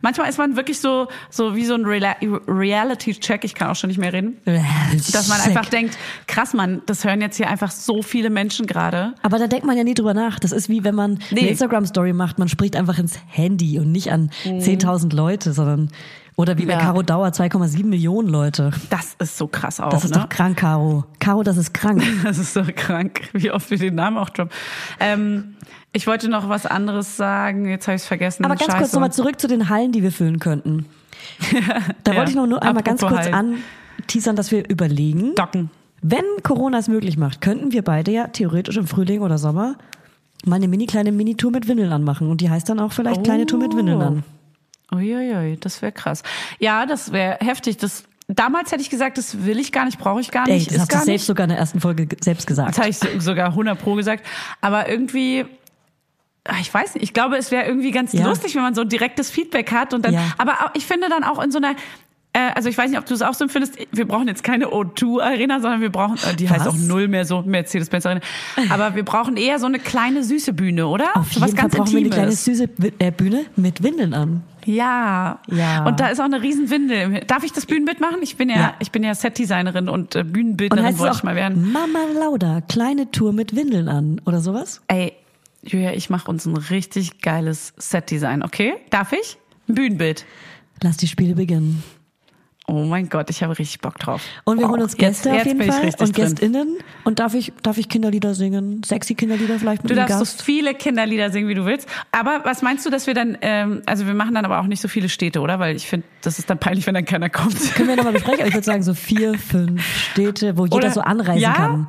manchmal 0.00 0.28
ist 0.28 0.38
man 0.38 0.54
wirklich 0.56 0.78
so, 0.80 1.08
so 1.28 1.56
wie 1.56 1.64
so 1.64 1.74
ein 1.74 1.84
Reality-Check, 1.84 3.44
ich 3.44 3.54
kann 3.54 3.68
auch 3.68 3.76
schon 3.76 3.88
nicht 3.88 3.98
mehr 3.98 4.12
reden 4.12 4.38
dass 5.12 5.28
man 5.28 5.40
einfach 5.40 5.66
denkt, 5.68 5.96
krass, 6.26 6.51
man, 6.54 6.82
das 6.86 7.04
hören 7.04 7.20
jetzt 7.20 7.36
hier 7.36 7.48
einfach 7.48 7.70
so 7.70 8.02
viele 8.02 8.30
Menschen 8.30 8.66
gerade. 8.66 9.14
Aber 9.22 9.38
da 9.38 9.46
denkt 9.46 9.66
man 9.66 9.76
ja 9.76 9.84
nie 9.84 9.94
drüber 9.94 10.14
nach. 10.14 10.38
Das 10.38 10.52
ist 10.52 10.68
wie 10.68 10.84
wenn 10.84 10.94
man 10.94 11.18
Nee. 11.30 11.40
eine 11.40 11.48
Instagram-Story 11.50 12.12
macht, 12.12 12.38
man 12.38 12.48
spricht 12.48 12.76
einfach 12.76 12.98
ins 12.98 13.18
Handy 13.28 13.78
und 13.78 13.90
nicht 13.92 14.12
an 14.12 14.30
10.000 14.44 15.14
Leute, 15.14 15.52
sondern 15.52 15.90
oder 16.36 16.56
wie 16.56 16.62
bei 16.64 16.74
Mhm. 16.74 16.80
Ja. 16.80 16.86
Caro 16.86 17.02
Dauer 17.02 17.28
2,7 17.28 17.84
Millionen 17.90 18.28
Leute. 18.28 18.70
Das 18.88 19.14
ist 19.18 19.36
so 19.36 19.46
krass 19.46 19.80
auch. 19.80 19.90
Das 19.90 20.04
ist 20.04 20.14
ne? 20.14 20.20
doch 20.22 20.28
krank, 20.30 20.56
Caro. 20.58 21.04
Caro, 21.18 21.42
das 21.42 21.56
ist 21.58 21.74
krank. 21.74 22.02
Das 22.24 22.38
ist 22.38 22.54
so 22.54 22.62
krank, 22.74 23.20
wie 23.34 23.50
oft 23.50 23.70
wir 23.70 23.78
den 23.78 23.94
Namen 23.96 24.16
auch 24.16 24.30
droppen. 24.30 24.50
Ähm, 24.98 25.56
ich 25.92 26.06
wollte 26.06 26.30
noch 26.30 26.48
was 26.48 26.64
anderes 26.64 27.18
sagen, 27.18 27.66
jetzt 27.68 27.86
habe 27.86 27.96
ich 27.96 28.02
es 28.02 28.08
vergessen. 28.08 28.44
Aber 28.46 28.54
ganz 28.54 28.64
Scheiße. 28.64 28.78
kurz 28.78 28.92
nochmal 28.94 29.12
zurück 29.12 29.38
zu 29.38 29.46
den 29.46 29.68
Hallen, 29.68 29.92
die 29.92 30.02
wir 30.02 30.12
füllen 30.12 30.38
könnten. 30.38 30.86
Da 32.04 32.12
Ja. 32.12 32.18
wollte 32.18 32.30
ich 32.30 32.36
noch 32.36 32.46
nur 32.46 32.62
einmal 32.62 32.82
ganz 32.82 33.02
Apropos 33.02 33.24
kurz 33.26 33.34
Hallen. 33.34 33.58
anteasern, 34.00 34.34
dass 34.34 34.50
wir 34.50 34.68
überlegen, 34.70 35.34
Docken. 35.34 35.70
Wenn 36.02 36.24
Corona 36.42 36.78
es 36.78 36.88
möglich 36.88 37.16
macht, 37.16 37.40
könnten 37.40 37.72
wir 37.72 37.82
beide 37.82 38.10
ja 38.10 38.26
theoretisch 38.28 38.76
im 38.76 38.86
Frühling 38.86 39.20
oder 39.22 39.38
Sommer 39.38 39.76
mal 40.44 40.56
eine 40.56 40.66
mini 40.68 40.86
kleine 40.86 41.12
Mini-Tour 41.12 41.52
mit 41.52 41.68
Windeln 41.68 41.92
anmachen. 41.92 42.28
Und 42.28 42.40
die 42.40 42.50
heißt 42.50 42.68
dann 42.68 42.80
auch 42.80 42.92
vielleicht 42.92 43.22
kleine 43.24 43.46
Tour 43.46 43.60
mit 43.60 43.76
Windeln 43.76 44.02
an. 44.02 44.24
Uiuiui, 44.92 45.56
das 45.58 45.80
wäre 45.80 45.92
krass. 45.92 46.22
Ja, 46.58 46.84
das 46.84 47.12
wäre 47.12 47.38
heftig. 47.40 47.76
Das, 47.78 48.04
damals 48.28 48.72
hätte 48.72 48.82
ich 48.82 48.90
gesagt, 48.90 49.16
das 49.18 49.44
will 49.46 49.58
ich 49.58 49.72
gar 49.72 49.84
nicht, 49.86 49.98
brauche 49.98 50.20
ich 50.20 50.30
gar 50.30 50.46
Ey, 50.48 50.54
nicht, 50.54 50.66
das 50.66 50.74
ist 50.74 50.80
hast 50.82 50.90
du 50.92 50.96
selbst 50.96 51.08
nicht. 51.08 51.24
sogar 51.26 51.44
in 51.44 51.50
der 51.50 51.58
ersten 51.58 51.80
Folge 51.80 52.06
ge- 52.06 52.18
selbst 52.20 52.46
gesagt. 52.46 52.70
Das 52.70 52.78
habe 52.78 52.88
ich 52.90 52.98
so- 52.98 53.06
sogar 53.20 53.54
100 53.54 53.78
pro 53.78 53.94
gesagt. 53.94 54.26
Aber 54.60 54.88
irgendwie, 54.88 55.46
ah, 56.44 56.56
ich 56.60 56.72
weiß 56.74 56.94
nicht, 56.94 57.04
ich 57.04 57.14
glaube, 57.14 57.36
es 57.36 57.50
wäre 57.52 57.64
irgendwie 57.66 57.90
ganz 57.92 58.12
Ja. 58.12 58.26
lustig, 58.28 58.54
wenn 58.54 58.62
man 58.62 58.74
so 58.74 58.82
ein 58.82 58.88
direktes 58.88 59.30
Feedback 59.30 59.72
hat. 59.72 59.94
Und 59.94 60.04
dann, 60.04 60.14
Ja. 60.14 60.24
aber 60.38 60.56
ich 60.74 60.84
finde 60.84 61.08
dann 61.08 61.24
auch 61.24 61.42
in 61.42 61.50
so 61.52 61.58
einer, 61.58 61.74
also 62.54 62.68
ich 62.70 62.78
weiß 62.78 62.88
nicht, 62.90 62.98
ob 62.98 63.04
du 63.06 63.12
es 63.14 63.20
auch 63.22 63.34
so 63.34 63.44
empfindest, 63.44 63.76
wir 63.92 64.06
brauchen 64.06 64.26
jetzt 64.26 64.42
keine 64.42 64.66
O2-Arena, 64.68 65.60
sondern 65.60 65.80
wir 65.82 65.90
brauchen, 65.90 66.16
äh, 66.30 66.34
die 66.34 66.48
heißt 66.48 66.64
Was? 66.66 66.68
auch 66.74 66.78
null 66.78 67.08
mehr 67.08 67.24
so, 67.26 67.42
Mercedes-Benz 67.42 68.06
Arena. 68.06 68.22
Aber 68.70 68.94
wir 68.94 69.04
brauchen 69.04 69.36
eher 69.36 69.58
so 69.58 69.66
eine 69.66 69.78
kleine 69.78 70.22
süße 70.24 70.52
Bühne, 70.54 70.86
oder? 70.86 71.14
Auf 71.16 71.32
so 71.32 71.40
jeden 71.40 71.56
Fall 71.58 71.68
brauchen 71.68 71.90
wir 71.92 71.98
eine 71.98 72.08
kleine 72.08 72.30
Intimes. 72.30 72.44
süße 72.44 72.68
äh, 72.98 73.10
Bühne 73.10 73.44
mit 73.56 73.82
Windeln 73.82 74.14
an. 74.14 74.42
Ja. 74.64 75.40
Ja. 75.50 75.84
Und 75.84 76.00
da 76.00 76.08
ist 76.08 76.20
auch 76.20 76.24
eine 76.24 76.40
riesen 76.40 76.70
Windel. 76.70 77.20
Darf 77.26 77.44
ich 77.44 77.52
das 77.52 77.66
Bühnenbild 77.66 78.00
machen? 78.00 78.18
Ich 78.22 78.36
bin 78.36 78.48
ja, 78.48 78.56
Ja. 78.56 78.74
ich 78.78 78.92
bin 78.92 79.02
ja 79.04 79.14
Setdesignerin 79.14 79.88
und 79.88 80.14
äh, 80.14 80.20
Und 80.20 80.32
Bühnenbildnerin 80.32 80.84
heißt 80.86 80.94
es 80.96 81.00
wollte 81.02 81.16
ich 81.16 81.22
mal 81.24 81.34
werden. 81.36 81.72
Mama 81.72 81.98
Lauda, 82.18 82.60
kleine 82.62 83.10
Tour 83.10 83.32
mit 83.32 83.54
Windeln 83.56 83.88
an 83.88 84.20
oder 84.24 84.40
sowas? 84.40 84.80
Ey, 84.88 85.12
Julia, 85.64 85.92
ich 85.92 86.10
mache 86.10 86.30
uns 86.30 86.46
ein 86.46 86.56
richtig 86.56 87.20
geiles 87.20 87.74
Setdesign, 87.76 88.42
okay? 88.42 88.74
Darf 88.90 89.12
ich? 89.12 89.36
Ein 89.68 89.74
Bühnenbild. 89.74 90.24
Lass 90.82 90.96
die 90.96 91.06
Spiele 91.08 91.34
beginnen. 91.34 91.82
Oh 92.74 92.84
mein 92.86 93.10
Gott, 93.10 93.28
ich 93.28 93.42
habe 93.42 93.58
richtig 93.58 93.80
Bock 93.80 93.98
drauf. 93.98 94.22
Und 94.44 94.56
wir 94.58 94.64
Wow. 94.64 94.70
holen 94.72 94.82
uns 94.82 94.92
Jetzt- 94.92 94.98
Gäste 95.24 95.30
auf 95.30 95.36
jetzt 95.36 95.46
jeden 95.46 95.58
bin 95.58 95.68
ich 95.68 95.74
Fall 95.74 95.84
und 95.84 96.16
drin. 96.16 96.24
GästInnen. 96.24 96.78
Und 97.04 97.18
darf 97.18 97.34
ich, 97.34 97.52
darf 97.62 97.76
ich 97.76 97.88
Kinderlieder 97.90 98.34
singen? 98.34 98.82
Sexy 98.82 99.14
Kinderlieder 99.14 99.58
vielleicht 99.58 99.82
mit 99.82 99.90
Du 99.90 99.94
darfst 99.94 100.18
Gast? 100.18 100.38
so 100.38 100.44
viele 100.44 100.72
Kinderlieder 100.72 101.28
singen, 101.30 101.48
wie 101.48 101.54
du 101.54 101.66
willst. 101.66 101.86
Aber 102.12 102.40
was 102.44 102.62
meinst 102.62 102.86
du, 102.86 102.90
dass 102.90 103.06
wir 103.06 103.12
dann, 103.12 103.36
ähm, 103.42 103.82
also 103.84 104.06
wir 104.06 104.14
machen 104.14 104.34
dann 104.34 104.46
aber 104.46 104.58
auch 104.58 104.66
nicht 104.66 104.80
so 104.80 104.88
viele 104.88 105.10
Städte, 105.10 105.40
oder? 105.40 105.58
Weil 105.58 105.76
ich 105.76 105.86
finde, 105.86 106.06
das 106.22 106.38
ist 106.38 106.48
dann 106.48 106.58
peinlich, 106.58 106.86
wenn 106.86 106.94
dann 106.94 107.04
keiner 107.04 107.28
kommt. 107.28 107.74
Können 107.74 107.88
wir 107.90 107.96
nochmal 107.96 108.14
besprechen? 108.14 108.40
Aber 108.40 108.48
ich 108.48 108.54
würde 108.54 108.64
sagen 108.64 108.82
so 108.82 108.94
vier, 108.94 109.34
fünf 109.34 109.84
Städte, 110.12 110.56
wo 110.56 110.64
jeder 110.64 110.76
Oder- 110.76 110.90
so 110.92 111.02
anreisen 111.02 111.42
Ja? 111.42 111.52
kann. 111.52 111.86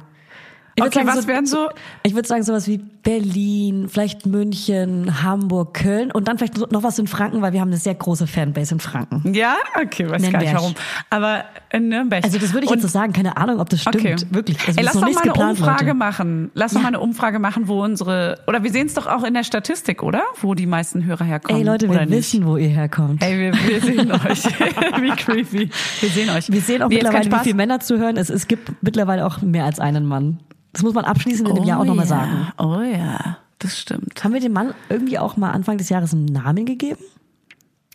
Ich 0.75 0.83
Okay, 0.83 1.01
was 1.05 1.27
wären 1.27 1.45
so- 1.45 1.69
Ich 2.01 2.15
würde 2.15 2.27
sagen 2.27 2.41
sowas 2.41 2.67
wie 2.67 2.77
Berlin, 2.79 3.87
vielleicht 3.89 4.25
München, 4.25 5.21
Hamburg, 5.21 5.75
Köln 5.75 6.09
und 6.11 6.27
dann 6.27 6.37
vielleicht 6.39 6.71
noch 6.71 6.81
was 6.81 6.97
in 6.97 7.05
Franken, 7.05 7.41
weil 7.43 7.53
wir 7.53 7.61
haben 7.61 7.67
eine 7.67 7.77
sehr 7.77 7.93
große 7.93 8.25
Fanbase 8.25 8.73
in 8.73 8.79
Franken. 8.79 9.33
Ja? 9.35 9.55
Okay, 9.79 10.05
weiß 10.09 10.11
gar 10.11 10.17
nicht 10.19 10.31
Nürnberg. 10.31 10.55
warum. 10.55 10.73
Aber 11.11 11.43
in 11.71 11.89
Nürnberg. 11.89 12.23
Also 12.23 12.39
das 12.39 12.53
würde 12.53 12.65
ich 12.65 12.71
Und- 12.71 12.77
jetzt 12.77 12.83
so 12.83 12.87
sagen, 12.87 13.13
keine 13.13 13.37
Ahnung, 13.37 13.59
ob 13.59 13.69
das 13.69 13.81
stimmt. 13.81 13.97
Okay. 13.97 14.15
Wirklich. 14.31 14.57
Also 14.67 14.79
Ey, 14.79 14.83
lass 14.85 14.93
doch 14.93 15.01
mal 15.01 15.09
eine 15.21 15.33
Umfrage 15.51 15.85
Leute. 15.85 15.93
machen. 15.93 16.51
Lass 16.55 16.73
doch 16.73 16.81
mal 16.81 16.87
eine 16.87 16.99
Umfrage 17.01 17.37
machen, 17.37 17.67
wo 17.67 17.83
unsere, 17.83 18.39
oder 18.47 18.63
wir 18.63 18.71
sehen 18.71 18.87
es 18.87 18.95
doch 18.95 19.05
auch 19.05 19.23
in 19.23 19.35
der 19.35 19.43
Statistik, 19.43 20.01
oder? 20.01 20.23
Wo 20.41 20.55
die 20.55 20.65
meisten 20.65 21.05
Hörer 21.05 21.25
herkommen. 21.25 21.59
Ey 21.61 21.67
Leute, 21.67 21.87
oder 21.87 21.99
wir 21.99 22.05
nicht? 22.07 22.17
wissen, 22.17 22.47
wo 22.47 22.57
ihr 22.57 22.69
herkommt. 22.69 23.23
Hey, 23.23 23.37
wir, 23.37 23.53
wir 23.53 23.79
sehen 23.81 24.11
euch. 24.11 24.43
wie 25.01 25.11
creepy. 25.11 25.69
Wir 25.99 26.09
sehen 26.09 26.29
euch. 26.31 26.51
Wir 26.51 26.61
sehen 26.61 26.81
auch 26.81 26.89
Nee, 26.89 26.95
mittlerweile, 26.95 27.31
wie 27.31 27.43
viele 27.43 27.55
Männer 27.55 27.79
zuhören. 27.79 28.17
Es, 28.17 28.29
es 28.31 28.47
gibt 28.47 28.71
mittlerweile 28.81 29.23
auch 29.27 29.41
mehr 29.41 29.65
als 29.65 29.79
einen 29.79 30.05
Mann. 30.07 30.39
Das 30.73 30.81
muss 30.81 30.93
man 30.93 31.05
abschließend 31.05 31.47
in 31.49 31.55
dem 31.55 31.63
Jahr 31.63 31.79
auch 31.79 31.85
nochmal 31.85 32.05
ja. 32.05 32.09
sagen. 32.09 32.47
Oh 32.57 32.81
ja, 32.81 33.37
das 33.59 33.79
stimmt. 33.79 34.23
Haben 34.23 34.33
wir 34.33 34.41
dem 34.41 34.53
Mann 34.53 34.73
irgendwie 34.89 35.19
auch 35.19 35.37
mal 35.37 35.51
Anfang 35.51 35.77
des 35.77 35.89
Jahres 35.89 36.13
einen 36.13 36.25
Namen 36.25 36.65
gegeben? 36.65 36.99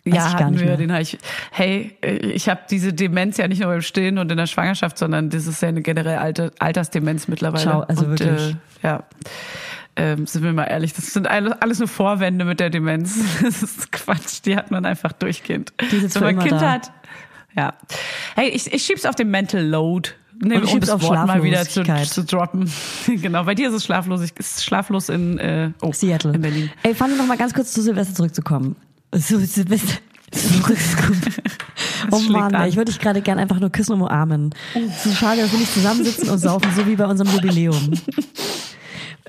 Weiß 0.05 0.15
ja, 0.15 0.29
ich 0.29 0.37
gar 0.37 0.49
nicht 0.49 0.61
wir, 0.61 0.67
mehr. 0.67 0.77
den 0.77 0.91
habe 0.91 1.01
ich. 1.01 1.17
Hey, 1.51 1.97
äh, 2.01 2.15
ich 2.15 2.47
habe 2.47 2.61
diese 2.69 2.93
Demenz 2.93 3.37
ja 3.37 3.47
nicht 3.47 3.59
nur 3.59 3.69
beim 3.69 3.81
Stillen 3.81 4.17
und 4.17 4.31
in 4.31 4.37
der 4.37 4.47
Schwangerschaft, 4.47 4.97
sondern 4.97 5.29
das 5.29 5.45
ist 5.45 5.61
ja 5.61 5.67
eine 5.67 5.81
generell 5.81 6.17
alte 6.17 6.51
Altersdemenz 6.59 7.27
mittlerweile. 7.27 7.63
Schau, 7.63 7.79
also 7.81 8.05
und, 8.05 8.11
wirklich. 8.19 8.55
Äh, 8.81 8.87
ja. 8.87 9.03
Ähm, 9.95 10.25
sind 10.25 10.43
wir 10.43 10.53
mal 10.53 10.63
ehrlich, 10.63 10.93
das 10.93 11.11
sind 11.11 11.27
alles, 11.27 11.79
nur 11.79 11.89
Vorwände 11.89 12.45
mit 12.45 12.61
der 12.61 12.69
Demenz. 12.69 13.19
Das 13.41 13.61
ist 13.61 13.91
Quatsch, 13.91 14.39
die 14.45 14.55
hat 14.55 14.71
man 14.71 14.85
einfach 14.85 15.11
durchgehend. 15.11 15.73
Die 15.91 16.01
Wenn 16.15 16.21
man 16.21 16.33
immer 16.35 16.43
Kind 16.43 16.61
da. 16.61 16.71
hat. 16.71 16.91
Ja. 17.55 17.73
Hey, 18.35 18.49
ich, 18.49 18.71
ich 18.71 18.83
schieb's 18.83 19.05
auf 19.05 19.15
den 19.15 19.29
Mental 19.29 19.61
Load. 19.61 20.11
Ne, 20.41 20.55
Und 20.55 20.63
ich 20.63 20.79
das 20.79 20.89
auf 20.89 21.01
Wort 21.03 21.27
mal 21.27 21.43
wieder 21.43 21.65
zu, 21.65 21.83
Schlaflosigkeit. 21.83 22.07
zu 22.07 22.23
droppen. 22.23 22.71
genau, 23.21 23.43
bei 23.43 23.55
dir 23.55 23.69
ist 23.69 23.75
es 23.75 23.83
schlaflos, 23.85 24.21
ich- 24.21 24.35
ist 24.37 24.63
schlaflos 24.63 25.09
in 25.09 25.37
äh, 25.37 25.71
oh, 25.81 25.91
Seattle. 25.91 26.33
in 26.33 26.41
Berlin. 26.41 26.69
Ey, 26.83 26.95
Fanny, 26.95 27.15
noch 27.15 27.27
mal 27.27 27.37
ganz 27.37 27.53
kurz 27.53 27.73
zu 27.73 27.81
Silvester 27.81 28.15
zurückzukommen. 28.15 28.75
So, 29.13 29.37
Silvester. 29.39 29.97
Oh 32.11 32.19
Mann, 32.29 32.55
an. 32.55 32.63
ey, 32.63 32.69
ich 32.69 32.75
würde 32.77 32.91
dich 32.91 32.99
gerade 32.99 33.21
gern 33.21 33.37
einfach 33.39 33.59
nur 33.59 33.69
küssen 33.71 33.93
und 33.93 34.01
umarmen. 34.01 34.53
Es 34.73 35.05
ist 35.05 35.17
schade, 35.17 35.41
dass 35.41 35.51
wir 35.51 35.59
nicht 35.59 35.73
zusammensitzen 35.73 36.29
und 36.29 36.37
saufen, 36.39 36.71
so 36.75 36.85
wie 36.87 36.95
bei 36.95 37.05
unserem 37.05 37.31
Jubiläum. 37.33 37.91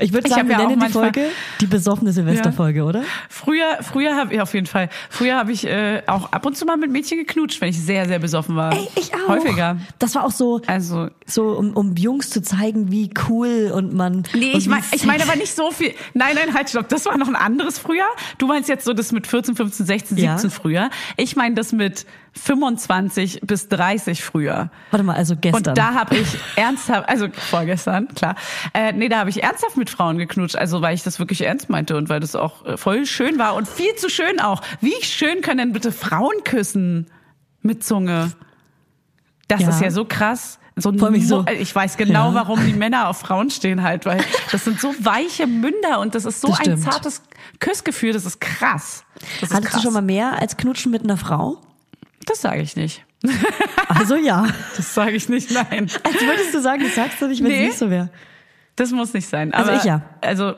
Ich 0.01 0.13
würde 0.13 0.27
Ich 0.29 0.35
sagen, 0.35 0.49
hab 0.51 0.59
wir 0.59 0.63
ja 0.65 0.69
nennen 0.69 0.81
die 0.87 0.93
Folge 0.93 1.27
die 1.61 1.67
besoffene 1.67 2.13
Silvesterfolge, 2.13 2.83
oder? 2.85 3.03
Früher, 3.29 3.79
früher 3.83 4.17
habe 4.17 4.35
ich 4.35 4.41
auf 4.41 4.55
jeden 4.55 4.67
Fall. 4.67 4.89
Früher 5.09 5.37
habe 5.37 5.53
ich 5.53 5.67
äh, 5.67 6.03
auch 6.07 6.33
ab 6.33 6.47
und 6.47 6.57
zu 6.57 6.65
mal 6.65 6.77
mit 6.77 6.91
Mädchen 6.91 7.19
geknutscht, 7.19 7.61
wenn 7.61 7.69
ich 7.71 7.81
sehr, 7.81 8.07
sehr 8.07 8.19
besoffen 8.19 8.57
war. 8.57 8.73
Ey, 8.73 8.89
ich 8.97 9.13
auch. 9.15 9.29
Häufiger. 9.29 9.77
Das 9.99 10.15
war 10.15 10.25
auch 10.25 10.31
so, 10.31 10.61
Also 10.67 11.09
so 11.27 11.51
um, 11.51 11.73
um 11.75 11.95
Jungs 11.97 12.31
zu 12.31 12.43
zeigen, 12.43 12.91
wie 12.91 13.11
cool 13.29 13.71
und 13.75 13.95
man. 13.95 14.25
Nee, 14.35 14.53
und 14.53 14.59
ich 14.59 14.69
meine 14.69 14.85
ich 14.93 15.05
meine 15.05 15.23
aber 15.23 15.37
nicht 15.37 15.55
so 15.55 15.71
viel. 15.71 15.95
Nein, 16.15 16.35
nein, 16.35 16.55
halt, 16.55 16.71
stopp. 16.71 16.89
Das 16.89 17.07
war 17.07 17.17
noch 17.19 17.29
ein 17.29 17.37
anderes 17.37 17.79
früher. 17.79 18.05
Du 18.39 18.47
meinst 18.47 18.69
jetzt 18.69 18.85
so 18.85 18.93
das 18.93 19.13
mit 19.13 19.27
14, 19.27 19.55
15, 19.57 19.87
16, 19.87 20.17
Ja. 20.17 20.39
17 20.39 20.51
früher. 20.51 20.91
Ich 21.17 21.37
meine 21.37 21.55
das 21.55 21.73
mit 21.73 22.07
25 22.33 23.41
bis 23.43 23.69
30 23.69 24.23
früher. 24.23 24.71
Warte 24.91 25.05
mal, 25.05 25.17
also 25.17 25.37
gestern. 25.37 25.69
Und 25.71 25.79
da 25.79 25.95
habe 25.95 26.17
ich 26.17 26.37
ernsthaft, 26.57 27.09
also 27.09 27.29
vorgestern, 27.51 28.09
klar. 28.15 28.35
Äh, 28.73 28.93
nee, 28.93 29.09
da 29.09 29.19
habe 29.19 29.31
ich 29.31 29.43
ernsthaft 29.43 29.77
mit 29.77 29.91
Frauen 29.91 30.19
geknutscht, 30.19 30.57
also 30.57 30.81
weil 30.83 30.95
ich 30.95 31.03
das 31.03 31.19
wirklich 31.19 31.43
ernst 31.43 31.71
meinte 31.71 31.97
und 31.97 32.09
weil 32.09 32.21
das 32.21 32.37
auch 32.37 32.65
äh, 32.65 32.77
voll 32.77 33.07
schön 33.07 33.39
war 33.39 33.55
und 33.55 33.69
viel 33.69 33.95
zu 33.97 34.09
schön 34.09 34.41
auch. 34.41 34.63
Wie 34.81 34.95
schön 35.03 35.41
können 35.43 35.59
denn 35.59 35.73
bitte 35.73 35.93
Frauen 35.93 36.45
küssen 36.45 37.07
mit 37.63 37.85
Zunge? 37.85 38.33
Das 39.49 39.61
Ja. 39.63 39.69
ist 39.71 39.81
ja 39.81 39.91
so 39.91 40.05
krass. 40.05 40.59
So 40.77 40.93
so- 41.19 41.45
ich 41.59 41.75
weiß 41.75 41.97
genau, 41.99 42.29
Ja. 42.31 42.35
warum 42.37 42.65
die 42.65 42.73
Männer 42.73 43.09
auf 43.09 43.19
Frauen 43.19 43.51
stehen 43.51 43.83
halt, 43.83 44.07
weil 44.07 44.23
das 44.51 44.65
sind 44.65 44.81
so 44.81 44.95
weiche 45.01 45.47
Münder 45.47 45.99
und 46.01 46.15
das 46.15 46.25
ist 46.25 46.41
so 46.41 46.49
Das 46.49 46.61
ein 46.61 46.79
zartes 46.79 47.23
Küssgefühl, 47.59 48.13
das 48.13 48.25
ist 48.25 48.41
krass. 48.41 49.05
Das 49.41 49.51
ist 49.51 49.55
Hattest 49.55 49.71
krass. 49.73 49.81
du 49.83 49.87
schon 49.89 49.93
mal 49.95 50.01
mehr 50.03 50.41
als 50.41 50.57
Knutschen 50.57 50.91
mit 50.93 51.03
einer 51.03 51.17
Frau? 51.19 51.59
Das 52.31 52.41
sage 52.43 52.63
ich 52.63 52.77
nicht. 52.77 53.05
Also 53.89 54.17
ja. 54.17 54.47
Das 54.77 54.95
sage 54.95 55.13
ich 55.13 55.29
nicht, 55.29 55.51
nein. 55.51 55.91
Als 56.05 56.21
würdest 56.23 56.55
du 56.55 56.61
sagen, 56.63 56.83
das 56.83 56.95
sagst 56.95 57.21
du 57.21 57.27
nicht, 57.27 57.43
wenn 57.43 57.51
es 57.51 57.59
Nee. 57.59 57.67
nicht 57.67 57.79
so 57.79 57.91
wäre. 57.91 58.09
Das 58.77 58.93
muss 58.93 59.13
nicht 59.13 59.29
sein. 59.29 59.53
Also 59.53 59.71
Aber, 59.73 59.79
ich 59.79 59.85
ja. 59.85 60.01
Also, 60.23 60.55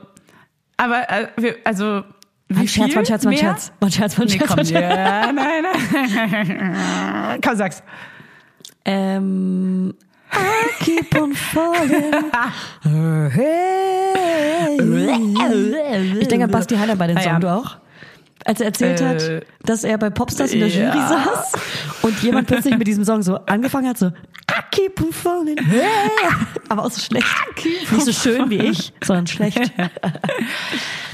aber, 0.77 1.09
äh, 1.11 1.27
also, 1.65 2.05
wie 2.49 2.55
Mein 2.55 2.69
Scherz, 2.69 2.95
mein 2.95 3.07
Scherz, 3.07 3.25
mein? 3.25 3.37
Scherz. 3.39 3.73
Mein 3.81 3.91
Scherz, 3.91 4.17
mein 4.19 4.27
Nee, 4.29 4.33
Scherz, 4.35 4.47
komm, 4.49 4.57
mein 4.57 4.67
Scherz. 4.67 4.97
ja, 4.97 5.33
nein, 5.33 5.65
nein. 5.65 7.41
Komm, 7.45 7.57
sag's. 7.57 7.83
Ähm, 8.85 9.95
I 10.33 10.85
keep 10.85 11.21
on 11.21 11.35
falling. 11.35 12.13
Ich 16.21 16.29
denke 16.29 16.45
an 16.45 16.51
Basti 16.51 16.77
Heiler 16.77 16.97
bei 16.97 17.07
den 17.07 17.17
Ah, 17.17 17.21
ja. 17.23 17.31
Song, 17.33 17.41
du 17.41 17.53
auch? 17.53 17.77
Als 18.45 18.61
er 18.61 18.67
erzählt 18.67 19.01
Äh, 19.01 19.07
hat, 19.09 19.47
dass 19.65 19.85
er 19.85 19.99
bei 19.99 20.11
Popstars 20.11 20.53
in 20.53 20.61
der 20.61 20.69
ja. 20.69 20.87
Jury 20.95 21.09
saß 21.09 21.53
und 22.03 22.23
jemand 22.23 22.49
plötzlich 22.49 22.77
mit 22.77 22.87
diesem 22.87 23.05
Song 23.05 23.23
so 23.23 23.37
angefangen 23.47 23.89
hat, 23.89 23.99
so 23.99 24.07
I 24.07 24.61
keep 24.71 25.01
on 25.01 25.13
falling. 25.13 25.57
Aber 26.69 26.85
auch 26.85 26.91
so 26.91 27.01
schlecht. 27.01 27.27
Nicht 27.93 28.05
so 28.05 28.13
schön 28.13 28.51
wie 28.51 28.57
ich, 28.59 28.93
sondern 29.03 29.27
schlecht. 29.27 29.59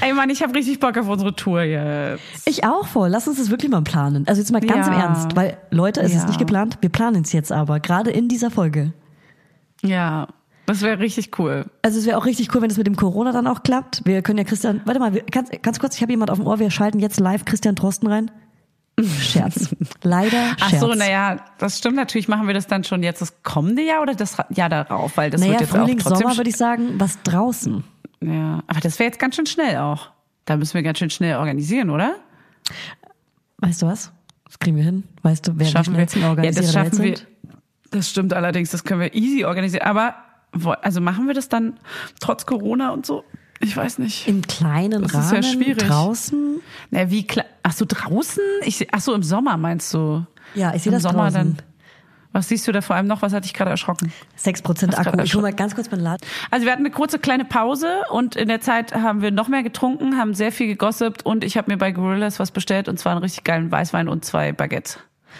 Ey, 0.01 0.13
Mann, 0.13 0.29
ich 0.29 0.41
habe 0.41 0.53
richtig 0.55 0.79
Bock 0.79 0.97
auf 0.97 1.07
unsere 1.07 1.35
Tour 1.35 1.61
jetzt. 1.61 2.21
Ich 2.45 2.63
auch 2.63 2.87
voll. 2.87 3.09
Lass 3.09 3.27
uns 3.27 3.37
das 3.37 3.49
wirklich 3.49 3.69
mal 3.69 3.81
planen. 3.81 4.25
Also 4.27 4.41
jetzt 4.41 4.51
mal 4.51 4.61
ganz 4.61 4.87
Ja. 4.87 4.93
im 4.93 4.99
Ernst, 4.99 5.35
weil 5.35 5.57
Leute, 5.71 6.01
es 6.01 6.13
Ja. 6.13 6.19
ist 6.19 6.27
nicht 6.27 6.39
geplant. 6.39 6.77
Wir 6.81 6.89
planen 6.89 7.21
es 7.23 7.31
jetzt 7.33 7.51
aber, 7.51 7.79
gerade 7.79 8.09
in 8.11 8.27
dieser 8.27 8.49
Folge. 8.51 8.93
Ja, 9.81 10.27
das 10.69 10.81
wäre 10.81 10.99
richtig 10.99 11.37
cool. 11.39 11.65
Also 11.81 11.99
es 11.99 12.05
wäre 12.05 12.17
auch 12.17 12.25
richtig 12.25 12.53
cool, 12.53 12.61
wenn 12.61 12.69
es 12.69 12.77
mit 12.77 12.87
dem 12.87 12.95
Corona 12.95 13.31
dann 13.31 13.47
auch 13.47 13.63
klappt. 13.63 14.01
Wir 14.05 14.21
können 14.21 14.37
ja 14.37 14.43
Christian, 14.43 14.81
warte 14.85 14.99
mal, 14.99 15.13
wir, 15.13 15.23
ganz, 15.23 15.49
ganz 15.61 15.79
kurz, 15.79 15.95
ich 15.95 16.01
habe 16.01 16.11
jemand 16.11 16.29
auf 16.31 16.37
dem 16.37 16.47
Ohr, 16.47 16.59
wir 16.59 16.69
schalten 16.71 16.99
jetzt 16.99 17.19
live 17.19 17.45
Christian 17.45 17.75
Drosten 17.75 18.07
rein. 18.07 18.31
Scherz. 19.01 19.69
Leider 20.03 20.55
Ach 20.59 20.69
Scherz. 20.69 20.81
so, 20.81 20.93
naja, 20.93 21.37
das 21.57 21.77
stimmt 21.77 21.95
natürlich. 21.95 22.27
Machen 22.27 22.47
wir 22.47 22.53
das 22.53 22.67
dann 22.67 22.83
schon 22.83 23.01
jetzt 23.01 23.21
das 23.21 23.41
kommende 23.43 23.81
Jahr 23.81 24.01
oder 24.01 24.13
das 24.13 24.37
Jahr 24.49 24.67
darauf? 24.69 25.15
Weil 25.17 25.29
das 25.29 25.39
Naja, 25.41 25.53
wird 25.53 25.61
jetzt 25.61 25.69
Frühling, 25.71 25.99
auch 25.99 26.03
trotzdem. 26.03 26.21
Sommer 26.27 26.37
würde 26.37 26.49
ich 26.49 26.57
sagen, 26.57 26.95
was 26.99 27.21
draußen. 27.23 27.83
ja, 28.21 28.61
aber 28.67 28.79
das 28.81 28.99
wäre 28.99 29.07
jetzt 29.09 29.19
ganz 29.19 29.35
schön 29.37 29.45
schnell 29.45 29.77
auch. 29.77 30.09
Da 30.45 30.57
müssen 30.57 30.73
wir 30.73 30.83
ganz 30.83 30.99
schön 30.99 31.09
schnell 31.09 31.37
organisieren, 31.37 31.89
oder? 31.89 32.15
Weißt 33.59 33.81
du 33.81 33.87
was? 33.87 34.11
Das 34.45 34.59
kriegen 34.59 34.77
wir 34.77 34.83
hin. 34.83 35.03
Weißt 35.21 35.47
du, 35.47 35.53
wer 35.55 35.65
die 35.65 35.71
schaffen 35.71 35.93
wir. 35.93 35.95
schnellsten 35.95 36.21
Ja, 36.21 36.29
Organisierer 36.31 36.63
das 36.65 36.73
schaffen 36.73 37.03
wir. 37.03 37.17
sind? 37.17 37.27
Das 37.91 38.09
stimmt 38.09 38.33
allerdings, 38.33 38.69
das 38.71 38.83
können 38.83 39.01
wir 39.01 39.13
easy 39.15 39.45
organisieren. 39.45 39.83
Aber 39.83 40.15
also 40.81 41.01
machen 41.01 41.27
wir 41.27 41.33
das 41.33 41.49
dann 41.49 41.79
trotz 42.19 42.45
Corona 42.45 42.91
und 42.91 43.05
so? 43.05 43.23
Ich 43.61 43.75
weiß 43.75 43.99
nicht. 43.99 44.27
Im 44.27 44.41
kleinen 44.41 45.01
Das 45.01 45.11
ist 45.13 45.31
ja 45.31 45.39
Rahmen, 45.39 45.43
schwierig. 45.43 45.77
draußen. 45.87 46.61
Na, 46.91 47.11
wie? 47.11 47.27
Ach 47.63 47.73
so, 47.73 47.85
draußen? 47.87 48.41
Ich, 48.63 48.87
ach 48.93 49.01
so, 49.01 49.13
im 49.13 49.23
Sommer 49.23 49.57
meinst 49.57 49.93
du? 49.93 50.25
Ja, 50.55 50.73
ich 50.73 50.83
sehe 50.83 50.91
Im 50.91 50.95
das 50.95 51.03
Sommer 51.03 51.23
draußen. 51.29 51.55
dann. 51.57 51.65
Was 52.31 52.47
siehst 52.47 52.67
du 52.67 52.71
da 52.71 52.81
vor 52.81 52.95
allem 52.95 53.07
noch? 53.07 53.23
Was 53.23 53.33
hat 53.33 53.43
dich 53.43 53.55
gerade 53.55 53.71
erschrocken? 53.71 54.13
6% 54.39 54.95
Hast 54.95 55.07
Akku. 55.07 55.19
Ich 55.23 55.33
hole 55.33 55.41
mal 55.41 55.51
ganz 55.53 55.73
kurz 55.73 55.89
mein 55.89 55.99
Laden. 55.99 56.25
Also 56.51 56.65
wir 56.65 56.71
hatten 56.71 56.83
eine 56.85 56.91
kurze 56.91 57.17
kleine 57.17 57.43
Pause 57.43 57.87
und 58.11 58.35
in 58.35 58.47
der 58.47 58.61
Zeit 58.61 58.93
haben 58.93 59.21
wir 59.23 59.31
noch 59.31 59.47
mehr 59.47 59.63
getrunken, 59.63 60.15
haben 60.15 60.35
sehr 60.35 60.51
viel 60.51 60.67
gegossipt 60.67 61.25
und 61.25 61.43
ich 61.43 61.57
habe 61.57 61.71
mir 61.71 61.77
bei 61.77 61.91
Gorillas 61.91 62.39
was 62.39 62.51
bestellt 62.51 62.87
und 62.87 62.99
zwar 62.99 63.13
einen 63.13 63.21
richtig 63.23 63.43
geilen 63.45 63.71
Weißwein 63.71 64.07
und 64.07 64.25
zwei 64.25 64.51
Baguettes. 64.51 64.99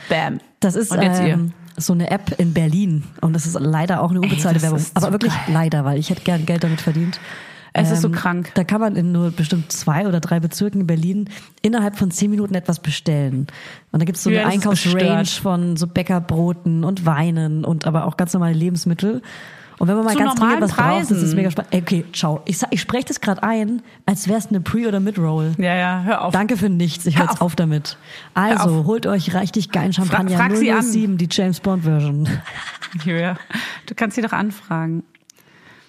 Bam. 0.09 0.39
Das 0.61 0.75
ist 0.75 0.91
Und 0.91 1.01
jetzt 1.03 1.21
ihr. 1.21 1.27
ähm, 1.35 1.53
so 1.79 1.93
eine 1.93 2.11
App 2.11 2.35
in 2.37 2.53
Berlin 2.53 3.03
und 3.21 3.33
das 3.33 3.45
ist 3.45 3.57
leider 3.59 4.01
auch 4.01 4.11
eine 4.11 4.21
unbezahlte 4.21 4.59
das 4.59 4.63
Werbung. 4.63 4.85
Aber 4.93 5.07
so 5.07 5.11
wirklich 5.11 5.33
geil. 5.33 5.53
leider, 5.53 5.85
weil 5.85 5.97
ich 5.97 6.09
hätte 6.09 6.21
gern 6.21 6.45
Geld 6.45 6.63
damit 6.63 6.81
verdient. 6.81 7.19
Ähm, 7.73 7.85
Es 7.85 7.91
ist 7.91 8.01
so 8.01 8.09
krank. 8.09 8.51
Da 8.55 8.63
kann 8.63 8.81
man 8.81 8.95
in 8.95 9.11
nur 9.11 9.31
bestimmt 9.31 9.71
zwei 9.71 10.07
oder 10.07 10.19
drei 10.19 10.39
Bezirken 10.39 10.81
in 10.81 10.87
Berlin 10.87 11.29
innerhalb 11.61 11.97
von 11.97 12.11
zehn 12.11 12.31
Minuten 12.31 12.55
etwas 12.55 12.79
bestellen. 12.79 13.47
Und 13.91 14.01
da 14.01 14.05
gibt 14.05 14.17
es 14.17 14.23
so 14.23 14.29
eine 14.29 14.39
Ja, 14.39 14.47
ist 14.47 14.53
Einkaufsrange 14.53 15.25
von 15.25 15.77
so 15.77 15.87
Bäckerbroten 15.87 16.83
und 16.83 17.05
Weinen 17.05 17.65
und 17.65 17.85
aber 17.85 18.05
auch 18.05 18.17
ganz 18.17 18.33
normale 18.33 18.53
Lebensmittel. 18.53 19.21
Und 19.79 19.87
wenn 19.87 19.95
man 19.95 20.05
mal 20.05 20.11
Zu 20.13 20.19
ganz 20.19 20.35
dringend 20.39 20.61
was 20.61 20.73
braucht, 20.73 21.01
das 21.01 21.11
ist 21.11 21.17
Preisen. 21.19 21.35
mega 21.37 21.51
spannend. 21.51 21.73
Okay, 21.73 22.05
ciao. 22.13 22.41
Ich, 22.45 22.61
ich 22.69 22.81
spreche 22.81 23.05
das 23.05 23.21
gerade 23.21 23.41
ein, 23.43 23.81
als 24.05 24.27
wäre 24.27 24.37
es 24.37 24.47
eine 24.47 24.59
Pre- 24.61 24.87
oder 24.87 24.99
Mid-Roll. 24.99 25.53
Ja, 25.57 25.73
ja, 25.75 26.01
hör 26.03 26.25
auf. 26.25 26.33
Danke 26.33 26.57
für 26.57 26.69
nichts. 26.69 27.05
Ich 27.05 27.17
Hör 27.17 27.23
jetzt 27.25 27.35
auf. 27.35 27.41
auf 27.41 27.55
damit. 27.55 27.97
Also, 28.33 28.79
auf. 28.81 28.85
holt 28.85 29.07
euch 29.07 29.33
richtig 29.33 29.71
geilen 29.71 29.93
Champagner. 29.93 30.37
frag 30.37 30.55
sie 30.57 30.71
an. 30.71 30.83
007, 30.83 31.17
die 31.17 31.27
James 31.31 31.59
Bond 31.61 31.83
Version. 31.83 32.27
Julia, 33.05 33.37
du 33.85 33.95
kannst 33.95 34.15
sie 34.15 34.21
doch 34.21 34.33
anfragen. 34.33 35.03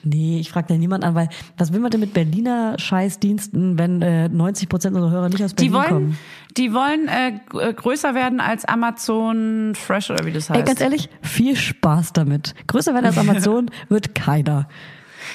Nee, 0.02 0.38
ich 0.40 0.50
frage 0.50 0.68
da 0.68 0.74
niemand 0.76 1.04
an, 1.04 1.14
weil 1.14 1.28
was 1.58 1.72
will 1.72 1.80
man 1.80 1.90
denn 1.90 2.00
mit 2.00 2.14
Berliner 2.14 2.78
Scheißdiensten, 2.78 3.78
wenn 3.78 4.00
äh, 4.02 4.28
90 4.28 4.68
Prozent 4.68 4.94
unserer 4.96 5.10
Hörer 5.10 5.28
nicht 5.28 5.42
aus 5.44 5.54
Berlin 5.54 5.70
Die 5.72 5.76
wollen, 5.76 5.88
kommen? 5.88 6.18
die 6.56 6.72
wollen 6.72 7.08
äh, 7.08 7.68
äh, 7.68 7.74
größer 7.74 8.14
werden 8.14 8.40
als 8.40 8.64
Amazon 8.64 9.74
Fresh 9.74 10.10
oder 10.10 10.24
wie 10.24 10.32
das 10.32 10.48
heißt. 10.48 10.58
Ey, 10.60 10.64
ganz 10.66 10.80
ehrlich, 10.80 11.08
viel 11.22 11.56
Spaß 11.56 12.12
damit. 12.14 12.54
Größer 12.66 12.94
werden 12.94 13.06
als 13.06 13.18
Amazon 13.18 13.70
wird 13.88 14.14
keiner. 14.14 14.68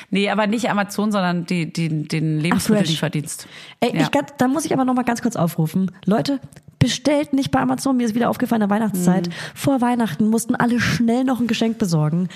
Nee, 0.10 0.30
aber 0.30 0.48
nicht 0.48 0.70
Amazon, 0.70 1.12
sondern 1.12 1.46
die, 1.46 1.72
die, 1.72 2.08
den 2.08 2.40
Lebensmittellieferdienst. 2.40 3.48
Ey, 3.82 3.96
Ja. 3.96 4.02
ich, 4.02 4.10
da 4.38 4.48
muss 4.48 4.66
ich 4.66 4.74
aber 4.74 4.84
noch 4.84 4.96
mal 4.96 5.04
ganz 5.04 5.22
kurz 5.22 5.36
aufrufen. 5.36 5.92
Leute, 6.06 6.40
bestellt 6.80 7.34
nicht 7.34 7.52
bei 7.52 7.60
Amazon. 7.60 7.98
Mir 7.98 8.06
ist 8.06 8.16
wieder 8.16 8.30
aufgefallen 8.30 8.62
in 8.64 8.68
der 8.70 8.76
Weihnachtszeit. 8.76 9.30
Vor 9.54 9.82
Weihnachten 9.82 10.28
mussten 10.28 10.56
alle 10.56 10.80
schnell 10.80 11.24
noch 11.24 11.40
ein 11.40 11.48
Geschenk 11.48 11.78
besorgen. 11.78 12.30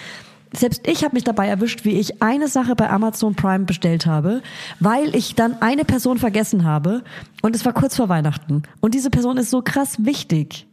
Selbst 0.52 0.88
ich 0.88 1.04
habe 1.04 1.16
mich 1.16 1.24
dabei 1.24 1.47
erwischt, 1.47 1.86
wie 1.86 2.00
ich 2.00 2.22
eine 2.24 2.47
Sache 2.47 2.76
bei 2.76 2.89
Amazon 2.89 3.36
Prime 3.36 3.66
bestellt 3.66 4.06
habe, 4.06 4.41
weil 4.80 5.16
ich 5.16 5.36
dann 5.36 5.62
eine 5.62 5.86
Person 5.86 6.18
vergessen 6.18 6.64
habe 6.64 7.04
und 7.41 7.56
es 7.56 7.66
war 7.66 7.74
kurz 7.74 7.95
vor 7.95 8.10
Weihnachten. 8.10 8.64
Und 8.80 8.95
diese 8.95 9.12
Person 9.12 9.38
ist 9.38 9.52
so 9.52 9.62
krass 9.62 10.04
wichtig. 10.06 10.66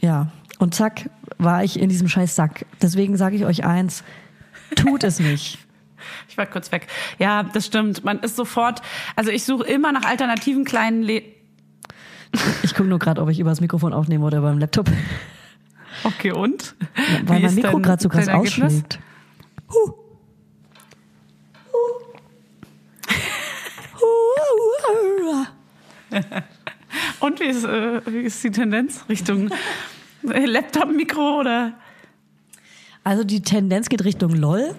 Ja, 0.00 0.28
und 0.58 0.74
zack, 0.74 1.08
war 1.38 1.64
ich 1.64 1.80
in 1.80 1.88
diesem 1.88 2.08
scheiß 2.08 2.36
Sack. 2.36 2.66
Deswegen 2.82 3.16
sage 3.16 3.36
ich 3.36 3.46
euch 3.46 3.64
eins, 3.64 4.04
tut 4.76 5.04
es 5.04 5.18
nicht. 5.18 5.58
Ich 6.30 6.38
war 6.38 6.46
kurz 6.46 6.72
weg. 6.72 6.86
Ja, 7.18 7.42
das 7.42 7.66
stimmt. 7.66 8.04
Man 8.04 8.20
ist 8.20 8.34
sofort, 8.34 8.80
also 9.16 9.30
ich 9.30 9.44
suche 9.44 9.64
immer 9.64 9.92
nach 9.92 10.04
alternativen 10.04 10.64
kleinen 10.64 11.02
Le 11.02 11.22
Ich 12.62 12.74
gucke 12.74 12.88
nur 12.88 12.98
gerade, 12.98 13.20
ob 13.20 13.28
ich 13.28 13.38
über 13.38 13.50
das 13.50 13.60
Mikrofon 13.60 13.92
aufnehme 13.92 14.24
oder 14.24 14.40
beim 14.40 14.58
Laptop. 14.58 14.90
Okay, 16.04 16.32
und? 16.32 16.74
Weil 17.24 17.38
Wie 17.38 17.42
mein 17.46 17.54
Mikro 17.54 17.78
gerade 17.80 18.02
so 18.02 18.08
krass 18.08 18.28
ausschlägt. 18.28 18.98
Huh. 19.68 19.94
Und 27.20 27.38
wie 27.40 27.44
ist, 27.44 27.64
äh, 27.64 28.00
wie 28.06 28.22
ist 28.22 28.42
die 28.42 28.50
Tendenz? 28.50 29.04
Richtung 29.08 29.50
äh, 30.28 30.44
Laptop-Mikro 30.46 31.40
oder? 31.40 31.74
Also 33.04 33.24
die 33.24 33.42
Tendenz 33.42 33.88
geht 33.88 34.04
Richtung 34.04 34.34
LOL. 34.34 34.74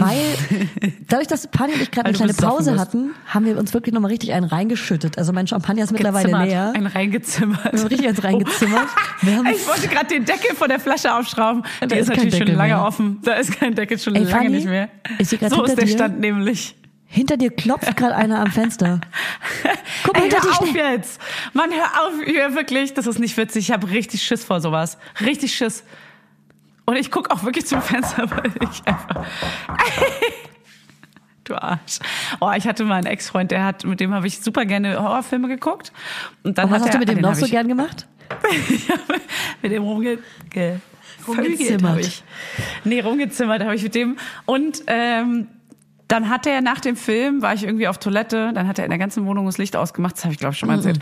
Weil 0.00 0.92
dadurch, 1.08 1.28
dass 1.28 1.46
Pani 1.46 1.72
und 1.74 1.82
ich 1.82 1.90
gerade 1.90 2.06
eine 2.06 2.12
du 2.18 2.24
kleine 2.24 2.34
Pause 2.34 2.78
hatten, 2.78 3.10
haben 3.26 3.44
wir 3.46 3.58
uns 3.58 3.72
wirklich 3.74 3.92
nochmal 3.94 4.10
richtig 4.10 4.32
einen 4.32 4.46
reingeschüttet. 4.46 5.18
Also 5.18 5.32
mein 5.32 5.46
Champagner 5.46 5.84
ist 5.84 5.92
mittlerweile 5.92 6.24
Gezimmert. 6.28 6.48
leer. 6.48 6.72
Ein 6.74 6.86
reingezimmert. 6.86 7.72
Wir 7.72 7.80
haben 7.80 7.86
richtig 7.88 8.08
eins 8.08 8.24
reingezimmert. 8.24 8.88
Wir 9.22 9.36
haben 9.36 9.46
Ich 9.46 9.66
wollte 9.66 9.88
gerade 9.88 10.06
den 10.06 10.24
Deckel 10.24 10.54
von 10.56 10.68
der 10.68 10.80
Flasche 10.80 11.14
aufschrauben. 11.14 11.62
Da 11.80 11.86
Der 11.86 11.98
ist 11.98 12.08
ist 12.10 12.16
natürlich 12.16 12.36
schon 12.36 12.46
lange 12.56 12.74
mehr. 12.74 12.84
offen. 12.84 13.18
Da 13.22 13.34
ist 13.34 13.58
kein 13.58 13.74
Deckel 13.74 13.98
schon 13.98 14.14
Ey, 14.14 14.22
lange 14.24 14.34
Fanny, 14.34 14.48
nicht 14.50 14.66
mehr. 14.66 14.88
grad 15.18 15.50
so 15.50 15.64
ist 15.64 15.76
der 15.76 15.84
dir. 15.84 15.92
Stand 15.92 16.20
nämlich. 16.20 16.74
hinter 17.06 17.36
dir 17.36 17.50
klopft 17.50 17.96
gerade 17.96 18.14
einer 18.16 18.40
am 18.40 18.50
Fenster. 18.50 19.00
Guck 20.04 20.14
mal 20.14 20.22
Ey, 20.24 20.30
hinter 20.30 20.44
hör 20.46 20.60
auf 20.60 20.74
jetzt. 20.74 21.20
Mann, 21.52 21.70
hör 21.70 22.06
auf. 22.06 22.12
Ja, 22.26 22.54
wirklich. 22.54 22.94
Das 22.94 23.06
ist 23.06 23.18
nicht 23.18 23.36
witzig. 23.36 23.68
Ich 23.68 23.72
habe 23.72 23.90
richtig 23.90 24.22
Schiss 24.22 24.44
vor 24.44 24.60
sowas. 24.60 24.98
Richtig 25.24 25.54
Schiss. 25.54 25.84
Und 26.86 26.96
ich 26.96 27.10
guck 27.10 27.30
auch 27.30 27.44
wirklich 27.44 27.66
zum 27.66 27.82
Fenster, 27.82 28.30
weil 28.30 28.52
ich 28.60 28.82
einfach... 28.86 29.26
Du 31.44 31.54
Arsch. 31.54 32.00
Oh, 32.40 32.50
ich 32.56 32.66
hatte 32.66 32.84
mal 32.84 32.96
einen 32.96 33.06
Ex-Freund, 33.06 33.52
der 33.52 33.64
hat, 33.64 33.84
mit 33.84 34.00
dem 34.00 34.12
habe 34.12 34.26
ich 34.26 34.40
super 34.40 34.64
gerne 34.64 35.00
Horrorfilme 35.00 35.46
geguckt. 35.46 35.92
Und 36.42 36.58
dann 36.58 36.64
Und 36.64 36.70
was 36.72 36.80
hat 36.80 36.88
hast 36.88 36.88
er, 36.88 36.92
du 36.94 36.98
mit 36.98 37.08
dem 37.08 37.14
den 37.16 37.22
noch 37.22 37.36
so 37.36 37.46
gern 37.46 37.68
gemacht? 37.68 38.08
mit 39.62 39.70
dem 39.70 39.84
rumge 39.84 40.18
ge 40.50 40.80
Rumgezimmert. 41.26 42.00
ich. 42.00 42.24
Nee, 42.82 43.00
rumgezimmert 43.00 43.62
habe 43.62 43.76
ich 43.76 43.82
mit 43.84 43.94
dem. 43.94 44.16
Und 44.44 44.82
ähm, 44.88 45.46
dann 46.08 46.28
hat 46.28 46.46
er 46.46 46.62
nach 46.62 46.80
dem 46.80 46.96
Film, 46.96 47.42
war 47.42 47.54
ich 47.54 47.64
irgendwie 47.64 47.88
auf 47.88 47.98
Toilette, 47.98 48.52
dann 48.52 48.68
hat 48.68 48.78
er 48.78 48.84
in 48.84 48.90
der 48.90 48.98
ganzen 48.98 49.26
Wohnung 49.26 49.46
das 49.46 49.58
Licht 49.58 49.76
ausgemacht. 49.76 50.16
Das 50.16 50.24
habe 50.24 50.32
ich, 50.32 50.38
glaube 50.38 50.52
ich, 50.52 50.58
schon 50.58 50.68
mal 50.68 50.76
erzählt. 50.76 51.00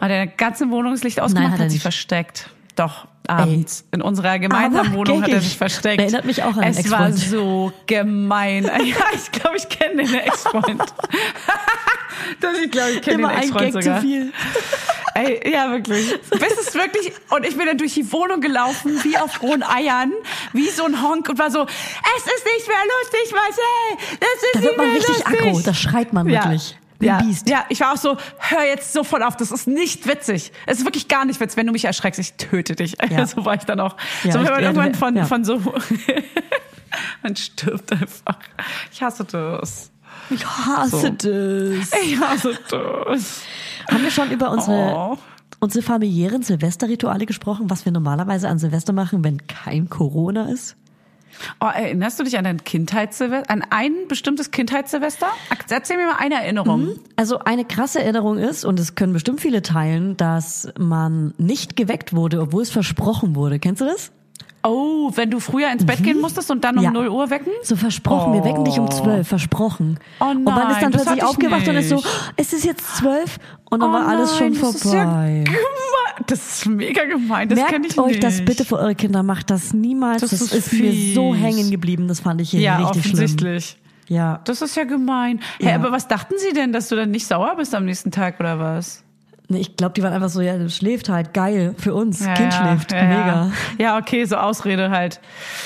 Hat 0.00 0.10
er 0.10 0.22
in 0.22 0.28
der 0.28 0.36
ganzen 0.36 0.70
Wohnung 0.70 0.92
das 0.92 1.02
Licht 1.02 1.20
ausgemacht, 1.20 1.52
hat 1.52 1.60
er 1.60 1.64
hat 1.64 1.70
sich 1.70 1.82
versteckt. 1.82 2.50
Doch, 2.76 3.06
abends. 3.28 3.84
In 3.92 4.02
unserer 4.02 4.38
gemeinsamen 4.38 4.88
Aber 4.88 4.96
Wohnung 4.98 5.22
hat 5.22 5.30
er 5.30 5.40
sich 5.40 5.56
versteckt. 5.56 6.00
Erinnert 6.00 6.24
mich 6.24 6.42
auch 6.42 6.56
an 6.56 6.64
Es 6.64 6.90
war 6.90 7.08
Ex-Freund. 7.08 7.18
so 7.18 7.72
gemein. 7.86 8.64
Ja, 8.84 8.96
ich 9.14 9.30
glaube, 9.32 9.56
ich 9.56 9.68
kenne 9.68 10.02
den 10.04 10.14
Ex-Freund. 10.14 10.82
Das, 12.40 12.58
ich 12.58 12.70
glaube, 12.70 12.90
ich 12.90 13.02
kenne 13.02 13.28
den 13.28 13.36
Ex-Freund 13.38 13.72
sogar. 13.74 14.00
zu 14.00 14.06
viel. 14.06 14.32
Ey, 15.14 15.52
ja, 15.52 15.70
wirklich. 15.70 16.18
Bis 16.30 16.58
es 16.60 16.74
wirklich, 16.74 17.12
und 17.30 17.46
ich 17.46 17.56
bin 17.56 17.66
dann 17.66 17.78
durch 17.78 17.94
die 17.94 18.10
Wohnung 18.12 18.40
gelaufen, 18.40 18.98
wie 19.04 19.16
auf 19.16 19.40
rohen 19.42 19.62
Eiern, 19.62 20.12
wie 20.52 20.68
so 20.68 20.84
ein 20.84 21.00
Honk 21.02 21.28
und 21.28 21.38
war 21.38 21.50
so, 21.50 21.62
es 21.62 22.22
ist 22.24 22.44
nicht 22.44 22.68
mehr 22.68 22.76
lustig, 23.00 23.32
Marcel, 23.32 24.18
das 24.20 24.28
ist 24.28 24.54
Da 24.54 24.58
nicht 24.60 24.68
wird 24.68 24.76
man 24.76 24.86
mehr 24.88 24.96
richtig 24.96 25.16
lustig. 25.24 25.40
aggro, 25.46 25.60
da 25.64 25.74
schreit 25.74 26.12
man 26.12 26.28
ja. 26.28 26.44
wirklich. 26.44 26.76
Ja, 27.00 27.20
Biest. 27.22 27.48
ja, 27.48 27.64
ich 27.68 27.80
war 27.80 27.92
auch 27.92 27.96
so, 27.96 28.16
hör 28.38 28.64
jetzt 28.64 28.92
sofort 28.92 29.22
auf, 29.22 29.36
das 29.36 29.52
ist 29.52 29.68
nicht 29.68 30.06
witzig. 30.08 30.50
Es 30.66 30.78
ist 30.78 30.84
wirklich 30.84 31.06
gar 31.06 31.24
nicht 31.24 31.38
witzig. 31.40 31.56
Wenn 31.56 31.66
du 31.66 31.72
mich 31.72 31.84
erschreckst, 31.84 32.18
ich 32.18 32.34
töte 32.34 32.74
dich. 32.74 32.96
Ja. 33.10 33.24
So 33.26 33.44
war 33.44 33.54
ich 33.54 33.62
dann 33.64 33.78
auch. 33.80 33.96
Ja, 34.24 34.32
so, 34.32 34.38
wenn 34.40 34.50
man 34.52 34.62
irgendwann 34.62 34.94
von, 34.94 35.16
ja. 35.16 35.24
von 35.24 35.44
so, 35.44 35.60
man 37.22 37.36
stirbt 37.36 37.92
einfach. 37.92 38.38
Ich 38.92 39.02
hasse 39.02 39.24
das. 39.24 39.90
Ich 40.30 40.44
hasse 40.44 40.90
So. 40.98 41.08
das. 41.10 41.92
Ich 42.02 42.18
hasse 42.20 42.58
das. 42.70 43.42
Haben 43.90 44.02
wir 44.02 44.10
schon 44.10 44.30
über 44.30 44.50
unsere, 44.50 44.92
Oh. 44.94 45.18
unsere 45.60 45.82
familiären 45.84 46.42
Silvesterrituale 46.42 47.26
gesprochen, 47.26 47.70
was 47.70 47.84
wir 47.84 47.92
normalerweise 47.92 48.48
an 48.48 48.58
Silvester 48.58 48.92
machen, 48.92 49.22
wenn 49.24 49.46
kein 49.46 49.88
Corona 49.88 50.46
ist? 50.50 50.76
Oh, 51.60 51.66
erinnerst 51.66 52.18
du 52.18 52.24
dich 52.24 52.38
an 52.38 52.44
dein 52.44 52.62
Kindheitssilvester, 52.64 53.50
an 53.50 53.64
ein 53.70 54.08
bestimmtes 54.08 54.50
Kindheitssilvester? 54.50 55.26
Erzähl 55.70 55.96
mir 55.96 56.06
mal 56.06 56.16
eine 56.18 56.36
Erinnerung. 56.36 56.98
Also 57.16 57.40
eine 57.40 57.64
krasse 57.64 58.00
Erinnerung 58.00 58.38
ist, 58.38 58.64
und 58.64 58.80
es 58.80 58.94
können 58.94 59.12
bestimmt 59.12 59.40
viele 59.40 59.62
teilen, 59.62 60.16
dass 60.16 60.72
man 60.78 61.34
nicht 61.38 61.76
geweckt 61.76 62.14
wurde, 62.14 62.40
obwohl 62.40 62.62
es 62.62 62.70
versprochen 62.70 63.34
wurde. 63.34 63.58
Kennst 63.58 63.80
du 63.80 63.86
das? 63.86 64.12
Oh, 64.68 65.10
wenn 65.14 65.30
du 65.30 65.40
früher 65.40 65.70
ins 65.72 65.84
Bett 65.86 66.02
gehen 66.02 66.20
musstest 66.20 66.50
und 66.50 66.62
dann 66.64 66.78
um 66.78 66.84
Ja. 66.84 66.90
0 66.90 67.08
Uhr 67.08 67.30
wecken? 67.30 67.52
So 67.62 67.76
versprochen, 67.76 68.32
wir 68.34 68.44
wecken 68.44 68.64
dich 68.64 68.78
um 68.78 68.86
Oh. 68.86 68.88
zwölf, 68.88 69.26
versprochen. 69.28 69.98
Oh 70.20 70.26
und 70.26 70.44
man 70.44 70.70
ist 70.70 70.82
dann 70.82 70.82
nein, 70.82 70.92
das 70.92 71.02
plötzlich 71.04 71.24
aufgewacht 71.24 71.66
und 71.68 71.76
ist 71.76 71.88
so, 71.88 71.96
nicht. 71.96 72.06
"Oh, 72.06 72.32
es 72.36 72.52
ist 72.52 72.64
jetzt 72.64 72.96
zwölf 72.96 73.38
und 73.70 73.80
dann 73.80 73.90
Oh 73.90 73.92
war 73.94 74.06
alles 74.08 74.36
schon 74.36 74.52
nein, 74.52 74.60
das 74.60 74.74
ist 74.76 74.84
ja 74.92 75.02
vorbei. 75.04 75.44
Das 76.26 76.38
ist 76.58 76.66
mega 76.66 77.04
gemein. 77.04 77.48
Das 77.48 77.58
kenn 77.66 77.80
Merkt 77.80 77.92
ich 77.92 77.98
euch 77.98 78.06
nicht. 78.12 78.22
das 78.24 78.44
bitte 78.44 78.64
für 78.64 78.76
eure 78.76 78.94
Kinder, 78.94 79.22
macht 79.22 79.50
das 79.50 79.72
niemals. 79.72 80.20
Das, 80.20 80.30
Das 80.30 80.40
ist, 80.42 80.52
ist 80.52 80.72
mir 80.72 81.14
so 81.14 81.34
hängen 81.34 81.70
geblieben, 81.70 82.08
das 82.08 82.20
fand 82.20 82.40
ich 82.40 82.50
hier 82.50 82.60
Ja, 82.60 82.76
richtig 82.78 83.02
schlimm. 83.04 83.14
offensichtlich. 83.14 83.76
Ja. 84.08 84.40
Das 84.44 84.60
ist 84.62 84.74
ja 84.76 84.84
gemein. 84.84 85.40
Hä, 85.60 85.68
Ja. 85.68 85.74
aber 85.76 85.92
was 85.92 86.08
dachten 86.08 86.34
sie 86.38 86.52
denn, 86.54 86.72
dass 86.72 86.88
du 86.88 86.96
dann 86.96 87.10
nicht 87.10 87.26
sauer 87.26 87.54
bist 87.56 87.74
am 87.74 87.84
nächsten 87.84 88.10
Tag 88.10 88.40
oder 88.40 88.58
was? 88.58 89.04
Ich 89.50 89.76
glaube, 89.76 89.94
die 89.94 90.02
waren 90.02 90.12
einfach 90.12 90.28
so, 90.28 90.42
ja, 90.42 90.68
schläft 90.68 91.08
halt, 91.08 91.32
geil, 91.32 91.74
für 91.78 91.94
uns. 91.94 92.20
Ja, 92.20 92.34
kind 92.34 92.52
ja, 92.52 92.60
schläft, 92.66 92.92
ja, 92.92 93.02
mega. 93.02 93.16
Ja. 93.26 93.52
ja, 93.78 93.98
okay, 93.98 94.24
so 94.26 94.36
Ausrede 94.36 94.90
halt. 94.90 95.20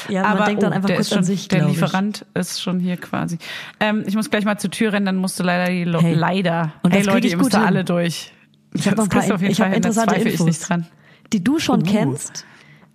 Ja, 0.08 0.22
man 0.22 0.36
aber 0.36 0.44
denkt 0.44 0.62
dann 0.62 0.72
oh, 0.72 0.76
einfach 0.76 0.86
der 0.86 0.96
kurz 0.96 1.06
ist 1.08 1.10
schon, 1.10 1.18
an 1.18 1.24
sich, 1.24 1.48
Der 1.48 1.58
glaub 1.58 1.70
ich. 1.70 1.76
Lieferant 1.80 2.24
ist 2.34 2.62
schon 2.62 2.78
hier 2.78 2.96
quasi. 2.96 3.38
Ähm, 3.80 4.04
ich 4.06 4.14
muss 4.14 4.30
gleich 4.30 4.44
mal 4.44 4.56
zur 4.56 4.70
Tür 4.70 4.92
rennen, 4.92 5.06
dann 5.06 5.16
musst 5.16 5.40
du 5.40 5.42
leider 5.42 5.72
die 5.72 5.82
Lo 5.82 6.00
Hey. 6.00 6.14
leider. 6.14 6.72
Und 6.82 6.92
hey 6.94 7.02
Leute, 7.02 7.26
ich 7.26 7.32
ihr 7.32 7.38
müsst 7.38 7.54
da 7.54 7.64
alle 7.64 7.82
durch. 7.84 8.32
Ich 8.72 8.86
habe 8.86 8.96
noch 8.98 9.04
ein 9.04 9.08
paar, 9.08 9.24
ich 9.42 9.60
habe 9.60 9.74
interessante 9.74 10.14
ich 10.16 10.26
Infos, 10.26 10.46
nicht 10.46 10.68
dran. 10.68 10.86
die 11.32 11.42
du 11.42 11.58
schon 11.58 11.80
Uh. 11.82 11.84
kennst 11.84 12.46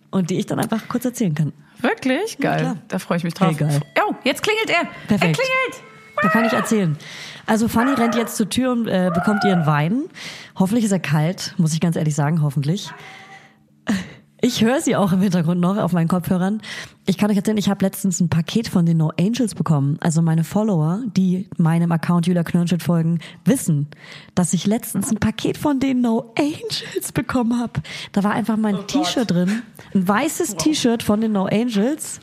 und 0.09 0.29
die 0.29 0.39
ich 0.39 0.45
dann 0.45 0.59
einfach 0.59 0.88
kurz 0.88 1.03
erzählen 1.03 1.35
kann. 1.35 1.51
Wirklich? 1.81 2.38
Geil. 2.39 2.59
klar. 2.61 2.77
da 2.88 2.97
freue 2.99 3.17
ich 3.17 3.23
mich 3.25 3.33
drauf. 3.33 3.49
Hey, 3.49 3.55
geil. 3.55 3.79
Oh, 4.07 4.15
jetzt 4.23 4.41
klingelt 4.41 4.69
er. 4.69 4.85
Perfekt. 5.07 5.38
Er 5.38 5.43
klingelt. 5.43 5.86
Da 6.22 6.30
kann 6.30 6.45
ich 6.45 6.53
erzählen. 6.53 6.97
Also 7.45 7.68
Fanny 7.68 7.93
rennt 7.93 8.15
jetzt 8.15 8.36
zur 8.36 8.49
Tür 8.49 8.72
und 8.72 8.88
äh, 8.88 9.11
bekommt 9.13 9.43
ihren 9.43 9.65
Wein. 9.65 10.03
Hoffentlich 10.57 10.86
ist 10.86 10.91
er 10.91 10.99
kalt, 10.99 11.53
muss 11.57 11.74
ich 11.74 11.80
ganz 11.80 11.95
ehrlich 11.95 12.15
sagen, 12.15 12.41
hoffentlich. 12.41 12.91
Ich 14.39 14.63
höre 14.63 14.81
sie 14.81 14.95
auch 14.95 15.13
im 15.13 15.21
Hintergrund 15.21 15.59
noch 15.59 15.77
auf 15.77 15.93
meinen 15.93 16.07
Kopfhörern. 16.07 16.61
Ich 17.07 17.17
kann 17.17 17.31
euch 17.31 17.38
erzählen, 17.38 17.57
ich 17.57 17.69
habe 17.69 17.83
letztens 17.83 18.19
ein 18.19 18.29
Paket 18.29 18.67
von 18.67 18.85
den 18.85 18.97
No 18.97 19.11
Angels 19.19 19.55
bekommen. 19.55 19.97
Also 19.99 20.21
meine 20.21 20.43
Follower, 20.43 21.01
die 21.15 21.49
meinem 21.57 21.91
Account 21.91 22.27
Julia 22.27 22.43
Knirnschit 22.43 22.83
folgen, 22.83 23.17
wissen, 23.45 23.88
dass 24.35 24.53
ich 24.53 24.67
letztens 24.67 25.09
ein 25.09 25.17
Paket 25.17 25.57
von 25.57 25.79
den 25.79 26.01
No 26.01 26.33
Angels 26.38 27.11
bekommen 27.13 27.59
habe. 27.59 27.81
Da 28.11 28.23
war 28.23 28.31
einfach 28.33 28.57
mein 28.57 28.85
T-Shirt 28.85 29.31
drin, 29.31 29.63
ein 29.95 30.07
weißes 30.07 30.55
T-Shirt 30.57 31.01
von 31.01 31.19
den 31.19 31.31
No 31.31 31.45
Angels. 31.45 32.19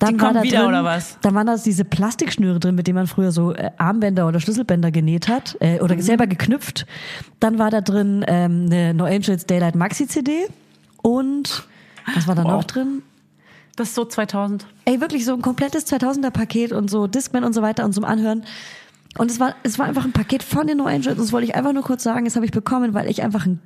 Dann 0.00 0.14
Die 0.16 0.20
war 0.20 0.32
da 0.32 0.42
wieder, 0.42 0.58
drin, 0.62 0.68
oder 0.68 0.82
was? 0.84 1.16
Dann 1.20 1.34
waren 1.36 1.46
da 1.46 1.56
diese 1.56 1.84
Plastikschnüre 1.84 2.58
drin, 2.58 2.74
mit 2.74 2.88
denen 2.88 2.96
man 2.96 3.06
früher 3.06 3.30
so 3.30 3.52
äh, 3.52 3.70
Armbänder 3.78 4.26
oder 4.26 4.40
Schlüsselbänder 4.40 4.90
genäht 4.90 5.28
hat 5.28 5.56
äh, 5.60 5.78
oder 5.78 5.94
Mhm. 5.94 6.00
selber 6.00 6.26
geknüpft. 6.26 6.86
Dann 7.38 7.60
war 7.60 7.70
da 7.70 7.80
drin 7.82 8.24
ähm, 8.26 8.66
eine 8.66 8.94
No 8.94 9.04
Angels 9.04 9.46
Daylight 9.46 9.76
Maxi 9.76 10.08
CD 10.08 10.46
und 11.02 11.64
was 12.14 12.26
war 12.26 12.34
da 12.34 12.44
Wow. 12.44 12.50
noch 12.52 12.64
drin? 12.64 13.02
Das 13.76 13.88
ist 13.88 13.94
so 13.94 14.04
2000. 14.04 14.66
Ey, 14.84 15.00
wirklich 15.00 15.24
so 15.24 15.32
ein 15.34 15.42
komplettes 15.42 15.86
2000er 15.86 16.30
Paket 16.30 16.72
und 16.72 16.90
so 16.90 17.06
Discman 17.06 17.44
und 17.44 17.52
so 17.54 17.62
weiter 17.62 17.84
und 17.84 17.92
zum 17.92 18.04
Anhören. 18.04 18.44
Und 19.18 19.30
es 19.30 19.40
war, 19.40 19.54
es 19.62 19.78
war 19.78 19.86
einfach 19.86 20.04
ein 20.04 20.12
Paket 20.12 20.42
von 20.42 20.66
den 20.66 20.78
No 20.78 20.86
Angels. 20.86 21.06
Und 21.18 21.20
das 21.20 21.32
wollte 21.32 21.46
ich 21.46 21.54
einfach 21.54 21.72
nur 21.72 21.82
kurz 21.82 22.02
sagen. 22.02 22.24
Das 22.24 22.34
habe 22.36 22.44
ich 22.46 22.52
bekommen, 22.52 22.94
weil 22.94 23.08
ich 23.10 23.22
einfach 23.22 23.44
ein 23.46 23.60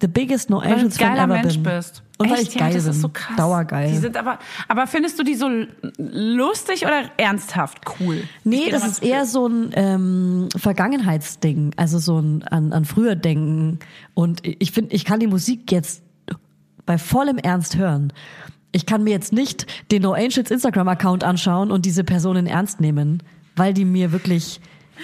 the 0.00 0.08
biggest 0.08 0.50
No 0.50 0.60
Weil 0.60 0.72
Angels 0.72 0.96
Fan 0.98 1.10
geiler 1.14 1.24
ever 1.24 1.34
Mensch 1.42 1.54
bin. 1.54 1.62
bist. 1.62 2.02
Und 2.18 2.28
weil 2.30 2.40
Echt? 2.40 2.52
ich 2.52 2.58
geil 2.58 2.68
ja, 2.70 2.74
das 2.74 2.84
bin. 2.84 2.92
ist 2.92 3.00
so 3.02 3.08
krass. 3.08 3.36
Dauergeil. 3.36 3.90
Die 3.92 3.98
sind 3.98 4.16
aber, 4.16 4.38
aber 4.68 4.86
findest 4.86 5.18
du 5.18 5.22
die 5.22 5.34
so 5.36 5.48
lustig 5.98 6.84
oder 6.86 7.02
ernsthaft 7.18 7.78
cool? 8.00 8.22
Nee, 8.44 8.70
das 8.70 8.86
ist 8.86 9.02
eher 9.02 9.26
so 9.26 9.46
ein 9.46 9.70
ähm, 9.74 10.48
Vergangenheitsding, 10.56 11.72
also 11.76 11.98
so 11.98 12.18
ein 12.18 12.42
an, 12.44 12.72
an 12.72 12.84
früher 12.84 13.14
denken. 13.14 13.78
Und 14.14 14.40
ich 14.44 14.72
finde, 14.72 14.94
ich 14.94 15.04
kann 15.04 15.20
die 15.20 15.26
Musik 15.28 15.70
jetzt 15.70 16.02
bei 16.90 16.98
vollem 16.98 17.38
Ernst 17.38 17.76
hören. 17.76 18.12
Ich 18.72 18.84
kann 18.84 19.04
mir 19.04 19.10
jetzt 19.10 19.32
nicht 19.32 19.64
den 19.92 20.02
No 20.02 20.12
Angels 20.12 20.50
Instagram-Account 20.50 21.22
anschauen 21.22 21.70
und 21.70 21.86
diese 21.86 22.02
Personen 22.02 22.48
ernst 22.48 22.80
nehmen, 22.80 23.22
weil 23.54 23.72
die 23.72 23.84
mir 23.84 24.10
wirklich, 24.10 24.60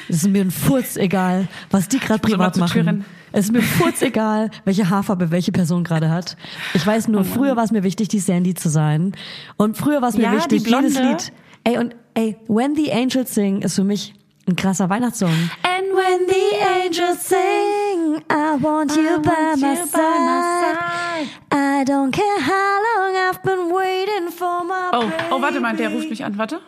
es 0.08 0.16
ist 0.24 0.28
mir 0.28 0.40
ein 0.42 0.50
Furz 0.50 0.96
egal, 0.96 1.46
was 1.70 1.86
die 1.86 2.00
gerade 2.00 2.18
privat 2.18 2.56
machen. 2.56 2.88
rennen. 2.88 3.04
Es 3.30 3.44
ist 3.44 3.52
mir 3.52 3.62
furz 3.62 4.02
egal, 4.02 4.50
welche 4.64 4.90
Haarfarbe 4.90 5.30
welche 5.30 5.52
Person 5.52 5.84
gerade 5.84 6.10
hat. 6.10 6.36
Ich 6.74 6.84
weiß 6.84 7.06
Oh 7.06 7.12
nur, 7.12 7.24
früher 7.24 7.54
war 7.54 7.62
es 7.62 7.70
mir 7.70 7.84
wichtig, 7.84 8.08
die 8.08 8.18
Sandy 8.18 8.54
zu 8.54 8.68
sein. 8.68 9.12
Und 9.56 9.76
früher 9.76 10.02
war 10.02 10.08
es 10.08 10.16
mir 10.16 10.24
Ja, 10.24 10.32
wichtig, 10.34 10.66
jedes. 10.66 10.98
Lied. 10.98 11.32
Ey, 11.62 11.78
und 11.78 11.94
ey, 12.14 12.36
When 12.48 12.74
the 12.74 12.92
Angels 12.92 13.32
Sing 13.32 13.62
ist 13.62 13.76
für 13.76 13.84
mich 13.84 14.12
ein 14.48 14.56
krasser 14.56 14.88
Weihnachtssong. 14.88 15.30
And 15.62 15.86
When 15.96 16.26
the 16.28 16.56
angels 16.84 17.20
sing, 17.26 18.22
I 18.30 18.56
want 18.60 18.94
you, 18.96 19.18
by, 19.22 19.56
my 19.56 19.76
side. 19.76 21.26
I 21.50 21.84
don't 21.84 22.10
care 22.12 22.38
how 22.38 22.82
long 22.84 23.16
I've 23.16 23.42
been 23.42 23.72
waiting 23.74 24.30
for 24.30 24.62
my 24.64 24.90
Oh, 24.92 25.10
oh, 25.30 25.40
warte 25.40 25.58
mal, 25.58 25.74
der 25.74 25.88
baby. 25.88 25.96
ruft 25.96 26.10
mich 26.10 26.22
an. 26.22 26.36
Warte. 26.36 26.60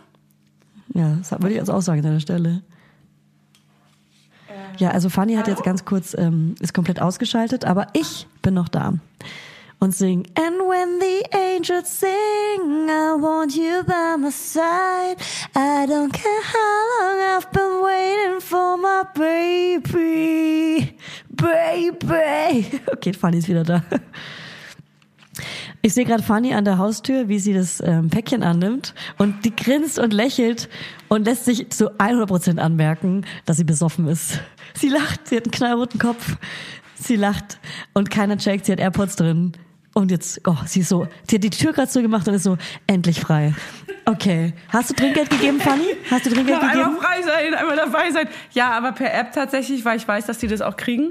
Ja, 0.95 1.16
das 1.18 1.31
würde 1.33 1.51
ich 1.51 1.57
jetzt 1.57 1.68
auch 1.70 1.83
sagen 1.83 1.99
an 1.99 2.05
deiner 2.07 2.20
Stelle. 2.20 2.62
Ja, 4.79 4.91
also 4.93 5.11
Fanny 5.11 5.35
hat 5.35 5.47
jetzt 5.47 5.62
ganz 5.62 5.85
kurz, 5.85 6.14
ähm, 6.16 6.55
ist 6.61 6.72
komplett 6.72 7.03
ausgeschaltet, 7.03 7.64
aber 7.66 7.89
ich 7.93 8.26
bin 8.41 8.55
noch 8.55 8.68
da. 8.68 8.95
Und 9.81 9.95
sing, 9.95 10.26
and 10.35 10.59
when 10.68 10.99
the 10.99 11.24
angels 11.37 11.89
sing, 11.89 12.91
I 12.91 13.14
want 13.14 13.55
you 13.55 13.85
by 13.85 14.16
my 14.18 14.31
side. 14.31 15.16
I 15.55 15.87
don't 15.87 16.12
care 16.12 16.43
how 16.43 16.83
long 17.01 17.20
I've 17.37 17.53
been 17.53 17.83
waiting 17.85 18.41
for 18.41 18.76
my 18.76 19.05
baby. 19.14 20.97
Baby. 21.31 22.81
Okay, 22.93 23.12
Fanny 23.12 23.39
ist 23.39 23.49
wieder 23.49 23.62
da. 23.62 23.85
Ich 25.81 25.95
sehe 25.95 26.05
gerade 26.05 26.24
Fanny 26.24 26.55
an 26.55 26.64
der 26.64 26.79
Haustür, 26.79 27.29
wie 27.29 27.39
sie 27.39 27.55
das 27.55 27.81
ähm, 27.81 28.11
Päckchen 28.11 28.43
annimmt 28.43 28.95
und 29.16 29.45
die 29.45 29.55
grinst 29.55 30.01
und 30.01 30.12
lächelt 30.12 30.68
und 31.09 31.24
lässt 31.24 31.45
sich 31.45 31.70
zu 31.70 31.93
100% 31.93 32.59
anmerken, 32.59 33.24
dass 33.47 33.59
sie 33.59 33.64
besoffen 33.64 34.09
ist. 34.09 34.41
Sie 34.74 34.89
lacht, 34.89 35.29
sie 35.29 35.37
hat 35.37 35.45
einen 35.45 35.53
knallroten 35.53 36.01
Kopf, 36.01 36.37
sie 36.97 37.14
lacht 37.14 37.61
und 37.95 38.11
keiner 38.11 38.37
checkt, 38.39 38.66
sie 38.66 38.72
hat 38.72 38.81
AirPods 38.81 39.14
drin. 39.14 39.53
Und 39.99 40.12
jetzt, 40.12 40.40
oh, 40.46 40.55
sie 40.64 40.80
ist 40.80 40.90
so, 40.90 41.09
sie 41.28 41.36
hat 41.36 41.42
die 41.42 41.51
Tür 41.51 41.72
gerade 41.72 41.88
zugemacht 41.88 42.28
und 42.28 42.34
ist 42.34 42.44
so, 42.44 42.57
endlich 42.86 43.18
frei. 43.20 43.53
Okay. 44.05 44.53
Hast 44.68 44.90
du 44.90 44.94
Trinkgeld 44.94 45.28
gegeben, 45.28 45.61
Fanny? 45.61 45.88
Hast 46.09 46.24
du 46.24 46.30
Trinkgeld 46.30 46.61
einmal 46.61 46.76
gegeben? 46.84 46.96
frei 47.03 47.20
sein, 47.22 47.55
einmal 47.55 47.76
dabei 47.76 48.11
sein. 48.12 48.28
Ja, 48.53 48.70
aber 48.70 48.92
per 48.92 49.12
App 49.12 49.32
tatsächlich, 49.32 49.84
weil 49.84 49.96
ich 49.96 50.07
weiß, 50.07 50.26
dass 50.26 50.38
die 50.38 50.46
das 50.46 50.61
auch 50.61 50.76
kriegen, 50.76 51.11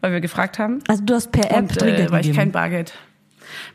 weil 0.00 0.12
wir 0.12 0.20
gefragt 0.20 0.60
haben. 0.60 0.78
Also 0.86 1.02
du 1.04 1.14
hast 1.14 1.32
per 1.32 1.50
App 1.50 1.58
Und, 1.58 1.78
Trinkgeld 1.78 2.08
äh, 2.10 2.12
weil 2.12 2.20
ich 2.20 2.26
kein 2.28 2.34
gegeben. 2.36 2.52
Bargeld. 2.52 2.94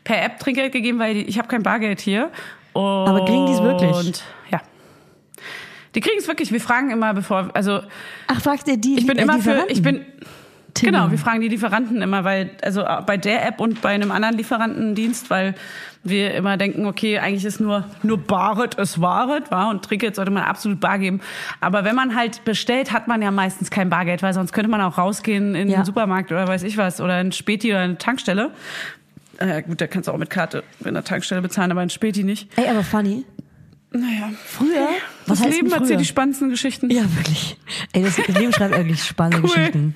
Per 0.02 0.24
App 0.24 0.38
Trinkgeld 0.40 0.72
gegeben, 0.72 0.98
weil 0.98 1.12
die- 1.12 1.24
ich 1.24 1.36
habe 1.38 1.48
kein 1.48 1.62
Bargeld 1.62 2.00
hier. 2.00 2.30
Und, 2.72 2.82
Aber 2.82 3.26
kriegen 3.26 3.44
die's 3.46 3.60
wirklich? 3.60 3.94
Und 3.94 4.24
ja. 4.50 4.62
Die 5.94 6.00
kriegen 6.00 6.18
es 6.18 6.26
wirklich. 6.26 6.50
Wir 6.50 6.60
fragen 6.60 6.90
immer, 6.90 7.12
bevor, 7.12 7.50
also 7.52 7.80
Ach, 8.28 8.40
fragt 8.40 8.66
ihr 8.68 8.78
die 8.78 8.98
ich 8.98 9.06
bin 9.06 9.18
äh, 9.18 9.22
immer 9.22 9.38
für, 9.40 9.66
ich 9.68 9.82
bin 9.82 10.06
Timmy. 10.74 10.92
Genau, 10.92 11.10
wir 11.10 11.18
fragen 11.18 11.40
die 11.40 11.48
Lieferanten 11.48 12.02
immer, 12.02 12.24
weil, 12.24 12.50
also 12.62 12.82
äh, 12.82 13.00
bei 13.06 13.16
der 13.16 13.46
App 13.46 13.60
und 13.60 13.80
bei 13.80 13.90
einem 13.90 14.10
anderen 14.10 14.36
Lieferantendienst, 14.36 15.30
weil 15.30 15.54
wir 16.02 16.34
immer 16.34 16.56
denken, 16.58 16.84
okay, 16.84 17.18
eigentlich 17.18 17.44
ist 17.44 17.60
nur, 17.60 17.84
nur 18.02 18.18
Baret 18.18 18.74
ist 18.74 19.00
Waret, 19.00 19.50
war 19.50 19.70
und 19.70 19.82
Trinkgeld 19.84 20.16
sollte 20.16 20.30
man 20.30 20.42
absolut 20.42 20.80
bar 20.80 20.98
geben. 20.98 21.20
Aber 21.60 21.84
wenn 21.84 21.94
man 21.94 22.14
halt 22.14 22.44
bestellt, 22.44 22.92
hat 22.92 23.08
man 23.08 23.22
ja 23.22 23.30
meistens 23.30 23.70
kein 23.70 23.88
Bargeld, 23.88 24.22
weil 24.22 24.34
sonst 24.34 24.52
könnte 24.52 24.70
man 24.70 24.80
auch 24.82 24.98
rausgehen 24.98 25.54
in 25.54 25.68
Ja. 25.70 25.78
den 25.80 25.84
Supermarkt 25.86 26.30
oder 26.32 26.46
weiß 26.46 26.62
ich 26.64 26.76
was 26.76 27.00
oder 27.00 27.20
in 27.20 27.32
Späti 27.32 27.70
oder 27.70 27.80
eine 27.80 27.96
Tankstelle. 27.96 28.50
Äh, 29.38 29.62
gut, 29.62 29.80
da 29.80 29.86
kannst 29.86 30.08
du 30.08 30.12
auch 30.12 30.18
mit 30.18 30.30
Karte 30.30 30.62
in 30.84 30.94
der 30.94 31.04
Tankstelle 31.04 31.40
bezahlen, 31.42 31.70
aber 31.72 31.82
in 31.82 31.90
Späti 31.90 32.22
nicht. 32.22 32.48
Ey, 32.56 32.68
aber 32.68 32.84
Fanny, 32.84 33.24
Naja, 33.96 34.30
früher, 34.44 34.88
was 35.26 35.38
das 35.40 35.48
Leben 35.48 35.70
früher? 35.70 35.78
erzählt 35.80 36.00
die 36.00 36.04
spannendsten 36.04 36.50
Geschichten. 36.50 36.90
Ja, 36.90 37.02
wirklich. 37.14 37.56
Ey, 37.92 38.02
das 38.02 38.18
Leben 38.26 38.52
schreibt 38.52 38.76
wirklich 38.76 39.02
spannende 39.04 39.38
Cool. 39.46 39.54
Geschichten. 39.54 39.94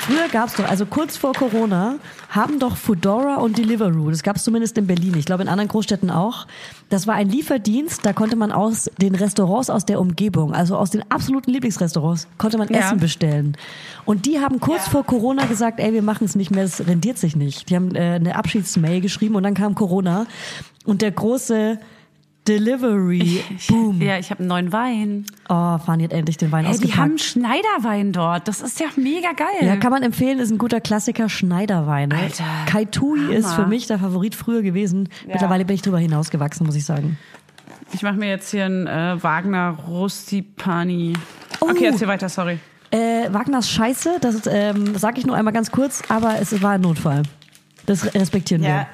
Früher 0.00 0.28
gab's 0.32 0.54
doch, 0.56 0.68
also 0.68 0.86
kurz 0.86 1.16
vor 1.16 1.34
Corona, 1.34 1.96
haben 2.30 2.58
doch 2.58 2.76
Foodora 2.76 3.36
und 3.36 3.56
Deliveroo, 3.58 4.10
das 4.10 4.22
gab's 4.22 4.42
zumindest 4.42 4.76
in 4.78 4.86
Berlin, 4.86 5.14
ich 5.16 5.24
glaube 5.24 5.42
in 5.42 5.48
anderen 5.48 5.68
Großstädten 5.68 6.10
auch. 6.10 6.46
Das 6.88 7.06
war 7.06 7.14
ein 7.14 7.28
Lieferdienst, 7.28 8.04
da 8.04 8.12
konnte 8.12 8.34
man 8.36 8.50
aus 8.50 8.90
den 9.00 9.14
Restaurants 9.14 9.70
aus 9.70 9.84
der 9.86 10.00
Umgebung, 10.00 10.52
also 10.52 10.76
aus 10.76 10.90
den 10.90 11.08
absoluten 11.10 11.50
Lieblingsrestaurants, 11.52 12.26
konnte 12.38 12.58
man 12.58 12.68
Ja. 12.68 12.80
Essen 12.80 12.98
bestellen. 12.98 13.56
Und 14.04 14.26
die 14.26 14.40
haben 14.40 14.58
kurz 14.60 14.88
vor 14.88 15.04
Corona 15.04 15.44
gesagt, 15.46 15.78
ey, 15.78 15.92
wir 15.92 16.02
machen 16.02 16.24
es 16.24 16.34
nicht 16.34 16.50
mehr, 16.50 16.64
das 16.64 16.86
rendiert 16.86 17.18
sich 17.18 17.36
nicht. 17.36 17.70
Die 17.70 17.76
haben 17.76 17.94
äh, 17.94 18.14
eine 18.14 18.34
Abschiedsmail 18.36 19.00
geschrieben 19.00 19.36
und 19.36 19.42
dann 19.44 19.54
kam 19.54 19.74
Corona 19.74 20.26
und 20.84 21.02
der 21.02 21.12
große 21.12 21.78
Delivery 22.48 23.44
Boom. 23.68 24.00
Ja, 24.00 24.18
ich 24.18 24.30
habe 24.30 24.40
einen 24.40 24.48
neuen 24.48 24.72
Wein. 24.72 25.26
Oh, 25.48 25.78
Fanny 25.78 26.04
hat 26.04 26.12
endlich 26.12 26.36
den 26.38 26.50
Wein 26.50 26.64
Hey, 26.64 26.72
die 26.74 26.78
ausgepackt. 26.86 26.98
haben 27.00 27.18
Schneiderwein 27.18 28.12
dort. 28.12 28.48
Das 28.48 28.60
ist 28.62 28.80
ja 28.80 28.86
mega 28.96 29.32
geil. 29.32 29.66
Ja, 29.66 29.76
kann 29.76 29.90
man 29.90 30.02
empfehlen, 30.02 30.38
ist 30.38 30.50
ein 30.50 30.58
guter 30.58 30.80
Klassiker, 30.80 31.28
Schneiderwein. 31.28 32.08
ne? 32.08 32.16
Alter, 32.16 32.44
Kaitui 32.66 33.18
Hammer. 33.20 33.32
ist 33.34 33.52
für 33.52 33.66
mich 33.66 33.86
der 33.86 33.98
Favorit 33.98 34.34
früher 34.34 34.62
gewesen. 34.62 35.08
Mittlerweile 35.26 35.64
bin 35.64 35.74
ich 35.74 35.82
drüber 35.82 35.98
hinausgewachsen, 35.98 36.66
muss 36.66 36.74
ich 36.74 36.84
sagen. 36.84 37.18
Ich 37.92 38.02
mache 38.02 38.16
mir 38.16 38.28
jetzt 38.28 38.50
hier 38.50 38.64
einen 38.64 38.86
äh, 38.86 39.22
Wagner 39.22 39.76
Rustipani. 39.86 41.12
Oh. 41.60 41.68
Okay, 41.70 41.86
erzähl 41.86 42.08
weiter, 42.08 42.28
sorry. 42.28 42.58
Äh, 42.90 43.32
Wagners 43.32 43.70
Scheiße, 43.70 44.16
das 44.20 44.46
ähm, 44.46 44.96
sage 44.96 45.18
ich 45.18 45.26
nur 45.26 45.36
einmal 45.36 45.52
ganz 45.52 45.70
kurz, 45.70 46.02
aber 46.08 46.36
es 46.40 46.62
war 46.62 46.72
ein 46.72 46.80
Notfall. 46.80 47.22
Das 47.84 48.14
respektieren 48.14 48.62
wir. 48.62 48.86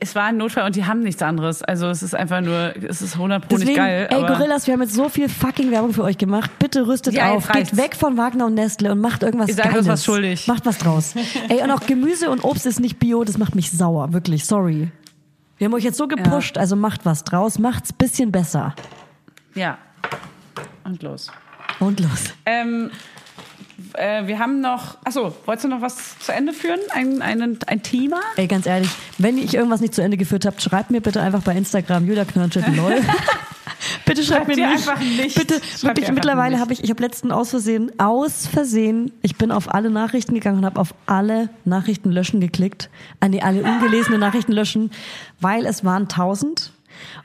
Es 0.00 0.14
war 0.14 0.24
ein 0.24 0.36
Notfall 0.36 0.64
und 0.66 0.74
die 0.76 0.84
haben 0.86 1.00
nichts 1.00 1.22
anderes. 1.22 1.62
Also 1.62 1.88
es 1.88 2.02
ist 2.02 2.14
einfach 2.14 2.40
nur, 2.40 2.74
es 2.88 3.02
ist 3.02 3.14
100 3.14 3.48
Pro 3.48 3.56
nicht 3.56 3.74
geil. 3.74 4.08
ey 4.10 4.20
Gorillas, 4.22 4.66
wir 4.66 4.74
haben 4.74 4.82
jetzt 4.82 4.94
so 4.94 5.08
viel 5.08 5.28
fucking 5.28 5.70
Werbung 5.70 5.92
für 5.92 6.02
euch 6.02 6.18
gemacht. 6.18 6.50
Bitte 6.58 6.86
rüstet 6.86 7.14
Ja, 7.14 7.30
auf, 7.32 7.48
reicht's. 7.50 7.70
geht 7.70 7.78
weg 7.78 7.94
von 7.96 8.16
Wagner 8.16 8.46
und 8.46 8.54
Nestle 8.54 8.92
und 8.92 9.00
macht 9.00 9.22
irgendwas 9.22 9.48
Ihr 9.48 9.54
seid 9.54 9.66
uns 9.66 9.74
Geiles. 9.74 9.88
was 9.88 10.04
schuldig. 10.04 10.46
Macht 10.48 10.66
was 10.66 10.78
draus. 10.78 11.14
ey, 11.48 11.62
und 11.62 11.70
auch 11.70 11.80
Gemüse 11.86 12.30
und 12.30 12.42
Obst 12.44 12.66
ist 12.66 12.80
nicht 12.80 12.98
bio, 12.98 13.24
das 13.24 13.38
macht 13.38 13.54
mich 13.54 13.70
sauer, 13.70 14.12
wirklich, 14.12 14.44
sorry. 14.46 14.90
Wir 15.58 15.66
haben 15.66 15.74
euch 15.74 15.84
jetzt 15.84 15.98
so 15.98 16.08
gepusht, 16.08 16.56
also 16.56 16.74
macht 16.76 17.04
was 17.04 17.22
draus, 17.24 17.58
macht's 17.58 17.92
bisschen 17.92 18.32
besser. 18.32 18.74
Ja. 19.54 19.76
Und 20.84 21.02
los. 21.02 21.30
Und 21.80 22.00
los. 22.00 22.32
Ähm, 22.46 22.90
äh, 23.94 24.26
wir 24.26 24.38
haben 24.38 24.60
noch, 24.60 24.96
achso, 25.04 25.34
wolltest 25.46 25.64
du 25.64 25.68
noch 25.68 25.80
was 25.80 26.18
zu 26.18 26.32
Ende 26.32 26.52
führen? 26.52 26.80
Ein, 26.90 27.22
ein, 27.22 27.58
ein 27.66 27.82
Thema? 27.82 28.20
Ey, 28.36 28.46
ganz 28.46 28.66
ehrlich, 28.66 28.90
wenn 29.18 29.38
ich 29.38 29.54
irgendwas 29.54 29.80
nicht 29.80 29.94
zu 29.94 30.02
Ende 30.02 30.16
geführt 30.16 30.46
habe, 30.46 30.60
schreibt 30.60 30.90
mir 30.90 31.00
bitte 31.00 31.20
einfach 31.20 31.42
bei 31.42 31.54
Instagram 31.56 32.06
Julia 32.06 32.24
Knörnschett 32.24 32.66
lol. 32.76 32.94
bitte 34.04 34.22
schreibt 34.22 34.46
Schreibt 34.46 34.48
mir 34.48 34.56
nicht. 34.68 34.88
einfach 34.88 35.00
nicht. 35.00 35.36
Bitte, 35.36 35.54
Schreibt 35.54 35.84
wirklich, 35.84 36.12
mittlerweile 36.12 36.58
habe 36.58 36.72
ich, 36.72 36.82
ich 36.84 36.90
habe 36.90 37.02
letzten 37.02 37.32
aus 37.32 37.50
Versehen, 37.50 37.92
aus 37.98 38.46
Versehen, 38.46 39.12
ich 39.22 39.36
bin 39.36 39.50
auf 39.52 39.72
alle 39.72 39.90
Nachrichten 39.90 40.34
gegangen 40.34 40.58
und 40.58 40.64
habe 40.64 40.80
auf 40.80 40.94
alle 41.06 41.48
Nachrichten 41.64 42.10
löschen 42.10 42.40
geklickt. 42.40 42.90
An 43.20 43.32
die 43.32 43.42
alle 43.42 43.62
ungelesene 43.62 44.18
Nachrichten 44.18 44.52
löschen, 44.52 44.90
weil 45.40 45.66
es 45.66 45.84
waren 45.84 46.08
tausend. 46.08 46.72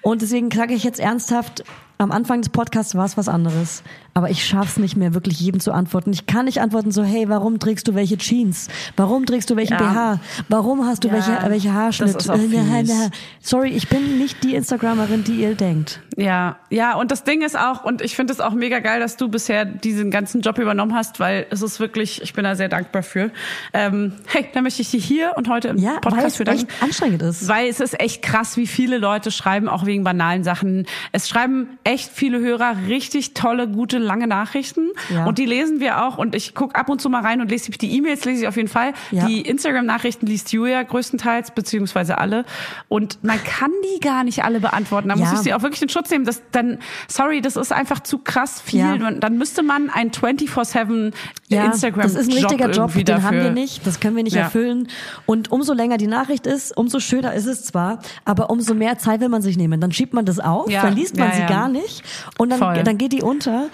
Und 0.01 0.22
deswegen 0.22 0.51
sage 0.51 0.74
ich 0.74 0.84
jetzt 0.84 0.99
ernsthaft, 0.99 1.63
am 1.97 2.11
Anfang 2.11 2.41
des 2.41 2.49
Podcasts 2.49 2.95
war 2.95 3.05
es 3.05 3.18
was 3.18 3.28
anderes. 3.30 3.84
Aber 4.18 4.30
ich 4.30 4.45
schaff's 4.45 4.78
nicht 4.78 4.95
mehr, 4.95 5.13
wirklich 5.13 5.41
jedem 5.41 5.59
zu 5.59 5.74
antworten. 5.74 6.13
Ich 6.13 6.26
kann 6.26 6.45
nicht 6.45 6.61
antworten 6.61 6.89
so, 6.89 7.03
hey, 7.03 7.28
warum 7.28 7.59
trägst 7.59 7.86
du 7.89 7.95
welche 7.95 8.18
Jeans? 8.18 8.70
Warum 8.95 9.26
trägst 9.26 9.49
du 9.49 9.57
welchen 9.57 9.74
Ja. 9.74 9.80
BH? 10.16 10.20
Warum 10.47 10.86
hast 10.86 11.03
du 11.03 11.09
Ja, 11.09 11.16
welche, 11.16 11.38
welche 11.49 11.74
Haarschnitt? 11.74 12.16
Äh. 12.26 13.09
Sorry, 13.41 13.72
ich 13.72 13.89
bin 13.89 14.18
nicht 14.18 14.41
die 14.41 14.55
Instagramerin, 14.55 15.26
die 15.26 15.41
ihr 15.41 15.55
denkt. 15.55 15.99
Ja, 16.16 16.55
ja, 16.70 16.95
und 16.95 17.11
das 17.11 17.26
Ding 17.26 17.41
ist 17.41 17.59
auch, 17.59 17.84
und 17.84 18.01
ich 18.01 18.16
finde 18.16 18.32
es 18.32 18.39
auch 18.39 18.53
mega 18.53 18.80
geil, 18.80 19.01
dass 19.01 19.18
du 19.18 19.28
bisher 19.28 19.66
diesen 19.66 20.11
ganzen 20.11 20.39
Job 20.39 20.59
übernommen 20.59 20.95
hast, 20.95 21.20
weil 21.20 21.45
es 21.49 21.61
ist 21.61 21.82
wirklich, 21.82 22.22
ich 22.22 22.32
bin 22.32 22.45
da 22.45 22.55
sehr 22.55 22.70
dankbar 22.70 23.03
für. 23.03 23.32
Ähm, 23.74 24.13
hey, 24.28 24.45
da 24.53 24.61
möchte 24.61 24.82
ich 24.82 24.91
dich 24.91 25.03
hier 25.03 25.34
und 25.36 25.49
heute 25.49 25.68
im 25.68 25.78
Ja, 25.78 25.99
Podcast 25.99 26.38
für 26.38 26.45
danken. 26.45 26.68
anstrengend 26.80 27.22
ist. 27.22 27.49
Weil 27.49 27.68
es 27.68 27.82
ist 27.82 27.99
echt 27.99 28.22
krass, 28.22 28.55
wie 28.55 28.66
viele 28.68 28.97
Leute 28.97 29.30
schreiben, 29.30 29.68
auch 29.68 29.86
wegen 29.86 30.05
banalen 30.05 30.45
Sachen. 30.45 30.86
Es 31.11 31.28
schreiben 31.28 31.78
echt 31.84 32.09
viele 32.13 32.39
Hörer 32.39 32.78
richtig 32.88 33.34
tolle, 33.34 33.68
gute, 33.68 34.05
lange 34.06 34.28
Nachrichten. 34.28 34.89
Ja. 35.14 35.26
Und 35.26 35.38
die 35.38 35.45
lesen 35.45 35.80
wir 35.80 36.03
auch. 36.06 36.18
Und 36.18 36.36
ich 36.36 36.56
gucke 36.56 36.76
ab 36.76 36.89
und 36.89 37.01
zu 37.01 37.10
mal 37.10 37.22
rein 37.22 37.41
und 37.41 37.49
lese 37.51 37.72
die- 37.72 37.97
E-Mails, 37.97 38.26
lese 38.26 38.43
ich 38.43 38.47
auf 38.47 38.56
jeden 38.56 38.68
Fall. 38.70 38.93
Ja. 39.12 39.26
Die 39.26 39.41
Instagram-Nachrichten 39.41 40.26
liest 40.28 40.51
Julia 40.53 40.84
größtenteils, 40.84 41.51
beziehungsweise 41.51 42.18
alle. 42.18 42.45
Und 42.88 43.24
man 43.24 43.43
kann 43.43 43.72
die 43.84 43.99
gar 43.99 44.24
nicht 44.24 44.43
alle 44.43 44.60
beantworten. 44.60 45.10
Da 45.10 45.16
Ja. 45.16 45.22
muss 45.22 45.34
ich 45.34 45.39
sie 45.39 45.53
auch 45.53 45.62
wirklich 45.62 45.82
in 45.82 45.89
Schutz 45.89 46.10
nehmen. 46.10 46.26
Das 46.26 46.41
dann, 46.51 46.80
sorry, 47.08 47.41
das 47.41 47.56
ist 47.56 47.72
einfach 47.74 47.99
zu 48.01 48.20
krass 48.20 48.62
viel. 48.62 48.80
Ja. 48.80 48.97
Dann 49.12 49.38
müsste 49.38 49.64
man 49.64 49.89
ein 49.89 50.12
24-7 50.12 51.14
Ja, 51.47 51.66
Instagram 51.66 52.03
das 52.03 52.16
ist 52.16 52.28
ein 52.30 52.34
richtiger 52.34 52.70
Job, 52.72 52.93
den 52.93 53.06
dafür. 53.06 53.24
haben 53.24 53.38
wir 53.38 53.51
nicht, 53.51 53.86
das 53.86 53.99
können 53.99 54.16
wir 54.16 54.24
nicht 54.24 54.36
erfüllen. 54.36 54.88
Und 55.26 55.51
umso 55.51 55.74
länger 55.74 55.97
die 55.97 56.08
Nachricht 56.08 56.47
ist, 56.47 56.76
umso 56.76 56.99
schöner 56.99 57.34
ist 57.34 57.45
es 57.45 57.64
zwar, 57.66 57.99
aber 58.26 58.49
umso 58.49 58.74
mehr 58.74 58.97
Zeit 58.97 59.22
will 59.22 59.30
man 59.30 59.41
sich 59.41 59.57
nehmen. 59.57 59.80
Dann 59.82 59.91
schiebt 59.91 60.14
man 60.14 60.26
das 60.26 60.40
auf, 60.40 60.69
dann 60.72 60.95
liest 60.95 61.18
man 61.18 61.32
sie 61.34 61.44
gar 61.45 61.68
nicht 61.69 62.03
und 62.38 62.49
dann, 62.49 62.60
Voll. 62.60 62.84
dann 62.84 62.98
geht 62.98 63.14
die 63.14 63.22
unter. 63.22 63.65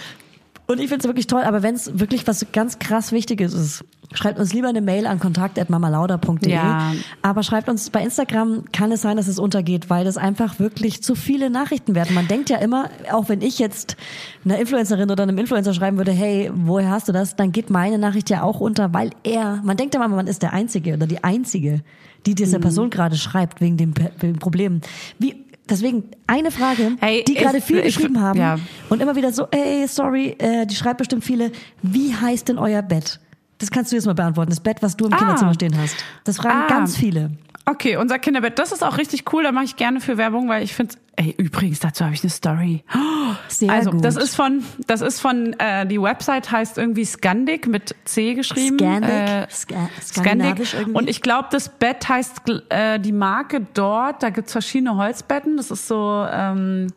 Und 0.72 0.80
ich 0.80 0.88
finde 0.88 0.99
es 1.02 1.06
wirklich 1.06 1.27
toll, 1.27 1.43
aber 1.43 1.64
wenn 1.64 1.76
es 1.76 1.99
wirklich 1.99 2.26
was 2.27 2.45
ganz 2.53 2.80
krass 2.80 3.11
Wichtiges 3.11 3.53
ist, 3.53 3.84
schreibt 4.14 4.39
uns 4.39 4.53
lieber 4.53 4.69
eine 4.69 4.80
Mail 4.80 5.06
an 5.06 5.19
kontakt.mamalauda.de. 5.19 6.49
Ja. 6.49 6.93
Aber 7.22 7.43
schreibt 7.43 7.68
uns 7.68 7.89
bei 7.89 8.02
Instagram, 8.02 8.64
kann 8.72 8.91
es 8.91 9.02
sein, 9.02 9.18
dass 9.18 9.27
es 9.27 9.38
untergeht, 9.38 9.89
weil 9.89 10.06
das 10.06 10.15
einfach 10.15 10.60
wirklich 10.60 11.03
zu 11.03 11.15
viele 11.15 11.49
Nachrichten 11.49 11.93
werden. 11.93 12.15
Man 12.15 12.27
denkt 12.30 12.49
ja 12.49 12.57
immer, 12.57 12.89
auch 13.11 13.27
wenn 13.27 13.41
ich 13.41 13.60
jetzt 13.60 13.98
einer 14.45 14.60
Influencerin 14.60 15.11
oder 15.11 15.23
einem 15.23 15.38
Influencer 15.38 15.73
schreiben 15.73 15.98
würde, 15.98 16.11
hey, 16.14 16.49
woher 16.53 16.89
hast 16.89 17.10
du 17.10 17.11
das? 17.11 17.35
Dann 17.35 17.52
geht 17.52 17.69
meine 17.69 17.98
Nachricht 17.98 18.30
ja 18.30 18.43
auch 18.43 18.61
unter, 18.61 18.93
weil 18.93 19.11
er, 19.23 19.61
man 19.64 19.76
denkt 19.76 19.93
immer, 19.95 20.07
man 20.07 20.27
ist 20.27 20.41
der 20.41 20.53
Einzige 20.53 20.93
oder 20.93 21.07
die 21.07 21.23
Einzige, 21.23 21.81
die 22.26 22.35
dieser 22.35 22.60
Mhm. 22.60 22.61
Person 22.61 22.89
gerade 22.89 23.18
schreibt 23.18 23.60
wegen 23.60 23.76
dem, 23.76 23.93
wegen 24.19 24.39
Problem. 24.39 24.80
Wie, 25.19 25.35
deswegen 25.70 26.04
eine 26.28 26.52
Frage, 26.52 26.94
Hey, 27.00 27.24
die 27.28 27.34
gerade 27.36 27.58
ich- 27.60 27.64
viel 27.64 27.78
ich- 27.80 27.96
geschrieben 27.96 28.20
haben 28.20 28.40
ja. 28.40 28.58
und 28.90 29.02
immer 29.02 29.16
wieder 29.16 29.32
so, 29.32 29.48
ey, 29.52 29.88
sorry, 29.88 30.36
äh, 30.40 30.66
die 30.66 30.76
schreibt 30.76 30.98
bestimmt 31.00 31.24
viele, 31.24 31.52
wie 31.82 32.14
heißt 32.16 32.48
denn 32.50 32.58
euer 32.58 32.82
Bett? 32.82 33.20
Das 33.58 33.70
kannst 33.70 33.92
du 33.92 33.96
jetzt 33.96 34.06
mal 34.08 34.16
beantworten, 34.16 34.50
das 34.50 34.60
Bett, 34.60 34.78
was 34.82 34.98
du 34.98 35.06
im 35.06 35.14
Ah. 35.14 35.18
Kinderzimmer 35.18 35.54
stehen 35.54 35.78
hast. 35.78 35.96
Das 36.24 36.38
fragen 36.38 36.64
Ah. 36.66 36.68
ganz 36.68 36.98
viele. 36.98 37.32
Okay, 37.66 37.96
unser 37.98 38.18
Kinderbett, 38.18 38.58
das 38.58 38.72
ist 38.72 38.84
auch 38.84 38.98
richtig 38.98 39.32
cool. 39.34 39.44
Da 39.44 39.52
mache 39.52 39.66
ich 39.66 39.76
gerne 39.76 40.02
für 40.02 40.18
Werbung, 40.18 40.50
weil 40.50 40.64
ich 40.64 40.74
finde, 40.74 40.96
ey, 41.16 41.36
übrigens, 41.38 41.80
dazu 41.80 42.04
habe 42.04 42.14
ich 42.14 42.24
eine 42.24 42.32
Story. 42.32 42.84
Sehr 43.48 43.72
also, 43.72 43.92
gut. 43.92 44.04
das 44.04 44.18
ist 44.18 44.36
von, 44.36 44.64
das 44.88 45.02
ist 45.02 45.20
von, 45.20 45.54
äh, 45.60 45.86
die 45.86 46.02
Website 46.02 46.52
heißt 46.52 46.78
irgendwie 46.78 47.06
Scandic 47.06 47.68
mit 47.68 47.96
C 48.06 48.34
geschrieben. 48.34 48.80
Scandic? 48.80 49.10
Äh, 49.12 49.48
Ska- 49.50 49.90
skandinavisch 50.02 50.74
irgendwie? 50.74 50.98
Und 50.98 51.10
ich 51.10 51.22
glaube, 51.22 51.50
das 51.52 51.70
Bett 51.70 52.10
heißt 52.10 52.42
äh, 52.70 53.00
die 53.00 53.12
Marke 53.12 53.66
dort. 53.74 54.24
Da 54.24 54.32
gibt's 54.32 54.52
verschiedene 54.52 54.96
Holzbetten. 54.98 55.58
Das 55.58 55.70
ist 55.70 55.88
so, 55.88 56.26
ähm, 56.32 56.88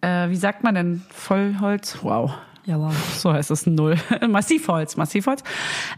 äh, 0.00 0.28
wie 0.28 0.36
sagt 0.36 0.64
man 0.64 0.74
denn, 0.74 1.02
Vollholz? 1.10 1.98
Wow. 2.02 2.32
Ja, 2.66 2.78
wow. 2.78 2.92
So 3.16 3.32
heißt 3.32 3.50
es 3.50 3.66
null. 3.66 3.96
Massivholz, 4.28 4.96
Massivholz, 4.96 5.42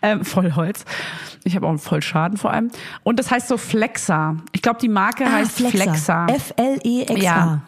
ähm, 0.00 0.24
Vollholz. 0.24 0.84
Ich 1.44 1.56
habe 1.56 1.66
auch 1.66 1.70
einen 1.70 1.78
Vollschaden 1.78 2.38
vor 2.38 2.52
allem. 2.52 2.70
Und 3.02 3.18
das 3.18 3.30
heißt 3.30 3.48
so 3.48 3.56
Flexa. 3.56 4.36
Ich 4.52 4.62
glaube, 4.62 4.78
die 4.80 4.88
Marke 4.88 5.24
Ah, 5.26 5.32
heißt 5.32 5.60
Flexa. 5.60 6.26
F-L-E-X-A. 6.26 7.16
Ja. 7.18 7.60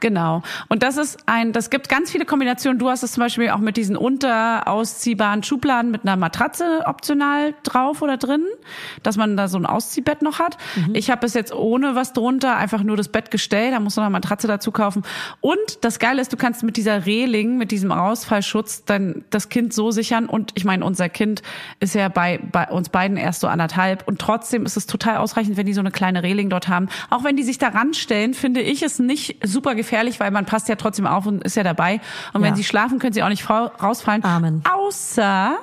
Genau. 0.00 0.42
Und 0.68 0.82
das 0.82 0.96
ist 0.96 1.18
ein, 1.26 1.52
das 1.52 1.68
gibt 1.70 1.88
ganz 1.88 2.10
viele 2.10 2.24
Kombinationen. 2.24 2.78
Du 2.78 2.88
hast 2.88 3.02
es 3.02 3.12
zum 3.12 3.22
Beispiel 3.22 3.50
auch 3.50 3.58
mit 3.58 3.76
diesen 3.76 3.96
unterausziehbaren 3.96 5.42
Schubladen 5.42 5.90
mit 5.90 6.02
einer 6.02 6.16
Matratze 6.16 6.82
optional 6.86 7.54
drauf 7.62 8.00
oder 8.00 8.16
drin, 8.16 8.44
dass 9.02 9.16
man 9.16 9.36
da 9.36 9.46
so 9.48 9.58
ein 9.58 9.66
Ausziehbett 9.66 10.22
noch 10.22 10.38
hat. 10.38 10.56
Ich 10.94 11.10
habe 11.10 11.26
es 11.26 11.34
jetzt 11.34 11.54
ohne 11.54 11.94
was 11.94 12.14
drunter, 12.14 12.56
einfach 12.56 12.82
nur 12.82 12.96
das 12.96 13.08
Bett 13.08 13.30
gestellt, 13.30 13.74
da 13.74 13.80
musst 13.80 13.96
du 13.96 14.00
noch 14.00 14.06
eine 14.06 14.12
Matratze 14.12 14.46
dazu 14.46 14.72
kaufen. 14.72 15.02
Und 15.40 15.58
das 15.82 15.98
Geile 15.98 16.22
ist, 16.22 16.32
du 16.32 16.36
kannst 16.36 16.62
mit 16.62 16.76
dieser 16.76 17.04
Reling, 17.04 17.58
mit 17.58 17.70
diesem 17.70 17.92
Ausfallschutz 17.92 18.84
dann 18.84 19.24
das 19.30 19.50
Kind 19.50 19.74
so 19.74 19.90
sichern. 19.90 20.26
Und 20.26 20.52
ich 20.54 20.64
meine, 20.64 20.84
unser 20.84 21.08
Kind 21.10 21.42
ist 21.78 21.94
ja 21.94 22.08
bei, 22.08 22.40
bei 22.50 22.68
uns 22.68 22.88
beiden 22.88 23.18
erst 23.18 23.40
so 23.40 23.48
anderthalb. 23.48 24.08
Und 24.08 24.18
trotzdem 24.18 24.64
ist 24.64 24.76
es 24.78 24.86
total 24.86 25.18
ausreichend, 25.18 25.58
wenn 25.58 25.66
die 25.66 25.74
so 25.74 25.80
eine 25.80 25.90
kleine 25.90 26.22
Reling 26.22 26.48
dort 26.48 26.68
haben. 26.68 26.88
Auch 27.10 27.22
wenn 27.24 27.36
die 27.36 27.42
sich 27.42 27.58
da 27.58 27.68
ranstellen, 27.68 28.32
finde 28.32 28.62
ich 28.62 28.82
es 28.82 28.98
nicht 28.98 29.36
super 29.44 29.74
gefährlich, 29.74 29.89
weil 30.20 30.30
man 30.30 30.46
passt 30.46 30.68
ja 30.68 30.76
trotzdem 30.76 31.06
auf 31.06 31.26
und 31.26 31.42
ist 31.44 31.56
ja 31.56 31.62
dabei. 31.62 32.00
Und 32.32 32.42
wenn 32.42 32.50
Ja. 32.50 32.56
sie 32.56 32.64
schlafen, 32.64 32.98
können 32.98 33.12
sie 33.12 33.22
auch 33.22 33.28
nicht 33.28 33.42
fa- 33.42 33.72
rausfallen. 33.82 34.24
Amen. 34.24 34.62
Außer 34.70 35.56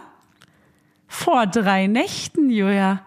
vor 1.08 1.48
drei 1.48 1.88
Nächten, 1.88 2.50
Julia. 2.50 3.02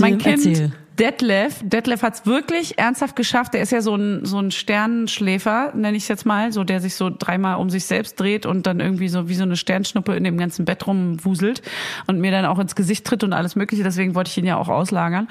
Mein 0.00 0.18
Kind, 0.18 0.46
Erzähl. 0.46 0.72
Detlef, 0.98 1.60
Detlef 1.62 2.02
hat 2.02 2.14
es 2.14 2.26
wirklich 2.26 2.78
ernsthaft 2.78 3.16
geschafft. 3.16 3.54
Der 3.54 3.62
ist 3.62 3.72
ja 3.72 3.80
so 3.80 3.96
ein, 3.96 4.24
so 4.24 4.38
ein 4.38 4.50
Sternenschläfer, 4.52 5.72
nenne 5.74 5.96
ich 5.96 6.04
es 6.04 6.08
jetzt 6.08 6.24
mal, 6.24 6.52
so 6.52 6.62
der 6.62 6.80
sich 6.80 6.94
so 6.94 7.10
dreimal 7.10 7.56
um 7.56 7.68
sich 7.68 7.84
selbst 7.86 8.18
dreht 8.20 8.46
und 8.46 8.66
dann 8.66 8.78
irgendwie 8.78 9.08
so 9.08 9.28
wie 9.28 9.34
so 9.34 9.42
eine 9.42 9.56
Sternschnuppe 9.56 10.14
in 10.14 10.22
dem 10.22 10.38
ganzen 10.38 10.64
Bett 10.64 10.86
rumwuselt 10.86 11.62
und 12.06 12.20
mir 12.20 12.30
dann 12.30 12.44
auch 12.44 12.58
ins 12.60 12.76
Gesicht 12.76 13.04
tritt 13.04 13.24
und 13.24 13.32
alles 13.32 13.56
mögliche. 13.56 13.82
Deswegen 13.82 14.14
wollte 14.14 14.30
ich 14.30 14.38
ihn 14.38 14.44
ja 14.46 14.56
auch 14.56 14.68
auslagern. 14.68 15.28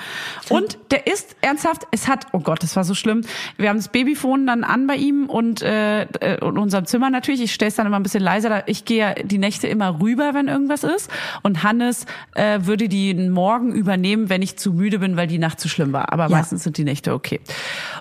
Und 0.50 0.78
der 0.92 1.08
ist 1.08 1.38
ernsthaft, 1.42 1.84
es 1.92 2.08
hat, 2.10 2.28
oh 2.34 2.40
Gott, 2.40 2.62
das 2.64 2.76
war 2.76 2.84
so 2.84 2.94
schlimm. 2.94 3.22
Wir 3.58 3.70
haben 3.70 3.78
das 3.78 3.88
Babyphone 3.88 4.46
dann 4.46 4.64
an 4.66 4.86
bei 4.86 4.96
ihm 4.98 5.30
und 5.30 5.62
äh, 5.62 6.02
äh, 6.04 6.40
in 6.46 6.58
unserem 6.58 6.86
Zimmer 6.86 7.10
natürlich. 7.10 7.42
Ich 7.42 7.54
stelle 7.54 7.70
es 7.70 7.76
dann 7.76 7.88
immer 7.88 7.98
ein 8.00 8.04
bisschen 8.04 8.24
leiser. 8.24 8.50
Da- 8.50 8.64
Ich 8.66 8.84
gehe 8.84 8.98
ja 8.98 9.14
die 9.14 9.38
Nächte 9.38 9.68
immer 9.68 10.02
rüber, 10.02 10.34
wenn 10.34 10.50
irgendwas 10.50 10.84
ist. 10.84 11.10
Und 11.42 11.64
Hannes 11.64 12.06
äh, 12.36 12.60
würde 12.64 12.90
die 12.90 13.14
Morgen 13.14 13.72
übernehmen, 13.74 14.30
wenn 14.30 14.42
ich 14.42 14.58
zu 14.58 14.74
müde 14.74 15.00
bin, 15.00 15.16
weil 15.16 15.28
die 15.28 15.38
Nacht 15.38 15.53
zu 15.58 15.70
schlimm 15.70 15.94
war. 15.94 16.12
Aber 16.14 16.24
Ja. 16.24 16.30
meistens 16.30 16.64
sind 16.64 16.78
die 16.78 16.84
Nächte 16.84 17.14
okay. 17.14 17.40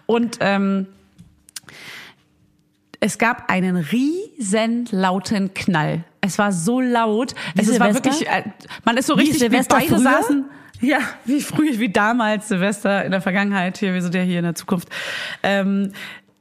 Und 0.07 0.39
ähm, 0.41 0.87
es 3.01 3.19
gab 3.19 3.51
einen 3.51 3.77
riesen 3.77 4.87
lauten 4.91 5.55
Knall. 5.55 6.05
Es 6.20 6.39
war 6.39 6.53
so 6.53 6.81
laut. 6.81 7.35
es 7.59 7.69
es 7.69 7.81
war 7.81 7.93
wirklich, 7.95 8.27
äh, 8.29 8.45
man 8.85 8.97
ist 8.97 9.07
so 9.07 9.16
Wie 9.16 9.20
richtig, 9.23 9.41
wir 9.41 9.49
Silvester 9.51 9.77
beide 9.77 9.89
früher? 9.89 9.99
saßen. 9.99 10.45
Ja, 10.81 10.99
wie 11.24 11.41
früh, 11.41 11.79
wie 11.79 11.91
damals 11.91 12.49
Silvester 12.49 13.05
in 13.05 13.12
der 13.12 13.20
Vergangenheit, 13.20 13.79
hier, 13.79 13.95
wie 13.95 14.01
so 14.01 14.09
der 14.09 14.24
hier 14.24 14.39
in 14.39 14.45
der 14.45 14.55
Zukunft. 14.57 14.89
Ähm, 15.45 15.93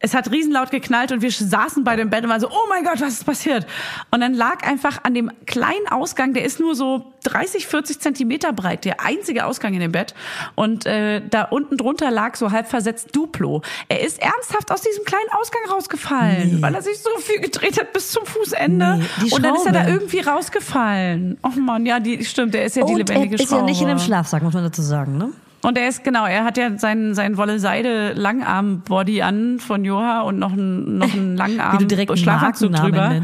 es 0.01 0.13
hat 0.15 0.31
riesenlaut 0.31 0.71
geknallt 0.71 1.11
und 1.11 1.21
wir 1.21 1.31
saßen 1.31 1.83
bei 1.83 1.95
dem 1.95 2.09
Bett 2.09 2.23
und 2.23 2.29
waren 2.29 2.41
so, 2.41 2.49
oh 2.49 2.67
mein 2.69 2.83
Gott, 2.83 2.99
was 3.01 3.13
ist 3.13 3.25
passiert? 3.25 3.67
Und 4.09 4.21
dann 4.21 4.33
lag 4.33 4.65
einfach 4.67 5.03
an 5.03 5.13
dem 5.13 5.31
kleinen 5.45 5.87
Ausgang, 5.89 6.33
der 6.33 6.43
ist 6.43 6.59
nur 6.59 6.75
so 6.75 7.13
30, 7.23 7.67
40 7.67 7.99
Zentimeter 7.99 8.51
breit, 8.51 8.83
der 8.85 8.99
einzige 9.05 9.45
Ausgang 9.45 9.73
in 9.75 9.79
dem 9.79 9.91
Bett. 9.91 10.15
Und 10.55 10.85
äh, 10.87 11.21
da 11.29 11.43
unten 11.43 11.77
drunter 11.77 12.09
lag 12.09 12.35
so 12.35 12.51
halb 12.51 12.67
versetzt 12.67 13.15
Duplo. 13.15 13.61
Er 13.89 14.01
ist 14.01 14.19
ernsthaft 14.21 14.71
aus 14.71 14.81
diesem 14.81 15.03
kleinen 15.05 15.29
Ausgang 15.39 15.61
rausgefallen, 15.69 16.55
Nee. 16.55 16.61
weil 16.61 16.73
er 16.73 16.81
sich 16.81 16.97
so 16.99 17.09
viel 17.19 17.39
gedreht 17.39 17.79
hat 17.79 17.93
bis 17.93 18.09
zum 18.11 18.25
Fußende. 18.25 18.97
Nee, 18.97 19.05
die 19.25 19.31
und 19.31 19.43
dann 19.43 19.55
ist 19.55 19.65
er 19.67 19.71
da 19.71 19.81
Schraube. 19.83 19.93
irgendwie 19.93 20.19
rausgefallen. 20.21 21.37
Oh 21.43 21.59
Mann, 21.59 21.85
ja, 21.85 21.99
die 21.99 22.23
stimmt, 22.25 22.53
der 22.53 22.65
ist 22.65 22.75
ja 22.75 22.83
die 22.85 22.91
Und 22.93 22.97
lebendige 22.97 23.35
er 23.35 23.41
ist 23.41 23.51
ja 23.51 23.61
nicht 23.61 23.81
in 23.81 23.87
Schraube. 23.87 23.99
Schlafsack, 24.01 24.43
muss 24.43 24.53
man 24.53 24.63
dazu 24.63 24.81
sagen, 24.81 25.17
ne? 25.17 25.29
Und 25.63 25.77
er 25.77 25.87
ist, 25.87 26.03
genau, 26.03 26.25
er 26.25 26.43
hat 26.43 26.57
ja 26.57 26.77
seinen, 26.77 27.13
seinen 27.13 27.37
Wolle-Seide-Langarm-Body 27.37 29.21
an 29.21 29.59
von 29.59 29.85
Joha 29.85 30.21
und 30.21 30.39
noch 30.39 30.53
einen, 30.53 30.97
noch 30.97 31.13
einen 31.13 31.37
Langarm 31.37 31.73
Wie 31.77 31.77
du 31.79 31.85
direkt 31.85 32.09
einen 32.09 32.17
Schlafanzug 32.17 32.73
drüber. 32.73 33.21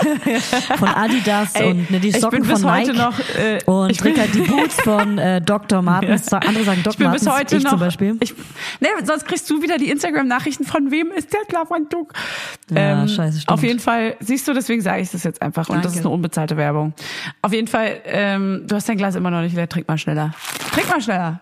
von 0.78 0.88
Adidas 0.88 1.54
Ey, 1.54 1.70
und 1.70 1.90
ne, 1.90 2.00
die 2.00 2.08
ich 2.08 2.20
Socken 2.20 2.40
bin 2.42 2.50
bis 2.50 2.62
von 2.62 2.72
heute 2.72 2.92
Nike 2.92 2.98
noch, 2.98 3.18
äh, 3.38 3.62
und 3.66 3.90
ich 3.90 4.04
Rickard 4.04 4.34
die 4.34 4.40
Boots 4.40 4.80
von 4.82 5.18
äh, 5.18 5.40
Dr. 5.40 5.82
Martens. 5.82 6.32
Andere 6.32 6.64
sagen 6.64 6.78
Ich 6.78 6.84
Doc 6.84 6.96
bin 6.96 7.06
Martens, 7.06 7.24
bis 7.24 7.32
heute 7.32 7.56
ich 7.56 7.62
noch. 7.62 7.70
zum 7.70 7.80
Beispiel. 7.80 8.16
Ich, 8.20 8.34
ne, 8.80 8.88
sonst 9.04 9.26
kriegst 9.26 9.48
du 9.48 9.62
wieder 9.62 9.78
die 9.78 9.90
Instagram-Nachrichten 9.90 10.64
von 10.64 10.90
wem 10.90 11.12
ist 11.12 11.32
der 11.32 11.40
Schlafanzug? 11.48 12.12
Ja, 12.70 13.06
scheiße, 13.06 13.40
stimmt. 13.40 13.48
Auf 13.48 13.62
jeden 13.62 13.80
Fall, 13.80 14.16
siehst 14.20 14.48
du, 14.48 14.54
deswegen 14.54 14.82
sage 14.82 15.02
ich 15.02 15.10
das 15.10 15.22
jetzt 15.22 15.40
einfach. 15.40 15.68
Und 15.68 15.76
das 15.76 15.84
Danke. 15.84 15.98
ist 15.98 16.06
eine 16.06 16.14
unbezahlte 16.14 16.56
Werbung. 16.56 16.94
Auf 17.42 17.52
jeden 17.52 17.68
Fall, 17.68 18.00
ähm, 18.04 18.64
du 18.66 18.74
hast 18.74 18.88
dein 18.88 18.96
Glas 18.96 19.14
immer 19.14 19.30
noch 19.30 19.42
nicht 19.42 19.54
leer. 19.54 19.68
Trink 19.68 19.86
mal 19.86 19.98
schneller. 19.98 20.34
Trink 20.72 20.88
mal 20.88 21.00
schneller. 21.00 21.40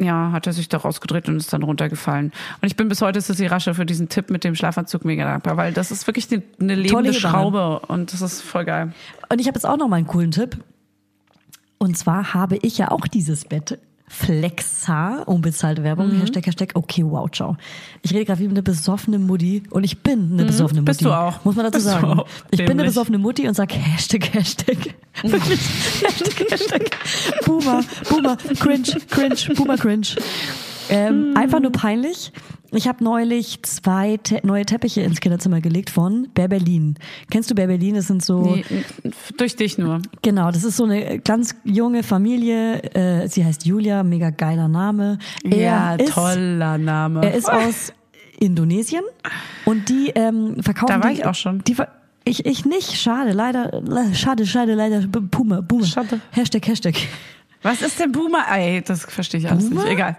Ja, 0.00 0.32
hat 0.32 0.48
er 0.48 0.52
sich 0.52 0.68
da 0.68 0.78
rausgedreht 0.78 1.28
und 1.28 1.36
ist 1.36 1.52
dann 1.52 1.62
runtergefallen. 1.62 2.32
Und 2.60 2.66
ich 2.66 2.76
bin 2.76 2.88
bis 2.88 3.02
heute 3.02 3.20
Sissy 3.20 3.46
Rasche 3.46 3.74
für 3.74 3.86
diesen 3.86 4.08
Tipp 4.08 4.30
mit 4.30 4.42
dem 4.42 4.56
Schlafanzug 4.56 5.04
mega 5.04 5.24
dankbar, 5.24 5.56
weil 5.56 5.72
das 5.72 5.92
ist 5.92 6.06
wirklich 6.08 6.30
eine, 6.32 6.42
eine 6.60 6.74
lebende. 6.74 7.14
Schraube 7.14 7.80
und 7.86 8.12
das 8.12 8.20
ist 8.20 8.40
voll 8.40 8.64
geil. 8.64 8.92
Und 9.28 9.40
ich 9.40 9.46
habe 9.46 9.56
jetzt 9.56 9.64
auch 9.64 9.76
noch 9.76 9.88
mal 9.88 9.96
einen 9.96 10.08
coolen 10.08 10.32
Tipp. 10.32 10.58
Und 11.78 11.96
zwar 11.96 12.34
habe 12.34 12.56
ich 12.56 12.78
ja 12.78 12.90
auch 12.90 13.06
dieses 13.06 13.44
Bett. 13.44 13.78
Flexa, 14.14 15.22
unbezahlte 15.22 15.82
Werbung, 15.82 16.08
Mhm. 16.14 16.20
Hashtag, 16.20 16.46
Hashtag, 16.46 16.70
okay, 16.74 17.02
wow, 17.04 17.30
ciao. 17.30 17.56
Ich 18.02 18.12
rede 18.12 18.26
gerade 18.26 18.40
wie 18.40 18.48
eine 18.48 18.62
besoffene 18.62 19.18
Mutti 19.18 19.62
und 19.70 19.84
ich 19.84 20.02
bin 20.02 20.32
eine 20.34 20.44
besoffene 20.44 20.82
Mhm. 20.82 20.84
bist 20.84 21.00
Mutti. 21.00 21.10
du 21.12 21.18
auch. 21.18 21.42
Muss 21.44 21.56
man 21.56 21.64
dazu 21.64 21.78
Bist 21.78 21.86
sagen. 21.86 22.20
Ich 22.50 22.58
bin 22.58 22.70
eine 22.72 22.84
besoffene 22.84 23.16
Mutti 23.18 23.48
und 23.48 23.54
sag 23.54 23.72
Hashtag, 23.74 24.34
Hashtag. 24.34 24.76
Wirklich, 25.22 25.60
Hashtag, 26.02 26.50
Hashtag. 26.50 26.90
Boomer, 27.46 27.82
Boomer, 28.10 28.36
cringe, 28.60 28.84
cringe, 29.10 29.54
Boomer, 29.56 29.76
cringe. 29.78 30.06
Ähm, 30.90 31.30
Hm. 31.32 31.36
Einfach 31.36 31.60
nur 31.60 31.72
peinlich. 31.72 32.32
Ich 32.74 32.88
habe 32.88 33.04
neulich 33.04 33.62
zwei 33.64 34.16
te 34.16 34.40
neue 34.44 34.64
Teppiche 34.64 35.02
ins 35.02 35.20
Kinderzimmer 35.20 35.60
gelegt 35.60 35.90
von 35.90 36.28
Bär 36.32 36.48
Berlin. 36.48 36.96
Kennst 37.30 37.50
du 37.50 37.54
Bär 37.54 37.66
Berlin? 37.66 37.94
Das 37.96 38.06
sind 38.06 38.24
so 38.24 38.40
Nee, 38.42 38.64
durch 39.36 39.56
dich 39.56 39.76
nur. 39.76 40.00
Genau, 40.22 40.50
das 40.50 40.64
ist 40.64 40.78
so 40.78 40.84
eine 40.84 41.18
ganz 41.18 41.54
junge 41.64 42.02
Familie. 42.02 42.82
Äh, 42.94 43.28
sie 43.28 43.44
heißt 43.44 43.66
Julia, 43.66 44.02
mega 44.02 44.30
geiler 44.30 44.68
Name. 44.68 45.18
Er 45.44 45.56
ja, 45.58 45.94
ist, 45.96 46.12
toller 46.14 46.78
Name. 46.78 47.22
Er 47.26 47.34
ist 47.34 47.50
aus 47.52 47.92
Indonesien 48.40 49.04
und 49.66 49.88
die 49.90 50.08
ähm, 50.14 50.56
verkaufen. 50.62 50.94
Da 50.98 51.02
war 51.04 51.10
die, 51.12 51.18
ich 51.20 51.26
auch 51.26 51.34
schon. 51.34 51.62
Die, 51.64 51.76
ich, 52.24 52.46
ich 52.46 52.64
nicht, 52.64 52.94
schade, 52.98 53.32
leider, 53.32 53.82
le- 53.82 54.14
schade, 54.14 54.46
schade, 54.46 54.74
leider, 54.74 55.00
Boomer, 55.08 55.60
Boomer. 55.60 55.84
Schade. 55.84 56.20
Hashtag, 56.30 56.66
Hashtag. 56.66 56.94
Was 57.62 57.82
ist 57.82 58.00
denn 58.00 58.12
Boomer? 58.12 58.44
Ey, 58.50 58.80
das 58.82 59.04
verstehe 59.04 59.40
ich 59.40 59.50
alles 59.50 59.68
Boomer? 59.68 59.82
nicht. 59.84 59.92
Egal. 59.92 60.16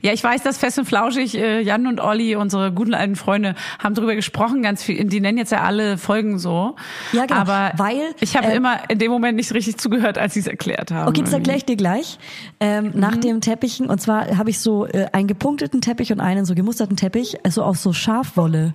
Ja, 0.00 0.12
ich 0.12 0.22
weiß, 0.24 0.42
dass 0.42 0.58
Fest 0.58 0.78
und 0.78 0.84
Flauschig, 0.86 1.36
äh, 1.36 1.60
Jan 1.60 1.86
und 1.86 2.00
Olli, 2.00 2.36
unsere 2.36 2.72
guten 2.72 2.94
alten 2.94 3.16
Freunde, 3.16 3.54
haben 3.78 3.94
darüber 3.94 4.14
gesprochen, 4.14 4.62
ganz 4.62 4.82
viel. 4.82 5.04
Die 5.04 5.20
nennen 5.20 5.38
jetzt 5.38 5.52
ja 5.52 5.62
alle 5.62 5.98
Folgen 5.98 6.38
so. 6.38 6.76
Ja, 7.12 7.26
genau, 7.26 7.40
Aber 7.40 7.72
weil, 7.76 8.14
ich 8.20 8.36
habe 8.36 8.48
äh, 8.48 8.56
immer 8.56 8.88
in 8.88 8.98
dem 8.98 9.10
Moment 9.10 9.36
nicht 9.36 9.52
richtig 9.52 9.76
zugehört, 9.76 10.18
als 10.18 10.34
sie 10.34 10.40
es 10.40 10.46
erklärt 10.46 10.90
haben. 10.90 11.08
Okay, 11.08 11.22
das 11.22 11.32
erkläre 11.32 11.58
ich 11.58 11.64
dir 11.64 11.76
gleich. 11.76 12.18
Ähm, 12.60 12.86
Mhm. 12.86 13.00
Nach 13.00 13.16
dem 13.16 13.40
Teppichen, 13.40 13.86
und 13.86 14.00
zwar 14.00 14.36
habe 14.38 14.50
ich 14.50 14.60
so 14.60 14.86
äh, 14.86 15.06
einen 15.12 15.26
gepunkteten 15.26 15.80
Teppich 15.80 16.12
und 16.12 16.20
einen 16.20 16.44
so 16.44 16.54
gemusterten 16.54 16.96
Teppich, 16.96 17.36
also 17.44 17.62
auf 17.62 17.76
so 17.78 17.92
Schafwolle. 17.92 18.74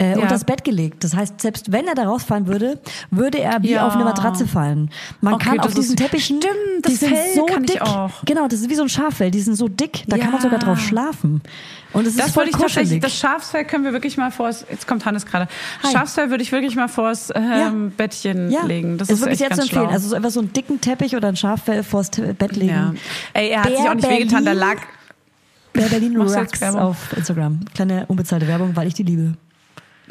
Äh, 0.00 0.10
Ja. 0.12 0.18
Und 0.22 0.30
das 0.30 0.44
Bett 0.44 0.62
gelegt. 0.62 1.02
Das 1.02 1.16
heißt, 1.16 1.40
selbst 1.40 1.72
wenn 1.72 1.88
er 1.88 1.96
da 1.96 2.04
rausfallen 2.04 2.46
würde, 2.46 2.78
würde 3.10 3.40
er 3.40 3.62
wie 3.64 3.72
Ja. 3.72 3.84
auf 3.86 3.94
eine 3.96 4.04
Matratze 4.04 4.46
fallen. 4.46 4.90
Man 5.20 5.34
Okay, 5.34 5.48
kann 5.48 5.60
auf 5.60 5.74
diesen 5.74 5.94
ist- 5.96 5.98
Teppichen, 5.98 6.40
Stimmt, 6.40 6.54
die 6.86 6.90
das 6.92 7.00
sind 7.00 7.16
Fell 7.16 7.34
so 7.34 7.46
kann 7.46 7.64
ich 7.64 7.72
dick. 7.72 7.82
auch. 7.82 8.10
Genau, 8.24 8.46
das 8.46 8.60
ist 8.60 8.70
wie 8.70 8.76
so 8.76 8.82
ein 8.82 8.88
Schaffell. 8.88 9.32
Die 9.32 9.40
sind 9.40 9.56
so 9.56 9.66
dick, 9.66 10.04
da 10.06 10.16
kann 10.16 10.26
man 10.30 10.36
Ja. 10.36 10.42
sogar 10.42 10.60
drauf 10.60 10.78
schlafen. 10.78 11.42
Und 11.92 12.02
es 12.06 12.10
ist 12.14 12.20
Das 12.20 12.30
voll 12.30 12.44
wollte 12.44 12.50
ich 12.58 12.62
tatsächlich, 12.62 13.00
das 13.00 13.16
Schafsfell 13.18 13.64
können 13.64 13.82
wir 13.84 13.92
wirklich 13.92 14.16
mal 14.16 14.30
vors, 14.30 14.64
jetzt 14.70 14.86
kommt 14.86 15.04
Hannes 15.04 15.26
gerade. 15.26 15.48
Hi. 15.82 15.90
Schafsfell 15.92 16.30
würde 16.30 16.44
ich 16.44 16.52
wirklich 16.52 16.76
mal 16.76 16.86
vors 16.88 17.32
ähm, 17.34 17.90
Bettchen 17.96 18.50
ja, 18.52 18.62
legen. 18.64 18.98
Das 18.98 19.08
ist 19.08 19.14
ist, 19.14 19.20
wirklich 19.22 19.38
sehr 19.38 19.50
zu 19.50 19.62
empfehlen. 19.62 19.82
schlau. 19.86 19.92
Also 19.92 20.08
so 20.10 20.14
einfach 20.14 20.30
so 20.30 20.38
einen 20.38 20.52
dicken 20.52 20.80
Teppich 20.80 21.16
oder 21.16 21.26
ein 21.28 21.36
Schaffell 21.36 21.82
vors 21.82 22.10
Bett 22.10 22.54
legen. 22.54 22.68
ja. 22.68 22.94
Ey, 23.32 23.48
er 23.48 23.62
hat 23.64 23.70
sich 23.70 23.78
Bär 23.78 23.90
auch 23.90 23.94
nicht 23.96 24.08
wehgetan, 24.08 24.44
da 24.44 24.52
Berlin. 24.52 24.60
lag, 24.60 24.76
Bär 25.72 25.88
Berlin 25.88 26.16
Rocks 26.20 26.62
auf 26.62 27.12
Instagram. 27.16 27.60
Kleine 27.74 28.04
unbezahlte 28.06 28.46
Werbung, 28.46 28.76
weil 28.76 28.86
ich 28.86 28.94
die 28.94 29.02
liebe. 29.02 29.34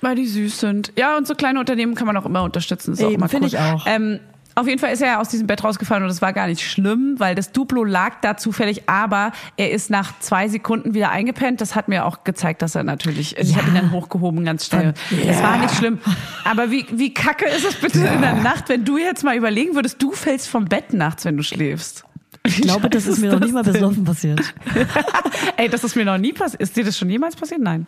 Weil 0.01 0.15
die 0.15 0.25
süß 0.27 0.59
sind. 0.59 0.93
Ja, 0.97 1.17
und 1.17 1.27
so 1.27 1.35
kleine 1.35 1.59
Unternehmen 1.59 1.95
kann 1.95 2.07
man 2.07 2.17
auch 2.17 2.25
immer 2.25 2.43
unterstützen. 2.43 2.91
Das 2.91 2.99
ist 2.99 3.05
auch 3.05 3.09
Eben, 3.09 3.19
immer 3.21 3.29
finde 3.29 3.47
cool. 3.47 3.53
ich 3.53 3.59
auch. 3.59 3.85
Ähm, 3.87 4.19
auf 4.55 4.67
jeden 4.67 4.79
Fall 4.79 4.91
ist 4.91 5.01
er 5.01 5.07
ja 5.09 5.19
aus 5.21 5.29
diesem 5.29 5.45
Bett 5.45 5.63
rausgefallen 5.63 6.03
und 6.03 6.09
es 6.09 6.19
war 6.23 6.33
gar 6.33 6.47
nicht 6.47 6.61
schlimm, 6.67 7.15
weil 7.19 7.35
das 7.35 7.51
Duplo 7.51 7.83
lag 7.83 8.15
da 8.21 8.37
zufällig, 8.37 8.89
aber 8.89 9.31
er 9.55 9.69
ist 9.71 9.91
nach 9.91 10.17
zwei 10.19 10.47
Sekunden 10.47 10.95
wieder 10.95 11.11
eingepennt. 11.11 11.61
Das 11.61 11.75
hat 11.75 11.87
mir 11.89 12.05
auch 12.05 12.23
gezeigt, 12.23 12.63
dass 12.63 12.73
er 12.73 12.81
natürlich, 12.83 13.37
ich 13.37 13.51
Ja. 13.51 13.57
habe 13.57 13.67
ihn 13.69 13.75
dann 13.75 13.91
hochgehoben 13.91 14.43
ganz 14.45 14.65
schnell. 14.65 14.95
Ja. 15.11 15.31
Es 15.31 15.43
war 15.43 15.57
nicht 15.59 15.75
schlimm. 15.75 15.99
Aber 16.43 16.71
wie, 16.71 16.87
wie 16.91 17.13
kacke 17.13 17.45
ist 17.45 17.65
es 17.65 17.75
bitte 17.75 17.99
in 17.99 18.21
der 18.21 18.33
Nacht, 18.33 18.67
wenn 18.69 18.83
du 18.83 18.97
jetzt 18.97 19.23
mal 19.23 19.35
überlegen 19.37 19.75
würdest, 19.75 20.01
du 20.01 20.11
fällst 20.11 20.47
vom 20.49 20.65
Bett 20.65 20.91
nachts, 20.91 21.23
wenn 21.25 21.37
du 21.37 21.43
schläfst. 21.43 22.03
Ich 22.43 22.61
glaube, 22.61 22.89
das 22.89 23.05
ist 23.05 23.19
mir 23.19 23.31
noch 23.33 23.39
nicht 23.39 23.53
mal 23.53 23.63
besoffen 23.63 24.05
passiert. 24.05 24.41
Ey, 25.57 25.69
das 25.69 25.83
ist 25.83 25.95
mir 25.95 26.05
noch 26.05 26.17
nie 26.17 26.33
passiert. 26.33 26.61
Ist 26.61 26.75
dir 26.77 26.83
das 26.83 26.97
schon 26.97 27.09
jemals 27.09 27.35
passiert? 27.35 27.61
Nein. 27.61 27.85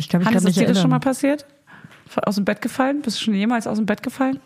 Ich 0.00 0.08
kann 0.08 0.20
mich 0.20 0.28
Hannes, 0.28 0.42
gerade 0.42 0.46
nicht 0.46 0.56
ist 0.56 0.62
dir 0.62 0.72
das 0.72 0.80
schon 0.80 0.90
mal 0.90 0.98
passiert? 0.98 1.44
Aus 2.22 2.34
dem 2.36 2.44
Bett 2.44 2.60
gefallen? 2.62 3.02
Bist 3.02 3.20
du 3.20 3.24
schon 3.24 3.34
jemals 3.34 3.66
aus 3.66 3.76
dem 3.76 3.86
Bett 3.86 4.02
gefallen? 4.02 4.40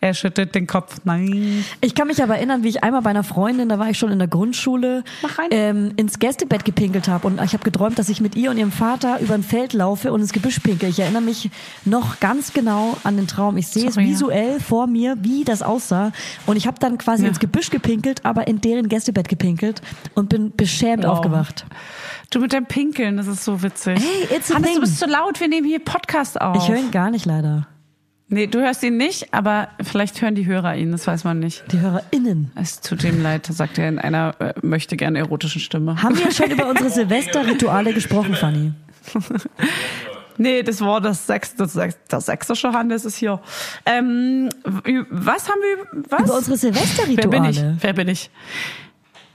Er 0.00 0.14
schüttelt 0.14 0.54
den 0.54 0.66
Kopf. 0.68 0.98
Nein. 1.04 1.64
Ich 1.80 1.94
kann 1.96 2.06
mich 2.06 2.22
aber 2.22 2.36
erinnern, 2.36 2.62
wie 2.62 2.68
ich 2.68 2.84
einmal 2.84 3.02
bei 3.02 3.10
einer 3.10 3.24
Freundin, 3.24 3.68
da 3.68 3.80
war 3.80 3.90
ich 3.90 3.98
schon 3.98 4.12
in 4.12 4.18
der 4.20 4.28
Grundschule, 4.28 5.02
ähm, 5.50 5.92
ins 5.96 6.20
Gästebett 6.20 6.64
gepinkelt 6.64 7.08
habe. 7.08 7.26
Und 7.26 7.42
ich 7.42 7.52
habe 7.52 7.64
geträumt, 7.64 7.98
dass 7.98 8.08
ich 8.08 8.20
mit 8.20 8.36
ihr 8.36 8.50
und 8.50 8.58
ihrem 8.58 8.70
Vater 8.70 9.18
über 9.20 9.34
ein 9.34 9.42
Feld 9.42 9.72
laufe 9.72 10.12
und 10.12 10.20
ins 10.20 10.32
Gebüsch 10.32 10.60
pinkel. 10.60 10.88
Ich 10.90 11.00
erinnere 11.00 11.22
mich 11.22 11.50
noch 11.84 12.20
ganz 12.20 12.52
genau 12.52 12.96
an 13.02 13.16
den 13.16 13.26
Traum. 13.26 13.56
Ich 13.56 13.66
sehe 13.66 13.88
es 13.88 13.96
ja. 13.96 14.02
visuell 14.02 14.60
vor 14.60 14.86
mir, 14.86 15.16
wie 15.22 15.42
das 15.42 15.62
aussah. 15.62 16.12
Und 16.46 16.56
ich 16.56 16.66
habe 16.68 16.78
dann 16.78 16.96
quasi 16.98 17.24
Ja. 17.24 17.30
ins 17.30 17.40
Gebüsch 17.40 17.70
gepinkelt, 17.70 18.24
aber 18.24 18.46
in 18.46 18.60
deren 18.60 18.88
Gästebett 18.88 19.28
gepinkelt 19.28 19.82
und 20.14 20.28
bin 20.28 20.54
beschämt 20.56 21.02
Wow. 21.04 21.18
aufgewacht. 21.18 21.66
Du 22.30 22.38
mit 22.40 22.52
deinem 22.52 22.66
Pinkeln, 22.66 23.16
das 23.16 23.26
ist 23.26 23.42
so 23.44 23.62
witzig. 23.62 23.98
Hey, 23.98 24.36
it's 24.36 24.50
a 24.50 24.54
Hannes, 24.54 24.66
thing. 24.68 24.74
du 24.76 24.80
bist 24.82 24.98
zu 24.98 25.06
laut, 25.06 25.40
wir 25.40 25.48
nehmen 25.48 25.66
hier 25.66 25.80
Podcast 25.80 26.40
auf. 26.40 26.56
Ich 26.62 26.68
höre 26.68 26.78
ihn 26.78 26.90
gar 26.92 27.10
nicht 27.10 27.26
leider. 27.26 27.66
Nee, 28.28 28.46
du 28.46 28.60
hörst 28.60 28.82
ihn 28.82 28.96
nicht, 28.96 29.32
aber 29.32 29.68
vielleicht 29.82 30.20
hören 30.22 30.34
die 30.34 30.46
Hörer 30.46 30.76
ihn, 30.76 30.92
das 30.92 31.06
weiß 31.06 31.24
man 31.24 31.38
nicht. 31.38 31.64
Die 31.72 31.80
HörerInnen. 31.80 32.50
Es 32.54 32.80
tut 32.80 33.04
ihm 33.04 33.22
leid, 33.22 33.46
sagt 33.46 33.78
er 33.78 33.88
in 33.88 33.98
einer 33.98 34.34
äh, 34.38 34.54
möchte 34.62 34.96
gerne 34.96 35.18
erotischen 35.18 35.60
Stimme. 35.60 36.02
Haben 36.02 36.18
wir 36.18 36.30
schon 36.30 36.50
über 36.50 36.68
unsere 36.68 36.90
Silvesterrituale 36.90 37.92
gesprochen, 37.92 38.34
Fanny? 38.34 38.72
Nee, 40.40 40.62
das 40.62 40.80
war 40.80 41.00
das 41.00 41.26
sechste, 41.26 41.56
das 41.64 41.72
sechste, 41.72 42.00
das 42.08 42.26
sächsische 42.26 42.72
Hannes 42.72 43.04
ist 43.04 43.16
hier. 43.16 43.40
Ähm, 43.84 44.48
was 45.10 45.48
haben 45.48 45.60
wir, 45.60 46.04
was? 46.08 46.22
Über 46.22 46.36
unsere 46.36 46.56
Silvesterrituale. 46.56 47.32
Wer 47.32 47.40
bin 47.40 47.50
ich? 47.50 47.82
Wer 47.82 47.92
bin 47.92 48.08
ich? 48.08 48.30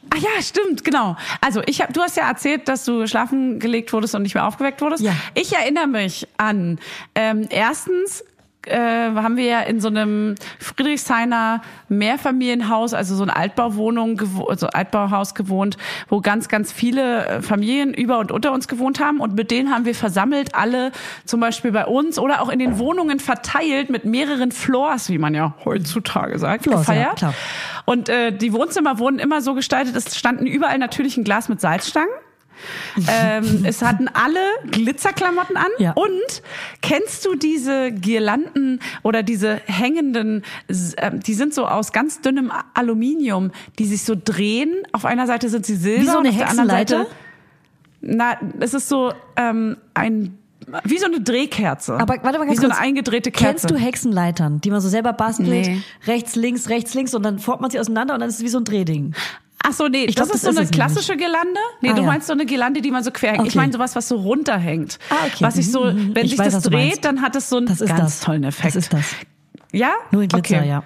Ah 0.09 0.17
ja, 0.17 0.41
stimmt, 0.41 0.83
genau. 0.83 1.17
Also 1.41 1.61
ich 1.65 1.81
hab, 1.81 1.93
du 1.93 2.01
hast 2.01 2.15
ja 2.15 2.27
erzählt, 2.29 2.67
dass 2.67 2.85
du 2.85 3.05
schlafen 3.07 3.59
gelegt 3.59 3.91
wurdest 3.93 4.15
und 4.15 4.21
nicht 4.21 4.35
mehr 4.35 4.45
aufgeweckt 4.45 4.81
wurdest. 4.81 5.03
Ja. 5.03 5.13
Ich 5.33 5.53
erinnere 5.53 5.87
mich 5.87 6.27
an 6.37 6.79
ähm, 7.15 7.47
erstens 7.49 8.23
äh, 8.67 8.77
haben 8.77 9.37
wir 9.37 9.45
ja 9.45 9.59
in 9.61 9.79
so 9.79 9.87
einem 9.87 10.35
Friedrichshainer 10.59 11.61
Mehrfamilienhaus, 11.89 12.93
also 12.93 13.15
so 13.15 13.23
eine 13.23 13.35
Altbauwohnung, 13.35 14.21
also 14.47 14.67
Altbauhaus 14.67 15.35
gewohnt, 15.35 15.77
wo 16.09 16.21
ganz, 16.21 16.47
ganz 16.47 16.71
viele 16.71 17.25
äh, 17.25 17.41
Familien 17.41 17.93
über 17.93 18.19
und 18.19 18.31
unter 18.31 18.51
uns 18.51 18.67
gewohnt 18.67 18.99
haben 18.99 19.19
und 19.19 19.35
mit 19.35 19.51
denen 19.51 19.71
haben 19.71 19.85
wir 19.85 19.95
versammelt 19.95 20.55
alle, 20.55 20.91
zum 21.25 21.39
Beispiel 21.39 21.71
bei 21.71 21.85
uns 21.85 22.19
oder 22.19 22.41
auch 22.41 22.49
in 22.49 22.59
den 22.59 22.79
Wohnungen 22.79 23.19
verteilt 23.19 23.89
mit 23.89 24.05
mehreren 24.05 24.51
Floors, 24.51 25.09
wie 25.09 25.17
man 25.17 25.33
ja 25.33 25.55
heutzutage 25.65 26.37
sagt, 26.39 26.63
Floors, 26.63 26.87
ja, 26.87 26.93
gefeiert. 26.93 27.17
klar. 27.17 27.33
Und 27.85 28.09
äh, 28.09 28.31
die 28.31 28.53
Wohnzimmer 28.53 28.99
wurden 28.99 29.19
immer 29.19 29.41
so 29.41 29.53
gestaltet, 29.53 29.95
es 29.95 30.17
standen 30.17 30.45
überall 30.45 30.77
natürlich 30.77 31.17
ein 31.17 31.23
Glas 31.23 31.49
mit 31.49 31.59
Salzstangen. 31.59 32.13
Ähm, 33.07 33.63
es 33.65 33.81
hatten 33.81 34.07
alle 34.07 34.39
Glitzerklamotten 34.71 35.57
an. 35.57 35.67
Ja. 35.79 35.93
Und 35.93 36.41
kennst 36.81 37.25
du 37.25 37.35
diese 37.35 37.91
Girlanden 37.91 38.79
oder 39.01 39.23
diese 39.23 39.61
hängenden, 39.65 40.43
ähm, 40.97 41.19
die 41.21 41.33
sind 41.33 41.53
so 41.53 41.67
aus 41.67 41.91
ganz 41.91 42.21
dünnem 42.21 42.51
Aluminium, 42.73 43.51
die 43.79 43.85
sich 43.85 44.03
so 44.03 44.15
drehen. 44.21 44.73
Auf 44.91 45.05
einer 45.05 45.27
Seite 45.27 45.49
sind 45.49 45.65
sie 45.65 45.75
silber 45.75 46.01
Wie 46.01 46.05
so 46.05 46.19
eine 46.19 46.29
und 46.29 46.35
auf 46.35 46.37
der 46.37 46.49
anderen? 46.49 46.69
Seite. 46.69 47.07
Na, 48.01 48.37
es 48.59 48.73
ist 48.73 48.89
so 48.89 49.13
ähm, 49.37 49.77
ein 49.93 50.37
wie 50.85 50.97
so 50.97 51.05
eine 51.05 51.21
Drehkerze. 51.21 51.95
Aber 51.95 52.15
warte 52.21 52.39
mal 52.39 52.45
ganz 52.45 52.51
wie 52.57 52.61
so 52.61 52.69
eine 52.69 52.77
eingedrehte 52.77 53.31
Kerze. 53.31 53.67
Kennst 53.67 53.71
du 53.71 53.75
Hexenleitern, 53.75 54.61
die 54.61 54.71
man 54.71 54.81
so 54.81 54.89
selber 54.89 55.13
bastelt? 55.13 55.49
Nee. 55.49 55.81
Rechts, 56.07 56.35
links, 56.35 56.69
rechts, 56.69 56.93
links 56.93 57.13
und 57.13 57.23
dann 57.23 57.39
formt 57.39 57.61
man 57.61 57.71
sie 57.71 57.79
auseinander 57.79 58.13
und 58.13 58.21
dann 58.21 58.29
ist 58.29 58.37
es 58.37 58.43
wie 58.43 58.49
so 58.49 58.59
ein 58.59 58.63
Drehding. 58.63 59.13
Ach 59.65 59.71
so, 59.73 59.87
nee, 59.87 60.05
Ich 60.05 60.15
das 60.15 60.27
glaub, 60.27 60.35
ist 60.35 60.43
das 60.45 60.53
so 60.53 60.59
eine 60.59 60.65
ist 60.65 60.71
nämlich. 60.71 60.93
klassische 60.93 61.15
Girlande. 61.17 61.59
Nee, 61.81 61.89
Ah, 61.91 61.93
du 61.93 62.01
ja. 62.01 62.07
meinst 62.07 62.27
so 62.27 62.33
eine 62.33 62.45
Girlande, 62.45 62.81
die 62.81 62.91
man 62.91 63.03
so 63.03 63.11
quer 63.11 63.31
hängt. 63.31 63.43
Ich 63.47 63.53
Okay. 63.53 63.59
meine 63.59 63.71
sowas, 63.73 63.95
was 63.95 64.07
so 64.09 64.17
runterhängt. 64.17 64.99
Ah, 65.09 65.15
okay. 65.25 65.43
Was 65.43 65.55
sich 65.55 65.71
so, 65.71 65.85
Mhm, 65.85 66.13
wenn 66.15 66.25
ich 66.25 66.31
sich 66.31 66.39
weiß, 66.39 66.53
das 66.53 66.63
dreht, 66.63 67.05
dann 67.05 67.21
hat 67.21 67.35
es 67.35 67.49
so 67.49 67.57
einen 67.57 67.67
Das 67.67 67.79
ist 67.81 67.89
ganz 67.89 68.01
das. 68.01 68.19
tollen 68.19 68.43
Effekt. 68.43 68.67
Das 68.67 68.75
ist 68.75 68.93
das. 68.93 69.15
Ja? 69.71 69.91
Nur 70.11 70.23
in 70.23 70.27
Glitzer, 70.29 70.57
okay. 70.57 70.67
ja. 70.69 70.83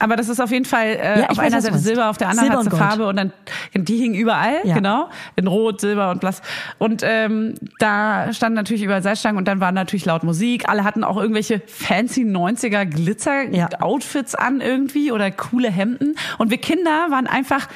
Aber 0.00 0.16
das 0.16 0.28
ist 0.28 0.40
auf 0.40 0.50
jeden 0.50 0.64
Fall 0.64 0.86
äh, 0.88 1.20
Ja, 1.20 1.24
ich 1.24 1.30
auf 1.30 1.38
einer 1.38 1.60
Seite. 1.62 1.78
Silber, 1.78 2.10
auf 2.10 2.18
der 2.18 2.28
anderen 2.28 2.48
Silber 2.50 2.64
hat 2.64 2.72
sie. 2.72 2.76
Farbe 2.78 3.06
und 3.08 3.16
dann 3.16 3.32
die 3.74 3.96
hingen 3.96 4.14
überall, 4.16 4.56
Ja. 4.64 4.74
genau, 4.74 5.08
in 5.36 5.46
Rot, 5.46 5.80
Silber 5.80 6.10
und 6.10 6.20
Blass. 6.20 6.42
Und 6.78 7.02
ähm, 7.04 7.54
da 7.78 8.32
standen 8.32 8.56
natürlich 8.56 8.82
überall 8.82 9.02
Seilstangen 9.02 9.38
und 9.38 9.46
dann 9.46 9.60
war 9.60 9.72
natürlich 9.72 10.04
laut 10.04 10.22
Musik. 10.24 10.68
Alle 10.68 10.84
hatten 10.84 11.04
auch 11.04 11.16
irgendwelche 11.16 11.62
fancy 11.66 12.22
90er 12.24 12.84
Glitzer 12.86 13.44
Ja. 13.54 13.68
Outfits 13.80 14.34
an 14.34 14.60
irgendwie 14.60 15.10
oder 15.12 15.30
coole 15.30 15.70
Hemden. 15.70 16.16
Und 16.38 16.50
wir 16.50 16.58
Kinder 16.58 17.06
waren 17.10 17.26
einfach 17.26 17.68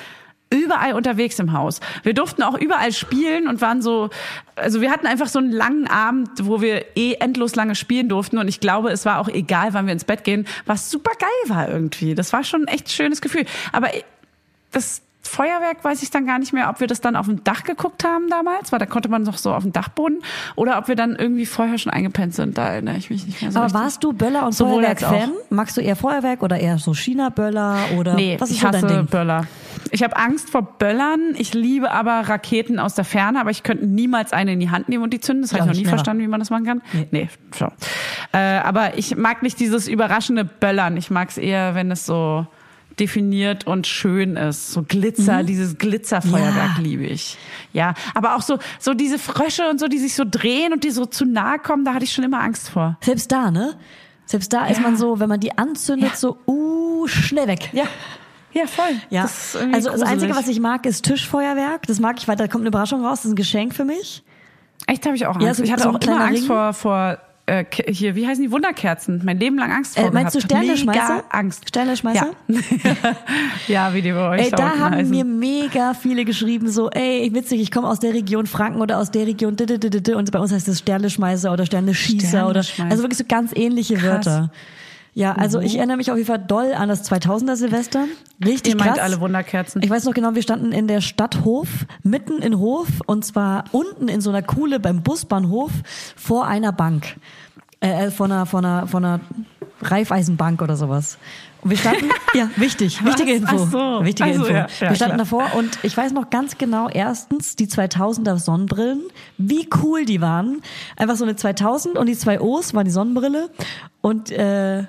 überall 0.51 0.95
unterwegs 0.95 1.39
im 1.39 1.53
Haus. 1.53 1.81
Wir 2.03 2.15
durften 2.15 2.43
auch 2.43 2.59
überall 2.59 2.93
spielen 2.93 3.49
und 3.49 3.61
waren 3.61 3.83
so, 3.83 4.11
also 4.57 4.81
wir 4.81 4.91
hatten 4.91 5.07
einfach 5.07 5.29
so 5.29 5.39
einen 5.39 5.53
langen 5.53 5.87
Abend, 5.87 6.31
wo 6.43 6.61
wir 6.61 6.97
eh 6.97 7.15
endlos 7.15 7.55
lange 7.55 7.75
spielen 7.75 8.09
durften 8.09 8.39
und 8.39 8.49
ich 8.49 8.61
glaube, 8.61 8.91
es 8.91 9.05
war 9.05 9.19
auch 9.19 9.29
egal, 9.29 9.75
wann 9.75 9.87
wir 9.87 9.93
ins 9.93 10.05
Bett 10.05 10.25
gehen, 10.25 10.47
was 10.67 10.91
super 10.91 11.13
geil 11.19 11.57
war 11.57 11.69
irgendwie. 11.69 12.15
Das 12.15 12.33
war 12.33 12.45
schon 12.45 12.63
ein 12.63 12.69
echt 12.69 12.91
schönes 12.91 13.21
Gefühl. 13.21 13.45
Aber 13.73 13.89
das 14.73 15.03
Feuerwerk 15.29 15.85
weiß 15.85 16.03
ich 16.03 16.11
dann 16.11 16.27
gar 16.27 16.39
nicht 16.39 16.53
mehr, 16.53 16.69
ob 16.71 16.81
wir 16.81 16.87
das 16.87 17.01
dann 17.01 17.15
auf 17.17 17.27
dem 17.27 17.45
Dach 17.45 17.65
geguckt 17.65 18.05
haben 18.05 18.29
damals, 18.29 18.73
weil 18.73 18.79
da 18.79 18.87
konnte 18.87 19.09
man 19.09 19.23
noch 19.23 19.39
so 19.39 19.53
auf 19.53 19.63
dem 19.63 19.73
Dachboden 19.73 20.21
oder 20.57 20.79
ob 20.79 20.89
wir 20.89 20.97
dann 20.97 21.15
irgendwie 21.17 21.47
vorher 21.47 21.79
schon 21.79 21.93
eingepennt 21.93 22.35
sind. 22.35 22.59
Da 22.59 22.69
erinnere 22.69 22.97
ich 22.97 23.11
mich 23.11 23.27
nicht 23.27 23.43
mehr 23.43 23.53
so 23.53 23.59
Aber 23.59 23.67
richtig. 23.67 23.81
warst 23.83 24.05
du 24.05 24.13
Böller 24.13 24.47
und 24.47 24.55
Feuerwerk-Fan? 24.55 25.33
Magst 25.51 25.77
du 25.77 25.81
eher 25.81 25.97
Feuerwerk 25.97 26.43
oder 26.43 26.59
eher 26.59 26.79
so 26.79 26.95
China-Böller 26.95 27.77
oder 27.99 28.15
Nee, 28.15 28.37
was 28.39 28.51
ist 28.51 28.57
ich 28.57 28.63
so 28.63 28.69
hasse 28.69 28.87
dein 28.87 28.97
Ding? 28.99 29.07
Böller. 29.07 29.47
Ich 29.91 30.03
habe 30.03 30.17
Angst 30.17 30.51
vor 30.51 30.63
Böllern. 30.63 31.35
Ich 31.37 31.55
liebe 31.55 31.91
aber 31.91 32.29
Raketen 32.29 32.79
aus 32.79 32.95
der 32.95 33.05
Ferne, 33.05 33.41
aber 33.41 33.51
ich 33.51 33.63
könnte 33.63 33.87
niemals 33.87 34.33
eine 34.33 34.53
in 34.53 34.61
die 34.61 34.71
Hand 34.71 34.89
nehmen 34.89 35.03
und 35.05 35.13
die 35.15 35.21
zünden. 35.21 35.43
Das 35.43 35.53
habe 35.53 35.65
Ja, 35.65 35.71
ich 35.71 35.77
noch 35.79 35.83
nie 35.85 35.89
verstanden, 35.89 36.23
wie 36.23 36.27
man 36.29 36.41
das 36.41 36.51
machen 36.51 36.65
kann. 36.67 36.83
Nee. 36.93 37.07
Nee, 37.11 37.29
so. 37.55 37.67
Äh, 38.33 38.39
aber 38.39 38.99
ich 38.99 39.17
mag 39.17 39.43
nicht 39.43 39.59
dieses 39.61 39.89
überraschende 39.89 40.45
Böllern. 40.45 40.97
Ich 40.97 41.11
mag 41.11 41.29
es 41.31 41.39
eher, 41.39 41.75
wenn 41.75 41.91
es 41.91 42.05
so 42.05 42.47
definiert 43.01 43.67
und 43.67 43.87
schön 43.87 44.37
ist. 44.37 44.73
So 44.73 44.83
Glitzer, 44.83 45.43
dieses 45.43 45.79
Glitzerfeuerwerk 45.79 46.77
Ja. 46.77 46.83
liebe 46.83 47.05
ich. 47.05 47.37
Ja, 47.73 47.95
aber 48.15 48.37
auch 48.37 48.43
so, 48.43 48.59
so 48.79 48.95
diese 48.95 49.19
Frösche 49.19 49.69
und 49.69 49.79
so, 49.81 49.87
die 49.89 49.99
sich 49.99 50.15
so 50.15 50.25
drehen 50.29 50.73
und 50.73 50.85
die 50.85 50.91
so 50.91 51.07
zu 51.07 51.25
nahe 51.25 51.59
kommen, 51.59 51.85
da 51.85 51.95
hatte 51.95 52.05
ich 52.05 52.13
schon 52.13 52.25
immer 52.25 52.41
Angst 52.41 52.71
vor. 52.71 52.97
Selbst 53.03 53.31
da, 53.33 53.51
ne? 53.51 53.75
Selbst 54.27 54.53
da 54.53 54.67
ist 54.67 54.77
Ja. 54.79 54.83
man 54.83 54.97
so, 54.97 55.21
wenn 55.21 55.29
man 55.29 55.41
die 55.41 55.57
anzündet, 55.57 56.11
Ja. 56.11 56.17
so, 56.17 56.39
uh, 56.47 57.07
schnell 57.07 57.47
weg. 57.49 57.71
Ja. 57.73 57.85
Ja, 58.53 58.67
voll. 58.67 58.87
Ja, 59.11 59.23
Das 59.23 59.55
ist 59.55 59.75
also 59.75 59.91
das 59.91 60.03
Einzige, 60.03 60.35
was 60.35 60.49
ich 60.49 60.59
mag, 60.59 60.87
ist 60.87 61.05
Tischfeuerwerk. 61.05 61.87
Das 61.87 62.01
mag 62.01 62.17
ich, 62.19 62.27
weil 62.29 62.37
da 62.37 62.47
kommt 62.49 62.63
eine 62.63 62.69
Überraschung 62.69 63.05
raus. 63.05 63.19
Das 63.19 63.27
ist 63.27 63.33
ein 63.33 63.37
Geschenk 63.37 63.75
für 63.75 63.85
mich. 63.85 64.23
Echt 64.87 65.05
habe 65.05 65.15
ich 65.17 65.27
auch 65.27 65.35
Angst. 65.35 65.47
Ja, 65.47 65.55
so- 65.55 65.63
ich 65.63 65.71
hatte 65.73 65.83
so 65.83 65.91
auch 65.91 66.01
immer 66.01 66.21
Angst 66.21 66.41
Ring. 66.43 66.47
vor, 66.47 66.73
vor 66.73 67.19
äh, 67.49 67.65
hier, 67.89 68.15
wie 68.15 68.27
heißen 68.27 68.43
die 68.43 68.51
Wunderkerzen? 68.51 69.23
Mein 69.25 69.39
Leben 69.39 69.57
lang 69.57 69.73
Angst 69.73 69.99
vor 69.99 70.09
Äh, 70.09 70.11
meinst 70.11 70.35
du. 70.35 70.41
Sterneschmeißer? 70.41 71.15
Mega 71.17 71.25
Angst. 71.31 71.69
Sterneschmeißer? 71.69 72.31
Ja. 72.49 73.17
ja, 73.69 73.95
wie 73.95 74.03
die 74.03 74.13
bei 74.13 74.29
euch 74.29 74.41
Ey, 74.43 74.51
da 74.51 74.79
haben 74.79 74.95
heißen. 74.97 75.11
mir 75.11 75.25
mega 75.25 75.95
viele 75.95 76.25
geschrieben, 76.25 76.69
so, 76.71 76.91
ey, 76.91 77.31
witzig, 77.33 77.61
ich 77.61 77.71
komme 77.71 77.89
aus 77.89 78.01
der 78.01 78.13
Region 78.13 78.47
Franken 78.47 78.81
oder 78.81 78.99
aus 78.99 79.11
der 79.11 79.27
Region 79.27 79.57
und 79.59 80.33
bei 80.33 80.39
uns 80.39 80.53
heißt 80.53 80.69
es 80.69 80.79
Sterneschmeißer 80.81 81.53
oder 81.53 81.65
Sterneschießer 81.67 82.49
oder 82.49 82.63
Sterneschmeißer. 82.63 82.91
also 82.91 83.03
wirklich 83.03 83.19
so 83.19 83.25
ganz 83.27 83.53
ähnliche 83.55 83.95
Krass. 83.95 84.27
Wörter. 84.27 84.51
Ja, 85.19 85.33
also 85.33 85.59
ich 85.59 85.75
erinnere 85.75 85.97
mich 85.97 86.13
auf 86.13 86.17
jeden 86.17 86.29
Fall 86.29 86.39
doll 86.39 86.73
an 86.75 86.89
das 86.89 87.11
2000er 87.11 87.57
Silvester. 87.57 88.05
Richtig 88.45 88.75
Ihr 88.75 88.79
meint 88.79 88.95
krass. 88.95 89.01
alle 89.01 89.21
Wunderkerzen. 89.21 89.83
Ich 89.83 89.91
weiß 89.91 90.05
noch 90.05 90.15
genau, 90.15 90.37
wir 90.37 90.43
standen 90.43 90.71
in 90.71 90.87
der 90.87 91.01
Stadthof, 91.01 91.67
mitten 92.05 92.41
in 92.41 92.61
Hof, 92.61 92.87
und 93.05 93.25
zwar 93.25 93.65
unten 93.73 94.07
in 94.07 94.21
so 94.21 94.31
einer 94.31 94.43
Kuhle 94.43 94.79
beim 94.79 95.03
Busbahnhof 95.03 95.73
vor 96.15 96.47
einer 96.47 96.71
Bank. 96.71 97.17
Äh, 97.81 98.07
äh, 98.07 98.11
von 98.13 98.31
einer, 98.31 98.47
von 98.47 98.65
einer, 98.65 98.87
von 98.87 99.05
einer 99.05 99.21
Reifeisenbank 99.83 100.63
oder 100.63 100.77
sowas. 100.77 101.19
Und 101.63 101.71
wir 101.71 101.79
standen, 101.79 102.11
ja, 102.35 102.49
wichtig, 102.55 103.05
wichtige? 103.05 103.33
Info. 103.33 103.57
Ach 103.57 103.71
so. 103.73 104.05
Wichtige 104.05 104.31
Ach 104.31 104.35
so, 104.35 104.43
Info. 104.43 104.53
ja, 104.53 104.69
ja, 104.81 104.89
wir 104.89 104.95
standen 104.95 105.17
klar. 105.17 105.47
davor 105.47 105.59
und 105.59 105.81
ich 105.83 105.97
weiß 105.97 106.13
noch 106.13 106.31
ganz 106.31 106.59
genau, 106.59 106.89
erstens, 106.89 107.57
die 107.57 107.67
2000er 107.67 108.39
Sonnenbrillen, 108.39 109.03
wie 109.37 109.69
cool 109.83 110.05
die 110.05 110.21
waren. 110.21 110.63
Einfach 110.97 111.17
so 111.17 111.25
eine 111.25 111.35
2000 111.35 111.99
und 111.99 112.07
die 112.07 112.17
zwei 112.17 112.41
O's 112.41 112.73
waren 112.75 112.85
die 112.85 112.93
Sonnenbrille 112.93 113.51
und, 114.01 114.31
äh, 114.31 114.85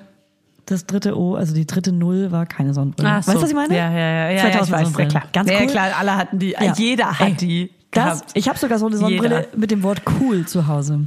das 0.70 0.86
dritte 0.86 1.16
O, 1.18 1.34
also 1.34 1.54
die 1.54 1.66
dritte 1.66 1.92
Null 1.92 2.30
war 2.32 2.46
keine 2.46 2.72
Sonnenbrille. 2.74 3.08
Ach 3.08 3.16
Weißt 3.18 3.28
du, 3.28 3.32
so. 3.32 3.42
was 3.42 3.50
ich 3.50 3.56
meine? 3.56 3.76
Ja, 3.76 3.90
ja, 3.90 3.98
ja, 3.98 4.30
ja, 4.30 4.40
2000 4.42 4.52
ja 4.52 4.62
ich 4.62 4.86
weiß, 4.86 4.98
ja, 4.98 5.06
klar. 5.06 5.22
Ganz 5.32 5.50
ja, 5.50 5.58
cool. 5.60 5.66
klar, 5.66 5.88
alle 5.98 6.16
hatten 6.16 6.38
die, 6.38 6.50
Ja. 6.50 6.72
jeder 6.76 7.18
hat 7.18 7.28
Ey, 7.28 7.34
die 7.34 7.70
Das, 7.90 8.20
gehabt. 8.20 8.30
ich 8.34 8.48
habe 8.48 8.58
sogar 8.58 8.78
so 8.78 8.86
eine 8.86 8.96
Sonnenbrille 8.96 9.36
Jeder. 9.46 9.56
mit 9.58 9.70
dem 9.70 9.82
Wort 9.82 10.02
cool 10.20 10.46
zu 10.46 10.66
Hause. 10.66 11.06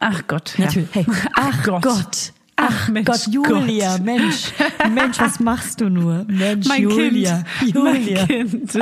Ach 0.00 0.22
Gott. 0.26 0.54
Natürlich. 0.58 0.88
Ja. 0.94 1.02
Hey, 1.02 1.06
ach, 1.36 1.62
Gott. 1.64 2.32
Ach 2.56 2.88
Mensch, 2.88 3.06
Gott, 3.06 3.26
Julia, 3.32 3.96
Gott. 3.96 4.04
Mensch, 4.04 4.52
Mensch, 4.94 5.18
was 5.18 5.40
machst 5.40 5.80
du 5.80 5.88
nur? 5.88 6.24
Mensch, 6.28 6.68
Mein 6.68 6.82
Julia, 6.82 7.42
Kind. 7.58 7.74
Julia. 7.74 8.26
Kind. 8.28 8.78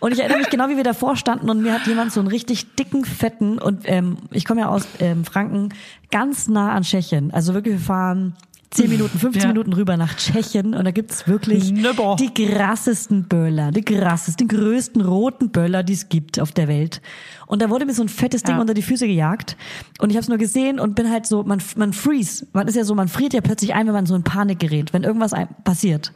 Und 0.00 0.12
ich 0.12 0.18
erinnere 0.20 0.38
mich 0.38 0.48
genau, 0.48 0.68
wie 0.70 0.76
wir 0.76 0.82
davor 0.82 1.16
standen 1.16 1.50
und 1.50 1.60
mir 1.62 1.74
hat 1.74 1.86
jemand 1.86 2.12
so 2.12 2.20
einen 2.20 2.28
richtig 2.30 2.74
dicken, 2.76 3.04
fetten 3.04 3.58
und 3.58 3.82
ähm, 3.84 4.16
ich 4.30 4.46
komme 4.46 4.62
ja 4.62 4.68
aus 4.68 4.86
ähm, 4.98 5.26
Franken, 5.26 5.74
ganz 6.10 6.48
nah 6.48 6.72
an 6.72 6.84
Tschechien. 6.84 7.32
Also 7.34 7.52
wirklich, 7.52 7.74
wir 7.74 7.80
fahren 7.80 8.34
10 8.74 8.90
Minuten, 8.90 9.18
15 9.18 9.42
Ja. 9.42 9.48
Minuten 9.48 9.72
rüber 9.72 9.96
nach 9.96 10.14
Tschechien 10.16 10.74
und 10.74 10.84
da 10.84 10.90
gibt's 10.90 11.26
wirklich 11.28 11.72
Nöbber. 11.72 12.16
die 12.18 12.32
krassesten 12.34 13.24
Böller, 13.24 13.70
die 13.70 13.82
krassesten, 13.82 14.48
die 14.48 14.54
größten 14.56 15.00
roten 15.02 15.50
Böller, 15.50 15.82
die 15.82 15.92
es 15.94 16.08
gibt 16.08 16.38
auf 16.40 16.52
der 16.52 16.68
Welt. 16.68 17.00
Und 17.46 17.62
da 17.62 17.70
wurde 17.70 17.86
mir 17.86 17.94
so 17.94 18.02
ein 18.02 18.08
fettes 18.08 18.42
Ding 18.42 18.56
Ja. 18.56 18.60
unter 18.60 18.74
die 18.74 18.82
Füße 18.82 19.06
gejagt 19.06 19.56
und 20.00 20.10
ich 20.10 20.16
habe 20.16 20.22
es 20.22 20.28
nur 20.28 20.38
gesehen 20.38 20.78
und 20.80 20.94
bin 20.94 21.10
halt 21.10 21.26
so, 21.26 21.42
man, 21.44 21.62
man 21.76 21.92
freeze, 21.92 22.46
man 22.52 22.66
ist 22.68 22.74
ja 22.74 22.84
so, 22.84 22.94
man 22.94 23.08
friert 23.08 23.32
ja 23.32 23.40
plötzlich 23.40 23.74
ein, 23.74 23.86
wenn 23.86 23.94
man 23.94 24.06
so 24.06 24.14
in 24.14 24.22
Panik 24.24 24.58
gerät, 24.58 24.92
wenn 24.92 25.04
irgendwas 25.04 25.32
passiert. 25.64 26.12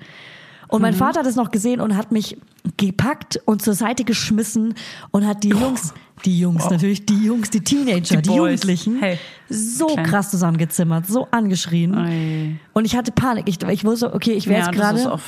Und 0.69 0.79
Mhm. 0.81 0.83
mein 0.83 0.95
Vater 0.95 1.21
hat 1.21 1.27
es 1.27 1.37
noch 1.37 1.51
gesehen 1.51 1.81
und 1.81 1.97
hat 1.97 2.13
mich 2.13 2.37
gepackt 2.77 3.41
und 3.47 3.63
zur 3.63 3.75
Seite 3.75 4.05
geschmissen 4.05 4.75
und 5.11 5.27
hat 5.27 5.43
die 5.43 5.49
Jungs, 5.51 5.95
die 6.25 6.39
Jungs 6.39 6.69
natürlich, 6.69 7.07
die 7.07 7.25
Jungs, 7.25 7.49
die 7.51 7.61
Teenager, 7.61 8.17
die, 8.21 8.29
Die. 8.29 8.35
Jugendlichen, 8.37 8.99
Hey, 9.01 9.19
so 9.49 9.87
klein. 9.87 10.05
krass 10.05 10.31
zusammengezimmert, 10.31 11.07
so 11.07 11.29
angeschrien. 11.31 11.97
Ui. 11.97 12.57
Und 12.75 12.85
ich 12.85 12.97
hatte 12.97 13.13
Panik. 13.13 13.45
Ich, 13.49 13.63
ich 13.63 13.85
wusste, 13.85 14.13
okay, 14.13 14.33
ich 14.33 14.47
wäre 14.49 14.61
Ja, 14.61 14.67
jetzt 14.67 14.75
gerade. 14.77 15.19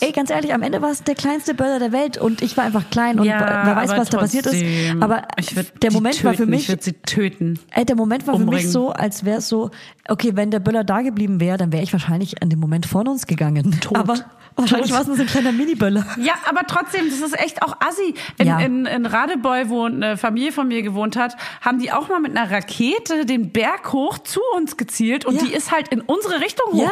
ey, 0.00 0.12
ganz 0.12 0.30
ehrlich, 0.30 0.52
am 0.52 0.62
Ende 0.62 0.82
war 0.82 0.90
es 0.90 1.02
der 1.04 1.14
kleinste 1.14 1.54
Böller 1.54 1.78
der 1.78 1.92
Welt 1.92 2.18
und 2.18 2.42
ich 2.42 2.56
war 2.56 2.64
einfach 2.64 2.90
klein 2.90 3.18
und 3.18 3.26
Ja, 3.26 3.62
wer 3.64 3.76
weiß, 3.76 3.90
was 3.90 4.10
da 4.10 4.18
passiert 4.18 4.46
ist. 4.46 4.52
trotzdem. 4.52 5.02
Aber 5.02 5.22
der 5.82 5.92
Moment 5.92 6.16
töten. 6.16 6.26
war 6.26 6.34
für 6.34 6.46
mich. 6.46 6.62
Ich 6.62 6.68
würde 6.68 6.82
sie 6.82 6.92
töten. 6.92 7.58
Ey, 7.70 7.86
der 7.86 7.96
Moment 7.96 8.26
war 8.26 8.34
für 8.34 8.40
mich 8.40 8.48
umbringen. 8.48 8.70
so, 8.70 8.90
als 8.90 9.24
wäre 9.24 9.38
es 9.38 9.48
so, 9.48 9.70
okay, 10.08 10.32
wenn 10.34 10.50
der 10.50 10.60
Böller 10.60 10.84
da 10.84 11.00
geblieben 11.00 11.40
wäre, 11.40 11.56
dann 11.56 11.72
wäre 11.72 11.82
ich 11.82 11.92
wahrscheinlich 11.92 12.42
an 12.42 12.50
dem 12.50 12.58
Moment 12.60 12.84
von 12.86 13.08
uns 13.08 13.26
gegangen. 13.26 13.78
Tot. 13.80 13.96
Aber 13.96 14.14
wahrscheinlich 14.58 14.92
war 14.92 15.00
es 15.02 15.06
nur 15.06 15.16
so 15.16 15.22
ein 15.22 15.28
kleiner 15.28 15.52
Mini-Böller. 15.52 16.04
Ja, 16.20 16.34
aber 16.48 16.62
trotzdem, 16.66 17.08
das 17.08 17.20
ist 17.20 17.38
echt 17.38 17.62
auch 17.62 17.76
assi. 17.80 18.14
In, 18.38 18.46
Ja. 18.46 18.58
in, 18.60 18.86
in 18.86 19.06
Radebeul, 19.06 19.68
wo 19.68 19.84
eine 19.84 20.16
Familie 20.16 20.52
von 20.52 20.68
mir 20.68 20.82
gewohnt 20.82 21.16
hat, 21.16 21.36
haben 21.60 21.78
die 21.78 21.92
auch 21.92 22.08
mal 22.08 22.20
mit 22.20 22.36
einer 22.36 22.50
Rakete 22.50 23.24
den 23.24 23.50
Berg 23.52 23.92
hoch 23.92 24.18
zu 24.18 24.40
uns 24.56 24.76
gezielt 24.76 25.24
und 25.24 25.36
Ja. 25.36 25.42
die 25.46 25.52
ist 25.54 25.72
halt 25.72 25.88
in 25.88 26.00
unsere 26.00 26.40
Richtung 26.40 26.76
Ja. 26.76 26.90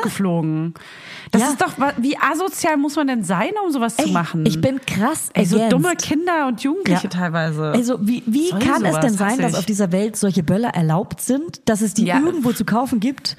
Das 1.32 1.42
Ja. 1.42 1.48
ist 1.48 1.60
doch, 1.60 1.72
wie 1.98 2.16
asozial 2.18 2.76
muss 2.76 2.96
man 2.96 3.06
denn 3.08 3.24
sein, 3.24 3.50
um 3.64 3.70
sowas 3.72 3.96
zu 3.96 4.04
Ey, 4.06 4.12
machen? 4.12 4.46
Ich 4.46 4.60
bin 4.60 4.80
krass 4.86 5.30
Ey, 5.34 5.44
so 5.44 5.56
against. 5.56 5.72
dumme 5.72 5.96
Kinder 5.96 6.46
und 6.46 6.62
Jugendliche 6.62 7.04
Ja. 7.04 7.10
teilweise. 7.10 7.72
Also 7.72 7.98
wie, 8.00 8.22
wie 8.26 8.48
Soll 8.50 8.58
kann 8.60 8.84
es 8.84 8.98
denn 9.00 9.12
sein, 9.14 9.38
dass 9.38 9.54
auf 9.54 9.66
dieser 9.66 9.90
Welt 9.92 10.16
solche 10.16 10.42
Böller 10.42 10.70
erlaubt 10.70 11.20
sind, 11.20 11.68
dass 11.68 11.80
es 11.80 11.94
die 11.94 12.04
Ja. 12.06 12.18
irgendwo 12.20 12.52
zu 12.52 12.64
kaufen 12.64 13.00
gibt? 13.00 13.36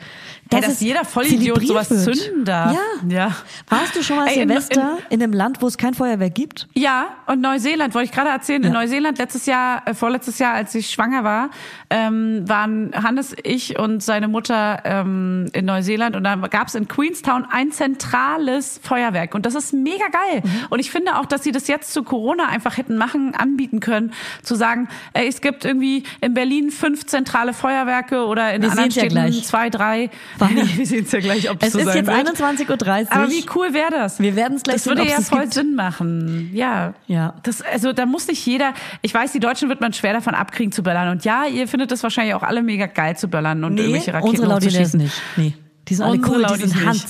Ey, 0.49 0.61
dass 0.61 0.79
jeder 0.79 1.03
Vollidiot 1.03 1.61
sowas 1.67 1.89
wird? 1.89 2.15
zünden 2.17 2.45
darf. 2.45 2.73
Ja. 2.73 3.09
Ja. 3.09 3.31
Warst 3.69 3.95
du 3.97 4.03
schon 4.03 4.15
mal 4.15 4.27
Ey, 4.27 4.41
in- 4.41 4.47
Silvester 4.47 4.97
in, 5.09 5.21
einem 5.21 5.33
Land, 5.33 5.61
wo 5.61 5.67
es 5.67 5.77
kein 5.77 5.93
Feuerwerk 5.93 6.35
gibt? 6.35 6.67
Ja, 6.73 7.07
und 7.25 7.41
Neuseeland, 7.41 7.93
wollte 7.93 8.05
ich 8.05 8.11
gerade 8.13 8.29
erzählen. 8.29 8.63
In. 8.63 8.71
Neuseeland 8.71 9.17
letztes 9.17 9.45
Jahr, 9.45 9.81
äh, 9.85 9.93
vorletztes 9.93 10.39
Jahr, 10.39 10.53
als 10.53 10.73
ich 10.75 10.89
schwanger 10.89 11.25
war, 11.25 11.49
ähm, 11.89 12.47
waren 12.47 12.91
Hannes, 12.95 13.35
ich 13.43 13.77
und 13.77 14.01
seine 14.01 14.29
Mutter 14.29 14.81
ähm, 14.85 15.47
in 15.51 15.65
Neuseeland 15.65 16.15
und 16.15 16.23
da 16.23 16.35
gab 16.35 16.67
es 16.69 16.75
in 16.75 16.87
Queenstown 16.87 17.45
ein 17.51 17.71
zentrales 17.77 18.79
Feuerwerk 18.83 19.33
und 19.35 19.45
das 19.45 19.55
ist 19.55 19.73
mega 19.73 20.05
geil. 20.07 20.41
Mhm. 20.43 20.49
Und 20.69 20.79
ich 20.79 20.91
finde 20.91 21.17
auch, 21.17 21.25
dass 21.25 21.43
sie 21.43 21.51
das 21.51 21.67
jetzt 21.67 21.93
zu 21.93 22.03
Corona 22.03 22.47
einfach 22.47 22.77
hätten 22.77 22.97
machen, 22.97 23.33
anbieten 23.35 23.79
können, 23.79 24.11
zu 24.43 24.55
sagen, 24.55 24.87
ey, 25.13 25.27
es 25.27 25.41
gibt 25.41 25.65
irgendwie 25.65 26.03
in 26.21 26.33
Berlin 26.33 26.71
fünf 26.71 27.05
zentrale 27.05 27.53
Feuerwerke 27.53 28.25
oder 28.25 28.53
in 28.53 28.61
Wir 28.61 28.69
anderen 28.71 28.89
ja 28.89 28.91
Städten 29.01 29.09
gleich. 29.15 29.43
zwei, 29.45 29.69
drei. 29.69 30.09
Wir 30.75 30.85
sehen 30.85 31.05
es 31.05 31.11
ja 31.11 31.19
gleich, 31.19 31.49
ob 31.49 31.61
Es 31.63 31.73
so 31.73 31.79
ist 31.79 31.85
sein 31.85 32.05
jetzt 32.05 32.07
wird. 32.07 32.39
21.30 32.69 33.01
Uhr. 33.05 33.11
Aber 33.11 33.29
wie 33.29 33.45
cool 33.55 33.73
wäre 33.73 33.91
das? 33.91 34.19
Wir 34.19 34.35
werden's 34.35 34.63
gleich 34.63 34.75
Das 34.75 34.83
sehen, 34.83 34.91
würde 34.91 35.01
ob's 35.03 35.11
ja 35.11 35.17
das 35.17 35.29
voll 35.29 35.41
gibt. 35.41 35.53
Sinn 35.53 35.75
machen. 35.75 36.49
Ja. 36.53 36.93
Ja. 37.07 37.35
Das, 37.43 37.61
also 37.61 37.93
da 37.93 38.05
muss 38.05 38.27
nicht 38.27 38.45
jeder. 38.45 38.73
Ich 39.01 39.13
weiß, 39.13 39.31
die 39.31 39.39
Deutschen 39.39 39.69
wird 39.69 39.81
man 39.81 39.93
schwer 39.93 40.13
davon 40.13 40.33
abkriegen 40.35 40.71
zu 40.71 40.83
böllern. 40.83 41.09
Und 41.09 41.25
ja, 41.25 41.45
ihr 41.45 41.67
findet 41.67 41.91
das 41.91 42.03
wahrscheinlich 42.03 42.33
auch 42.35 42.43
alle 42.43 42.63
mega 42.63 42.85
geil 42.87 43.15
zu 43.17 43.27
böllern 43.27 43.63
und 43.63 43.75
Nee, 43.75 43.81
irgendwelche 43.81 44.13
Raketen 44.13 44.29
unsere 44.31 44.55
hochzuschießen. 44.55 44.99
nicht. 44.99 45.21
Nee. 45.35 45.53
Die 45.87 45.95
sind 45.95 46.05
alle 46.05 46.17
Unsere 46.17 46.35
cool, 46.35 46.45
die 46.57 46.67
sind 46.67 46.85
nicht. 46.85 47.07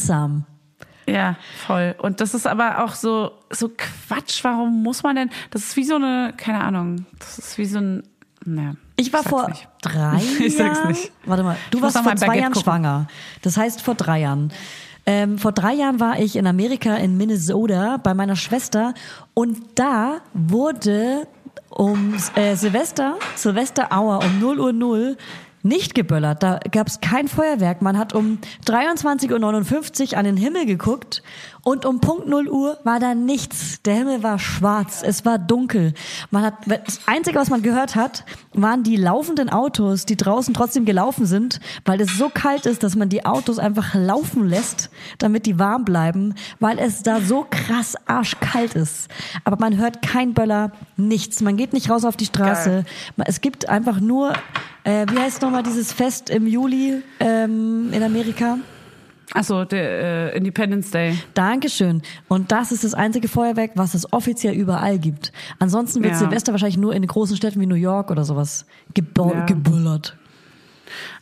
Ja, 1.08 1.36
voll. 1.66 1.96
Und 2.00 2.20
das 2.20 2.34
ist 2.34 2.46
aber 2.46 2.84
auch 2.84 2.94
so 2.94 3.32
so 3.50 3.70
Quatsch. 3.70 4.44
Warum 4.44 4.84
muss 4.84 5.04
man 5.04 5.16
denn? 5.16 5.30
Das 5.52 5.64
ist 5.64 5.76
wie 5.78 5.86
so 5.86 5.96
eine, 5.96 6.34
keine 6.36 6.62
Ahnung. 6.62 7.06
Das 7.20 7.40
ist 7.40 7.58
wie 7.58 7.66
so 7.66 7.80
ein. 7.80 8.04
Ne, 8.46 8.78
Ich 8.98 9.12
war 9.12 9.24
sag's 9.24 9.30
vor 9.30 9.50
nicht. 9.50 9.68
drei 9.82 10.22
Ich 10.40 10.56
sag's 10.58 10.78
Jahren. 10.80 10.88
nicht. 10.90 11.12
Warte 11.26 11.44
mal, 11.44 11.58
du 11.72 11.78
Ich 11.78 11.82
warst 11.84 11.98
vor 11.98 12.04
zwei 12.16 12.28
Baguette 12.28 12.40
Jahren 12.42 12.54
gucken. 12.54 12.64
schwanger. 12.64 13.08
Das 13.42 13.58
heißt 13.58 13.82
vor 13.82 13.96
drei 13.96 14.20
Jahren. 14.22 14.52
Ähm, 15.06 15.38
vor 15.38 15.54
drei 15.54 15.74
Jahren 15.74 16.00
war 16.02 16.20
ich 16.20 16.36
in 16.36 16.46
Amerika 16.48 16.96
in 16.98 17.16
Minnesota 17.18 17.96
bei 17.98 18.14
meiner 18.14 18.36
Schwester 18.36 18.94
und 19.34 19.58
da 19.76 20.18
wurde 20.34 21.26
um 21.70 22.16
äh, 22.36 22.56
Silvester, 22.56 23.16
Silvester 23.36 23.88
Hour 23.92 24.20
um 24.24 24.40
0 24.40 24.60
Uhr 24.60 24.74
0 24.74 25.18
nicht 25.68 25.96
geböllert. 25.96 26.44
Da 26.44 26.60
gab 26.72 26.88
es 26.88 27.02
kein 27.02 27.28
Feuerwerk. 27.28 27.82
Man 27.82 27.98
hat 27.98 28.14
um 28.14 28.40
23.59 28.66 30.12
Uhr 30.12 30.18
an 30.18 30.26
den 30.26 30.38
Himmel 30.38 30.66
geguckt 30.66 31.22
und 31.68 31.84
um 31.84 32.00
Punkt 32.00 32.30
0 32.30 32.48
Uhr 32.48 32.80
war 32.86 33.02
da 33.02 33.14
nichts. 33.14 33.82
Der 33.82 33.96
Himmel 33.96 34.24
war 34.24 34.40
schwarz, 34.40 35.04
es 35.06 35.26
war 35.26 35.38
dunkel. 35.38 35.94
Man 36.32 36.44
hat, 36.44 36.54
das 36.66 37.02
Einzige, 37.08 37.38
was 37.38 37.50
man 37.50 37.62
gehört 37.62 37.98
hat, 37.98 38.24
waren 38.54 38.84
die 38.84 38.96
laufenden 38.96 39.50
Autos, 39.50 40.06
die 40.06 40.16
draußen 40.16 40.54
trotzdem 40.54 40.86
gelaufen 40.86 41.26
sind, 41.26 41.60
weil 41.84 42.00
es 42.00 42.18
so 42.18 42.30
kalt 42.30 42.66
ist, 42.66 42.84
dass 42.84 42.96
man 42.96 43.10
die 43.10 43.26
Autos 43.26 43.60
einfach 43.60 43.94
laufen 43.96 44.48
lässt, 44.48 44.90
damit 45.18 45.46
die 45.46 45.60
warm 45.60 45.84
bleiben, 45.84 46.36
weil 46.62 46.80
es 46.80 47.04
da 47.04 47.20
so 47.20 47.46
krass 47.50 47.98
arschkalt 48.06 48.74
ist. 48.74 49.10
Aber 49.44 49.58
man 49.60 49.76
hört 49.76 50.02
kein 50.02 50.34
Böller, 50.34 50.72
nichts. 50.96 51.42
Man 51.42 51.58
geht 51.58 51.74
nicht 51.74 51.90
raus 51.90 52.06
auf 52.06 52.16
die 52.16 52.28
Straße. 52.28 52.86
Es 53.26 53.42
gibt 53.42 53.68
einfach 53.68 54.00
nur, 54.00 54.32
äh, 54.86 55.06
wie 55.12 55.20
heißt 55.20 55.42
nochmal 55.42 55.64
dieses 55.64 55.92
Fest 55.92 56.30
im 56.30 56.48
Juli 56.48 57.04
ähm, 57.20 57.92
in 57.92 58.04
Amerika? 58.04 58.58
Achso, 59.34 59.66
der 59.66 60.34
äh, 60.34 60.38
Independence 60.38 60.92
Day. 60.92 61.18
Dankeschön. 61.34 62.02
Und 62.30 62.52
das 62.52 62.72
ist 62.72 62.84
das 62.84 62.94
einzige 62.94 63.28
Feuerwerk, 63.28 63.72
was 63.76 63.94
es 63.94 64.12
offiziell 64.14 64.54
überall 64.54 65.00
gibt. 65.00 65.32
Ansonsten 65.60 66.02
wird 66.02 66.14
Ja. 66.14 66.20
Silvester 66.20 66.54
wahrscheinlich 66.54 66.78
nur 66.78 66.94
in 66.96 67.02
den 67.02 67.08
großen 67.10 67.36
Städten 67.36 67.60
wie 67.60 67.66
New 67.66 67.76
York 67.76 68.10
oder 68.10 68.24
sowas 68.24 68.66
Ja. 68.96 69.46
gebullert. 69.46 70.16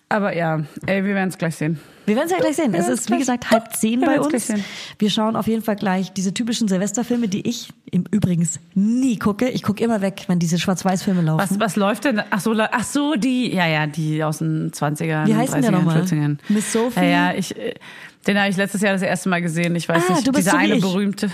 Aber 0.07 0.35
ja, 0.35 0.61
ey, 0.85 1.03
wir 1.03 1.15
werden 1.15 1.29
es 1.29 1.37
gleich 1.37 1.55
sehen. 1.55 1.79
Wir 2.05 2.15
werden 2.15 2.27
es 2.27 2.31
ja 2.31 2.37
gleich 2.37 2.55
sehen. 2.55 2.73
Es 2.75 2.81
werden's 2.85 3.01
ist, 3.01 3.11
wie 3.11 3.17
gesagt, 3.17 3.49
halb 3.49 3.75
zehn 3.75 3.99
wir 4.01 4.07
bei 4.07 4.21
uns. 4.21 4.53
Wir 4.99 5.09
schauen 5.09 5.35
auf 5.35 5.47
jeden 5.47 5.63
Fall 5.63 5.75
gleich 5.75 6.13
diese 6.13 6.31
typischen 6.31 6.67
Silvesterfilme, 6.67 7.27
die 7.27 7.47
ich 7.47 7.69
im 7.89 8.05
Übrigens 8.11 8.59
nie 8.75 9.17
gucke. 9.17 9.49
Ich 9.49 9.63
gucke 9.63 9.83
immer 9.83 10.01
weg, 10.01 10.25
wenn 10.27 10.37
diese 10.37 10.59
Schwarz-Weiß-Filme 10.59 11.21
laufen. 11.23 11.39
Was, 11.41 11.59
was 11.59 11.75
läuft 11.75 12.05
denn? 12.05 12.21
Ach 12.29 12.39
so, 12.39 12.53
ach 12.55 12.83
so, 12.83 13.15
die, 13.15 13.51
ja, 13.51 13.65
ja, 13.67 13.87
die 13.87 14.23
aus 14.23 14.37
den 14.37 14.71
20ern, 14.71 15.25
Wie 15.25 15.35
heißt 15.35 15.55
denn 15.55 15.61
der 15.63 15.71
30ern, 15.71 15.73
nochmal? 15.73 16.01
40ern. 16.03 16.37
Miss 16.49 16.71
Sophie? 16.71 16.99
Ja, 16.99 17.05
ja, 17.05 17.33
ich, 17.33 17.57
äh, 17.57 17.73
den 18.27 18.37
habe 18.39 18.49
ich 18.49 18.57
letztes 18.57 18.81
Jahr 18.81 18.93
das 18.93 19.01
erste 19.01 19.29
Mal 19.29 19.41
gesehen. 19.41 19.75
Ich 19.75 19.89
weiß 19.89 20.03
Ah, 20.07 20.13
nicht, 20.13 20.27
du 20.27 20.31
bist 20.31 20.45
dieser 20.45 20.51
so 20.51 20.57
eine 20.57 20.75
berühmte. 20.77 21.31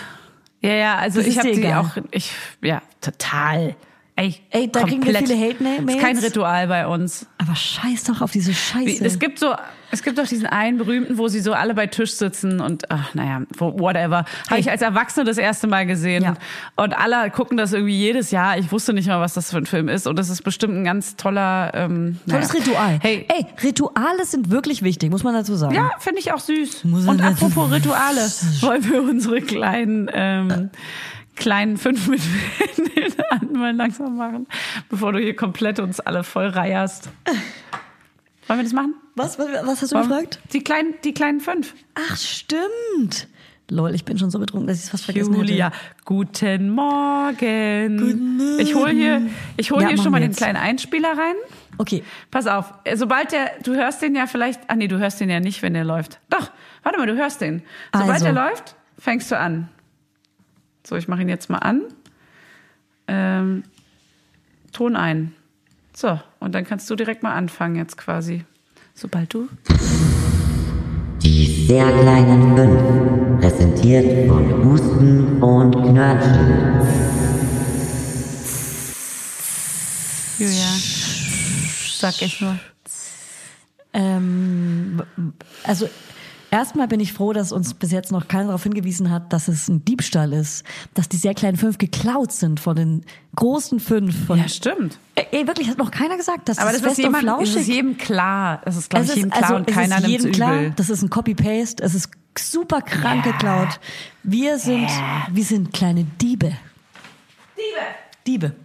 Ja, 0.62 0.74
ja, 0.74 0.96
also 0.96 1.20
Das 1.20 1.28
ich 1.28 1.38
habe 1.38 1.52
die 1.52 1.68
auch, 1.74 1.90
ich, 2.12 2.32
ja, 2.62 2.82
total. 3.02 3.76
Ey, 4.16 4.36
Ey, 4.52 4.72
da 4.72 4.82
kriegen 4.84 5.04
wir 5.06 5.14
komplett. 5.14 5.30
viele 5.30 5.50
Hate-Mails. 5.50 5.96
Ist 5.96 6.00
kein 6.00 6.18
Ritual 6.18 6.68
bei 6.68 6.86
uns. 6.86 7.26
Aber 7.38 7.56
scheiß 7.56 8.04
doch 8.04 8.22
auf 8.22 8.32
diese 8.32 8.54
Scheiße. 8.54 9.04
es 9.04 9.18
gibt 9.18 9.40
so, 9.40 9.56
es 9.90 10.04
gibt 10.04 10.18
doch 10.20 10.28
diesen 10.28 10.46
einen 10.46 10.78
berühmten, 10.78 11.18
wo 11.18 11.28
sie 11.28 11.40
so 11.40 11.54
alle 11.54 11.74
bei 11.74 11.88
Tisch 11.88 12.14
sitzen 12.14 12.60
und 12.60 12.92
ach 12.92 13.16
naja, 13.16 13.42
whatever. 13.58 14.26
Habe 14.50 14.60
ich 14.60 14.70
als 14.70 14.82
Erwachsene 14.82 15.26
das 15.26 15.38
erste 15.38 15.66
Mal 15.68 15.86
gesehen. 15.88 16.24
Ja. 16.24 16.36
Und 16.76 16.94
alle 16.94 17.32
gucken 17.32 17.58
das 17.58 17.74
irgendwie 17.74 17.98
jedes 17.98 18.32
Jahr. 18.32 18.58
Ich 18.58 18.72
wusste 18.72 18.94
nicht 18.94 19.08
mal, 19.08 19.20
was 19.22 19.34
das 19.34 19.50
für 19.50 19.58
ein 19.58 19.66
Film 19.66 19.88
ist. 19.90 20.06
Und 20.06 20.20
das 20.20 20.30
ist 20.30 20.44
bestimmt 20.44 20.76
ein 20.76 20.84
ganz 20.84 21.16
toller 21.16 21.72
ähm, 21.74 22.20
Tolles 22.30 22.54
naja. 22.54 22.64
Ritual. 22.66 23.00
Hey, 23.02 23.26
Ey, 23.28 23.46
Rituale 23.64 24.26
sind 24.26 24.52
wirklich 24.52 24.84
wichtig, 24.84 25.10
muss 25.10 25.24
man 25.24 25.34
dazu 25.34 25.56
sagen. 25.56 25.74
ja, 25.74 25.92
finde 26.00 26.20
ich 26.20 26.32
auch 26.32 26.40
süß. 26.40 26.84
Muss 26.84 27.08
Und 27.08 27.22
apropos 27.22 27.72
Rituale, 27.72 28.22
wollen 28.62 28.88
wir 28.90 29.02
unsere 29.02 29.42
kleinen 29.42 30.10
ähm, 30.14 30.70
kleinen 31.36 31.78
fünf 31.78 32.08
Minuten 32.08 33.54
mal 33.60 33.76
langsam 33.76 34.16
machen, 34.18 34.48
bevor 34.90 35.14
du 35.14 35.20
hier 35.20 35.36
komplett 35.36 35.80
uns 35.80 36.00
alle 36.00 36.24
voll 36.24 36.48
reierst. 36.48 37.10
Wollen 38.48 38.60
wir 38.60 38.64
das 38.64 38.74
machen? 38.74 38.96
Was, 39.16 39.38
was, 39.40 39.48
was 39.66 39.82
hast 39.82 39.92
du 39.92 39.96
Wollen- 39.96 40.08
gefragt? 40.10 40.40
Die 40.54 40.64
kleinen, 40.64 40.94
die 41.04 41.14
kleinen 41.14 41.40
fünf. 41.40 41.74
Ach, 41.96 42.18
stimmt. 42.18 43.28
Lol, 43.70 43.96
ich 43.96 44.04
bin 44.04 44.18
schon 44.18 44.30
so 44.32 44.40
betrunken, 44.40 44.68
dass 44.68 44.78
ich 44.80 44.84
es 44.84 44.90
fast 44.90 45.06
vergessen 45.06 45.34
Julia, 45.34 45.68
hätte. 45.68 45.78
guten 46.04 46.70
Morgen. 46.72 47.98
Guten 47.98 48.38
Morgen. 48.38 48.60
Ich 48.60 48.76
hole 48.76 48.92
hier, 48.92 49.22
ich 49.56 49.72
hol 49.72 49.82
Ja, 49.82 49.88
hier 49.88 49.98
schon 49.98 50.12
mal 50.12 50.20
den 50.20 50.32
jetzt. 50.32 50.38
kleinen 50.38 50.58
Einspieler 50.58 51.10
rein. 51.18 51.36
Okay, 51.78 52.04
Pass 52.32 52.48
auf, 52.48 52.74
äh, 52.84 52.98
sobald 52.98 53.32
der, 53.32 53.52
du 53.64 53.74
hörst 53.74 54.02
den 54.02 54.14
ja 54.14 54.28
vielleicht, 54.28 54.60
ah 54.70 54.76
nee, 54.76 54.90
du 54.90 55.00
hörst 55.00 55.22
den 55.22 55.30
ja 55.30 55.40
nicht, 55.40 55.62
wenn 55.62 55.74
der 55.74 55.86
läuft. 55.86 56.20
Doch, 56.30 56.52
warte 56.84 56.98
mal, 57.00 57.08
du 57.08 57.16
hörst 57.16 57.40
den. 57.40 57.64
Sobald 57.94 58.12
Also. 58.12 58.26
der 58.26 58.34
läuft, 58.34 58.76
fängst 59.00 59.32
du 59.32 59.38
an. 59.40 59.70
So, 60.84 60.96
ich 60.96 61.08
mache 61.08 61.22
ihn 61.22 61.30
jetzt 61.30 61.50
mal 61.50 61.60
an. 61.60 61.84
Ähm, 63.08 63.64
Ton 64.72 64.96
ein. 64.96 65.34
So, 65.94 66.20
und 66.40 66.56
dann 66.56 66.66
kannst 66.66 66.90
du 66.90 66.96
direkt 66.96 67.24
mal 67.24 67.34
anfangen 67.34 67.76
jetzt 67.76 67.98
quasi. 67.98 68.46
Sobald 68.94 69.34
du. 69.34 69.48
Die 71.22 71.66
sehr 71.68 71.86
kleinen 71.92 72.58
fünf, 72.58 73.42
präsentiert 73.42 74.28
von 74.28 74.66
Husten 74.66 75.42
und 75.42 75.72
Knörnchen. 75.74 76.82
Julia. 80.40 80.72
Sag 81.98 82.22
ich 82.22 82.42
nur. 82.42 82.58
ähm, 83.94 85.04
also 85.64 85.88
erstmal 86.52 86.88
bin 86.88 87.00
ich 87.00 87.14
froh, 87.14 87.34
dass 87.34 87.52
uns 87.52 87.74
bis 87.74 87.92
jetzt 87.92 88.12
noch 88.12 88.28
keiner 88.28 88.48
darauf 88.48 88.64
hingewiesen 88.64 89.10
hat, 89.10 89.34
dass 89.34 89.48
es 89.48 89.68
ein 89.68 89.84
Diebstahl 89.84 90.34
ist, 90.34 90.64
dass 90.94 91.10
die 91.10 91.18
sehr 91.18 91.34
kleinen 91.34 91.58
fünf 91.58 91.78
geklaut 91.78 92.32
sind 92.32 92.60
von 92.60 92.76
den 92.76 93.06
großen 93.36 93.80
fünf. 93.80 94.28
Von, 94.28 94.38
Ja, 94.38 94.48
stimmt. 94.48 95.00
Ey, 95.16 95.26
ey, 95.32 95.48
wirklich, 95.48 95.70
hat 95.70 95.78
noch 95.78 95.90
keiner 95.92 96.18
gesagt, 96.18 96.50
dass 96.50 96.60
Aber 96.60 96.72
das, 96.72 96.82
das 96.82 96.94
ist, 96.94 96.98
jemand, 97.00 97.26
das 97.26 97.42
ist 97.42 97.52
flauschig 97.54 97.68
jedem 97.68 97.98
klar. 97.98 98.62
Das 98.66 98.76
ist, 98.76 98.90
glaube 98.90 99.06
ich, 99.06 99.12
Es 99.12 99.16
jedem 99.16 99.32
ist, 99.32 99.38
klar 99.38 99.50
also, 99.50 99.56
und 99.56 99.70
es 99.70 99.76
keiner 99.76 99.96
ist 99.96 100.02
nimmt 100.02 100.12
jedem 100.12 100.32
klar, 100.32 100.60
übel. 100.60 100.74
das 100.76 100.90
ist 100.90 101.02
ein 101.02 101.10
Copy-Paste, 101.10 101.84
es 101.84 101.96
ist 101.96 102.12
super 102.38 102.82
krank 102.82 103.24
geklaut. 103.24 103.80
Wir 104.24 104.60
sind, 104.60 104.90
wir 105.32 105.44
sind 105.44 105.74
kleine 105.74 106.04
Diebe. 106.04 106.52
Diebe. 107.58 107.82
Diebe. 108.28 108.56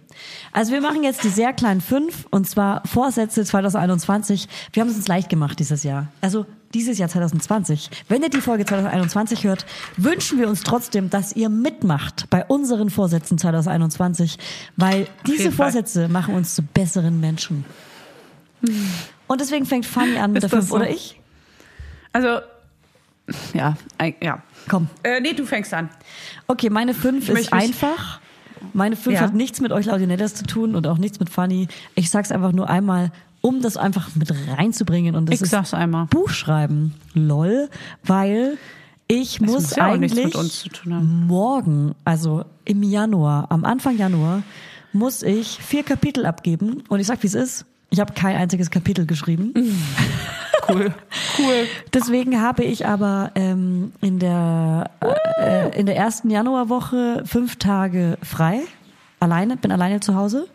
Also 0.51 0.71
wir 0.71 0.81
machen 0.81 1.03
jetzt 1.03 1.23
die 1.23 1.29
sehr 1.29 1.53
kleinen 1.53 1.81
fünf 1.81 2.25
und 2.31 2.47
zwar 2.47 2.81
Vorsätze 2.85 3.43
2021. 3.43 4.47
Wir 4.73 4.81
haben 4.81 4.89
es 4.89 4.95
uns 4.95 5.07
leicht 5.07 5.29
gemacht 5.29 5.59
dieses 5.59 5.83
Jahr. 5.83 6.07
Also 6.21 6.45
dieses 6.73 6.97
Jahr 6.97 7.09
2020. 7.09 7.89
Wenn 8.09 8.21
ihr 8.23 8.29
die 8.29 8.41
Folge 8.41 8.65
2021 8.65 9.43
hört, 9.45 9.65
wünschen 9.97 10.39
wir 10.39 10.47
uns 10.49 10.63
trotzdem, 10.63 11.09
dass 11.09 11.33
ihr 11.35 11.49
mitmacht 11.49 12.29
bei 12.29 12.45
unseren 12.45 12.89
Vorsätzen 12.89 13.37
2021, 13.37 14.37
weil 14.75 15.07
diese. 15.25 15.51
Vorsätze 15.51 16.07
machen 16.07 16.35
uns 16.35 16.55
zu 16.55 16.61
besseren 16.61 17.19
Menschen. 17.19 17.65
Und 19.27 19.41
deswegen 19.41 19.65
fängt 19.65 19.85
Fanny 19.85 20.17
an 20.17 20.31
mit 20.33 20.43
Ist 20.43 20.51
der 20.51 20.59
das 20.59 20.67
5 20.67 20.69
so? 20.69 20.75
oder 20.75 20.89
ich? 20.89 21.19
Also, 22.13 22.39
ja, 23.53 23.75
ja. 24.21 24.41
Komm. 24.67 24.87
Äh, 25.03 25.19
nee, 25.21 25.33
du 25.33 25.45
fängst 25.45 25.73
an. 25.73 25.89
Okay, 26.47 26.69
meine 26.69 26.93
5 26.93 27.29
ist 27.29 27.53
einfach. 27.53 28.19
Meine 28.73 28.95
5 28.95 29.15
Ja. 29.15 29.21
hat 29.21 29.33
nichts 29.35 29.61
mit 29.61 29.71
euch 29.71 29.85
Laudinellas 29.85 30.33
zu 30.33 30.43
tun 30.45 30.75
und 30.75 30.87
auch 30.87 30.97
nichts 30.97 31.19
mit 31.19 31.29
Fanny. 31.29 31.67
Ich 31.95 32.09
sag's 32.09 32.31
einfach 32.31 32.51
nur 32.53 32.69
einmal, 32.69 33.11
um 33.47 33.61
das 33.61 33.77
einfach 33.77 34.13
mit 34.15 34.31
reinzubringen. 34.49 35.15
Und 35.15 35.27
das 35.27 35.35
Ich 35.35 35.41
ist 35.41 35.51
sag's 35.51 35.73
einmal. 35.73 36.05
Buchschreiben. 36.07 36.93
Lol. 37.13 37.69
Weil 38.03 38.57
ich 39.07 39.39
muss, 39.39 39.53
muss 39.53 39.75
ja 39.77 39.85
eigentlich 39.85 40.33
morgen, 40.89 41.95
also 42.03 42.43
im 42.65 42.83
Januar, 42.83 43.47
am 43.49 43.63
Anfang 43.63 43.97
Januar, 43.97 44.43
muss 44.91 45.23
ich 45.23 45.59
vier 45.61 45.83
Kapitel 45.83 46.25
abgeben. 46.25 46.83
Und 46.89 46.99
ich 46.99 47.07
sag, 47.07 47.23
wie 47.23 47.27
es 47.27 47.35
ist. 47.35 47.65
Ich 47.89 48.01
habe 48.01 48.13
kein 48.13 48.35
einziges 48.35 48.69
Kapitel 48.69 49.05
geschrieben. 49.05 49.53
Cool. 50.69 50.93
Cool. 51.39 51.65
Deswegen 51.93 52.41
habe 52.41 52.65
ich 52.65 52.85
aber 52.85 53.31
ähm, 53.35 53.93
in 54.01 54.19
der 54.19 54.91
äh, 55.39 55.79
in 55.79 55.85
der 55.85 55.95
ersten 55.95 56.29
Januarwoche 56.29 57.23
fünf 57.25 57.55
Tage 57.55 58.17
frei. 58.21 58.59
Alleine, 59.21 59.55
bin 59.55 59.71
alleine 59.71 60.01
zu 60.01 60.15
Hause. 60.15 60.45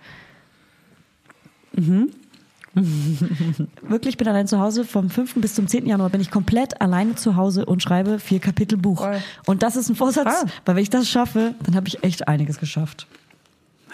Wirklich, 3.82 4.16
bin 4.16 4.28
allein 4.28 4.46
zu 4.46 4.58
Hause. 4.60 4.84
Vom 4.84 5.10
5. 5.10 5.34
bis 5.36 5.54
zum 5.54 5.66
10. 5.66 5.86
Januar 5.86 6.10
bin 6.10 6.20
ich 6.20 6.30
komplett 6.30 6.80
alleine 6.80 7.14
zu 7.14 7.36
Hause 7.36 7.66
und 7.66 7.82
schreibe 7.82 8.18
vier 8.18 8.40
Kapitel 8.40 8.78
Buch. 8.78 9.00
Voll. 9.02 9.18
Und 9.46 9.62
das 9.62 9.76
ist 9.76 9.88
ein 9.88 9.96
Vorsatz, 9.96 10.44
Ah. 10.44 10.46
weil 10.64 10.76
wenn 10.76 10.82
ich 10.82 10.90
das 10.90 11.08
schaffe, 11.08 11.54
dann 11.64 11.74
habe 11.74 11.88
ich 11.88 12.02
echt 12.02 12.28
einiges 12.28 12.58
geschafft. 12.58 13.06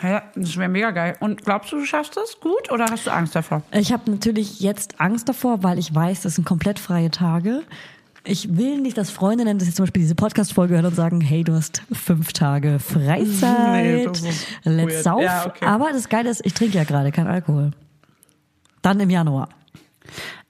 Ja, 0.02 0.22
das 0.36 0.56
wäre 0.56 0.68
mega 0.68 0.92
geil. 0.92 1.16
Und 1.18 1.44
glaubst 1.44 1.72
du, 1.72 1.76
du 1.76 1.84
schaffst 1.84 2.16
das 2.16 2.38
gut 2.40 2.70
oder 2.70 2.86
hast 2.88 3.06
du 3.06 3.12
Angst 3.12 3.34
davor? 3.34 3.62
Ich 3.72 3.92
habe 3.92 4.09
natürlich 4.10 4.60
jetzt 4.60 5.00
Angst 5.00 5.28
davor, 5.28 5.64
weil 5.64 5.78
ich 5.78 5.92
weiß, 5.92 6.20
das 6.20 6.36
sind 6.36 6.44
komplett 6.44 6.78
freie 6.78 7.10
Tage. 7.10 7.62
Ich 8.22 8.56
will 8.56 8.78
nicht, 8.80 8.96
dass 8.96 9.10
Freundinnen, 9.10 9.59
das 9.59 9.66
jetzt 9.66 9.76
zum 9.76 9.84
Beispiel 9.84 10.02
diese 10.02 10.14
Podcast-Folge 10.14 10.74
hören 10.74 10.86
und 10.86 10.94
sagen, 10.94 11.20
hey, 11.20 11.42
du 11.42 11.55
hast 11.55 11.82
fünf 11.90 12.32
Tage 12.32 12.78
Freizeit, 12.78 13.82
Nee, 13.84 14.05
ist 14.05 14.46
let's 14.64 15.02
sauf. 15.02 15.20
Ja, 15.22 15.46
okay. 15.46 15.64
Aber 15.64 15.88
das 15.92 16.09
Geile 16.09 16.30
ist, 16.30 16.44
ich 16.46 16.55
trinke 16.55 16.76
ja 16.76 16.84
gerade 16.84 17.10
keinen 17.10 17.26
Alkohol. 17.28 17.72
Dann 18.89 19.01
im 19.01 19.10
Januar. 19.10 19.48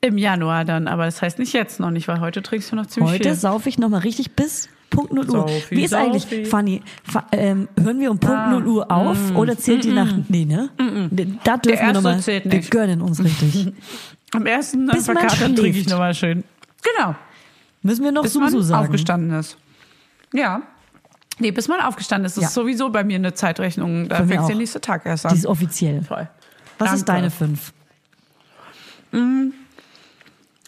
Im 0.01 0.17
Januar 0.17 0.65
dann, 0.65 0.87
aber 0.87 1.07
das 1.07 1.21
heißt 1.21 1.41
nicht 1.41 1.53
jetzt 1.53 1.81
noch 1.81 1.91
nicht, 1.91 2.07
weil 2.07 2.21
heute 2.21 2.41
trinkst 2.41 2.71
du 2.71 2.77
noch 2.77 2.87
ziemlich 2.87 3.15
Heute 3.15 3.31
viel. 3.31 3.35
saufe 3.35 3.69
ich 3.69 3.79
nochmal 3.79 4.01
richtig 4.01 4.37
bis 4.37 4.69
Punkt 4.91 5.13
0 5.13 5.25
Uhr. 5.29 5.49
Saufi, 5.49 5.77
Wie 5.77 5.83
ist 5.85 5.93
eigentlich, 5.93 6.23
Saufi. 6.23 6.45
Fanny, 6.45 6.83
fa 7.03 7.27
ähm, 7.33 7.69
hören 7.79 7.99
wir 7.99 8.11
um 8.13 8.19
Punkt 8.21 8.37
Ah, 8.37 8.51
0 8.51 8.67
Uhr 8.69 8.91
auf 8.93 9.35
oder 9.35 9.59
zählt 9.59 9.83
die 9.83 9.91
Nacht? 9.91 10.15
Nee, 10.29 10.45
ne? 10.45 10.71
Da 11.43 11.57
dürfen 11.57 11.85
wir 11.87 11.93
nochmal, 11.95 12.21
zählt 12.21 12.45
wir 12.45 12.55
nicht. 12.59 12.71
gönnen 12.71 13.03
uns 13.03 13.23
richtig. 13.23 13.73
Am 14.33 14.47
ersten 14.47 14.87
Bis 14.87 15.09
man 15.09 15.17
verkatert 15.19 15.57
trinke 15.59 15.79
ich 15.81 15.89
nochmal 15.89 16.15
schön. 16.15 16.45
Genau. 16.97 17.17
Müssen 17.83 18.05
wir 18.05 18.13
noch 18.13 18.23
Bis 18.23 18.35
man 18.37 18.63
sagen? 18.63 18.85
aufgestanden 18.85 19.37
ist. 19.39 19.57
Ja. 20.33 20.63
Nee, 21.41 21.51
bis 21.51 21.67
man 21.69 21.81
aufgestanden 21.81 22.27
ist. 22.27 22.37
Das 22.37 22.43
Ja. 22.43 22.49
ist 22.49 22.55
sowieso 22.55 22.91
bei 22.91 23.03
mir 23.05 23.17
eine 23.17 23.35
Zeitrechnung. 23.35 24.09
Da 24.09 24.25
fängt 24.25 24.49
der 24.49 24.57
nächste 24.57 24.81
Tag 24.81 25.05
erst 25.07 25.25
Die 25.25 25.29
an. 25.29 25.35
ist 25.35 25.47
offiziell. 25.47 26.03
Voll. 26.03 26.29
Was 26.79 26.93
ist 26.95 27.09
Danke. 27.09 27.23
deine 27.23 27.31
fünf? 27.31 27.73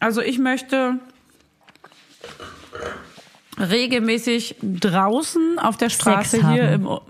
Also 0.01 0.23
ich 0.23 0.39
möchte 0.39 0.99
regelmäßig 3.59 4.57
draußen 4.63 5.59
auf 5.59 5.77
der 5.77 5.91
Straße 5.91 6.49
hier 6.51 6.71
im 6.73 6.87
O- 6.87 7.03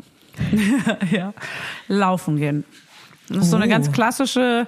ja, 1.10 1.32
laufen 1.88 2.36
gehen. 2.36 2.64
Das 3.28 3.44
ist 3.44 3.50
so 3.50 3.56
eine 3.56 3.66
Oh. 3.66 3.68
ganz 3.68 3.92
klassische, 3.92 4.66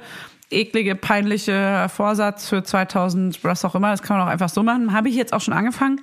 eklige, 0.50 0.94
peinliche 0.94 1.88
Vorsatz 1.92 2.48
für 2.48 2.62
2000, 2.62 3.42
was 3.42 3.64
auch 3.64 3.74
immer. 3.74 3.90
Das 3.90 4.02
kann 4.02 4.18
man 4.18 4.26
auch 4.26 4.30
einfach 4.30 4.50
so 4.50 4.62
machen. 4.62 4.92
Habe 4.92 5.08
ich 5.08 5.16
jetzt 5.16 5.32
auch 5.32 5.40
schon 5.40 5.54
angefangen. 5.54 6.00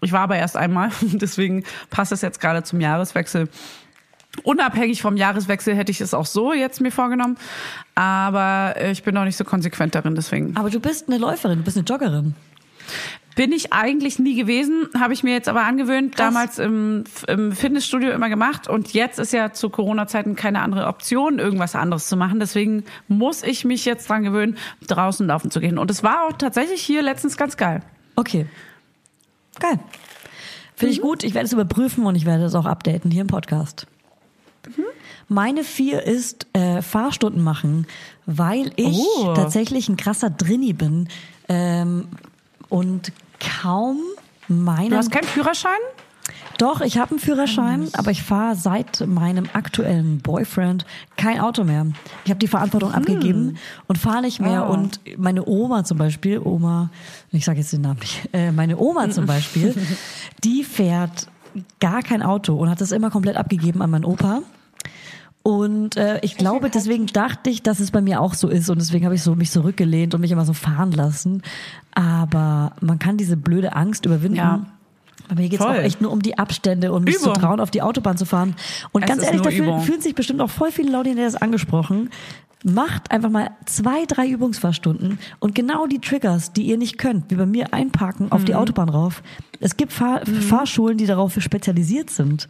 Ich 0.00 0.10
war 0.12 0.20
aber 0.20 0.36
erst 0.36 0.56
einmal, 0.56 0.90
deswegen 1.02 1.64
passt 1.90 2.10
es 2.10 2.22
jetzt 2.22 2.40
gerade 2.40 2.62
zum 2.64 2.80
Jahreswechsel. 2.80 3.48
Unabhängig 4.44 5.02
vom 5.02 5.16
Jahreswechsel 5.16 5.74
hätte 5.74 5.90
ich 5.90 6.00
es 6.00 6.14
auch 6.14 6.26
so 6.26 6.52
jetzt 6.52 6.80
mir 6.80 6.92
vorgenommen, 6.92 7.36
aber 7.94 8.74
ich 8.90 9.02
bin 9.02 9.14
noch 9.14 9.24
nicht 9.24 9.36
so 9.36 9.44
konsequent 9.44 9.94
darin, 9.94 10.14
deswegen 10.14 10.56
Aber 10.56 10.70
du 10.70 10.80
bist 10.80 11.08
eine 11.08 11.18
Läuferin, 11.18 11.58
du 11.58 11.64
bist 11.64 11.76
eine 11.76 11.84
Joggerin. 11.84 12.34
bin 13.34 13.52
ich 13.52 13.72
eigentlich 13.72 14.18
nie 14.18 14.36
gewesen, 14.36 14.88
habe 14.98 15.12
ich 15.14 15.22
mir 15.24 15.32
jetzt 15.32 15.48
aber 15.48 15.62
angewöhnt, 15.62 16.14
Krass. 16.16 16.26
damals 16.32 16.58
im, 16.58 17.04
im 17.26 17.52
Fitnessstudio 17.52 18.10
immer 18.12 18.28
gemacht 18.28 18.68
und 18.68 18.92
jetzt 18.92 19.18
ist 19.18 19.32
ja 19.32 19.52
zu 19.52 19.68
Corona-Zeiten 19.68 20.36
keine 20.36 20.60
andere 20.62 20.86
Option, 20.86 21.38
irgendwas 21.40 21.74
anderes 21.74 22.06
zu 22.08 22.16
machen. 22.16 22.38
Deswegen 22.40 22.84
muss 23.08 23.42
ich 23.42 23.64
mich 23.64 23.84
jetzt 23.84 24.08
dran 24.08 24.22
gewöhnen, 24.22 24.56
draußen 24.86 25.26
laufen 25.26 25.50
zu 25.50 25.60
gehen. 25.60 25.76
Und 25.76 25.90
es 25.90 26.02
war 26.04 26.26
auch 26.28 26.32
tatsächlich 26.38 26.82
hier 26.82 27.02
letztens 27.02 27.36
ganz 27.36 27.56
geil. 27.56 27.82
Okay. 28.16 28.46
Geil. 29.58 29.78
Finde 30.76 30.92
Mhm. 30.92 30.96
ich 30.96 31.00
gut. 31.02 31.24
Ich 31.24 31.34
werde 31.34 31.46
es 31.46 31.52
überprüfen 31.52 32.06
und 32.06 32.14
ich 32.14 32.26
werde 32.26 32.44
es 32.44 32.54
auch 32.54 32.66
updaten 32.66 33.10
hier 33.10 33.22
im 33.22 33.26
Podcast. 33.26 33.86
Mhm. 34.66 34.84
Meine 35.28 35.64
vier 35.64 36.02
ist 36.02 36.46
äh, 36.54 36.82
Fahrstunden 36.82 37.42
machen, 37.42 37.86
weil 38.26 38.72
ich 38.76 38.98
Oh. 39.18 39.34
tatsächlich 39.34 39.88
ein 39.88 39.96
krasser 39.96 40.30
Drinni 40.30 40.72
bin 40.72 41.08
ähm, 41.48 42.08
und 42.68 43.12
kaum 43.62 43.98
meinen 44.48 44.90
Du 44.90 44.96
hast 44.96 45.10
keinen 45.12 45.24
Führerschein? 45.28 45.78
Doch, 46.58 46.82
ich 46.82 46.98
habe 46.98 47.12
einen 47.12 47.20
Führerschein, 47.20 47.88
aber 47.94 48.10
ich 48.10 48.22
fahre 48.22 48.54
seit 48.54 49.06
meinem 49.06 49.48
aktuellen 49.54 50.18
Boyfriend 50.18 50.84
kein 51.16 51.40
Auto 51.40 51.64
mehr. 51.64 51.86
Ich 52.24 52.30
habe 52.30 52.38
die 52.38 52.48
Verantwortung 52.48 52.92
abgegeben 52.92 53.56
und 53.88 53.96
fahre 53.96 54.20
nicht 54.20 54.40
mehr. 54.40 54.68
Oh. 54.68 54.72
Und 54.74 55.00
meine 55.16 55.46
Oma 55.46 55.84
zum 55.84 55.96
Beispiel, 55.96 56.38
Oma, 56.38 56.90
ich 57.32 57.46
sage 57.46 57.60
jetzt 57.60 57.72
den 57.72 57.80
Namen 57.80 58.00
nicht, 58.00 58.28
äh, 58.34 58.52
meine 58.52 58.76
Oma 58.76 59.08
zum 59.10 59.24
Beispiel, 59.24 59.74
die 60.44 60.62
fährt 60.62 61.28
gar 61.80 62.02
kein 62.02 62.22
Auto 62.22 62.54
und 62.56 62.70
hat 62.70 62.80
das 62.80 62.92
immer 62.92 63.10
komplett 63.10 63.36
abgegeben 63.36 63.82
an 63.82 63.90
meinen 63.90 64.04
Opa. 64.04 64.42
Und 65.42 65.96
äh, 65.96 66.20
ich 66.22 66.36
glaube, 66.36 66.68
deswegen 66.68 67.06
dachte 67.06 67.48
ich, 67.48 67.62
dass 67.62 67.80
es 67.80 67.90
bei 67.90 68.02
mir 68.02 68.20
auch 68.20 68.34
so 68.34 68.48
ist 68.48 68.68
und 68.68 68.78
deswegen 68.78 69.06
habe 69.06 69.14
ich 69.14 69.22
so 69.22 69.34
mich 69.34 69.50
zurückgelehnt 69.50 70.14
und 70.14 70.20
mich 70.20 70.32
immer 70.32 70.44
so 70.44 70.52
fahren 70.52 70.92
lassen. 70.92 71.42
Aber 71.94 72.72
man 72.80 72.98
kann 72.98 73.16
diese 73.16 73.36
blöde 73.38 73.74
Angst 73.74 74.04
überwinden. 74.04 74.36
Ja. 74.36 74.66
Aber 75.30 75.40
mir 75.40 75.48
geht's 75.48 75.62
Voll. 75.62 75.76
auch 75.76 75.80
echt 75.80 76.00
nur 76.00 76.10
um 76.10 76.20
die 76.20 76.36
Abstände 76.38 76.92
und 76.92 77.04
mich 77.04 77.16
Übung. 77.16 77.34
zu 77.34 77.40
trauen, 77.40 77.60
auf 77.60 77.70
die 77.70 77.80
Autobahn 77.82 78.18
zu 78.18 78.26
fahren. 78.26 78.54
Und 78.92 79.02
Es 79.02 79.08
ganz 79.08 79.22
ehrlich, 79.22 79.40
da 79.40 79.50
fühlen 79.50 80.00
sich 80.00 80.14
bestimmt 80.14 80.40
auch 80.42 80.50
voll 80.50 80.72
viele 80.72 80.92
Leute, 80.92 81.14
die 81.14 81.20
das 81.22 81.36
angesprochen. 81.36 82.10
Macht 82.62 83.10
einfach 83.10 83.30
mal 83.30 83.50
zwei, 83.64 84.04
drei 84.06 84.28
Übungsfahrstunden 84.28 85.18
und 85.38 85.54
genau 85.54 85.86
die 85.86 85.98
Triggers, 85.98 86.52
die 86.52 86.62
ihr 86.64 86.76
nicht 86.76 86.98
könnt, 86.98 87.30
wie 87.30 87.36
bei 87.36 87.46
mir 87.46 87.72
einparken 87.72 88.30
auf 88.30 88.42
Mhm. 88.42 88.44
die 88.46 88.54
Autobahn 88.54 88.90
rauf. 88.90 89.22
Es 89.60 89.76
gibt 89.78 89.92
Fahr 89.92 90.20
Fahrschulen, 90.26 90.98
die 90.98 91.06
darauf 91.06 91.34
spezialisiert 91.40 92.10
sind. 92.10 92.48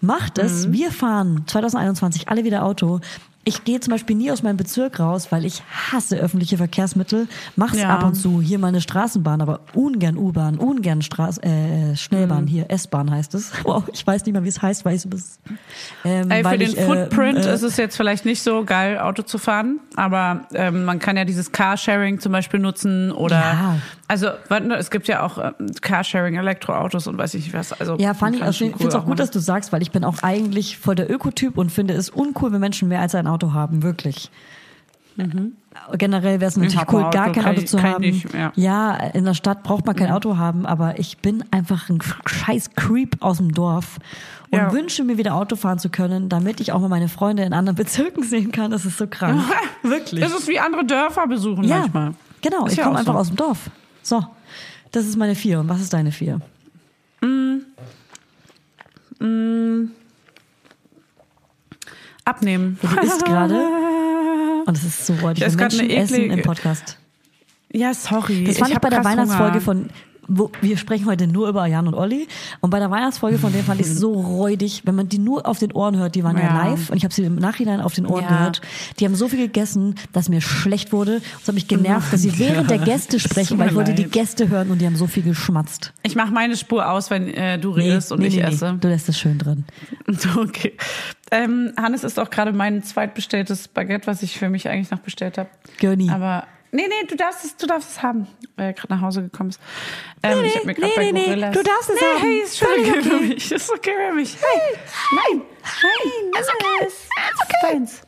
Macht 0.00 0.38
es. 0.38 0.66
Mhm. 0.66 0.72
Wir 0.72 0.90
fahren 0.90 1.44
2021 1.46 2.28
alle 2.28 2.42
wieder 2.44 2.64
Auto. 2.64 3.00
Ich 3.46 3.64
gehe 3.64 3.78
zum 3.80 3.92
Beispiel 3.92 4.16
nie 4.16 4.30
aus 4.30 4.42
meinem 4.42 4.56
Bezirk 4.56 4.98
raus, 5.00 5.28
weil 5.30 5.44
ich 5.44 5.62
hasse 5.92 6.16
öffentliche 6.16 6.56
Verkehrsmittel. 6.56 7.28
Mach's 7.56 7.78
Ja. 7.78 7.90
ab 7.90 8.04
und 8.04 8.14
zu. 8.14 8.40
Hier 8.40 8.58
mal 8.58 8.68
eine 8.68 8.80
Straßenbahn, 8.80 9.42
aber 9.42 9.60
ungern 9.74 10.16
U-Bahn, 10.16 10.56
ungern 10.58 11.02
Straß 11.02 11.38
äh, 11.42 11.94
Schnellbahn. 11.96 12.44
Mhm. 12.44 12.48
Hier 12.48 12.66
S-Bahn 12.70 13.10
heißt 13.10 13.34
es. 13.34 13.52
Wow, 13.64 13.84
ich 13.92 14.06
weiß 14.06 14.24
nicht 14.24 14.34
mal, 14.34 14.44
wie 14.44 14.48
es 14.48 14.60
heißt, 14.62 14.84
weil 14.84 14.94
ich 14.96 15.04
es 15.06 15.38
ähm, 16.04 16.30
Ey, 16.30 16.42
für 16.44 16.58
den 16.58 16.70
ich, 16.70 16.78
äh, 16.78 16.84
Footprint 16.86 17.38
äh, 17.44 17.54
ist 17.54 17.62
es 17.62 17.76
jetzt 17.76 17.96
vielleicht 17.96 18.24
nicht 18.24 18.42
so 18.42 18.64
geil, 18.64 18.98
Auto 18.98 19.22
zu 19.22 19.38
fahren, 19.38 19.80
aber 19.96 20.42
ähm, 20.54 20.84
man 20.84 20.98
kann 20.98 21.16
ja 21.16 21.24
dieses 21.24 21.52
Carsharing 21.52 22.20
zum 22.20 22.32
Beispiel 22.32 22.60
nutzen 22.60 23.10
oder 23.12 23.36
Ja. 23.40 23.76
Also 24.08 24.28
es 24.78 24.90
gibt 24.90 25.08
ja 25.08 25.22
auch 25.22 25.38
ähm, 25.38 25.54
Carsharing, 25.80 26.34
Elektroautos 26.36 27.06
und 27.06 27.16
weiß 27.18 27.34
ich 27.34 27.44
nicht 27.44 27.54
was. 27.54 27.72
Also 27.72 27.96
Ja, 27.98 28.12
Fanny, 28.14 28.38
kann 28.38 28.50
ich 28.50 28.56
schon 28.58 28.70
finde 28.72 28.88
es 28.88 28.94
auch 28.94 29.06
gut, 29.06 29.18
dass 29.18 29.30
du 29.30 29.38
sagst, 29.38 29.72
weil 29.72 29.82
ich 29.82 29.90
bin 29.92 30.04
auch 30.04 30.22
eigentlich 30.22 30.78
voll 30.78 30.94
der 30.94 31.10
Ökotyp 31.10 31.56
und 31.58 31.70
finde 31.72 31.94
es 31.94 32.10
uncool, 32.10 32.52
wenn 32.52 32.60
Menschen 32.60 32.88
mehr 32.88 33.00
als 33.00 33.14
ein 33.14 33.26
Auto 33.26 33.52
haben, 33.52 33.82
wirklich. 33.82 34.30
Generell 35.96 36.40
wäre 36.40 36.48
es 36.48 36.56
natürlich 36.56 36.80
cool, 36.92 37.04
ein 37.04 37.10
gar 37.12 37.26
Auto, 37.28 37.32
kein 37.40 37.46
Auto 37.46 37.60
ich- 37.60 37.66
zu 37.68 37.76
ich 37.78 37.82
haben. 37.84 38.00
nicht, 38.00 38.34
ja. 38.34 38.52
ja, 38.56 38.94
in 39.12 39.24
der 39.24 39.34
Stadt 39.34 39.62
braucht 39.62 39.86
man 39.86 39.94
kein 39.94 40.10
Auto 40.10 40.36
haben, 40.38 40.66
aber 40.66 40.98
ich 40.98 41.18
bin 41.18 41.44
einfach 41.52 41.88
ein 41.88 42.00
scheiß 42.26 42.70
Creep 42.74 43.16
aus 43.20 43.36
dem 43.38 43.52
Dorf 43.52 43.98
und 44.50 44.58
Ja. 44.58 44.72
wünsche 44.72 45.04
mir 45.04 45.16
wieder 45.16 45.34
Auto 45.34 45.54
fahren 45.56 45.78
zu 45.78 45.88
können, 45.88 46.28
damit 46.28 46.60
ich 46.60 46.72
auch 46.72 46.80
mal 46.80 46.88
meine 46.88 47.08
Freunde 47.08 47.44
in 47.44 47.52
anderen 47.52 47.76
Bezirken 47.84 48.24
sehen 48.24 48.50
kann. 48.50 48.70
Das 48.72 48.84
ist 48.84 48.98
so 48.98 49.06
krank. 49.06 49.40
Wirklich. 49.82 50.22
Es 50.24 50.32
ist 50.32 50.48
wie 50.48 50.58
andere 50.58 50.84
Dörfer 50.84 51.26
besuchen 51.28 51.62
Ja, 51.64 51.78
manchmal. 51.80 52.14
genau. 52.42 52.66
Ist 52.66 52.72
ich 52.72 52.78
ja 52.78 52.84
komme 52.84 52.98
einfach 52.98 53.14
so. 53.14 53.18
aus 53.20 53.28
dem 53.28 53.36
Dorf. 53.36 53.70
So, 54.04 54.24
das 54.92 55.06
ist 55.06 55.16
meine 55.16 55.34
vier. 55.34 55.58
Und 55.60 55.68
was 55.68 55.80
ist 55.80 55.92
deine 55.92 56.12
vier? 56.12 56.40
Abnehmen. 62.24 62.78
Du 62.80 62.88
isst 63.00 63.24
gerade. 63.24 63.54
Und 64.66 64.76
es 64.78 64.84
ist 64.84 65.06
so 65.06 65.14
räudig. 65.14 65.44
Das 65.44 65.52
wenn 65.54 65.58
grad 65.58 65.72
Menschen 65.72 65.90
eine 65.90 66.02
essen 66.02 66.14
eklige- 66.14 66.32
im 66.34 66.42
Podcast. 66.42 66.98
Ja, 67.72 67.92
sorry. 67.92 68.44
Das 68.44 68.58
fand 68.58 68.70
ich, 68.70 68.74
hab 68.76 68.82
bei 68.82 68.88
der 68.88 69.04
Weihnachtsfolge 69.04 69.52
Hunger. 69.54 69.60
von, 69.60 69.90
wo, 70.28 70.50
wir 70.60 70.76
sprechen 70.76 71.06
heute 71.06 71.26
nur 71.26 71.48
über 71.48 71.66
Jan 71.66 71.86
und 71.88 71.94
Olli. 71.94 72.26
Und 72.60 72.70
bei 72.70 72.78
der 72.78 72.90
Weihnachtsfolge 72.90 73.38
von 73.38 73.52
denen 73.52 73.64
fand 73.64 73.80
ich 73.80 73.86
es 73.86 73.98
so 73.98 74.12
räudig, 74.20 74.82
wenn 74.84 74.94
man 74.94 75.08
die 75.08 75.18
nur 75.18 75.46
auf 75.46 75.58
den 75.58 75.72
Ohren 75.72 75.96
hört. 75.96 76.14
Die 76.14 76.24
waren 76.24 76.36
ja, 76.36 76.44
Ja. 76.44 76.64
live 76.70 76.90
und 76.90 76.96
ich 76.96 77.04
habe 77.04 77.12
sie 77.14 77.24
im 77.24 77.36
Nachhinein 77.36 77.80
auf 77.80 77.94
den 77.94 78.06
Ohren 78.06 78.22
Ja. 78.24 78.28
gehört. 78.28 78.60
Die 78.98 79.04
haben 79.04 79.14
so 79.14 79.28
viel 79.28 79.38
gegessen, 79.40 79.94
dass 80.12 80.28
mir 80.28 80.40
schlecht 80.40 80.92
wurde. 80.92 81.20
Es 81.42 81.48
hat 81.48 81.54
mich 81.54 81.68
genervt, 81.68 82.12
dass 82.12 82.22
sie 82.22 82.38
während 82.38 82.70
der 82.70 82.78
Gäste 82.78 83.18
sprechen, 83.20 83.58
weil 83.58 83.68
ich 83.68 83.74
wollte 83.74 83.94
die 83.94 84.02
leid. 84.02 84.12
Gäste 84.12 84.48
hören 84.48 84.70
und 84.70 84.80
die 84.80 84.86
haben 84.86 84.96
so 84.96 85.06
viel 85.06 85.22
geschmatzt. 85.22 85.92
Ich 86.02 86.14
mache 86.16 86.32
meine 86.32 86.56
Spur 86.56 86.88
aus, 86.90 87.10
wenn 87.10 87.28
äh, 87.28 87.58
du 87.58 87.70
redest 87.70 88.12
und 88.12 88.22
ich 88.22 88.42
esse. 88.42 88.76
Du 88.80 88.88
lässt 88.88 89.08
es 89.08 89.18
schön 89.18 89.38
drin. 89.38 89.64
Okay. 90.36 90.72
Ähm, 91.30 91.72
Hannes 91.76 92.04
ist 92.04 92.18
auch 92.20 92.30
gerade 92.30 92.52
mein 92.52 92.82
zweitbestelltes 92.82 93.68
Baguette, 93.68 94.06
was 94.06 94.22
ich 94.22 94.38
für 94.38 94.48
mich 94.48 94.68
eigentlich 94.68 94.90
noch 94.90 94.98
bestellt 95.00 95.38
habe. 95.38 95.48
Gönni. 95.80 96.10
Aber 96.10 96.44
nee, 96.74 96.86
nee, 96.88 97.06
du 97.08 97.16
darfst 97.16 97.44
es, 97.44 97.56
du 97.56 97.66
darfst 97.66 97.90
es 97.92 98.02
haben, 98.02 98.26
weil 98.56 98.66
er 98.66 98.72
gerade 98.74 98.92
nach 98.92 99.00
Hause 99.00 99.22
gekommen 99.22 99.50
ist. 99.50 99.60
Ähm, 100.22 100.40
Nee, 100.42 100.48
ich 100.48 100.56
hab 100.56 100.64
mir 100.64 100.74
grad 100.74 100.84
nee, 100.90 100.92
bei 100.96 101.02
nee, 101.04 101.12
nee, 101.12 101.24
Gorillas- 101.26 101.54
du 101.54 101.62
darfst 101.62 101.90
es 101.90 102.00
nee, 102.00 102.06
haben. 102.06 102.20
Hey, 102.20 102.38
ist 102.40 102.58
schon 102.58 102.68
okay, 102.68 102.90
okay. 102.90 103.02
für 103.02 103.16
mich. 103.20 103.52
Ist 103.52 103.72
okay 103.72 103.92
für 104.08 104.14
mich. 104.14 104.36
Hey, 104.36 104.76
nein, 105.14 105.42
nein, 105.62 106.40
ist 106.40 106.50
okay. 106.50 106.86
Ist 106.86 107.62
deins. 107.62 108.02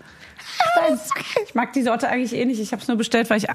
Deins. 0.74 1.10
Ich 1.46 1.54
mag 1.54 1.72
die 1.74 1.82
Sorte 1.82 2.08
eigentlich 2.08 2.32
eh 2.34 2.44
nicht. 2.46 2.58
Ich 2.60 2.72
habe 2.72 2.80
es 2.80 2.88
nur 2.88 2.96
bestellt, 2.96 3.28
weil 3.28 3.36
ich 3.38 3.46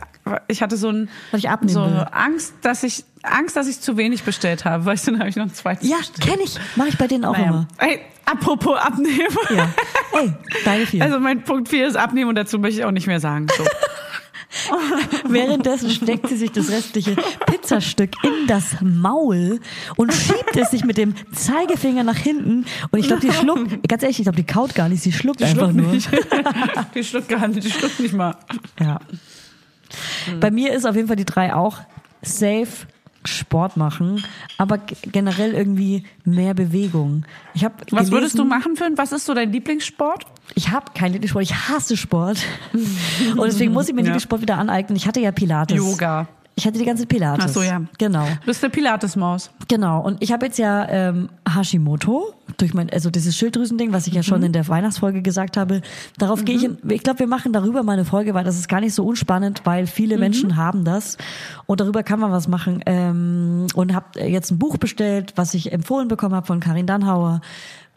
ich 0.47 0.61
hatte 0.61 0.77
so 0.77 0.89
ein 0.89 1.09
ich 1.33 1.47
so. 1.71 1.81
Angst, 1.81 2.53
dass 2.61 2.83
ich 2.83 3.03
Angst, 3.23 3.55
dass 3.55 3.67
ich 3.67 3.81
zu 3.81 3.97
wenig 3.97 4.21
bestellt 4.23 4.65
habe. 4.65 4.85
Weißt 4.85 5.07
du, 5.07 5.11
dann 5.11 5.19
habe 5.21 5.29
ich 5.29 5.35
noch 5.35 5.45
ein 5.45 5.53
zweites. 5.53 5.89
Ja, 5.89 5.97
kenne 6.23 6.43
ich. 6.43 6.57
Mache 6.75 6.89
ich 6.89 6.97
bei 6.99 7.07
denen 7.07 7.25
auch 7.25 7.33
Naja. 7.33 7.47
immer. 7.49 7.67
Hey, 7.77 8.01
apropos 8.25 8.77
abnehmen. 8.77 9.35
Ja. 9.49 9.67
Ey, 10.13 10.31
deine 10.63 10.85
vier. 10.85 11.03
Also 11.03 11.19
mein 11.19 11.43
Punkt 11.43 11.69
4 11.69 11.87
ist 11.87 11.95
abnehmen 11.95 12.29
und 12.29 12.35
dazu 12.35 12.59
möchte 12.59 12.79
ich 12.81 12.85
auch 12.85 12.91
nicht 12.91 13.07
mehr 13.07 13.19
sagen. 13.19 13.47
So. 13.57 13.63
Währenddessen 15.27 15.89
steckt 15.89 16.27
sie 16.27 16.37
sich 16.37 16.51
das 16.51 16.69
restliche 16.69 17.15
Pizzastück 17.45 18.11
in 18.23 18.47
das 18.47 18.77
Maul 18.81 19.59
und 19.95 20.13
schiebt 20.13 20.55
es 20.55 20.71
sich 20.71 20.83
mit 20.83 20.97
dem 20.97 21.13
Zeigefinger 21.33 22.03
nach 22.03 22.17
hinten. 22.17 22.65
Und 22.91 22.99
ich 22.99 23.07
glaube, 23.07 23.21
die 23.21 23.31
schluckt, 23.33 23.87
ganz 23.87 24.03
ehrlich, 24.03 24.19
ich 24.19 24.25
glaube, 24.25 24.37
die 24.37 24.45
kaut 24.45 24.75
gar 24.75 24.89
nicht, 24.89 25.01
sie 25.01 25.11
schluckt 25.11 25.41
einfach 25.41 25.71
schluckt 25.71 25.75
nur. 25.75 25.91
nicht. 25.93 26.09
die 26.95 27.03
schluckt 27.03 27.29
gar 27.29 27.47
nicht, 27.47 27.63
die 27.63 27.71
schluckt 27.71 27.99
nicht 27.99 28.13
mal. 28.13 28.35
Ja. 28.79 28.99
Bei 30.39 30.51
mir 30.51 30.73
ist 30.73 30.85
auf 30.85 30.95
jeden 30.95 31.07
Fall 31.07 31.17
die 31.17 31.25
drei 31.25 31.53
auch 31.53 31.79
safe 32.21 32.87
Sport 33.25 33.77
machen, 33.77 34.23
aber 34.57 34.77
generell 34.77 35.53
irgendwie 35.53 36.03
mehr 36.25 36.53
Bewegung. 36.53 37.25
Ich 37.53 37.63
habe 37.63 37.75
Was 37.91 38.11
würdest 38.11 38.37
du 38.39 38.45
machen 38.45 38.75
für 38.75 38.85
ein, 38.85 38.97
was 38.97 39.11
ist 39.11 39.25
so 39.25 39.33
dein 39.33 39.51
Lieblingssport? 39.51 40.25
Ich 40.55 40.69
habe 40.71 40.85
keinen 40.93 41.13
Lieblingssport, 41.13 41.43
ich 41.43 41.53
hasse 41.53 41.97
Sport. 41.97 42.39
Und 42.73 43.45
deswegen 43.45 43.73
muss 43.73 43.87
ich 43.87 43.93
mir 43.93 44.01
den 44.01 44.07
Ja. 44.07 44.11
Lieblingssport 44.13 44.41
wieder 44.41 44.57
aneignen. 44.57 44.95
Ich 44.95 45.07
hatte 45.07 45.19
ja 45.19 45.31
Pilates. 45.31 45.77
Yoga. 45.77 46.27
Ich 46.61 46.67
hatte 46.67 46.77
die 46.77 46.85
ganze 46.85 47.07
Pilates. 47.07 47.43
Ach 47.43 47.49
so, 47.49 47.63
ja. 47.63 47.81
Genau. 47.97 48.23
Du 48.23 48.45
bist 48.45 48.63
eine 48.63 48.69
Pilatesmaus. 48.69 49.49
Genau. 49.67 49.99
Und 49.99 50.21
ich 50.21 50.31
habe 50.31 50.45
jetzt 50.45 50.59
ja 50.59 50.87
ähm, 50.89 51.29
Hashimoto 51.51 52.35
durch 52.57 52.75
mein, 52.75 52.87
also 52.91 53.09
dieses 53.09 53.35
Schilddrüsending, 53.35 53.93
was 53.93 54.05
ich 54.05 54.13
ja 54.13 54.21
schon 54.21 54.43
in 54.43 54.53
der 54.53 54.67
Weihnachtsfolge 54.67 55.23
gesagt 55.23 55.57
habe. 55.57 55.81
Darauf 56.19 56.45
gehe 56.45 56.55
ich. 56.55 56.63
In, 56.63 56.77
ich 56.89 57.01
glaube, 57.01 57.17
wir 57.17 57.25
machen 57.25 57.51
darüber 57.51 57.81
mal 57.81 57.93
eine 57.93 58.05
Folge, 58.05 58.35
weil 58.35 58.43
das 58.43 58.59
ist 58.59 58.69
gar 58.69 58.79
nicht 58.79 58.93
so 58.93 59.03
unspannend, 59.03 59.61
weil 59.63 59.87
viele 59.87 60.19
Menschen 60.19 60.55
haben 60.55 60.85
das 60.85 61.17
und 61.65 61.81
darüber 61.81 62.03
kann 62.03 62.19
man 62.19 62.31
was 62.31 62.47
machen. 62.47 62.83
Ähm, 62.85 63.65
und 63.73 63.95
habe 63.95 64.19
jetzt 64.19 64.51
ein 64.51 64.59
Buch 64.59 64.77
bestellt, 64.77 65.33
was 65.37 65.55
ich 65.55 65.71
empfohlen 65.71 66.09
bekommen 66.09 66.35
habe 66.35 66.45
von 66.45 66.59
Karin 66.59 66.85
Dannhauer. 66.85 67.41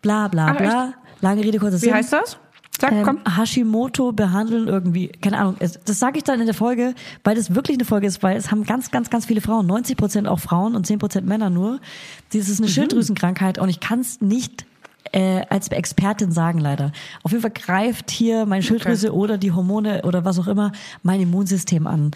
Bla 0.01 0.29
bla 0.29 0.53
Ach, 0.53 0.57
bla. 0.57 0.95
Lange 1.21 1.45
Rede 1.45 1.59
kurzer 1.59 1.77
Sinn. 1.77 1.91
Wie 1.91 1.95
heißt 1.95 2.15
das? 2.15 2.39
Sag, 2.81 2.93
Ähm. 2.93 3.21
Hashimoto 3.37 4.13
behandeln 4.13 4.67
irgendwie, 4.67 5.09
keine 5.09 5.39
Ahnung, 5.39 5.57
das 5.59 5.99
sage 5.99 6.19
ich 6.19 6.25
dann 6.25 6.41
in 6.41 6.47
der 6.47 6.55
Folge, 6.55 6.95
weil 7.23 7.37
das 7.37 7.55
wirklich 7.55 7.77
eine 7.77 7.85
Folge 7.85 8.07
ist, 8.07 8.23
weil 8.23 8.37
es 8.37 8.51
haben 8.51 8.65
ganz, 8.65 8.91
ganz, 8.91 9.11
ganz 9.11 9.27
viele 9.27 9.41
Frauen, 9.41 9.67
90 9.67 9.97
Prozent 9.97 10.29
auch 10.29 10.41
Frauen 10.41 10.75
und 10.75 10.87
10 10.87 10.99
Prozent 10.99 11.27
Männer 11.27 11.51
nur. 11.51 11.81
Das 12.33 12.49
ist 12.49 12.61
eine 12.61 12.69
Schilddrüsenkrankheit 12.69 13.59
und 13.59 13.69
ich 13.69 13.81
kann 13.81 14.01
es 14.01 14.21
nicht 14.21 14.67
äh, 15.13 15.43
als 15.49 15.69
Expertin 15.69 16.33
sagen 16.33 16.59
leider. 16.59 16.91
Auf 17.23 17.31
jeden 17.31 17.43
Fall 17.43 17.53
greift 17.53 18.11
hier 18.11 18.47
meine 18.47 18.63
Schilddrüse 18.63 19.15
oder 19.15 19.39
die 19.39 19.53
Hormone 19.53 20.03
oder 20.03 20.25
was 20.25 20.39
auch 20.41 20.49
immer 20.49 20.73
mein 21.05 21.21
Immunsystem 21.21 21.87
an. 21.87 22.11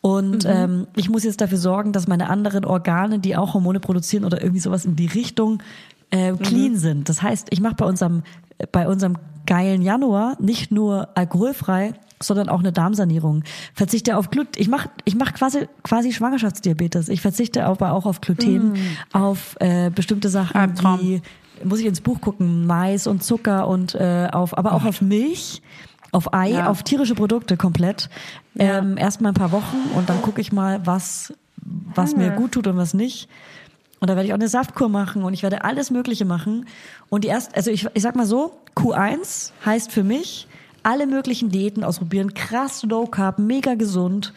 Und 0.00 0.44
ähm, 0.46 0.86
ich 0.94 1.08
muss 1.08 1.24
jetzt 1.24 1.40
dafür 1.40 1.58
sorgen, 1.58 1.92
dass 1.92 2.06
meine 2.06 2.28
anderen 2.28 2.64
Organe, 2.64 3.18
die 3.18 3.36
auch 3.36 3.54
Hormone 3.54 3.80
produzieren 3.80 4.24
oder 4.24 4.40
irgendwie 4.40 4.60
sowas 4.60 4.84
in 4.84 4.94
die 4.94 5.06
Richtung 5.06 5.62
äh, 6.10 6.32
clean 6.34 6.76
sind. 6.76 7.08
Das 7.08 7.22
heißt, 7.22 7.48
ich 7.50 7.60
mache 7.60 7.74
bei 7.74 7.86
unserem 7.86 8.22
bei 8.72 8.86
unserem 8.88 9.16
geilen 9.46 9.82
Januar 9.82 10.36
nicht 10.40 10.70
nur 10.70 11.08
alkoholfrei, 11.16 11.92
sondern 12.22 12.48
auch 12.48 12.60
eine 12.60 12.72
Darmsanierung. 12.72 13.44
Verzichte 13.74 14.16
auf 14.16 14.30
Gluten. 14.30 14.52
Ich 14.56 14.68
mache 14.68 14.88
ich 15.04 15.16
mach 15.16 15.34
quasi 15.34 15.68
quasi 15.82 16.12
Schwangerschaftsdiabetes. 16.12 17.08
Ich 17.08 17.20
verzichte 17.20 17.64
aber 17.66 17.92
auch 17.92 18.06
auf 18.06 18.20
Gluten, 18.20 18.74
auf 19.12 19.56
äh, 19.60 19.90
bestimmte 19.90 20.28
Sachen 20.30 20.56
Albtraum. 20.56 21.00
wie 21.00 21.22
muss 21.62 21.80
ich 21.80 21.86
ins 21.86 22.00
Buch 22.00 22.20
gucken, 22.20 22.66
Mais 22.66 23.06
und 23.06 23.22
Zucker 23.22 23.68
und 23.68 23.94
äh, 23.94 24.28
auf 24.32 24.56
aber 24.56 24.72
auch 24.72 24.84
auf 24.84 25.00
Milch. 25.02 25.62
Auf 26.12 26.32
Ei, 26.32 26.50
Ja. 26.52 26.68
auf 26.68 26.84
tierische 26.84 27.14
Produkte 27.16 27.56
komplett. 27.56 28.08
Ähm, 28.56 28.96
erst 28.96 29.20
mal 29.20 29.30
ein 29.30 29.34
paar 29.34 29.50
Wochen 29.50 29.76
und 29.96 30.08
dann 30.08 30.22
gucke 30.22 30.40
ich 30.40 30.52
mal, 30.52 30.80
was, 30.86 31.34
was 31.94 32.14
mir 32.14 32.30
gut 32.30 32.52
tut 32.52 32.68
und 32.68 32.76
was 32.76 32.94
nicht. 32.94 33.28
Und 34.04 34.08
da 34.10 34.16
werde 34.16 34.26
ich 34.26 34.34
auch 34.34 34.38
eine 34.38 34.48
Saftkur 34.48 34.90
machen 34.90 35.22
und 35.22 35.32
ich 35.32 35.42
werde 35.42 35.64
alles 35.64 35.90
Mögliche 35.90 36.26
machen. 36.26 36.66
Und 37.08 37.24
die 37.24 37.28
erst, 37.28 37.56
also 37.56 37.70
ich, 37.70 37.86
ich 37.94 38.02
sag 38.02 38.14
mal 38.16 38.26
so, 38.26 38.52
Q1 38.76 39.52
heißt 39.64 39.90
für 39.90 40.04
mich, 40.04 40.46
alle 40.82 41.06
möglichen 41.06 41.48
Diäten 41.48 41.82
ausprobieren, 41.82 42.34
krass 42.34 42.82
Low 42.82 43.06
Carb, 43.06 43.38
mega 43.38 43.76
gesund, 43.76 44.34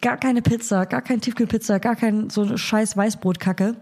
gar 0.00 0.18
keine 0.18 0.40
Pizza, 0.40 0.86
gar 0.86 1.02
kein 1.02 1.20
Tiefkühlpizza, 1.20 1.78
gar 1.78 1.96
kein 1.96 2.30
so 2.30 2.56
scheiß 2.56 2.96
Weißbrotkacke. 2.96 3.74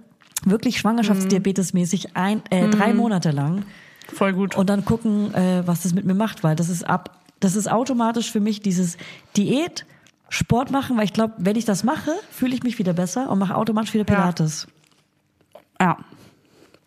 wirklich 0.46 0.78
Schwangerschaftsdiabetes-mäßig 0.78 2.14
ein, 2.14 2.40
äh, 2.48 2.70
drei 2.70 2.94
Monate 2.94 3.30
lang 3.30 3.66
Voll 4.14 4.32
gut. 4.32 4.56
und 4.56 4.70
dann 4.70 4.86
gucken, 4.86 5.34
äh, 5.34 5.66
was 5.66 5.82
das 5.82 5.92
mit 5.92 6.06
mir 6.06 6.14
macht, 6.14 6.44
weil 6.44 6.56
das 6.56 6.70
ist 6.70 6.82
ab, 6.82 7.20
das 7.40 7.56
ist 7.56 7.70
automatisch 7.70 8.32
für 8.32 8.40
mich 8.40 8.62
dieses 8.62 8.96
Diät, 9.36 9.84
Sport 10.28 10.70
machen, 10.70 10.96
weil 10.96 11.04
ich 11.04 11.12
glaube, 11.12 11.34
wenn 11.38 11.56
ich 11.56 11.64
das 11.64 11.84
mache, 11.84 12.10
fühle 12.30 12.54
ich 12.54 12.62
mich 12.62 12.78
wieder 12.78 12.92
besser 12.92 13.30
und 13.30 13.38
mache 13.38 13.54
automatisch 13.54 13.94
wieder. 13.94 14.04
Pilates. 14.04 14.66
ja, 14.66 14.75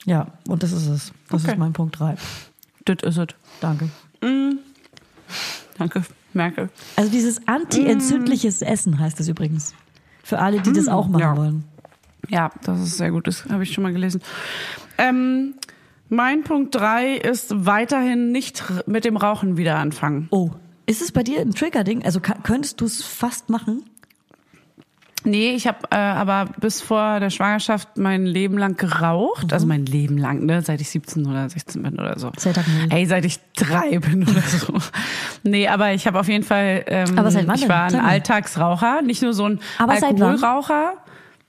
Ja, 0.05 0.27
und 0.47 0.63
das 0.63 0.71
ist 0.71 0.87
es. 0.87 1.11
Das 1.29 1.43
Okay. 1.43 1.51
ist 1.53 1.57
mein 1.59 1.73
Punkt 1.73 1.99
drei. 1.99 2.15
das 2.85 2.97
ist 3.03 3.17
es. 3.17 3.27
Danke. 3.59 3.89
Danke, 5.77 6.03
Merkel. 6.33 6.69
Also 6.95 7.11
dieses 7.11 7.47
anti-entzündliches 7.47 8.61
Essen 8.61 8.99
heißt 8.99 9.19
es 9.19 9.27
übrigens. 9.27 9.73
Für 10.23 10.39
alle, 10.39 10.61
die 10.61 10.73
das 10.73 10.87
auch 10.87 11.07
machen 11.07 11.21
ja. 11.21 11.37
wollen. 11.37 11.63
Ja, 12.27 12.51
das 12.63 12.79
ist 12.81 12.97
sehr 12.97 13.11
gut, 13.11 13.27
das 13.27 13.45
habe 13.45 13.63
ich 13.63 13.73
schon 13.73 13.83
mal 13.83 13.93
gelesen. 13.93 14.21
Ähm, 14.97 15.55
mein 16.09 16.43
Punkt 16.43 16.75
drei 16.75 17.15
ist 17.15 17.65
weiterhin 17.65 18.31
nicht 18.31 18.63
mit 18.87 19.05
dem 19.05 19.15
Rauchen 19.17 19.57
wieder 19.57 19.77
anfangen. 19.77 20.27
Oh. 20.31 20.51
Ist 20.85 21.01
es 21.01 21.11
bei 21.11 21.23
dir 21.23 21.39
ein 21.41 21.51
Trigger-Ding? 21.51 22.03
Also 22.03 22.19
könntest 22.19 22.81
du 22.81 22.85
es 22.85 23.03
fast 23.03 23.49
machen? 23.49 23.83
Nee, 25.25 25.51
ich 25.51 25.67
habe 25.67 25.79
äh, 25.91 25.95
aber 25.97 26.45
bis 26.59 26.81
vor 26.81 27.19
der 27.19 27.29
Schwangerschaft 27.29 27.97
mein 27.97 28.25
Leben 28.25 28.57
lang 28.57 28.77
geraucht. 28.77 29.51
Also 29.51 29.65
mein 29.67 29.85
Leben 29.85 30.17
lang, 30.17 30.45
ne? 30.45 30.61
Seit 30.61 30.79
ich 30.81 30.89
17 30.89 31.25
oder 31.27 31.49
16 31.49 31.81
bin 31.83 31.99
oder 31.99 32.17
so. 32.17 32.31
Seit 32.37 32.55
null. 32.55 32.65
Ey, 32.89 33.05
seit 33.05 33.25
ich 33.25 33.39
drei 33.55 33.99
bin 33.99 34.23
oder 34.23 34.41
so. 34.41 34.73
Nee, 35.43 35.67
aber 35.67 35.93
ich 35.93 36.07
habe 36.07 36.19
auf 36.19 36.27
jeden 36.29 36.43
Fall, 36.45 36.83
ähm, 36.87 37.19
Aber 37.19 37.31
seit 37.31 37.47
wann 37.47 37.55
ich 37.55 37.67
war 37.67 37.83
ein. 37.85 37.95
Alltagsraucher, 37.95 39.01
nicht 39.01 39.21
nur 39.21 39.33
so 39.33 39.45
ein 39.45 39.59
Aber? 39.77 39.93
Alkoholraucher. 39.93 40.93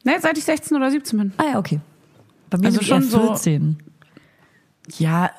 Ne, 0.05 0.15
seit 0.21 0.37
ich 0.39 0.45
16 0.45 0.77
oder 0.77 0.91
17 0.91 1.19
bin. 1.19 1.33
Ah 1.37 1.45
ja, 1.53 1.59
okay. 1.59 1.81
Bei 2.49 2.59
mir 2.59 2.67
Also 2.67 2.83
schon 2.83 3.03
eher 3.03 3.09
so- 3.09 3.27
14. 3.29 3.79
Ja, 4.99 5.31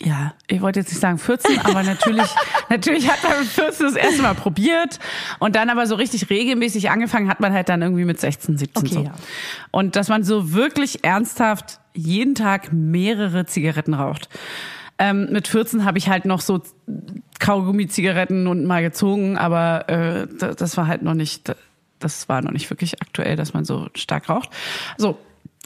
ja, 0.00 0.34
ich 0.46 0.60
wollte 0.60 0.80
jetzt 0.80 0.90
nicht 0.90 1.00
sagen 1.00 1.18
14, 1.18 1.58
aber 1.64 1.82
natürlich, 1.82 2.28
natürlich 2.68 3.10
hat 3.10 3.22
man 3.24 3.40
mit 3.40 3.48
14 3.48 3.86
das 3.86 3.94
erste 3.96 4.22
Mal 4.22 4.34
probiert 4.34 4.98
und 5.40 5.56
dann 5.56 5.70
aber 5.70 5.86
so 5.86 5.94
richtig 5.96 6.30
regelmäßig 6.30 6.90
angefangen 6.90 7.28
hat 7.28 7.40
man 7.40 7.52
halt 7.52 7.68
dann 7.68 7.82
irgendwie 7.82 8.04
mit 8.04 8.20
16, 8.20 8.58
17 8.58 8.82
Okay, 8.86 8.94
so. 8.94 9.02
ja. 9.02 9.12
Und 9.72 9.96
dass 9.96 10.08
man 10.08 10.22
so 10.24 10.52
wirklich 10.52 11.04
ernsthaft 11.04 11.80
jeden 11.94 12.34
Tag 12.36 12.72
mehrere 12.72 13.46
Zigaretten 13.46 13.94
raucht. 13.94 14.28
Ähm, 15.00 15.28
mit 15.30 15.48
14 15.48 15.84
habe 15.84 15.98
ich 15.98 16.08
halt 16.08 16.24
noch 16.24 16.40
so 16.40 16.62
Kaugummi-Zigaretten 17.38 18.46
und 18.46 18.64
mal 18.64 18.82
gezogen, 18.82 19.38
aber 19.38 19.88
äh, 19.88 20.26
da- 20.38 20.54
das 20.54 20.76
war 20.76 20.86
halt 20.86 21.02
noch 21.02 21.14
nicht, 21.14 21.54
das 21.98 22.28
war 22.28 22.42
noch 22.42 22.50
nicht 22.52 22.68
wirklich 22.70 23.00
aktuell, 23.00 23.36
dass 23.36 23.54
man 23.54 23.64
so 23.64 23.88
stark 23.94 24.28
raucht. 24.28 24.50
So. 24.96 25.18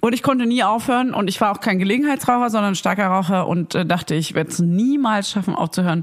Und 0.05 0.15
ich 0.15 0.25
konnte 0.25 0.47
nie 0.47 0.65
aufhören 0.65 1.15
und 1.15 1.29
ich 1.29 1.41
war 1.41 1.53
auch 1.53 1.61
kein 1.61 1.79
Gelegenheitsraucher, 1.79 2.51
sondern 2.51 2.75
starker 2.75 3.07
Raucher 3.07 3.47
und 3.47 3.77
äh, 3.77 3.87
dachte, 3.87 4.17
ich 4.17 4.35
werde 4.35 4.51
es 4.51 4.59
niemals 4.59 5.31
schaffen 5.31 5.55
aufzuhören. 5.55 6.03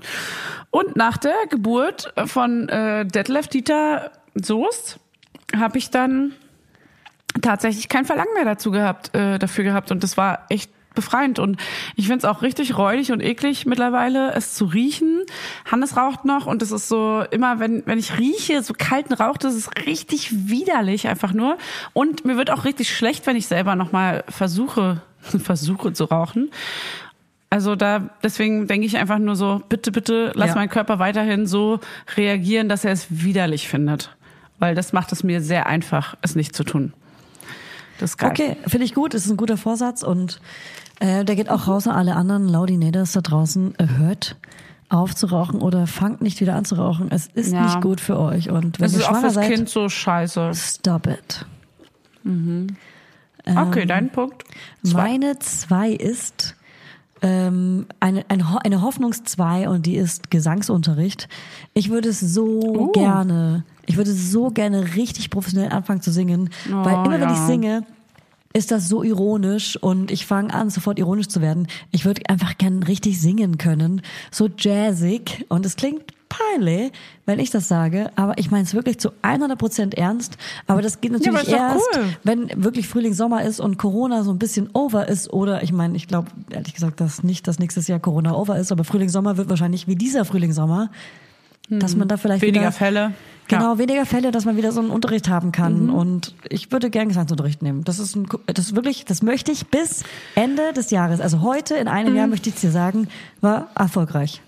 Und 0.71 0.95
nach 0.95 1.17
der 1.17 1.35
Geburt 1.49 2.13
von 2.25 2.69
äh, 2.69 3.05
Detlef 3.05 3.49
Dieter 3.49 4.11
Soest 4.35 5.01
habe 5.53 5.77
ich 5.77 5.89
dann 5.89 6.31
tatsächlich 7.41 7.89
kein 7.89 8.05
Verlangen 8.05 8.33
mehr 8.35 8.45
dazu 8.45 8.71
gehabt, 8.71 9.13
äh, 9.13 9.37
dafür 9.37 9.65
gehabt 9.65 9.91
und 9.91 10.01
das 10.01 10.15
war 10.15 10.45
echt 10.47 10.71
befreiend 10.95 11.39
und 11.39 11.57
ich 11.95 12.07
finde 12.07 12.19
es 12.19 12.25
auch 12.25 12.41
richtig 12.41 12.77
räudig 12.77 13.11
und 13.11 13.21
eklig 13.21 13.65
mittlerweile, 13.65 14.33
es 14.33 14.53
zu 14.53 14.65
riechen. 14.65 15.21
Hannes 15.69 15.95
raucht 15.97 16.25
noch 16.25 16.45
und 16.45 16.61
es 16.61 16.71
ist 16.71 16.87
so 16.89 17.23
immer, 17.31 17.59
wenn 17.59 17.83
wenn 17.85 17.99
ich 17.99 18.17
rieche, 18.17 18.61
so 18.63 18.73
kalten 18.77 19.13
Rauch, 19.13 19.37
das 19.37 19.55
ist 19.55 19.69
richtig 19.85 20.49
widerlich 20.49 21.07
einfach 21.07 21.33
nur 21.33 21.57
und 21.93 22.25
mir 22.25 22.37
wird 22.37 22.51
auch 22.51 22.65
richtig 22.65 22.95
schlecht, 22.95 23.25
wenn 23.27 23.35
ich 23.35 23.47
selber 23.47 23.75
noch 23.75 23.91
mal 23.91 24.23
versuche 24.29 25.01
versuche 25.21 25.93
zu 25.93 26.05
rauchen. 26.05 26.49
Also 27.51 27.75
da, 27.75 28.09
deswegen 28.21 28.67
denke 28.67 28.85
ich 28.85 28.97
einfach 28.97 29.17
nur 29.17 29.35
so, 29.35 29.61
bitte, 29.69 29.91
bitte, 29.91 30.31
lass 30.35 30.49
Ja. 30.49 30.55
meinen 30.55 30.69
Körper 30.69 30.99
weiterhin 30.99 31.47
so 31.47 31.79
reagieren, 32.15 32.69
dass 32.69 32.85
er 32.85 32.91
es 32.91 33.07
widerlich 33.09 33.67
findet. 33.67 34.15
Weil 34.59 34.75
das 34.75 34.93
macht 34.93 35.11
es 35.13 35.23
mir 35.23 35.41
sehr 35.41 35.65
einfach, 35.65 36.15
es 36.21 36.35
nicht 36.35 36.53
zu 36.55 36.63
tun. 36.63 36.93
Das 37.99 38.11
ist 38.11 38.17
geil. 38.17 38.31
Okay, 38.31 38.57
finde 38.67 38.85
ich 38.85 38.93
gut, 38.95 39.13
ist 39.13 39.29
ein 39.29 39.37
guter 39.37 39.57
Vorsatz 39.57 40.01
und 40.03 40.41
äh, 40.99 41.23
der 41.25 41.35
geht 41.35 41.49
auch 41.49 41.67
raus 41.67 41.87
an 41.87 41.95
alle 41.95 42.15
anderen 42.15 42.47
Laudinators 42.47 43.11
da 43.11 43.21
draußen. 43.21 43.75
Hört 43.97 44.35
auf 44.89 45.13
zu 45.15 45.27
rauchen 45.27 45.61
oder 45.61 45.85
fangt 45.85 46.21
nicht 46.21 46.41
wieder 46.41 46.55
an 46.55 46.65
zu 46.65 46.75
rauchen. 46.75 47.11
Es 47.11 47.27
ist 47.27 47.51
Ja. 47.53 47.63
nicht 47.65 47.79
gut 47.81 48.01
für 48.01 48.17
euch 48.19 48.49
und 48.49 48.79
wenn 48.79 48.85
Das 48.85 48.93
ihr 48.93 48.99
ist 48.99 49.03
auch 49.05 49.09
schwanger 49.11 49.21
fürs 49.21 49.33
seid, 49.35 49.51
Kind 49.53 49.69
so 49.69 49.87
scheiße. 49.87 50.51
stop 50.55 51.05
it. 51.07 51.45
Okay, 53.45 53.85
dein 53.85 54.09
Punkt. 54.11 54.43
Zwei. 54.83 55.01
Meine 55.01 55.39
zwei 55.39 55.89
ist 55.91 56.55
ähm, 57.21 57.85
eine, 57.99 58.23
eine, 58.29 58.45
eine 58.63 58.81
Hoffnungszwei 58.81 59.67
und 59.69 59.85
die 59.85 59.95
ist 59.95 60.29
Gesangsunterricht. 60.31 61.27
Ich 61.73 61.89
würde 61.89 62.09
es 62.09 62.19
so 62.19 62.45
Uh. 62.61 62.91
gerne, 62.91 63.63
ich 63.89 63.97
würde 63.97 64.13
so 64.13 64.51
gerne 64.51 64.95
richtig 64.95 65.31
professionell 65.31 65.71
anfangen 65.71 66.01
zu 66.01 66.11
singen, 66.11 66.51
weil 66.69 66.95
Oh, 66.95 67.03
immer 67.05 67.19
wenn 67.19 67.21
ja. 67.21 67.33
ich 67.33 67.39
singe, 67.39 67.83
ist 68.53 68.69
das 68.69 68.87
so 68.87 69.01
ironisch 69.03 69.77
und 69.77 70.11
ich 70.11 70.27
fange 70.27 70.53
an, 70.53 70.69
sofort 70.69 70.99
ironisch 70.99 71.27
zu 71.27 71.41
werden. 71.41 71.67
Ich 71.91 72.05
würde 72.05 72.21
einfach 72.29 72.57
gern 72.59 72.83
richtig 72.83 73.19
singen 73.19 73.57
können, 73.57 74.01
so 74.31 74.47
jazzig 74.55 75.45
und 75.49 75.65
es 75.65 75.75
klingt 75.75 76.03
peinlich, 76.29 76.91
wenn 77.25 77.39
ich 77.39 77.49
das 77.49 77.67
sage, 77.67 78.11
aber 78.15 78.37
ich 78.37 78.51
meine 78.51 78.63
es 78.63 78.75
wirklich 78.75 78.99
zu 78.99 79.09
100% 79.23 79.95
ernst, 79.95 80.37
aber 80.67 80.83
das 80.83 81.01
geht 81.01 81.11
natürlich 81.11 81.41
doch 81.41 81.51
erst, 81.51 81.87
cool. 81.95 82.03
wenn 82.23 82.63
wirklich 82.63 82.87
Frühling, 82.87 83.13
Sommer 83.15 83.43
ist 83.43 83.59
und 83.59 83.79
Corona 83.79 84.21
so 84.23 84.31
ein 84.31 84.37
bisschen 84.37 84.69
over 84.73 85.07
ist 85.07 85.33
oder 85.33 85.63
ich 85.63 85.71
meine, 85.73 85.95
ich 85.97 86.07
glaube 86.07 86.27
ehrlich 86.51 86.75
gesagt, 86.75 87.01
dass 87.01 87.23
nicht, 87.23 87.47
dass 87.47 87.57
nächstes 87.57 87.87
Jahr 87.87 87.99
Corona 87.99 88.35
over 88.35 88.59
ist, 88.59 88.71
aber 88.71 88.83
Frühling, 88.83 89.09
Sommer 89.09 89.37
wird 89.37 89.49
wahrscheinlich 89.49 89.87
wie 89.87 89.95
dieser 89.95 90.23
Frühling, 90.25 90.53
Sommer, 90.53 90.91
dass 91.69 91.95
man 91.95 92.07
da 92.07 92.17
vielleicht 92.17 92.41
Weniger 92.41 92.61
wieder, 92.61 92.71
Fälle. 92.71 93.13
Genau, 93.47 93.69
Ja. 93.69 93.75
Mhm. 93.75 93.79
weniger 93.79 94.05
Fälle, 94.05 94.31
dass 94.31 94.45
man 94.45 94.57
wieder 94.57 94.71
so 94.71 94.79
einen 94.79 94.89
Unterricht 94.91 95.27
haben 95.29 95.51
kann. 95.51 95.89
Und 95.89 96.33
ich 96.49 96.71
würde 96.71 96.89
gern 96.89 97.07
Gesangsunterricht 97.07 97.61
nehmen. 97.61 97.83
Das 97.83 97.99
ist 97.99 98.15
ein, 98.15 98.27
das 98.47 98.65
ist 98.67 98.75
wirklich, 98.75 99.05
das 99.05 99.21
möchte 99.23 99.51
ich 99.51 99.67
bis 99.67 100.03
Ende 100.35 100.73
des 100.73 100.91
Jahres. 100.91 101.19
Also 101.21 101.41
heute 101.41 101.75
in 101.75 101.87
einem 101.87 102.11
Mhm. 102.13 102.17
Jahr 102.17 102.27
möchte 102.27 102.49
ich 102.49 102.55
dir 102.55 102.71
sagen, 102.71 103.07
war 103.41 103.69
erfolgreich. 103.75 104.41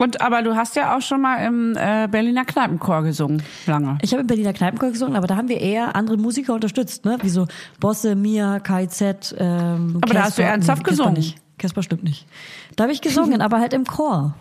Und 0.00 0.20
aber 0.20 0.42
du 0.42 0.54
hast 0.54 0.76
ja 0.76 0.96
auch 0.96 1.02
schon 1.02 1.20
mal 1.20 1.44
im 1.44 1.76
äh, 1.76 2.06
Berliner 2.08 2.44
Kneipenchor 2.44 3.02
gesungen, 3.02 3.42
lange. 3.66 3.98
Ich 4.00 4.12
habe 4.12 4.20
in 4.20 4.28
Berliner 4.28 4.52
Kneipenchor 4.52 4.90
gesungen, 4.92 5.16
aber 5.16 5.26
da 5.26 5.34
haben 5.36 5.48
wir 5.48 5.60
eher 5.60 5.96
andere 5.96 6.16
Musiker 6.16 6.54
unterstützt, 6.54 7.04
ne? 7.04 7.18
Wie 7.22 7.28
so 7.30 7.48
Bosse, 7.80 8.14
Mia, 8.14 8.60
KZ, 8.60 9.34
ähm, 9.36 9.98
Aber 10.00 10.14
da 10.14 10.22
hast 10.22 10.38
du 10.38 10.42
ernsthaft 10.42 10.84
Casper 10.84 10.90
gesungen? 10.90 11.14
nicht. 11.14 11.36
Casper 11.58 11.82
stimmt 11.82 12.04
nicht. 12.04 12.26
Da 12.76 12.84
habe 12.84 12.92
ich 12.92 13.00
gesungen, 13.00 13.40
aber 13.42 13.58
halt 13.58 13.72
im 13.72 13.84
Chor. 13.86 14.34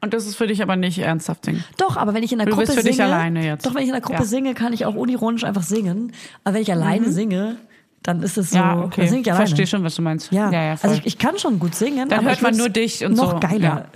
Und 0.00 0.12
das 0.14 0.26
ist 0.26 0.36
für 0.36 0.46
dich 0.46 0.62
aber 0.62 0.76
nicht 0.76 0.98
ernsthaft 0.98 1.44
singen. 1.46 1.64
Doch, 1.78 1.96
aber 1.96 2.14
wenn 2.14 2.22
ich 2.22 2.32
in 2.32 2.38
der 2.38 2.46
Du 2.46 2.52
Gruppe 2.52 2.66
bist 2.66 2.78
für 2.78 2.84
dich 2.84 2.96
singe, 2.96 3.08
alleine 3.08 3.44
jetzt. 3.44 3.64
doch 3.66 3.74
wenn 3.74 3.82
ich 3.82 3.88
in 3.88 3.92
der 3.94 4.02
Gruppe 4.02 4.18
Ja. 4.20 4.24
Mhm. 4.24 4.28
singe, 4.28 4.54
kann 4.54 4.72
ich 4.72 4.84
auch 4.84 4.94
unironisch 4.94 5.44
einfach 5.44 5.62
singen. 5.62 6.12
Aber 6.44 6.54
wenn 6.54 6.62
ich 6.62 6.70
alleine 6.70 7.10
singe, 7.10 7.56
dann 8.02 8.22
ist 8.22 8.36
es 8.38 8.50
so, 8.50 8.56
ja, 8.58 8.74
dann 8.74 8.84
okay. 8.84 9.06
singe 9.08 9.22
ich 9.22 9.30
alleine. 9.32 9.46
Verstehe 9.46 9.66
schon, 9.66 9.82
was 9.82 9.96
du 9.96 10.02
meinst. 10.02 10.30
Ja, 10.32 10.50
ja, 10.50 10.62
ja 10.64 10.76
voll. 10.76 10.90
also 10.90 11.00
ich, 11.00 11.06
ich 11.14 11.18
kann 11.18 11.38
schon 11.38 11.58
gut 11.58 11.74
singen. 11.74 12.08
Dann 12.08 12.24
hört 12.24 12.42
man 12.42 12.56
nur 12.56 12.68
dich 12.68 13.04
und 13.04 13.16
noch 13.16 13.32
so. 13.32 13.40
geiler. 13.40 13.58
Ja. 13.62 13.86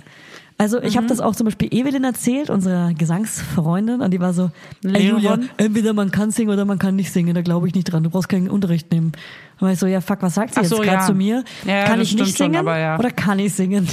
Mhm. 0.61 0.63
Also 0.63 0.81
ich 0.81 0.97
habe 0.97 1.07
das 1.07 1.19
auch 1.19 1.35
zum 1.35 1.45
Beispiel 1.45 1.73
Evelyn 1.73 2.03
erzählt, 2.03 2.49
unserer 2.49 2.93
Gesangsfreundin, 2.93 4.01
und 4.01 4.11
die 4.11 4.19
war 4.19 4.33
so, 4.33 4.51
ey? 4.83 5.09
Julia, 5.09 5.39
entweder 5.57 5.93
man 5.93 6.11
kann 6.11 6.31
singen 6.31 6.51
oder 6.51 6.65
man 6.65 6.77
kann 6.79 6.95
nicht 6.95 7.11
singen, 7.11 7.33
da 7.33 7.41
glaube 7.41 7.67
ich 7.67 7.73
nicht 7.73 7.85
dran, 7.85 8.03
du 8.03 8.09
brauchst 8.09 8.29
keinen 8.29 8.49
Unterricht 8.49 8.91
nehmen. 8.91 9.13
Und 9.59 9.67
war 9.67 9.73
ich 9.73 9.79
so, 9.79 9.85
ja 9.87 10.01
fuck, 10.01 10.21
was 10.21 10.35
sagt 10.35 10.53
sie 10.53 10.59
Ach 10.59 10.63
jetzt 10.63 10.69
so, 10.71 10.77
gerade 10.77 10.91
ja. 10.91 11.05
zu 11.05 11.13
mir? 11.13 11.43
Ja, 11.65 11.85
kann 11.85 12.01
ich 12.01 12.15
nicht 12.15 12.37
schon, 12.37 12.51
singen 12.51 12.55
aber 12.57 12.79
ja. 12.79 12.97
oder 12.97 13.11
kann 13.11 13.37
ich 13.37 13.53
singen? 13.53 13.87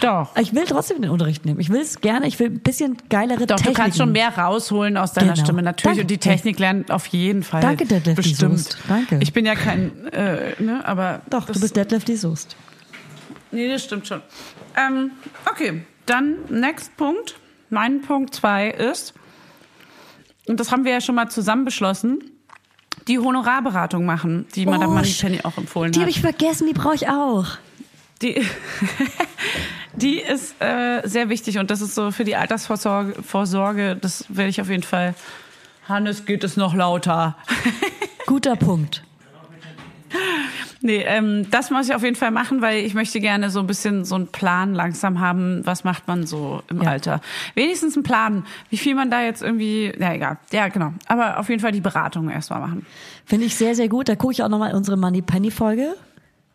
Doch. 0.00 0.34
Ich 0.36 0.54
will 0.54 0.64
trotzdem 0.66 1.02
den 1.02 1.10
Unterricht 1.10 1.44
nehmen. 1.44 1.60
Ich 1.60 1.68
will 1.68 1.80
es 1.80 2.00
gerne, 2.00 2.26
ich 2.26 2.38
will 2.38 2.46
ein 2.46 2.60
bisschen 2.60 2.96
geilere 3.10 3.46
Doch, 3.46 3.56
Techniken. 3.56 3.74
du 3.74 3.82
kannst 3.82 3.98
schon 3.98 4.12
mehr 4.12 4.36
rausholen 4.36 4.96
aus 4.96 5.12
deiner 5.12 5.34
Genau. 5.34 5.44
Stimme. 5.44 5.62
Natürlich. 5.62 5.84
Danke. 5.84 6.00
Und 6.02 6.10
die 6.10 6.18
Technik 6.18 6.58
lernt 6.58 6.90
auf 6.90 7.06
jeden 7.08 7.42
Fall. 7.42 7.60
Danke, 7.60 7.84
Detlef, 7.84 8.16
die 8.16 8.30
Bestimmt. 8.30 8.58
Soest. 8.58 8.78
Danke. 8.88 9.18
Ich 9.20 9.32
bin 9.32 9.44
ja 9.44 9.54
kein, 9.54 10.06
äh, 10.08 10.62
ne, 10.62 10.80
aber. 10.84 11.20
Doch, 11.28 11.46
du 11.46 11.58
bist 11.60 11.76
Detlef 11.76 12.04
die 12.04 12.16
Soest. 12.16 12.56
Nee, 13.50 13.68
das 13.68 13.84
stimmt 13.84 14.06
schon. 14.06 14.22
Ähm, 14.76 15.12
okay, 15.50 15.82
dann 16.06 16.36
next 16.48 16.96
Punkt. 16.96 17.36
Mein 17.70 18.02
Punkt 18.02 18.34
zwei 18.34 18.68
ist, 18.70 19.14
und 20.46 20.60
das 20.60 20.70
haben 20.70 20.84
wir 20.84 20.92
ja 20.92 21.00
schon 21.00 21.14
mal 21.14 21.28
zusammen 21.30 21.64
beschlossen, 21.64 22.30
die 23.08 23.18
Honorarberatung 23.18 24.04
machen, 24.06 24.46
die 24.54 24.64
Madame 24.66 24.92
Oh, 24.92 24.94
Moneypenny 24.96 25.40
auch 25.42 25.58
empfohlen 25.58 25.92
Die 25.92 25.98
hat. 25.98 26.02
habe 26.02 26.10
ich 26.10 26.20
vergessen, 26.20 26.66
die 26.66 26.72
brauche 26.72 26.94
ich 26.94 27.08
auch. 27.08 27.46
Die, 28.22 28.46
die 29.94 30.20
ist 30.20 30.54
äh, 30.60 31.02
sehr 31.04 31.28
wichtig 31.28 31.58
und 31.58 31.70
das 31.70 31.80
ist 31.80 31.94
so 31.94 32.10
für 32.10 32.24
die 32.24 32.36
Altersvorsorge, 32.36 33.22
Vorsorge, 33.22 33.96
das 34.00 34.24
werde 34.28 34.50
ich 34.50 34.60
auf 34.60 34.68
jeden 34.70 34.82
Fall. 34.82 35.14
Hannes, 35.88 36.24
geht 36.24 36.44
es 36.44 36.56
noch 36.56 36.74
lauter? 36.74 37.36
Guter 38.26 38.56
Punkt. 38.56 39.02
Nee, 40.80 41.02
ähm, 41.06 41.46
das 41.50 41.70
muss 41.70 41.88
ich 41.88 41.94
auf 41.94 42.02
jeden 42.02 42.16
Fall 42.16 42.30
machen, 42.30 42.60
weil 42.60 42.84
ich 42.84 42.94
möchte 42.94 43.18
gerne 43.20 43.50
so 43.50 43.60
ein 43.60 43.66
bisschen 43.66 44.04
so 44.04 44.14
einen 44.16 44.26
Plan 44.26 44.74
langsam 44.74 45.18
haben, 45.20 45.62
was 45.64 45.82
macht 45.84 46.06
man 46.08 46.26
so 46.26 46.62
im 46.68 46.82
Ja. 46.82 46.90
Alter. 46.90 47.20
Wenigstens 47.54 47.96
einen 47.96 48.02
Plan, 48.02 48.44
wie 48.70 48.76
viel 48.76 48.94
man 48.94 49.10
da 49.10 49.22
jetzt 49.22 49.42
irgendwie, 49.42 49.92
ja 49.98 50.12
egal, 50.12 50.38
ja 50.52 50.68
genau. 50.68 50.92
Aber 51.06 51.38
auf 51.38 51.48
jeden 51.48 51.60
Fall 51.60 51.72
die 51.72 51.80
Beratung 51.80 52.28
erstmal 52.28 52.60
machen. 52.60 52.84
Finde 53.24 53.46
ich 53.46 53.54
sehr, 53.56 53.74
sehr 53.74 53.88
gut. 53.88 54.08
Da 54.08 54.16
gucke 54.16 54.32
ich 54.34 54.42
auch 54.42 54.48
nochmal 54.48 54.74
unsere 54.74 54.96
Money 54.96 55.22
Penny 55.22 55.50
Folge. 55.50 55.94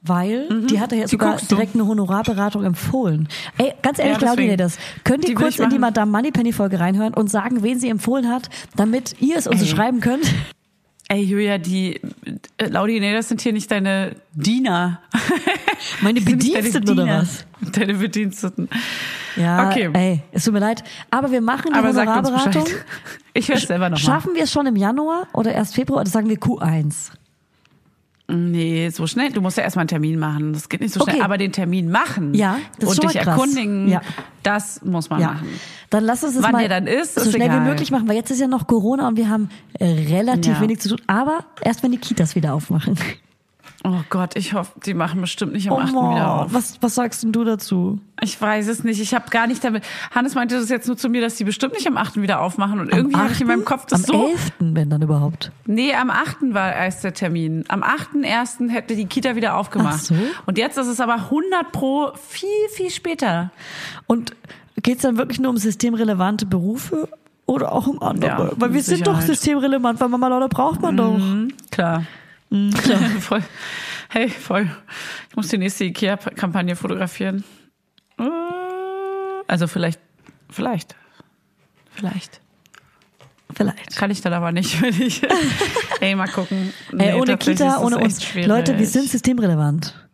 Weil 0.01 0.47
die 0.67 0.79
hatte 0.79 0.95
ja 0.95 1.01
Mhm. 1.01 1.05
Die 1.07 1.11
sogar 1.11 1.35
direkt 1.51 1.75
eine 1.75 1.85
Honorarberatung 1.85 2.63
empfohlen. 2.63 3.27
Ey, 3.57 3.73
ganz 3.81 3.99
ehrlich, 3.99 4.13
Ja, 4.13 4.19
glaubt 4.19 4.39
ihr 4.39 4.55
das? 4.55 4.77
Könnt 5.03 5.25
ihr 5.25 5.31
Die 5.31 5.35
kurz 5.35 5.59
in 5.59 5.69
die. 5.69 5.77
Madame 5.77 6.09
Moneypenny 6.09 6.53
Folge 6.53 6.79
reinhören 6.79 7.13
und 7.13 7.29
sagen, 7.29 7.63
wen 7.63 7.77
sie 7.81 7.89
empfohlen 7.89 8.29
hat, 8.29 8.49
damit 8.77 9.17
ihr 9.19 9.35
es 9.35 9.45
uns 9.45 9.61
Ey. 9.61 9.67
schreiben 9.67 9.99
könnt? 9.99 10.23
Ey, 11.11 11.23
Julia, 11.23 11.57
die 11.57 11.99
äh, 12.57 12.67
Laudi, 12.67 12.99
nee, 12.99 13.11
das 13.13 13.29
sind 13.29 13.41
hier 13.41 13.51
nicht 13.51 13.69
deine 13.71 14.15
Diener. 14.33 15.01
Meine 16.01 16.19
nicht 16.19 16.27
deine 16.27 16.37
Bediensteten 16.37 16.89
oder 16.91 17.07
was? 17.07 17.45
Deine 17.71 17.95
Bediensteten. 17.95 18.69
Ja, 19.35 19.67
Okay. 19.69 19.89
ey, 19.93 20.21
es 20.31 20.43
tut 20.45 20.53
mir 20.53 20.59
leid. 20.59 20.83
Aber 21.09 21.31
wir 21.31 21.41
machen 21.41 21.71
die 21.73 21.79
Aber 21.79 21.89
Honorarberatung. 21.89 22.63
Bescheid. 22.63 22.85
Ich 23.33 23.49
höre 23.49 23.57
selber 23.57 23.89
nochmal. 23.89 23.97
Schaffen 24.05 24.35
wir 24.35 24.43
es 24.43 24.51
schon 24.51 24.67
im 24.67 24.75
Januar 24.75 25.27
oder 25.33 25.51
erst 25.51 25.73
Februar 25.73 26.01
oder 26.01 26.09
sagen 26.09 26.29
wir 26.29 26.37
Q1? 26.37 27.11
Nee, 28.29 28.89
so 28.89 29.07
schnell. 29.07 29.31
Du 29.31 29.41
musst 29.41 29.57
ja 29.57 29.63
erstmal 29.63 29.81
einen 29.83 29.87
Termin 29.89 30.19
machen. 30.19 30.53
Das 30.53 30.69
geht 30.69 30.81
nicht 30.81 30.93
so 30.93 31.01
Okay. 31.01 31.11
schnell. 31.11 31.23
Aber 31.23 31.37
den 31.37 31.51
Termin 31.51 31.89
machen 31.89 32.33
Ja, 32.33 32.57
das 32.79 32.89
und 32.89 33.03
dich 33.03 33.13
krass. 33.13 33.27
erkundigen, 33.27 33.87
Ja. 33.89 34.01
das 34.43 34.81
muss 34.83 35.09
man 35.09 35.19
Ja. 35.19 35.27
machen. 35.33 35.47
Dann 35.89 36.03
lass 36.03 36.23
uns 36.23 36.35
das 36.35 36.43
Wann 36.43 36.51
mal 36.51 36.59
der 36.59 36.69
dann 36.69 36.87
ist, 36.87 37.15
so 37.15 37.21
ist 37.21 37.31
schnell 37.33 37.47
egal. 37.47 37.61
wie 37.65 37.69
möglich 37.69 37.89
machen, 37.91 38.07
weil 38.07 38.15
jetzt 38.15 38.29
ist 38.31 38.39
ja 38.39 38.47
noch 38.47 38.67
Corona 38.67 39.07
und 39.07 39.17
wir 39.17 39.29
haben 39.29 39.49
äh, 39.79 39.85
relativ 39.85 40.53
Ja. 40.53 40.61
wenig 40.61 40.79
zu 40.79 40.89
tun. 40.89 41.01
Aber 41.07 41.45
erst 41.61 41.81
wenn 41.83 41.91
die 41.91 41.97
Kitas 41.97 42.35
wieder 42.35 42.53
aufmachen. 42.53 42.95
Oh 43.85 44.01
Gott, 44.09 44.35
ich 44.35 44.53
hoffe, 44.53 44.73
die 44.85 44.93
machen 44.93 45.21
bestimmt 45.21 45.53
nicht 45.53 45.69
am 45.71 45.77
Oh, 45.77 45.79
8. 45.79 45.89
wieder 45.91 46.33
auf. 46.33 46.53
was, 46.53 46.77
was 46.81 46.95
sagst 46.95 47.23
denn 47.23 47.31
du 47.31 47.45
dazu? 47.45 47.99
Ich 48.21 48.39
weiß 48.41 48.67
es 48.67 48.83
nicht. 48.83 48.99
Ich 48.99 49.13
habe 49.13 49.29
gar 49.29 49.47
nicht 49.47 49.63
damit. 49.63 49.83
Hannes 50.13 50.35
meinte 50.35 50.55
das 50.59 50.67
jetzt 50.69 50.87
nur 50.87 50.97
zu 50.97 51.07
mir, 51.07 51.21
dass 51.21 51.35
die 51.35 51.45
bestimmt 51.45 51.73
nicht 51.75 51.87
am 51.87 51.95
8. 51.95 52.21
wieder 52.21 52.41
aufmachen. 52.41 52.81
Und 52.81 52.91
irgendwie 52.91 53.15
habe 53.15 53.31
ich 53.31 53.39
in 53.39 53.47
meinem 53.47 53.63
Kopf 53.63 53.85
das 53.85 54.01
Am 54.09 54.15
so. 54.17 54.27
11., 54.27 54.51
wenn 54.59 54.89
dann 54.89 55.01
überhaupt. 55.01 55.53
Nee, 55.65 55.93
am 55.95 56.09
8. 56.09 56.37
war 56.53 56.73
erst 56.73 57.05
der 57.05 57.13
Termin. 57.13 57.63
Am 57.69 57.81
8.1. 57.83 58.69
hätte 58.69 58.95
die 58.97 59.05
Kita 59.05 59.37
wieder 59.37 59.55
aufgemacht. 59.55 59.99
Ach 60.01 60.05
so. 60.07 60.15
Und 60.45 60.57
jetzt 60.57 60.77
ist 60.77 60.87
es 60.87 60.99
aber 60.99 61.15
100 61.15 61.71
pro 61.71 62.11
viel, 62.21 62.49
viel 62.73 62.89
später. 62.89 63.51
Und 64.07 64.35
geht's 64.81 65.03
dann 65.03 65.17
wirklich 65.17 65.39
nur 65.39 65.51
um 65.51 65.57
systemrelevante 65.57 66.45
Berufe 66.45 67.07
oder 67.45 67.71
auch 67.71 67.87
um 67.87 68.01
andere? 68.01 68.29
Ja, 68.29 68.51
weil 68.57 68.69
wir 68.71 68.75
mit 68.77 68.83
sind 68.85 69.07
doch 69.07 69.13
Sicherheit. 69.21 69.37
systemrelevant, 69.39 70.01
weil 70.01 70.09
Mama 70.09 70.27
Leute 70.27 70.49
braucht 70.49 70.81
man 70.81 70.97
doch. 70.97 71.17
Mhm, 72.49 72.71
voll. 73.19 73.43
Hey, 74.09 74.29
voll. 74.29 74.69
Ich 75.29 75.35
muss 75.35 75.47
die 75.49 75.57
nächste 75.57 75.83
IKEA-Kampagne 75.85 76.75
fotografieren. 76.75 77.43
Äh, 78.17 78.23
Also 79.47 79.67
vielleicht, 79.67 79.99
vielleicht, 80.49 80.95
vielleicht. 81.91 82.41
Vielleicht. 83.55 83.97
Kann 83.97 84.11
ich 84.11 84.21
dann 84.21 84.33
aber 84.33 84.51
nicht, 84.51 84.81
wenn 84.81 84.99
ich. 85.01 85.21
Ey, 86.01 86.15
mal 86.15 86.27
gucken. 86.27 86.71
Ey, 86.91 86.95
Nee, 86.97 87.13
ohne 87.13 87.25
tatsächlich 87.31 87.57
Kita, 87.59 87.79
ohne 87.79 87.97
uns. 87.97 88.23
schwierig. 88.23 88.47
Leute, 88.47 88.77
wir 88.77 88.85
sind 88.85 89.09
systemrelevant. 89.09 90.07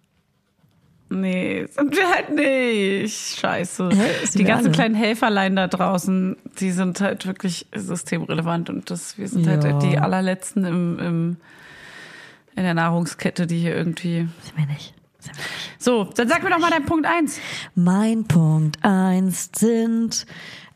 Nee, 1.10 1.68
sind 1.70 1.96
wir 1.96 2.10
halt 2.10 2.34
nicht. 2.34 3.40
Scheiße. 3.40 3.90
Hä, 3.94 4.28
die 4.34 4.44
ganzen 4.44 4.68
alle? 4.68 4.74
kleinen 4.76 4.96
Helferlein 4.96 5.56
da 5.56 5.68
draußen, 5.68 6.36
die 6.60 6.72
sind 6.72 7.00
halt 7.00 7.28
wirklich 7.28 7.68
systemrelevant 7.76 8.70
und 8.70 8.90
das, 8.90 9.18
wir 9.18 9.28
sind 9.28 9.46
Ja. 9.46 9.62
halt 9.62 9.84
die 9.84 10.00
allerletzten 10.00 10.66
im, 10.66 11.00
im, 11.00 11.38
in 12.56 12.64
der 12.64 12.74
Nahrungskette, 12.74 13.48
die 13.48 13.60
hier 13.60 13.76
irgendwie. 13.76 14.28
Sind 14.42 14.58
wir 14.58 14.66
nicht. 14.66 14.94
Sind 15.20 15.36
wir 15.38 15.44
nicht. 15.44 15.76
So, 15.80 16.06
dann 16.06 16.28
sag 16.28 16.44
mir 16.44 16.50
doch 16.50 16.60
mal 16.60 16.72
dein 16.72 16.86
Punkt 16.86 17.06
eins. 17.06 17.40
Mein 17.76 18.26
Punkt 18.26 18.84
eins 18.84 19.50
sind, 19.56 20.26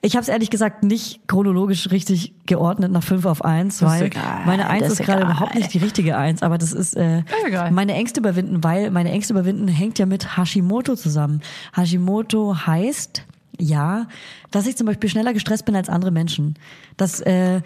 ich 0.01 0.15
habe 0.15 0.21
es 0.21 0.29
ehrlich 0.29 0.49
gesagt 0.49 0.83
nicht 0.83 1.27
chronologisch 1.27 1.91
richtig 1.91 2.33
geordnet 2.45 2.91
nach 2.91 3.03
fünf 3.03 3.25
auf 3.25 3.43
eins, 3.43 3.79
Das 3.79 3.93
ist 3.93 3.99
weil 3.99 4.07
egal, 4.07 4.45
meine 4.45 4.69
eins 4.69 4.83
das 4.83 4.93
ist 4.93 4.99
ist 5.01 5.05
gerade 5.05 5.23
überhaupt 5.23 5.55
nicht 5.55 5.73
die 5.73 5.79
richtige 5.79 6.15
eins, 6.17 6.41
aber 6.43 6.57
das 6.57 6.71
ist 6.71 6.95
äh, 6.95 7.19
ist 7.19 7.25
egal. 7.45 7.71
meine 7.71 7.93
Ängste 7.93 8.19
überwinden, 8.19 8.63
weil 8.63 8.91
meine 8.91 9.11
Ängste 9.11 9.33
überwinden 9.33 9.67
hängt 9.67 9.99
ja 9.99 10.05
mit 10.05 10.37
Hashimoto 10.37 10.95
zusammen. 10.95 11.41
Hashimoto 11.75 12.55
heißt 12.65 13.23
ja, 13.59 14.07
dass 14.51 14.67
ich 14.67 14.77
zum 14.77 14.87
Beispiel 14.87 15.09
schneller 15.09 15.33
gestresst 15.33 15.65
bin 15.65 15.75
als 15.75 15.89
andere 15.89 16.11
Menschen. 16.11 16.55
Das 16.95 17.19
äh, 17.19 17.61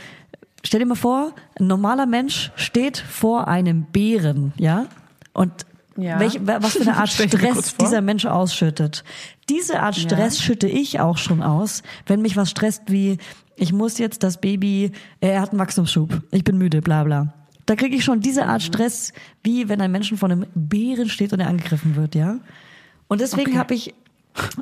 Stell 0.66 0.80
dir 0.80 0.86
mal 0.86 0.96
vor, 0.96 1.34
ein 1.60 1.68
normaler 1.68 2.06
Mensch 2.06 2.52
steht 2.56 2.98
vor 2.98 3.48
einem 3.48 3.84
Bären, 3.92 4.54
ja? 4.58 4.86
Und 5.34 5.52
Ja. 5.98 6.20
welch, 6.20 6.40
was 6.46 6.74
für 6.74 6.82
eine 6.82 6.98
Art 6.98 7.10
Stress 7.10 7.76
dieser 7.76 8.02
Mensch 8.02 8.26
ausschüttet. 8.26 9.04
Diese 9.50 9.82
Art 9.82 9.96
Stress 9.96 10.42
schütte 10.42 10.68
ich 10.68 11.00
auch 11.00 11.18
schon 11.18 11.44
aus, 11.44 11.84
wenn 12.08 12.22
mich 12.22 12.38
was 12.38 12.50
stresst 12.50 12.84
wie, 12.88 13.18
ich 13.58 13.74
muss 13.74 13.98
jetzt 13.98 14.24
das 14.24 14.40
Baby, 14.40 14.92
äh, 15.20 15.30
er 15.30 15.42
hat 15.42 15.52
einen 15.52 15.60
Wachstumsschub, 15.60 16.22
ich 16.32 16.44
bin 16.44 16.58
müde, 16.58 16.82
bla 16.82 17.04
bla. 17.04 17.34
Da 17.66 17.76
kriege 17.76 17.96
ich 17.96 18.04
schon 18.04 18.20
diese 18.22 18.46
Art 18.46 18.62
Stress, 18.62 19.14
wie 19.44 19.70
wenn 19.70 19.80
ein 19.82 19.92
Mensch 19.92 20.14
vor 20.16 20.30
einem 20.30 20.46
Bären 20.56 21.10
steht 21.10 21.32
und 21.34 21.40
er 21.40 21.48
angegriffen 21.48 21.96
wird, 21.96 22.16
ja? 22.16 22.40
Und 23.08 23.22
deswegen 23.22 23.52
Okay. 23.52 23.60
habe 23.60 23.74
ich 23.76 23.94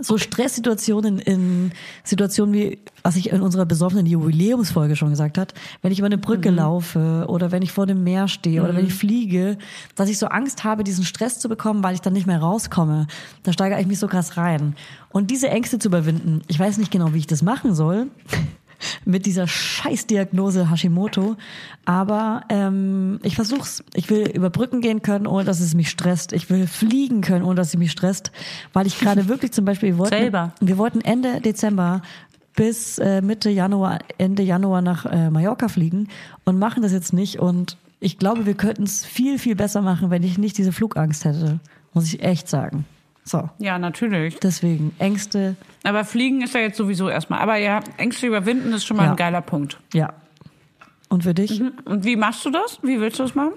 so 0.02 0.18
Stresssituationen 0.18 1.20
in 1.20 1.72
Situationen 2.04 2.54
wie, 2.54 2.80
was 3.04 3.16
ich 3.16 3.32
in 3.32 3.42
unserer 3.42 3.66
besoffenen 3.66 4.06
Jubiläumsfolge 4.06 4.96
schon 4.96 5.10
gesagt 5.10 5.38
hat, 5.38 5.54
wenn 5.82 5.92
ich 5.92 6.00
über 6.00 6.08
eine 6.08 6.18
Brücke 6.18 6.50
laufe 6.50 7.26
oder 7.28 7.52
wenn 7.52 7.62
ich 7.62 7.72
vor 7.72 7.86
dem 7.86 8.04
Meer 8.04 8.28
stehe 8.28 8.64
oder 8.64 8.76
wenn 8.76 8.86
ich 8.86 8.94
fliege, 8.94 9.58
dass 9.96 10.10
ich 10.10 10.18
so 10.18 10.28
Angst 10.28 10.64
habe, 10.64 10.84
diesen 10.84 11.06
Stress 11.06 11.40
zu 11.40 11.50
bekommen, 11.50 11.84
weil 11.84 11.96
ich 11.96 12.02
dann 12.02 12.14
nicht 12.14 12.28
mehr 12.28 12.40
rauskomme. 12.40 13.08
Da 13.44 13.54
steigere 13.54 13.80
ich 13.80 13.88
mich 13.88 14.00
so 14.00 14.08
krass 14.08 14.38
rein. 14.38 14.76
Und 15.10 15.32
diese 15.32 15.50
Ängste 15.50 15.80
zu 15.80 15.88
überwinden, 15.90 16.42
ich 16.48 16.60
weiß 16.60 16.78
nicht 16.78 16.92
genau, 16.92 17.14
wie 17.14 17.20
ich 17.20 17.28
das 17.28 17.42
machen 17.42 17.74
soll. 17.74 18.08
Mit 19.06 19.26
dieser 19.26 19.48
Scheißdiagnose 19.48 20.70
Hashimoto. 20.70 21.36
Aber 21.86 22.44
ähm, 22.50 23.20
ich 23.24 23.36
versuch's. 23.36 23.84
Ich 23.94 24.10
will 24.10 24.30
über 24.30 24.50
Brücken 24.50 24.82
gehen 24.82 25.02
können, 25.02 25.28
ohne 25.28 25.44
dass 25.44 25.60
es 25.60 25.74
mich 25.74 25.90
stresst. 25.90 26.34
Ich 26.34 26.50
will 26.50 26.68
fliegen 26.68 27.22
können, 27.22 27.44
ohne 27.44 27.56
dass 27.56 27.70
es 27.70 27.78
mich 27.78 27.92
stresst. 27.92 28.32
Weil 28.74 28.88
ich 28.88 29.00
gerade 29.00 29.28
wirklich 29.28 29.52
zum 29.52 29.66
Beispiel, 29.66 29.90
wir 29.90 29.98
wollten, 29.98 30.16
Selber. 30.16 30.54
wir 30.60 30.78
wollten 30.78 31.02
Ende 31.02 31.42
Dezember 31.42 32.02
bis 32.56 32.98
äh, 33.00 33.22
Mitte 33.22 33.50
Januar, 33.50 34.00
Ende 34.18 34.44
Januar 34.44 34.82
nach 34.82 35.06
äh, 35.06 35.30
Mallorca 35.30 35.68
fliegen 35.68 36.10
und 36.44 36.60
machen 36.60 36.84
das 36.84 36.92
jetzt 36.92 37.14
nicht. 37.14 37.40
Und 37.40 37.78
ich 38.00 38.18
glaube, 38.18 38.46
wir 38.46 38.56
könnten 38.56 38.84
es 38.84 39.06
viel, 39.06 39.40
viel 39.40 39.56
besser 39.56 39.82
machen, 39.82 40.10
wenn 40.10 40.24
ich 40.24 40.38
nicht 40.38 40.58
diese 40.58 40.72
Flugangst 40.72 41.26
hätte. 41.26 41.60
Muss 41.94 42.06
ich 42.06 42.24
echt 42.24 42.48
sagen. 42.48 42.86
So. 43.24 43.50
Ja, 43.60 43.78
natürlich. 43.78 44.40
Deswegen 44.40 44.96
Ängste, 45.00 45.56
Aber 45.84 46.04
Fliegen 46.06 46.42
ist 46.42 46.54
ja 46.56 46.62
jetzt 46.62 46.78
sowieso 46.78 47.08
erstmal. 47.10 47.40
Aber 47.40 47.56
ja, 47.58 47.80
Ängste 47.98 48.28
überwinden 48.28 48.74
ist 48.74 48.86
schon 48.86 48.98
mal 48.98 49.06
Ja. 49.06 49.12
ein 49.12 49.16
geiler 49.18 49.42
Punkt. 49.42 49.80
ja. 49.94 50.14
Und 51.10 51.24
für 51.24 51.34
dich? 51.34 51.62
Und 51.84 52.06
wie 52.06 52.16
machst 52.16 52.46
du 52.46 52.52
das? 52.52 52.80
Wie 52.84 53.00
willst 53.02 53.20
du 53.20 53.24
das 53.24 53.36
machen? 53.36 53.52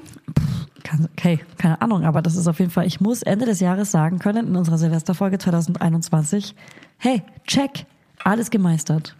Okay, 1.17 1.39
keine 1.57 1.81
Ahnung, 1.81 2.05
aber 2.05 2.21
das 2.21 2.35
ist 2.35 2.49
auf 2.49 2.59
jeden 2.59 2.73
Fall, 2.73 2.85
ich 2.85 3.01
muss 3.01 3.23
Ende 3.23 3.47
des 3.47 3.61
Jahres 3.61 3.93
sagen 3.93 4.19
können, 4.19 4.49
in 4.49 4.57
unserer 4.57 4.77
Silvesterfolge 4.77 5.39
2021, 5.39 6.55
hey, 6.99 7.23
check, 7.47 7.87
alles 8.25 8.51
gemeistert. 8.51 9.17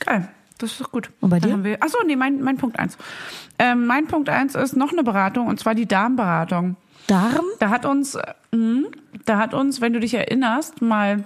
Geil. 0.00 0.28
Das 0.58 0.70
ist 0.72 0.80
doch 0.80 0.90
gut. 0.92 1.10
Und 1.20 1.30
bei 1.30 1.40
dir? 1.40 1.62
Wir, 1.64 1.82
achso, 1.82 1.98
nee, 2.06 2.16
mein, 2.16 2.40
mein 2.40 2.56
Punkt 2.56 2.78
eins. 2.78 2.96
Ähm, 3.58 3.86
mein 3.86 4.06
Punkt 4.06 4.28
eins 4.28 4.54
ist 4.54 4.76
noch 4.76 4.92
eine 4.92 5.02
Beratung, 5.02 5.46
und 5.48 5.58
zwar 5.60 5.74
die 5.74 5.86
Darmberatung. 5.86 6.76
Darm? 7.06 7.44
Da 7.58 7.70
hat 7.70 7.84
uns, 7.84 8.14
äh, 8.14 8.34
mh, 8.52 8.88
da 9.26 9.38
hat 9.38 9.54
uns, 9.54 9.80
wenn 9.80 9.92
du 9.92 10.00
dich 10.00 10.14
erinnerst, 10.14 10.82
mal 10.82 11.24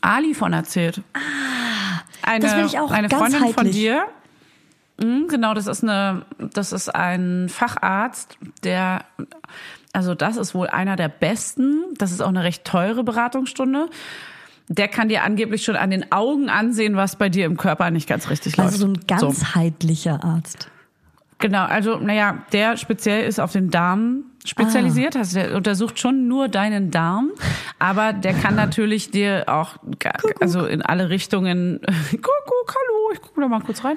Ali 0.00 0.34
von 0.34 0.52
erzählt. 0.52 1.02
Eine, 2.22 2.44
das 2.44 2.56
will 2.56 2.66
ich 2.66 2.78
auch, 2.78 2.90
eine 2.90 3.08
Freundin 3.08 3.52
von 3.54 3.70
dir. 3.70 4.04
Mhm, 5.00 5.28
Genau, 5.28 5.54
das 5.54 5.66
ist 5.66 5.82
eine, 5.82 6.22
das 6.38 6.72
ist 6.72 6.94
ein 6.94 7.48
Facharzt, 7.48 8.36
der, 8.62 9.04
also 9.92 10.14
das 10.14 10.36
ist 10.36 10.54
wohl 10.54 10.66
einer 10.68 10.96
der 10.96 11.08
besten. 11.08 11.82
Das 11.96 12.12
ist 12.12 12.20
auch 12.20 12.28
eine 12.28 12.44
recht 12.44 12.64
teure 12.64 13.02
Beratungsstunde. 13.02 13.88
Der 14.68 14.86
kann 14.86 15.08
dir 15.08 15.24
angeblich 15.24 15.64
schon 15.64 15.74
an 15.74 15.90
den 15.90 16.12
Augen 16.12 16.48
ansehen, 16.48 16.94
was 16.94 17.16
bei 17.16 17.28
dir 17.28 17.46
im 17.46 17.56
Körper 17.56 17.90
nicht 17.90 18.08
ganz 18.08 18.28
richtig 18.30 18.56
läuft. 18.56 18.72
Also 18.72 18.86
so 18.86 18.92
ein 18.92 19.00
ganzheitlicher 19.06 20.22
Arzt. 20.22 20.68
Genau, 21.40 21.64
also 21.64 21.98
naja, 21.98 22.44
der 22.52 22.76
speziell 22.76 23.26
ist 23.26 23.40
auf 23.40 23.52
den 23.52 23.70
Darm 23.70 24.24
spezialisiert, 24.44 25.16
also 25.16 25.40
der 25.40 25.56
untersucht 25.56 25.98
schon 25.98 26.28
nur 26.28 26.48
deinen 26.48 26.90
Darm, 26.90 27.30
aber 27.78 28.12
der 28.12 28.34
kann 28.34 28.54
natürlich 28.54 29.10
dir 29.10 29.44
auch, 29.46 29.76
also 30.40 30.66
in 30.66 30.82
alle 30.82 31.08
Richtungen, 31.10 31.80
Kuckuck, 32.10 32.74
hallo, 32.74 33.12
ich 33.14 33.20
gucke 33.22 33.40
da 33.40 33.48
mal 33.48 33.60
kurz 33.60 33.84
rein, 33.84 33.96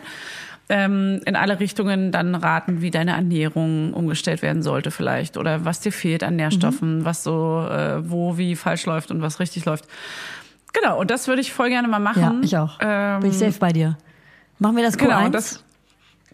ähm, 0.69 1.21
in 1.25 1.35
alle 1.35 1.59
Richtungen 1.59 2.11
dann 2.11 2.33
raten, 2.35 2.81
wie 2.81 2.91
deine 2.91 3.11
Ernährung 3.11 3.93
umgestellt 3.93 4.41
werden 4.41 4.63
sollte 4.63 4.91
vielleicht 4.91 5.37
oder 5.37 5.65
was 5.65 5.81
dir 5.81 5.91
fehlt 5.91 6.23
an 6.23 6.37
Nährstoffen, 6.37 7.03
was 7.03 7.23
so, 7.23 7.67
äh, 7.69 8.09
wo, 8.09 8.37
wie 8.37 8.55
falsch 8.55 8.85
läuft 8.85 9.11
und 9.11 9.21
was 9.21 9.41
richtig 9.41 9.65
läuft. 9.65 9.85
Genau, 10.71 10.99
und 10.99 11.11
das 11.11 11.27
würde 11.27 11.41
ich 11.41 11.51
voll 11.51 11.69
gerne 11.69 11.87
mal 11.87 11.99
machen. 11.99 12.21
Ja, 12.21 12.39
ich 12.41 12.57
auch. 12.57 12.79
Ähm, 12.81 13.19
Bin 13.19 13.31
ich 13.31 13.37
safe 13.37 13.59
bei 13.59 13.73
dir. 13.73 13.97
Machen 14.59 14.77
wir 14.77 14.83
das 14.83 14.97
Q1? 14.97 14.99
Genau, 14.99 15.29
das, 15.29 15.63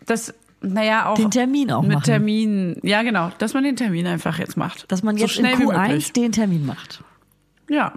das 0.06 0.34
naja, 0.61 1.07
auch 1.07 1.15
Den 1.15 1.31
Termin 1.31 1.72
auch 1.72 1.81
mit 1.81 1.91
machen. 1.91 2.03
Termin. 2.03 2.80
Ja, 2.84 3.02
genau, 3.03 3.31
dass 3.38 3.53
man 3.53 3.64
den 3.64 3.76
Termin 3.76 4.07
einfach 4.07 4.40
jetzt 4.40 4.57
macht. 4.57 4.91
Dass 4.91 5.03
man 5.03 5.15
so 5.15 5.26
jetzt 5.26 5.38
in 5.38 5.45
schnell 5.45 5.60
wie 5.60 5.64
Q1 5.64 5.81
möglich. 5.88 6.14
den 6.14 6.31
Termin 6.31 6.65
macht. 6.65 7.03
Ja. 7.69 7.94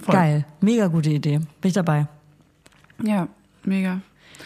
Voll. 0.00 0.14
Geil. 0.14 0.46
Mega 0.60 0.86
gute 0.88 1.10
Idee. 1.10 1.38
Bin 1.38 1.46
ich 1.62 1.72
dabei. 1.72 2.06
Ja, 3.02 3.28
mega. 3.64 4.00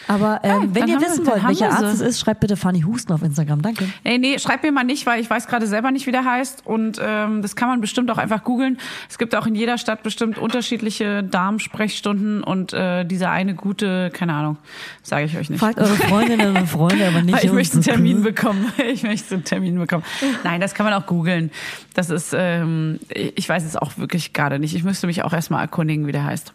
Aber 0.06 0.40
ähm, 0.43 0.51
Ja, 0.51 0.74
wenn 0.74 0.89
ihr 0.89 1.01
wir- 1.01 1.06
wissen 1.06 1.24
dann 1.24 1.35
wollt, 1.35 1.48
welcher 1.48 1.66
wir. 1.70 1.73
Arzt 1.89 1.94
es 1.94 2.01
ist, 2.01 2.20
schreibt 2.20 2.40
bitte 2.40 2.56
Fanny 2.56 2.81
Husten 2.82 3.12
auf 3.12 3.23
Instagram. 3.23 3.60
Danke. 3.62 3.89
Ey, 4.05 4.19
nee, 4.19 4.39
schreib 4.39 4.62
mir 4.62 4.73
mal 4.73 4.85
nicht, 4.85 5.05
weil 5.06 5.20
ich 5.20 5.28
weiß 5.28 5.47
gerade 5.48 5.66
selber 5.66 5.90
nicht, 5.90 6.06
wie 6.06 6.12
der 6.12 6.24
heißt. 6.24 6.65
Und 6.66 6.98
ähm, 7.02 7.43
das 7.43 7.56
kann 7.56 7.69
man 7.69 7.81
bestimmt 7.81 8.10
auch 8.10 8.19
einfach 8.19 8.43
googeln. 8.44 8.78
Es 9.10 9.19
gibt 9.19 9.35
auch 9.35 9.47
in 9.47 9.55
jeder 9.55 9.77
Stadt 9.78 10.02
bestimmt 10.02 10.39
unterschiedliche 10.39 11.23
Darmsprechstunden 11.24 12.43
und 12.43 12.73
äh, 12.73 13.05
diese 13.05 13.28
eine 13.31 13.55
gute, 13.55 14.10
keine 14.10 14.35
Ahnung, 14.35 14.56
sage 15.02 15.27
ich 15.27 15.36
euch 15.36 15.51
nicht. 15.51 15.60
Fragt 15.60 15.78
eure 15.78 15.94
Freundinnen 15.97 16.56
und 16.56 16.66
Freunde, 16.69 17.06
aber 17.06 17.23
nicht 17.23 17.44
ich 17.44 17.52
möchte 17.52 17.74
einen? 17.74 17.82
Termin 17.82 18.23
bekommen. 18.23 18.73
Ich 18.89 19.02
möchte 19.02 19.35
einen 19.35 19.44
Termin 19.44 19.78
bekommen. 19.78 20.05
Nein, 20.44 20.60
das 20.60 20.74
kann 20.74 20.85
man 20.86 20.94
auch 20.94 21.06
googeln. 21.06 21.51
Das 21.94 22.10
ist, 22.10 22.35
ähm, 22.36 22.98
ich 23.10 23.48
weiß 23.48 23.65
es 23.65 23.77
auch 23.77 23.98
wirklich 23.98 24.32
gerade 24.32 24.59
nicht. 24.59 24.74
Ich 24.74 24.85
müsste 24.85 25.06
mich 25.06 25.23
auch 25.24 25.32
erstmal 25.32 25.60
erkundigen, 25.62 26.06
wie 26.06 26.12
der 26.12 26.24
heißt. 26.24 26.52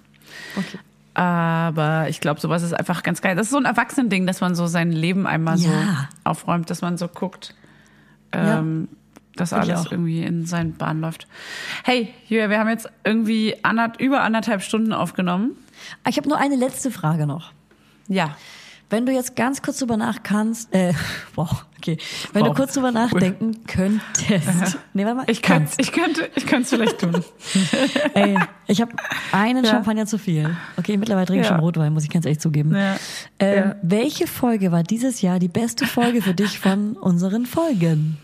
Okay. 0.57 0.79
Aber 1.13 2.07
ich 2.09 2.19
glaube, 2.21 2.39
sowas 2.39 2.63
ist 2.63 2.73
einfach 2.73 3.03
ganz 3.03 3.21
geil. 3.21 3.35
Das 3.35 3.47
ist 3.47 3.51
so 3.51 3.57
ein 3.57 3.65
Erwachsenending, 3.65 4.25
dass 4.25 4.41
man 4.41 4.55
so 4.55 4.65
sein 4.67 4.91
Leben 4.91 5.27
einmal 5.27 5.57
so 5.57 5.69
Ja. 5.69 6.09
aufräumt, 6.23 6.69
dass 6.69 6.81
man 6.81 6.97
so 6.97 7.07
guckt, 7.07 7.53
Ja. 8.33 8.59
ähm, 8.59 8.87
dass 9.35 9.49
Find 9.49 9.65
ich 9.65 9.71
alles 9.73 9.87
auch. 9.87 9.91
irgendwie 9.91 10.23
in 10.23 10.45
seinen 10.45 10.73
Bahn 10.75 11.01
läuft. 11.01 11.27
Hey, 11.83 12.13
Julia, 12.27 12.49
wir 12.49 12.59
haben 12.59 12.69
jetzt 12.69 12.89
irgendwie 13.03 13.55
anderth 13.63 13.99
über 13.99 14.21
anderthalb 14.21 14.61
Stunden 14.63 14.91
aufgenommen. 14.93 15.51
Ah, 16.03 16.09
Ich 16.09 16.17
habe 16.17 16.29
nur 16.29 16.37
eine 16.39 16.55
letzte 16.55 16.89
Frage 16.91 17.27
noch. 17.27 17.51
Ja. 18.07 18.35
Wenn 18.89 19.05
du 19.07 19.11
jetzt 19.11 19.35
ganz 19.35 19.61
kurz 19.61 19.79
drüber 19.79 19.97
nachkannst, 19.97 20.73
äh, 20.73 20.93
wow, 21.35 21.65
okay. 21.77 21.97
Wenn 22.31 22.43
Wow. 22.43 22.49
du 22.49 22.53
kurz 22.55 22.73
drüber 22.73 22.91
nachdenken 22.91 23.63
könntest. 23.65 24.77
Nee, 24.93 25.05
warte 25.05 25.15
mal. 25.17 25.25
Ich 25.27 25.41
könnte, 25.41 25.63
kannst. 25.63 25.81
ich 25.81 25.91
könnte, 25.91 26.29
ich 26.35 26.45
könnte 26.45 26.63
es 26.63 26.69
vielleicht 26.69 26.99
tun. 26.99 27.23
Ey, 28.13 28.37
ich 28.67 28.79
habe 28.81 28.91
einen 29.31 29.63
Ja. 29.65 29.71
Champagner 29.71 30.05
zu 30.05 30.19
viel. 30.19 30.55
Okay, 30.77 30.97
mittlerweile 30.97 31.25
trinke 31.25 31.41
ich 31.41 31.47
Ja. 31.49 31.55
schon 31.55 31.63
Rotwein, 31.63 31.91
muss 31.93 32.03
ich 32.03 32.09
ganz 32.11 32.25
ehrlich 32.25 32.39
zugeben. 32.39 32.75
Ja. 32.75 32.97
Ähm, 33.39 33.55
Ja. 33.69 33.75
Welche 33.81 34.27
Folge 34.27 34.71
war 34.71 34.83
dieses 34.83 35.21
Jahr 35.21 35.39
die 35.39 35.47
beste 35.47 35.87
Folge 35.87 36.21
für 36.21 36.35
dich 36.35 36.59
von 36.59 36.93
unseren 36.93 37.47
Folgen? 37.47 38.17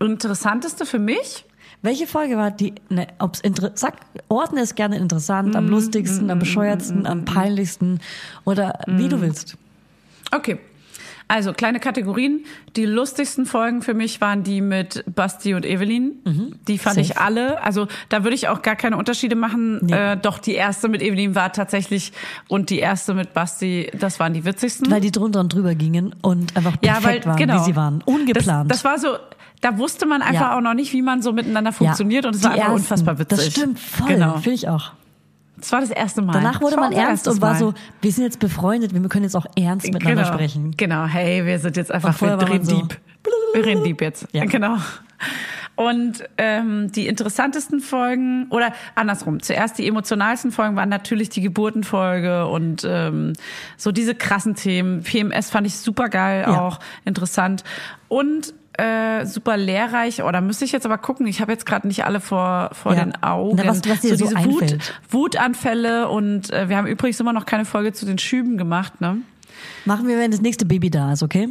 Interessanteste 0.00 0.84
für 0.84 0.98
mich? 0.98 1.44
Welche 1.82 2.06
Folge 2.06 2.36
war 2.36 2.50
die, 2.52 2.74
ne, 2.90 3.08
ob's 3.18 3.40
inter, 3.40 3.72
sag, 3.74 3.94
ordne 4.28 4.60
es 4.60 4.74
gerne 4.76 4.96
interessant, 4.98 5.54
Mm, 5.54 5.56
am 5.56 5.68
lustigsten, 5.68 6.30
am 6.30 6.38
bescheuertsten, 6.38 7.06
am 7.06 7.24
peinlichsten 7.24 8.00
oder 8.44 8.78
wie 8.86 9.06
Mm. 9.06 9.10
du 9.10 9.20
willst. 9.20 9.56
Okay. 10.30 10.58
Also 11.28 11.52
kleine 11.54 11.80
Kategorien. 11.80 12.44
Die 12.76 12.84
lustigsten 12.84 13.46
Folgen 13.46 13.80
für 13.80 13.94
mich 13.94 14.20
waren 14.20 14.42
die 14.42 14.60
mit 14.60 15.02
Basti 15.06 15.54
und 15.54 15.64
Evelyn. 15.64 16.12
Die 16.68 16.76
fand 16.78 16.96
Mhm. 16.98 17.00
Safe. 17.04 17.12
ich 17.12 17.18
alle. 17.18 17.62
Also 17.62 17.88
da 18.10 18.22
würde 18.22 18.34
ich 18.34 18.48
auch 18.48 18.60
gar 18.60 18.76
keine 18.76 18.98
Unterschiede 18.98 19.34
machen. 19.34 19.78
Nee. 19.86 19.92
Äh, 19.94 20.16
doch 20.18 20.38
die 20.38 20.52
erste 20.54 20.88
mit 20.88 21.00
Evelyn 21.00 21.34
war 21.34 21.52
tatsächlich 21.52 22.12
und 22.48 22.68
die 22.68 22.80
erste 22.80 23.14
mit 23.14 23.32
Basti, 23.32 23.90
das 23.98 24.20
waren 24.20 24.34
die 24.34 24.44
witzigsten. 24.44 24.90
Weil 24.90 25.00
die 25.00 25.10
drunter 25.12 25.40
und 25.40 25.54
drüber 25.54 25.74
gingen 25.74 26.14
und 26.20 26.54
einfach 26.54 26.78
perfekt 26.78 27.24
waren, 27.24 27.38
wie 27.38 27.64
sie 27.64 27.76
waren. 27.76 28.02
Ungeplant. 28.04 28.44
genau. 28.46 28.64
Das, 28.64 28.82
das 28.82 28.84
war 28.84 28.98
so, 28.98 29.16
da 29.62 29.78
wusste 29.78 30.04
man 30.04 30.20
einfach 30.20 30.40
Ja. 30.50 30.56
auch 30.56 30.60
noch 30.60 30.74
nicht, 30.74 30.92
wie 30.92 31.00
man 31.00 31.22
so 31.22 31.32
miteinander 31.32 31.72
funktioniert 31.72 32.26
und 32.26 32.34
es 32.36 32.42
war 32.44 32.50
einfach 32.50 32.64
ersten. 32.64 32.76
unfassbar 32.80 33.18
witzig. 33.18 33.38
Das 33.38 33.46
stimmt 33.50 33.78
voll, 33.80 34.08
Genau. 34.08 34.34
finde 34.34 34.52
ich 34.52 34.68
auch. 34.68 34.92
Das 35.56 35.70
war 35.72 35.80
das 35.80 35.90
erste 35.90 36.20
Mal. 36.22 36.32
Danach 36.32 36.60
wurde 36.60 36.76
man 36.76 36.92
ernst 36.92 37.28
und 37.28 37.40
war 37.40 37.52
Mal. 37.52 37.58
so, 37.58 37.74
wir 38.00 38.10
sind 38.12 38.24
jetzt 38.24 38.40
befreundet, 38.40 38.92
wir 38.92 39.00
können 39.08 39.24
jetzt 39.24 39.36
auch 39.36 39.46
ernst 39.56 39.86
miteinander 39.92 40.24
genau, 40.24 40.34
sprechen. 40.34 40.74
Genau, 40.76 41.04
hey, 41.06 41.46
wir 41.46 41.58
sind 41.60 41.76
jetzt 41.76 41.92
einfach, 41.92 42.20
wir 42.20 42.36
drehen 42.36 42.64
so, 42.64 42.80
deep. 42.80 42.98
Wir 43.54 43.64
reden 43.64 43.84
deep 43.84 44.00
jetzt. 44.02 44.26
Ja. 44.32 44.44
Genau. 44.44 44.76
Und 45.74 46.24
ähm, 46.36 46.92
die 46.92 47.06
interessantesten 47.06 47.80
Folgen, 47.80 48.46
oder 48.50 48.72
andersrum, 48.94 49.40
zuerst 49.40 49.78
die 49.78 49.86
emotionalsten 49.86 50.50
Folgen 50.52 50.76
waren 50.76 50.88
natürlich 50.90 51.30
die 51.30 51.40
Geburtenfolge 51.40 52.46
und 52.46 52.84
ähm, 52.86 53.32
so 53.76 53.90
diese 53.92 54.14
krassen 54.14 54.54
Themen. 54.54 55.02
PMS 55.02 55.50
fand 55.50 55.66
ich 55.66 55.76
super 55.76 56.08
geil, 56.08 56.44
Ja. 56.46 56.60
auch 56.60 56.78
interessant. 57.04 57.64
Und 58.08 58.52
äh, 58.78 59.26
super 59.26 59.56
lehrreich, 59.56 60.22
oder 60.22 60.40
müsste 60.40 60.64
ich 60.64 60.72
jetzt 60.72 60.86
aber 60.86 60.98
gucken, 60.98 61.26
ich 61.26 61.40
habe 61.40 61.52
jetzt 61.52 61.66
gerade 61.66 61.86
nicht 61.86 62.04
alle 62.04 62.20
vor, 62.20 62.70
vor 62.72 62.94
Ja. 62.94 63.04
den 63.04 63.22
Augen. 63.22 63.56
Na, 63.56 63.66
was- 63.66 63.82
was 63.88 64.00
dir 64.00 64.16
so 64.16 64.24
diese 64.24 64.36
einfällt. 64.36 64.72
Wut, 65.10 65.34
Wutanfälle 65.34 66.08
und 66.08 66.50
äh, 66.52 66.68
wir 66.68 66.76
haben 66.76 66.86
übrigens 66.86 67.20
immer 67.20 67.32
noch 67.32 67.46
keine 67.46 67.64
Folge 67.64 67.92
zu 67.92 68.06
den 68.06 68.18
Schüben 68.18 68.56
gemacht, 68.56 69.00
ne? 69.00 69.18
Machen 69.84 70.08
wir, 70.08 70.18
wenn 70.18 70.30
das 70.30 70.40
nächste 70.40 70.64
Baby 70.64 70.90
da 70.90 71.12
ist, 71.12 71.22
okay? 71.22 71.48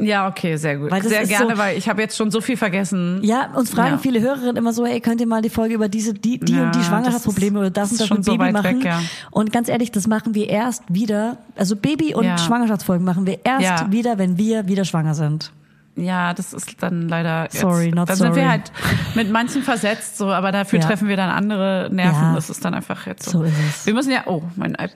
Ja, 0.00 0.26
okay, 0.26 0.56
sehr 0.56 0.76
gut. 0.76 0.90
Sehr 1.04 1.24
gerne, 1.24 1.52
so- 1.54 1.58
weil 1.58 1.78
ich 1.78 1.88
habe 1.88 2.02
jetzt 2.02 2.16
schon 2.16 2.30
so 2.32 2.40
viel 2.40 2.56
vergessen. 2.56 3.20
Ja, 3.22 3.50
uns 3.54 3.70
fragen 3.70 3.92
Ja. 3.92 3.98
viele 3.98 4.20
Hörerinnen 4.20 4.56
immer 4.56 4.72
so, 4.72 4.84
hey, 4.84 5.00
könnt 5.00 5.20
ihr 5.20 5.26
mal 5.28 5.40
die 5.40 5.50
Folge 5.50 5.74
über 5.74 5.88
diese, 5.88 6.12
die, 6.14 6.38
die 6.40 6.54
Ja, 6.56 6.64
und 6.64 6.74
die 6.74 6.82
Schwangerschaftsprobleme 6.82 7.60
oder 7.60 7.70
das 7.70 7.90
das 7.90 8.00
und 8.00 8.10
das 8.10 8.16
mit 8.18 8.24
so 8.24 8.32
Baby 8.32 8.44
weit 8.44 8.52
machen? 8.54 8.76
weg, 8.78 8.84
ja. 8.84 9.00
Und 9.30 9.52
ganz 9.52 9.68
ehrlich, 9.68 9.92
das 9.92 10.08
machen 10.08 10.34
wir 10.34 10.48
erst 10.48 10.82
wieder, 10.88 11.36
also 11.56 11.76
Baby- 11.76 12.14
und. 12.14 12.24
Schwangerschaftsfolgen 12.40 13.04
machen 13.04 13.26
wir 13.26 13.38
erst 13.44 13.92
wieder, 13.92 14.18
wenn 14.18 14.36
wir 14.36 14.66
wieder 14.66 14.84
schwanger 14.84 15.14
sind. 15.14 15.52
Ja, 15.96 16.34
das 16.34 16.52
ist 16.52 16.82
dann 16.82 17.08
leider. 17.08 17.44
Jetzt, 17.44 17.60
Sorry, 17.60 17.90
not 17.92 18.08
Dann 18.08 18.16
sind 18.16 18.26
sorry. 18.28 18.40
wir 18.40 18.50
halt 18.50 18.72
mit 19.14 19.30
manchen 19.30 19.62
versetzt, 19.62 20.18
so, 20.18 20.28
aber 20.32 20.50
dafür 20.50 20.80
Ja. 20.80 20.86
treffen 20.86 21.06
wir 21.08 21.16
dann 21.16 21.30
andere 21.30 21.88
Nerven. 21.92 22.20
Ja. 22.22 22.34
Das 22.34 22.50
ist 22.50 22.64
dann 22.64 22.74
einfach 22.74 23.06
jetzt 23.06 23.24
so. 23.30 23.38
So 23.38 23.44
ist 23.44 23.54
es. 23.68 23.86
Wir 23.86 23.94
müssen 23.94 24.10
ja. 24.10 24.22
Oh, 24.26 24.42
mein 24.56 24.74
iP- 24.74 24.90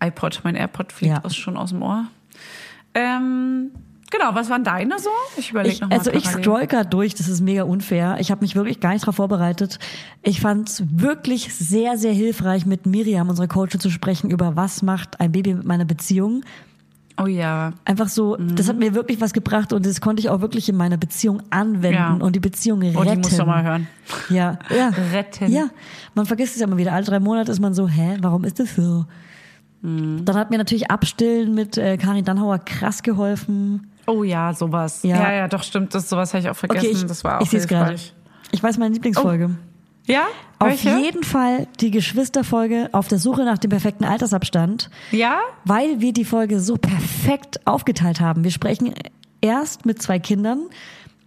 iPod, 0.00 0.40
mein 0.44 0.54
AirPod 0.54 0.92
fliegt 0.92 1.12
Ja. 1.16 1.24
aus, 1.24 1.34
schon 1.34 1.56
aus 1.56 1.70
dem 1.70 1.82
Ohr. 1.82 2.04
Ähm, 2.94 3.70
genau, 4.10 4.34
was 4.34 4.48
waren 4.50 4.64
deine 4.64 4.98
so? 4.98 5.10
Ich 5.36 5.50
überlege 5.50 5.80
nochmal. 5.80 5.98
also 5.98 6.12
ich 6.12 6.24
scroll 6.24 6.66
grad 6.66 6.92
durch, 6.92 7.14
das 7.14 7.28
ist 7.28 7.40
mega 7.40 7.64
unfair. 7.64 8.16
Ich 8.20 8.30
habe 8.30 8.40
mich 8.42 8.54
wirklich 8.54 8.80
gar 8.80 8.92
nicht 8.92 9.02
darauf 9.02 9.16
vorbereitet. 9.16 9.78
Ich 10.22 10.40
fand 10.40 10.68
es 10.68 10.82
wirklich 10.88 11.52
sehr, 11.54 11.96
sehr 11.98 12.12
hilfreich, 12.12 12.64
mit 12.66 12.86
Miriam, 12.86 13.28
unserer 13.28 13.48
Coach, 13.48 13.76
zu 13.78 13.90
sprechen 13.90 14.30
über 14.30 14.56
was 14.56 14.82
macht 14.82 15.20
ein 15.20 15.32
Baby 15.32 15.54
mit 15.54 15.64
meiner 15.64 15.84
Beziehung. 15.84 16.42
Oh 17.20 17.26
ja. 17.26 17.72
Einfach 17.84 18.08
so, 18.08 18.36
das 18.36 18.66
Mhm. 18.66 18.70
hat 18.70 18.78
mir 18.78 18.94
wirklich 18.94 19.20
was 19.20 19.32
gebracht 19.32 19.72
und 19.72 19.84
das 19.84 20.00
konnte 20.00 20.20
ich 20.20 20.28
auch 20.28 20.40
wirklich 20.40 20.68
in 20.68 20.76
meiner 20.76 20.96
Beziehung 20.96 21.42
anwenden 21.50 21.94
Ja. 21.94 22.12
und 22.14 22.36
die 22.36 22.40
Beziehung 22.40 22.80
retten. 22.82 22.96
Oh, 22.96 23.02
die 23.04 23.16
musst 23.16 23.38
du 23.38 23.44
mal 23.44 23.62
hören. 23.64 23.86
Ja, 24.30 24.58
ja. 24.76 24.90
Retten. 25.12 25.50
Ja, 25.50 25.68
man 26.14 26.26
vergisst 26.26 26.54
es 26.54 26.60
ja 26.60 26.66
immer 26.66 26.76
wieder. 26.76 26.92
Alle 26.92 27.04
drei 27.04 27.18
Monate 27.20 27.50
ist 27.50 27.60
man 27.60 27.74
so, 27.74 27.88
hä, 27.88 28.18
warum 28.20 28.44
ist 28.44 28.60
das 28.60 28.74
so? 28.76 29.04
Mhm. 29.82 30.24
Dann 30.24 30.36
hat 30.36 30.50
mir 30.50 30.58
natürlich 30.58 30.90
Abstillen 30.90 31.54
mit 31.54 31.76
äh, 31.78 31.96
Karin 31.96 32.24
Dannhauer 32.24 32.58
krass 32.60 33.02
geholfen. 33.02 33.90
Oh 34.06 34.22
ja, 34.24 34.54
sowas. 34.54 35.02
Ja. 35.02 35.16
Ja, 35.16 35.32
ja, 35.32 35.48
doch, 35.48 35.62
stimmt. 35.62 35.94
Das, 35.94 36.08
sowas 36.08 36.32
habe 36.32 36.42
ich 36.42 36.48
auch 36.50 36.56
vergessen. 36.56 36.86
Okay, 36.86 36.94
ich, 36.96 37.04
das 37.06 37.24
war 37.24 37.38
auch 37.38 37.42
ich 37.42 37.50
sehe 37.50 37.60
es 37.60 37.66
gerade. 37.68 37.90
hilfreich. 37.90 38.14
Ich 38.52 38.62
weiß 38.62 38.78
meine 38.78 38.94
Lieblingsfolge. 38.94 39.50
Ja? 40.08 40.26
Auf 40.58 40.68
Welche? 40.70 40.98
jeden 40.98 41.22
Fall 41.22 41.68
die 41.80 41.92
Geschwisterfolge 41.92 42.88
auf 42.90 43.06
der 43.06 43.18
Suche 43.18 43.44
nach 43.44 43.58
dem 43.58 43.70
perfekten 43.70 44.04
Altersabstand, 44.04 44.90
Ja? 45.12 45.38
weil 45.64 46.00
wir 46.00 46.12
die 46.12 46.24
Folge 46.24 46.58
so 46.58 46.76
perfekt 46.76 47.60
aufgeteilt 47.64 48.20
haben. 48.20 48.42
Wir 48.42 48.50
sprechen 48.50 48.92
erst 49.40 49.86
mit 49.86 50.02
zwei 50.02 50.18
Kindern, 50.18 50.62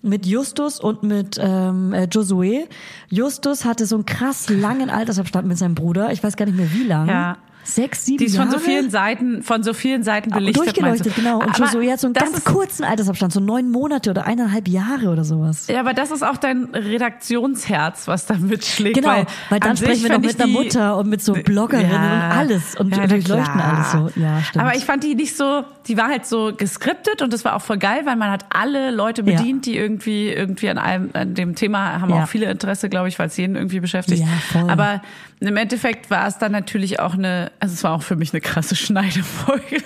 mit 0.01 0.25
Justus 0.25 0.79
und 0.81 1.03
mit 1.03 1.37
ähm, 1.39 1.93
äh, 1.93 2.03
Josué. 2.11 2.67
Justus 3.09 3.63
hatte 3.63 3.85
so 3.85 3.95
einen 3.95 4.05
krass 4.05 4.49
langen 4.49 4.89
Altersabstand 4.89 5.47
mit 5.47 5.57
seinem 5.57 5.75
Bruder. 5.75 6.11
Ich 6.11 6.21
weiß 6.23 6.35
gar 6.35 6.45
nicht 6.45 6.57
mehr 6.57 6.73
wie 6.73 6.83
lang. 6.83 7.07
Ja. 7.07 7.37
Sechs, 7.63 8.05
sieben 8.05 8.17
Die 8.17 8.25
ist 8.25 8.35
Jahre. 8.35 8.49
von 8.49 8.59
so 8.59 8.65
vielen 8.65 8.89
Seiten, 8.89 9.43
von 9.43 9.63
so 9.63 9.73
vielen 9.73 10.03
Seiten 10.03 10.31
belichtet. 10.31 10.65
Durchgeleuchtet, 10.65 11.15
genau. 11.15 11.39
Und 11.39 11.49
Aber 11.55 11.65
Josué 11.65 11.91
hat 11.91 11.99
so 11.99 12.07
einen 12.07 12.13
ganz 12.13 12.43
kurzen 12.43 12.83
Altersabstand, 12.83 13.31
so 13.33 13.39
neun 13.39 13.69
Monate 13.69 14.09
oder 14.09 14.25
eineinhalb 14.25 14.67
Jahre 14.67 15.09
oder 15.09 15.23
sowas. 15.23 15.67
Ja, 15.67 15.79
aber 15.79 15.93
das 15.93 16.11
ist 16.11 16.23
auch 16.23 16.37
dein 16.37 16.65
Redaktionsherz, 16.73 18.07
was 18.07 18.25
da 18.25 18.35
mitschlägt. 18.35 18.95
Genau, 18.95 19.09
weil, 19.09 19.25
weil, 19.49 19.59
dann 19.59 19.77
sprechen 19.77 20.03
wir 20.03 20.11
noch 20.11 20.19
mit 20.21 20.39
der 20.39 20.47
Mutter 20.47 20.97
und 20.97 21.07
mit 21.09 21.21
so 21.21 21.33
Bloggerinnen 21.33 21.91
Ja. 21.91 22.27
und 22.31 22.37
alles 22.37 22.75
und 22.75 22.95
Ja, 22.95 23.07
durchleuchten 23.07 23.53
klar. 23.53 23.73
alles 23.75 23.91
so. 24.13 24.19
Ja, 24.19 24.41
stimmt. 24.41 24.65
Aber 24.65 24.75
ich 24.75 24.85
fand 24.85 25.03
die 25.03 25.15
nicht 25.15 25.35
so, 25.35 25.63
die 25.87 25.97
war 25.97 26.07
halt 26.07 26.25
so 26.25 26.53
geskriptet 26.55 27.21
und 27.21 27.33
das 27.33 27.43
war 27.45 27.55
auch 27.55 27.61
voll 27.61 27.77
geil, 27.77 28.01
weil 28.05 28.15
man 28.15 28.29
hat 28.31 28.45
alle 28.49 28.91
Leute 28.91 29.21
Ja. 29.23 29.37
bedient, 29.37 29.65
die 29.65 29.75
irgendwie 29.77 30.29
irgendwie 30.29 30.69
an 30.69 30.77
einem 30.77 31.09
an 31.13 31.33
dem 31.33 31.55
Thema 31.55 31.99
haben 32.01 32.09
Ja. 32.13 32.23
auch 32.23 32.27
viele 32.27 32.49
Interesse, 32.49 32.89
glaube 32.89 33.07
ich, 33.07 33.17
weil 33.19 33.27
es 33.27 33.37
jeden 33.37 33.55
irgendwie 33.55 33.79
beschäftigt. 33.79 34.23
Ja. 34.53 34.67
Aber 34.67 35.01
im 35.39 35.57
Endeffekt 35.57 36.09
war 36.11 36.27
es 36.27 36.37
dann 36.37 36.51
natürlich 36.51 36.99
auch 36.99 37.15
eine, 37.15 37.51
also 37.59 37.73
es 37.73 37.83
war 37.83 37.93
auch 37.93 38.03
für 38.03 38.15
mich 38.15 38.31
eine 38.33 38.41
krasse 38.41 38.75
Schneidefolge. 39.21 39.77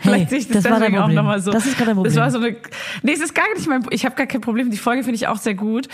Vielleicht 0.00 0.30
sehe 0.30 0.38
ich 0.38 0.48
das, 0.48 0.62
das 0.62 0.72
war 0.72 0.78
deswegen 0.80 0.98
auch 0.98 1.08
nochmal 1.08 1.40
so. 1.40 1.50
Das 1.52 1.66
ist 1.66 1.76
gerade 1.76 1.90
Das 1.90 1.96
Problem. 1.96 2.16
war 2.16 2.30
so 2.30 2.38
eine, 2.38 2.56
nee, 3.02 3.12
es 3.12 3.20
ist 3.20 3.34
gar 3.34 3.44
nicht 3.54 3.66
mein, 3.68 3.84
ich 3.90 4.04
habe 4.04 4.14
gar 4.16 4.26
kein 4.26 4.40
Problem. 4.40 4.70
Die 4.70 4.76
Folge 4.78 5.02
finde 5.02 5.16
ich 5.16 5.28
auch 5.28 5.36
sehr 5.38 5.54
gut. 5.54 5.88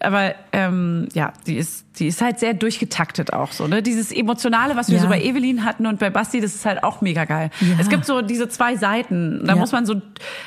aber 0.00 0.34
ähm, 0.52 1.08
ja, 1.14 1.32
die 1.46 1.56
ist, 1.56 1.85
die 1.98 2.06
ist 2.06 2.20
halt 2.22 2.38
sehr 2.38 2.54
durchgetaktet 2.54 3.32
auch 3.32 3.52
so. 3.52 3.66
Ne? 3.66 3.82
Dieses 3.82 4.12
Emotionale, 4.12 4.76
was 4.76 4.88
wir 4.88 4.96
Ja. 4.96 5.02
so 5.02 5.08
bei 5.08 5.20
Evelyn 5.20 5.64
hatten 5.64 5.86
und 5.86 5.98
bei 5.98 6.10
Basti, 6.10 6.40
das 6.40 6.54
ist 6.54 6.64
halt 6.66 6.84
auch 6.84 7.00
mega 7.00 7.24
geil. 7.24 7.50
Ja. 7.60 7.66
Es 7.80 7.88
gibt 7.88 8.04
so 8.04 8.22
diese 8.22 8.48
zwei 8.48 8.76
Seiten. 8.76 9.40
Da 9.44 9.54
Ja. 9.54 9.58
muss 9.58 9.72
man 9.72 9.86
so, 9.86 10.00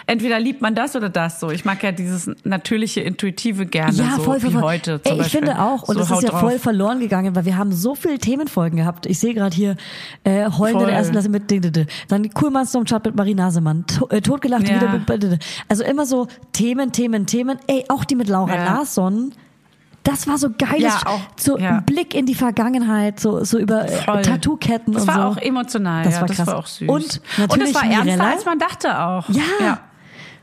entweder 0.07 0.39
liebt 0.39 0.61
man 0.61 0.75
das 0.75 0.95
oder 0.95 1.09
das 1.09 1.39
so. 1.39 1.49
Ich 1.51 1.65
mag 1.65 1.81
ja 1.83 1.91
dieses 1.91 2.29
natürliche, 2.43 3.01
intuitive 3.01 3.65
gerne, 3.65 3.93
Ja, 3.97 4.15
so 4.15 4.21
voll, 4.23 4.39
voll, 4.39 4.49
wie 4.49 4.53
voll. 4.53 4.61
heute 4.63 5.01
zum 5.01 5.11
Ey, 5.11 5.17
ich 5.17 5.23
Beispiel. 5.23 5.39
finde 5.41 5.61
auch, 5.61 5.83
und 5.83 5.95
so 5.95 5.99
das 5.99 6.11
ist 6.11 6.23
ja 6.23 6.29
drauf. 6.29 6.39
voll 6.39 6.59
verloren 6.59 6.99
gegangen, 6.99 7.35
weil 7.35 7.45
wir 7.45 7.57
haben 7.57 7.71
so 7.71 7.95
viele 7.95 8.17
Themenfolgen 8.19 8.77
gehabt. 8.77 9.05
Ich 9.05 9.19
sehe 9.19 9.33
gerade 9.33 9.55
hier 9.55 9.75
äh, 10.23 10.49
Heulen 10.51 10.79
in 10.79 10.85
der 10.85 10.95
ersten 10.95 11.11
Klasse 11.13 11.29
mit 11.29 11.49
dann 12.09 12.23
die 12.23 12.29
Coolmannstorm-Chat 12.29 13.05
mit 13.05 13.15
Marie 13.15 13.33
Nasemann, 13.33 13.85
to 13.87 14.07
äh, 14.09 14.21
totgelacht 14.21 14.63
wieder 14.63 14.91
mit 14.91 15.09
Ding. 15.23 15.39
Also 15.67 15.83
immer 15.83 16.05
so 16.05 16.27
Themen, 16.53 16.91
Themen, 16.91 17.25
Themen. 17.25 17.57
Ey, 17.67 17.85
auch 17.89 18.03
die 18.05 18.15
mit 18.15 18.27
Laura. 18.27 18.53
Larsson. 18.55 19.33
Das 20.09 20.27
war 20.27 20.37
so 20.37 20.49
geil, 20.57 20.81
Ja, 20.81 20.99
auch, 21.05 21.19
so 21.37 21.57
ja. 21.57 21.77
ein 21.77 21.85
Blick 21.85 22.13
in 22.15 22.25
die 22.25 22.35
Vergangenheit, 22.35 23.19
so 23.19 23.43
so 23.43 23.57
über 23.59 23.85
äh. 23.85 24.21
Tattoo-Ketten 24.21 24.93
Das 24.93 25.03
und 25.03 25.07
war 25.07 25.15
so. 25.15 25.21
auch 25.21 25.37
emotional, 25.43 26.03
Das 26.03 26.15
ja, 26.15 26.21
war 26.21 26.27
das 26.27 26.37
krass. 26.37 26.47
war 26.47 26.57
auch 26.57 26.67
süß. 26.67 26.87
Und 26.89 27.03
und 27.03 27.21
natürlich 27.37 27.69
es 27.69 27.75
war 27.75 27.83
ernster, 27.83 28.03
Mirella. 28.05 28.31
als 28.31 28.45
man 28.45 28.59
dachte 28.59 28.99
auch. 28.99 29.29
Ja. 29.29 29.79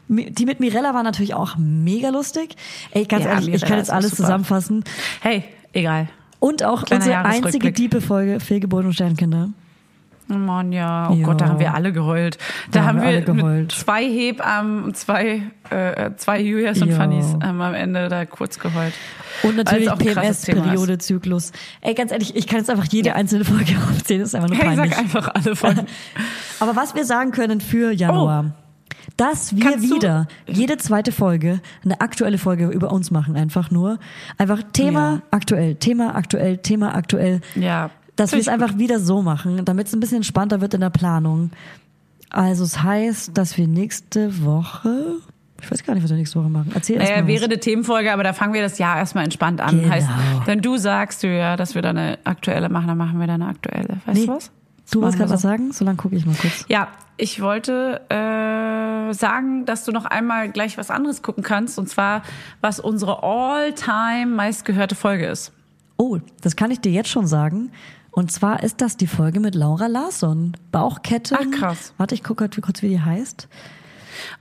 Mi- 0.09 0.31
Die 0.31 0.47
mit 0.47 0.61
Mirella 0.61 0.95
war 0.95 1.03
natürlich 1.03 1.35
auch 1.35 1.57
mega 1.59 2.11
lustig. 2.11 2.55
Ey, 2.93 3.05
ganz 3.07 3.25
Ja, 3.25 3.31
ehrlich, 3.31 3.49
ich 3.49 3.53
Mirella 3.55 3.69
kann 3.69 3.79
jetzt 3.79 3.91
alles 3.91 4.11
super. 4.13 4.23
zusammenfassen. 4.23 4.85
Hey, 5.21 5.45
egal. 5.73 6.09
Und 6.39 6.63
auch 6.63 6.85
Kleiner 6.85 7.01
unsere 7.05 7.19
einzige 7.19 7.39
Jahresrückblick. 7.41 7.75
diepe 7.75 8.01
Folge 8.01 8.39
Fehlgeburt 8.41 8.85
und 8.85 8.93
Sternkinder. 8.93 9.49
Oh 10.29 10.35
Mann, 10.35 10.73
ja. 10.73 11.09
Oh 11.11 11.15
Ja. 11.15 11.25
Gott, 11.27 11.41
da 11.41 11.47
haben 11.49 11.61
wir 11.61 11.73
alle 11.75 11.93
geheult. 11.93 12.37
Da, 12.73 12.81
Da 12.81 12.87
haben 12.87 13.01
wir, 13.03 13.21
geheult. 13.21 13.73
zwei 13.73 14.05
Hebammen 14.05 14.83
und 14.85 14.97
zwei, 14.97 15.43
äh, 15.71 16.11
zwei 16.17 16.41
Julias 16.41 16.83
und 16.83 16.89
Ja. 16.89 16.97
Fannys 16.97 17.33
ähm, 17.35 17.61
am 17.61 17.75
Ende 17.75 18.09
da 18.09 18.25
kurz 18.25 18.59
geheult. 18.59 18.93
Und 19.45 19.57
natürlich. 19.57 19.89
PMS-Periode, 19.95 20.99
Zyklus. 20.99 21.53
Ey, 21.81 21.95
ganz 21.95 22.11
ehrlich, 22.11 22.35
ich 22.35 22.47
kann 22.47 22.59
jetzt 22.59 22.71
einfach 22.71 22.87
jede 22.87 23.15
einzelne 23.15 23.45
Folge 23.45 23.75
aufzählen, 23.91 24.21
das 24.23 24.31
ist 24.31 24.35
einfach 24.35 24.49
nur 24.49 24.59
Hey, 24.59 24.75
peinlich. 24.75 24.95
sag 24.95 24.99
einfach 24.99 25.29
alle 25.35 25.55
von. 25.57 25.75
Aber 26.61 26.75
was 26.75 26.95
wir 26.95 27.05
sagen 27.05 27.31
können 27.31 27.61
für 27.61 27.93
Januar, 27.93 28.47
dass 29.17 29.55
wir 29.55 29.65
Oh. 29.67 29.71
Kannst 29.71 29.95
wieder 29.95 30.27
jede 30.47 30.77
zweite 30.79 31.13
Folge 31.13 31.61
eine 31.85 32.01
aktuelle 32.01 32.39
Folge 32.39 32.67
über 32.69 32.91
uns 32.93 33.11
machen, 33.13 33.37
einfach 33.37 33.71
nur. 33.71 33.99
Einfach 34.39 34.63
Thema 34.73 35.13
Ja. 35.17 35.23
aktuell, 35.31 35.77
Thema 35.77 36.17
aktuell, 36.17 36.59
Thema 36.59 36.95
aktuell. 36.95 37.41
Ja. 37.55 37.91
Dass 38.17 38.33
wir 38.33 38.39
es 38.39 38.49
einfach 38.49 38.79
wieder 38.79 38.99
so 38.99 39.23
machen, 39.23 39.65
damit 39.65 39.87
es 39.89 39.93
ein 39.95 40.01
bisschen 40.01 40.17
entspannter 40.19 40.61
wird 40.61 40.75
in 40.75 40.81
der 40.81 40.91
Planung. 40.91 41.51
Also 42.31 42.65
es 42.65 42.83
heißt, 42.83 43.37
dass 43.37 43.57
wir 43.57 43.69
nächste 43.69 44.43
Woche, 44.45 45.17
ich 45.63 45.71
weiß 45.71 45.85
gar 45.85 45.95
nicht, 45.95 46.03
was 46.03 46.11
wir 46.11 46.17
nächste 46.17 46.41
Woche 46.41 46.49
machen. 46.51 46.71
Erzähl 46.75 46.99
Naja, 46.99 47.21
mal 47.23 47.27
wäre 47.29 47.43
was. 47.43 47.45
eine 47.51 47.61
Themenfolge, 47.61 48.13
aber 48.13 48.25
da 48.25 48.33
fangen 48.33 48.53
wir 48.55 48.63
das 48.63 48.79
Jahr 48.79 48.97
erstmal 48.97 49.25
entspannt 49.25 49.61
an. 49.61 49.79
Genau. 49.81 49.91
Heißt, 49.95 50.09
wenn 50.47 50.61
du 50.61 50.77
sagst, 50.77 51.23
ja, 51.23 51.57
dass 51.57 51.75
wir 51.75 51.83
da 51.83 51.91
eine 51.91 52.19
aktuelle 52.25 52.69
machen, 52.69 52.89
dann 52.89 52.99
machen 52.99 53.21
wir 53.21 53.27
da 53.27 53.35
eine 53.35 53.47
aktuelle. 53.47 54.01
Weißt 54.07 54.19
Nee, 54.19 54.27
du 54.27 54.33
was? 54.35 54.51
Du 54.91 55.01
wolltest 55.03 55.19
gerade 55.19 55.31
was 55.33 55.43
so. 55.43 55.49
sagen? 55.49 55.73
So 55.73 55.85
lange 55.85 55.97
gucke 55.97 56.17
ich 56.17 56.25
mal 56.27 56.35
kurz. 56.41 56.65
Ja, 56.69 56.89
ich 57.17 57.41
wollte 57.41 58.01
äh, 58.09 59.13
sagen, 59.15 59.65
dass 59.67 59.85
du 59.85 59.93
noch 59.93 60.05
einmal 60.05 60.51
gleich 60.51 60.79
was 60.79 60.91
anderes 60.91 61.23
gucken 61.23 61.43
kannst, 61.43 61.79
und 61.79 61.89
zwar, 61.89 62.23
was 62.61 62.79
unsere 62.81 63.23
all-time 63.23 64.27
meistgehörte 64.35 64.95
Folge 64.95 65.27
ist. 65.27 65.53
Oh, 65.97 66.19
das 66.43 66.57
kann 66.57 66.71
ich 66.71 66.81
dir 66.81 66.93
jetzt 66.93 67.09
schon 67.09 67.27
sagen. 67.27 67.71
Und 68.17 68.33
zwar 68.33 68.63
ist 68.63 68.81
das 68.81 68.97
die 68.97 69.09
Folge 69.09 69.41
mit 69.41 69.55
Laura 69.55 69.89
Larsson. 69.89 70.57
Bauchkette. 70.73 71.37
Ach, 71.39 71.51
krass. 71.51 71.93
Warte, 71.99 72.15
ich 72.15 72.25
gucke 72.25 72.45
halt 72.45 72.59
kurz, 72.63 72.81
wie 72.81 72.89
die 72.89 73.03
heißt. 73.03 73.47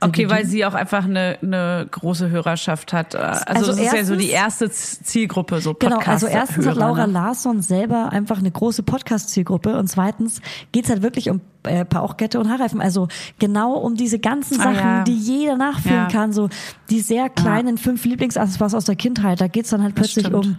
Okay, 0.00 0.28
weil 0.30 0.44
sie 0.46 0.64
auch 0.64 0.74
einfach 0.74 1.04
eine, 1.04 1.38
eine 1.42 1.86
große 1.90 2.30
Hörerschaft 2.30 2.92
hat. 2.92 3.14
Also, 3.16 3.44
Also 3.46 3.66
das 3.72 3.76
ist 3.80 3.84
ja 3.84 3.90
so 4.04 4.14
erstens- 4.14 4.18
die 4.18 4.30
erste 4.30 4.70
Zielgruppe, 4.70 5.60
so 5.60 5.74
Genau, 5.74 5.96
Podcast 5.96 6.24
also 6.24 6.26
erstens 6.26 6.66
hat 6.66 6.76
Laura 6.76 6.96
Hörer, 6.98 7.06
ne? 7.06 7.12
Larsson 7.12 7.62
selber 7.62 8.10
einfach 8.12 8.38
eine 8.38 8.50
große 8.50 8.82
Podcast-Zielgruppe 8.82 9.76
und 9.78 9.88
zweitens 9.88 10.40
geht's 10.72 10.90
halt 10.90 11.02
wirklich 11.02 11.30
um 11.30 11.40
äh, 11.64 11.84
Bauchkette 11.84 12.38
und 12.38 12.48
Haarreifen. 12.48 12.80
Also 12.80 13.08
genau 13.40 13.74
um 13.74 13.96
diese 13.96 14.18
ganzen 14.20 14.60
Ah, 14.60 14.64
Sachen, 14.64 14.76
ja. 14.76 15.04
die 15.04 15.16
jeder 15.16 15.56
nachfühlen 15.56 15.96
Ja. 16.04 16.08
kann. 16.08 16.32
So 16.32 16.48
die 16.90 17.00
sehr 17.00 17.28
kleinen 17.28 17.76
fünf 17.78 18.04
Lieblingsaccessoires 18.04 18.74
aus 18.74 18.84
der 18.84 18.94
Kindheit. 18.96 19.40
Da 19.40 19.48
geht's 19.48 19.70
dann 19.70 19.82
halt 19.82 19.94
plötzlich 19.96 20.32
um 20.32 20.56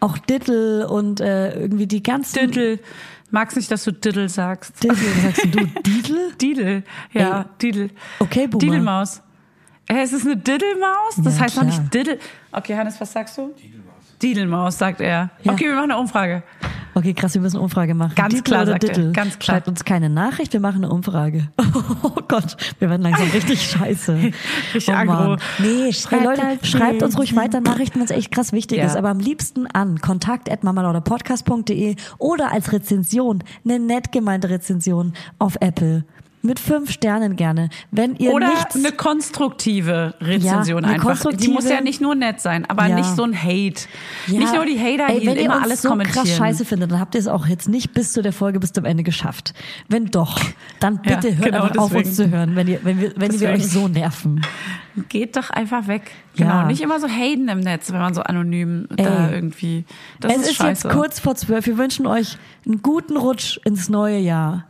auch 0.00 0.18
Dittel 0.18 0.84
und 0.84 1.20
äh, 1.20 1.58
irgendwie 1.60 1.86
die 1.86 2.02
ganzen... 2.02 2.50
Diddle. 2.50 2.80
Magst 3.30 3.56
nicht, 3.56 3.70
dass 3.70 3.84
du 3.84 3.92
Diddle 3.92 4.28
sagst. 4.28 4.72
Was 4.88 4.98
sagst 5.22 5.44
du? 5.44 5.66
Didel? 5.82 6.32
Didel. 6.40 6.82
Ja, 7.12 7.40
Ey. 7.40 7.44
Didel. 7.60 7.90
Okay, 8.20 8.46
Boomer. 8.46 8.60
Didelmaus. 8.60 9.22
Äh, 9.86 10.02
es 10.02 10.12
ist 10.12 10.24
eine 10.26 10.36
Diddlemaus? 10.36 11.16
Das 11.18 11.36
Ja, 11.36 11.44
heißt 11.44 11.56
doch 11.56 11.62
klar. 11.62 11.78
nicht 11.80 11.94
Diddle. 11.94 12.18
Okay, 12.52 12.76
Hannes, 12.76 13.00
was 13.00 13.12
sagst 13.12 13.36
du? 13.38 13.54
Didelmaus, 14.22 14.78
sagt 14.78 15.00
er. 15.00 15.30
Ja. 15.42 15.52
Okay, 15.52 15.66
wir 15.66 15.74
machen 15.74 15.90
eine 15.90 16.00
Umfrage. 16.00 16.42
Okay, 16.98 17.14
krass, 17.14 17.34
wir 17.34 17.40
müssen 17.40 17.56
eine 17.56 17.62
Umfrage 17.64 17.94
machen. 17.94 18.14
Ganz 18.16 18.34
Dittel 18.34 18.42
klar, 18.44 18.62
oder 18.62 18.72
er. 18.72 18.78
Dittel? 18.80 19.12
Ganz 19.12 19.38
klar. 19.38 19.56
Schreibt 19.56 19.68
uns 19.68 19.84
keine 19.84 20.10
Nachricht, 20.10 20.52
wir 20.52 20.60
machen 20.60 20.84
eine 20.84 20.92
Umfrage. 20.92 21.48
Oh 22.02 22.20
Gott, 22.28 22.56
wir 22.78 22.90
werden 22.90 23.02
langsam 23.02 23.28
richtig 23.30 23.62
scheiße. 23.62 24.14
Richtig 24.74 24.88
oh 24.88 25.04
Mann. 25.04 25.08
aggro. 25.08 25.36
Nee, 25.60 25.92
sch 25.92 26.10
hey, 26.10 26.22
Leute, 26.22 26.40
Schreibt 26.42 26.66
schreibt 26.66 27.02
uns 27.02 27.16
ruhig 27.18 27.34
weiter 27.36 27.60
Nachrichten, 27.60 27.98
wenn 27.98 28.04
es 28.04 28.10
echt 28.10 28.30
krass 28.32 28.52
wichtig 28.52 28.78
Ja. 28.78 28.86
ist. 28.86 28.96
Aber 28.96 29.08
am 29.08 29.18
liebsten 29.20 29.66
an 29.66 30.00
kontakt.mamalauderpodcast.de 30.00 31.96
oder 32.18 32.52
als 32.52 32.72
Rezension, 32.72 33.42
eine 33.64 33.78
nett 33.78 34.12
gemeinte 34.12 34.50
Rezension 34.50 35.12
auf 35.38 35.56
Apple. 35.60 36.04
Mit 36.48 36.58
fünf 36.58 36.90
Sternen 36.90 37.36
gerne. 37.36 37.68
Wenn 37.90 38.16
ihr 38.16 38.32
Oder 38.32 38.48
nichts... 38.48 38.74
eine 38.74 38.90
konstruktive 38.92 40.14
Rezension 40.18 40.82
Ja, 40.82 40.88
eine 40.88 40.94
einfach. 40.94 41.12
Die 41.12 41.20
konstruktive- 41.20 41.52
muss 41.52 41.68
ja 41.68 41.82
nicht 41.82 42.00
nur 42.00 42.14
nett 42.14 42.40
sein, 42.40 42.64
aber 42.70 42.86
Ja. 42.86 42.94
nicht 42.96 43.14
so 43.14 43.22
ein 43.22 43.36
Hate. 43.36 43.82
Ja. 44.28 44.38
Nicht 44.38 44.54
nur 44.54 44.64
die 44.64 44.78
Hater, 44.78 45.12
Ey, 45.12 45.20
die 45.20 45.26
wenn 45.26 45.36
ihr 45.36 45.42
immer 45.44 45.56
uns 45.56 45.64
alles 45.64 45.82
so 45.82 45.90
kommentieren. 45.90 46.24
krass 46.24 46.34
scheiße 46.34 46.64
findet, 46.64 46.90
dann 46.90 47.00
habt 47.00 47.14
ihr 47.14 47.20
es 47.20 47.28
auch 47.28 47.46
jetzt 47.46 47.68
nicht 47.68 47.92
bis 47.92 48.12
zu 48.12 48.22
der 48.22 48.32
Folge 48.32 48.60
bis 48.60 48.72
zum 48.72 48.86
Ende 48.86 49.02
geschafft. 49.02 49.52
Wenn 49.90 50.06
doch, 50.06 50.40
dann 50.80 51.02
bitte 51.02 51.36
hört 51.36 51.52
genau 51.52 51.84
auf 51.84 51.94
uns 51.94 52.16
zu 52.16 52.30
hören, 52.30 52.56
wenn, 52.56 52.66
ihr, 52.66 52.80
wenn, 52.82 52.98
wir, 52.98 53.12
wenn 53.16 53.38
wir 53.38 53.50
euch 53.50 53.68
so 53.68 53.86
nerven. 53.86 54.40
Geht 55.10 55.36
doch 55.36 55.50
einfach 55.50 55.86
weg. 55.86 56.10
Genau. 56.34 56.64
Nicht 56.66 56.80
immer 56.80 56.98
so 56.98 57.08
haten 57.08 57.48
im 57.48 57.60
Netz, 57.60 57.92
wenn 57.92 58.00
man 58.00 58.14
so 58.14 58.22
anonym 58.22 58.88
da 58.96 59.28
Ey. 59.28 59.34
irgendwie. 59.34 59.84
Das 60.18 60.32
es 60.34 60.42
ist, 60.44 60.50
ist, 60.52 60.62
jetzt 60.62 60.88
kurz 60.88 61.20
vor 61.20 61.34
zwölf. 61.34 61.66
Wir 61.66 61.76
wünschen 61.76 62.06
euch 62.06 62.38
einen 62.64 62.80
guten 62.80 63.18
Rutsch 63.18 63.58
ins 63.66 63.90
neue 63.90 64.18
Jahr. 64.18 64.64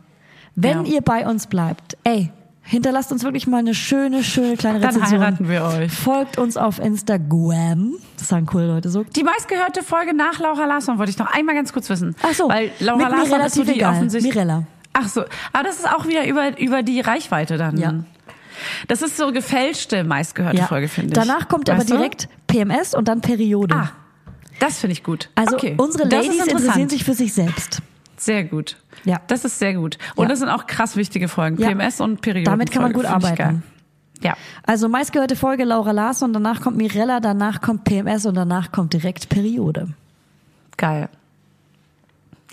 Wenn 0.61 0.85
Ja. 0.85 0.93
ihr 0.93 1.01
bei 1.01 1.25
uns 1.27 1.47
bleibt, 1.47 1.97
ey, 2.03 2.31
hinterlasst 2.63 3.11
uns 3.11 3.23
wirklich 3.23 3.47
mal 3.47 3.57
eine 3.57 3.73
schöne, 3.73 4.23
schöne 4.23 4.57
kleine 4.57 4.79
Dann 4.79 4.89
Rezension. 4.93 5.21
heiraten 5.21 5.47
wir 5.49 5.63
euch. 5.63 5.91
Folgt 5.91 6.37
uns 6.37 6.57
auf 6.57 6.79
Instagram. 6.79 7.93
Das 8.17 8.27
sagen 8.29 8.45
coole 8.45 8.67
Leute 8.67 8.89
so. 8.89 9.03
Die 9.03 9.23
meistgehörte 9.23 9.83
Folge 9.83 10.13
nach 10.15 10.39
Laura 10.39 10.65
Larsson 10.65 10.97
wollte 10.97 11.11
ich 11.11 11.17
noch 11.17 11.31
einmal 11.33 11.55
ganz 11.55 11.73
kurz 11.73 11.89
wissen. 11.89 12.15
Ach 12.21 12.33
so, 12.33 12.49
Weil 12.49 12.71
Laura 12.79 13.07
Larsson 13.07 13.41
ist 13.41 13.55
so 13.55 13.63
die 13.63 13.73
egal. 13.73 13.93
offensichtlich. 13.95 14.33
Mirella. 14.33 14.63
Ach 14.93 15.07
so, 15.07 15.21
aber 15.53 15.63
das 15.63 15.77
ist 15.77 15.87
auch 15.89 16.05
wieder 16.07 16.27
über, 16.27 16.59
über 16.59 16.83
die 16.83 16.99
Reichweite 16.99 17.57
dann. 17.57 17.77
Ja. 17.77 17.93
Das 18.87 19.01
ist 19.01 19.15
so 19.15 19.31
gefälschte 19.31 20.03
meistgehörte 20.03 20.63
Folge, 20.63 20.89
finde 20.89 21.09
ich. 21.09 21.13
Danach 21.13 21.47
kommt 21.47 21.69
aber 21.69 21.79
Weißt 21.79 21.89
du? 21.91 21.95
direkt 21.95 22.27
PMS 22.47 22.93
und 22.93 23.07
dann 23.07 23.21
Periode. 23.21 23.75
Ah, 23.75 23.91
das 24.59 24.79
finde 24.79 24.91
ich 24.93 25.03
gut. 25.03 25.29
Also 25.35 25.55
okay. 25.55 25.75
unsere 25.77 26.09
Ladies 26.09 26.45
interessieren 26.45 26.89
sich 26.89 27.03
für 27.05 27.13
sich 27.13 27.33
selbst. 27.33 27.81
Sehr 28.17 28.43
gut. 28.43 28.75
Ja. 29.05 29.19
Das 29.27 29.45
ist 29.45 29.59
sehr 29.59 29.73
gut. 29.73 29.97
Und 30.15 30.23
Ja. 30.25 30.29
das 30.29 30.39
sind 30.39 30.49
auch 30.49 30.67
krass 30.67 30.95
wichtige 30.95 31.27
Folgen. 31.27 31.57
Ja. 31.61 31.67
PMS 31.69 32.01
und 32.01 32.21
Periode. 32.21 32.49
Damit 32.49 32.71
kann 32.71 32.81
man 32.83 32.93
gut 32.93 33.05
arbeiten. 33.05 33.63
Ja. 34.21 34.35
Also 34.65 34.89
meistgehörte 34.89 35.35
Folge 35.37 35.63
Laura 35.63 35.91
Larsson, 35.91 36.33
danach 36.33 36.59
kommt 36.61 36.75
Mirella, 36.77 37.19
danach 37.21 37.61
kommt 37.61 37.85
PMS 37.85 38.25
und 38.25 38.35
danach 38.35 38.71
kommt 38.71 38.91
direkt 38.93 39.29
Periode. 39.29 39.89
Geil. 40.75 41.07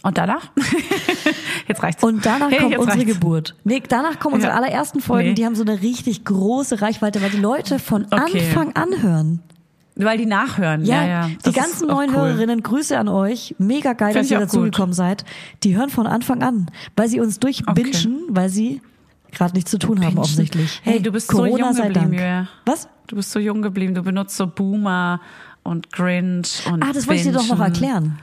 Und 0.02 0.18
danach? 0.18 0.50
jetzt 1.66 1.82
reicht's. 1.82 2.04
Und 2.04 2.24
danach 2.24 2.50
Hey, 2.50 2.58
kommt 2.60 2.78
unsere 2.78 2.98
reicht's. 2.98 3.12
Geburt. 3.14 3.54
Nee, 3.64 3.82
danach 3.88 4.20
kommen 4.20 4.36
unsere 4.36 4.52
Ja. 4.52 4.58
allerersten 4.58 5.00
Folgen, 5.00 5.30
Nee. 5.30 5.34
die 5.34 5.44
haben 5.44 5.56
so 5.56 5.62
eine 5.64 5.82
richtig 5.82 6.24
große 6.24 6.80
Reichweite, 6.80 7.20
weil 7.22 7.30
die 7.30 7.38
Leute 7.38 7.80
von 7.80 8.04
Okay. 8.12 8.40
Anfang 8.46 8.76
an 8.76 9.02
hören. 9.02 9.42
Weil 9.98 10.18
die 10.18 10.26
nachhören. 10.26 10.84
Ja, 10.84 11.06
ja. 11.06 11.26
die 11.28 11.38
Das 11.42 11.54
ganzen 11.54 11.84
ist 11.84 11.88
neuen 11.88 12.10
cool. 12.10 12.16
Hörerinnen, 12.16 12.62
Grüße 12.62 12.98
an 12.98 13.08
euch. 13.08 13.54
Mega 13.58 13.94
geil, 13.94 14.12
Find 14.12 14.24
dass 14.24 14.30
ihr 14.30 14.38
dazugekommen 14.40 14.92
seid. 14.92 15.24
Die 15.64 15.74
hören 15.76 15.88
von 15.88 16.06
Anfang 16.06 16.42
an, 16.42 16.66
weil 16.96 17.08
sie 17.08 17.18
uns 17.20 17.38
durchbingen, 17.40 17.90
Okay. 17.92 18.08
weil 18.28 18.48
sie 18.50 18.82
gerade 19.32 19.54
nichts 19.54 19.70
zu 19.70 19.78
tun 19.78 20.04
haben 20.04 20.18
offensichtlich. 20.18 20.80
Hey, 20.84 21.00
du 21.00 21.10
bist 21.12 21.28
so 21.30 21.38
Corona 21.38 21.58
jung 21.66 21.72
sei 21.74 21.82
geblieben, 21.88 22.04
Dank. 22.10 22.12
Julia. 22.14 22.48
Was? 22.66 22.88
Du 23.06 23.16
bist 23.16 23.30
so 23.32 23.38
jung 23.38 23.62
geblieben. 23.62 23.94
Du 23.94 24.02
benutzt 24.02 24.36
so 24.36 24.46
Boomer 24.46 25.20
und 25.62 25.90
Grinch 25.92 26.62
und 26.70 26.82
Ah, 26.82 26.92
das 26.92 27.06
wollte 27.08 27.20
ich 27.22 27.26
dir 27.28 27.32
doch 27.32 27.48
noch 27.48 27.60
erklären. 27.60 28.18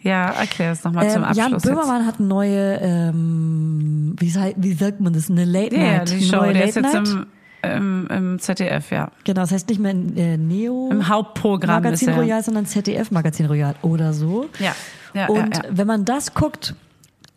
Ja, 0.00 0.26
erklär 0.30 0.72
es 0.72 0.82
nochmal 0.84 1.08
zum 1.10 1.18
Ähm, 1.22 1.28
Abschluss. 1.28 1.36
Jan 1.44 1.52
jetzt. 1.52 1.62
Böhmermann 1.64 2.04
hat 2.06 2.18
eine 2.18 2.28
neue, 2.28 2.78
ähm, 2.82 4.16
wie, 4.18 4.28
sei- 4.30 4.54
wie 4.58 4.72
sagt 4.74 5.00
man 5.00 5.12
das, 5.12 5.30
eine 5.30 5.44
Late 5.44 5.76
Ja, 5.76 5.82
ja, 5.82 5.92
Night. 5.98 6.10
die 6.10 6.24
Show, 6.24 6.36
neue 6.36 6.52
der 6.52 6.64
ist 6.68 6.74
Late 6.76 6.88
jetzt 6.98 7.10
Night. 7.12 7.14
im, 7.22 7.26
im, 7.64 8.06
im 8.08 8.38
ZDF, 8.38 8.90
ja. 8.90 9.10
Genau, 9.24 9.40
das 9.42 9.52
heißt 9.52 9.68
nicht 9.68 9.80
mehr 9.80 9.92
äh, 9.92 10.36
Neo 10.36 10.88
Im 10.90 11.08
Hauptprogramm 11.08 11.82
Magazin 11.82 12.08
ist 12.08 12.14
er. 12.16 12.20
Royal, 12.20 12.42
sondern 12.44 12.66
ZDF 12.66 13.10
Magazin 13.10 13.46
Royal 13.46 13.74
oder 13.82 14.12
so. 14.12 14.46
Ja, 14.58 14.74
ja, 15.14 15.26
und 15.28 15.56
ja, 15.56 15.62
ja. 15.64 15.68
wenn 15.70 15.86
man 15.86 16.04
das 16.04 16.34
guckt, 16.34 16.74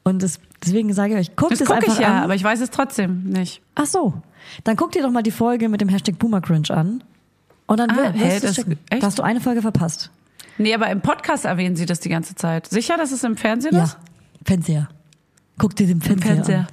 und 0.03 0.23
das, 0.23 0.39
deswegen 0.63 0.93
sage 0.93 1.13
ich 1.13 1.19
euch, 1.31 1.35
guckt 1.35 1.51
Das 1.51 1.61
es 1.61 1.67
gucke 1.67 1.79
einfach 1.79 1.93
ich 1.93 1.99
ja, 1.99 2.17
an. 2.19 2.23
aber 2.23 2.35
ich 2.35 2.43
weiß 2.43 2.61
es 2.61 2.69
trotzdem 2.69 3.23
nicht. 3.25 3.61
Ach 3.75 3.85
so, 3.85 4.13
dann 4.63 4.75
guckt 4.75 4.95
ihr 4.95 5.01
doch 5.03 5.11
mal 5.11 5.23
die 5.23 5.31
Folge 5.31 5.67
mit 5.69 5.81
dem 5.81 5.89
Hashtag 5.89 6.17
Boomer 6.19 6.41
Cringe 6.41 6.69
an. 6.69 7.03
Und 7.65 7.79
dann 7.81 7.89
Ah, 7.91 8.13
wirst 8.13 8.43
du 8.43 8.47
das- 8.47 8.55
checken. 8.55 8.77
echt? 8.89 9.03
Da 9.03 9.07
hast 9.07 9.19
du 9.19 9.23
eine 9.23 9.41
Folge 9.41 9.61
verpasst. 9.61 10.09
Nee, 10.57 10.73
aber 10.73 10.89
im 10.89 11.01
Podcast 11.01 11.43
erwähnen 11.45 11.75
sie 11.75 11.85
das 11.85 11.99
die 11.99 12.09
ganze 12.09 12.33
Zeit. 12.35 12.67
Sicher, 12.67 12.95
dass 12.97 13.11
es 13.11 13.23
im 13.23 13.35
Fernsehen 13.37 13.75
Ja, 13.75 13.83
ist? 13.83 13.97
Fernseher. 14.45 14.87
Guck 15.59 15.75
dir 15.75 15.87
den 15.87 16.01
Fernseher, 16.01 16.35
Fernseher. 16.35 16.59
an. 16.59 16.67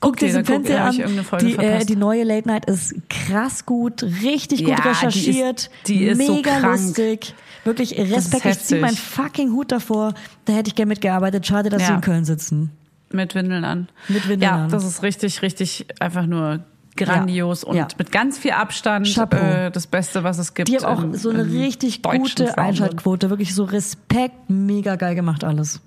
Guck 0.00 0.12
Okay, 0.12 0.26
dir 0.28 0.32
den 0.34 0.44
Fernseher 0.44 0.84
an. 0.84 1.38
die, 1.40 1.56
äh, 1.56 1.84
die 1.84 1.96
neue 1.96 2.22
Late 2.24 2.46
Night 2.46 2.66
ist 2.66 2.94
krass 3.08 3.66
gut, 3.66 4.02
richtig 4.02 4.60
gut 4.64 4.68
Ja, 4.70 4.76
die 4.76 4.88
ist- 4.90 5.02
recherchiert, 5.02 5.70
die 5.86 6.04
ist 6.04 6.24
so 6.26 6.34
mega 6.36 6.60
krank. 6.60 6.80
lustig. 6.80 7.34
Wirklich 7.64 7.98
Respekt, 7.98 8.46
ich 8.46 8.58
ziehe 8.60 8.80
meinen 8.80 8.96
fucking 8.96 9.52
Hut 9.52 9.72
davor. 9.72 10.14
Da 10.44 10.52
hätte 10.52 10.68
ich 10.68 10.74
gerne 10.76 10.88
mitgearbeitet. 10.90 11.46
Schade, 11.46 11.68
dass 11.68 11.82
Ja. 11.82 11.88
sie 11.88 11.94
in 11.94 12.00
Köln 12.00 12.24
sitzen. 12.24 12.70
Mit 13.10 13.34
Windeln 13.34 13.64
an. 13.64 13.88
Mit 14.08 14.28
Windeln 14.28 14.42
ja, 14.42 14.64
an. 14.64 14.70
das 14.70 14.84
ist 14.84 15.02
richtig, 15.02 15.42
richtig 15.42 15.86
einfach 15.98 16.26
nur 16.26 16.60
grandios 16.96 17.62
Ja. 17.62 17.68
und 17.68 17.76
Ja. 17.76 17.88
mit 17.98 18.12
ganz 18.12 18.38
viel 18.38 18.52
Abstand 18.52 19.06
äh, 19.32 19.70
das 19.70 19.86
Beste, 19.86 20.22
was 20.24 20.38
es 20.38 20.54
gibt. 20.54 20.68
Die 20.68 20.76
haben 20.76 20.84
auch 20.84 21.02
im- 21.02 21.14
so 21.14 21.30
eine 21.30 21.44
richtig 21.50 22.02
gute. 22.02 22.56
Einschaltquote. 22.56 23.30
Wirklich 23.30 23.54
so 23.54 23.64
Respekt, 23.64 24.48
mega 24.48 24.96
geil 24.96 25.14
gemacht 25.14 25.42
alles. 25.44 25.80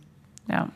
Ja. 0.52 0.68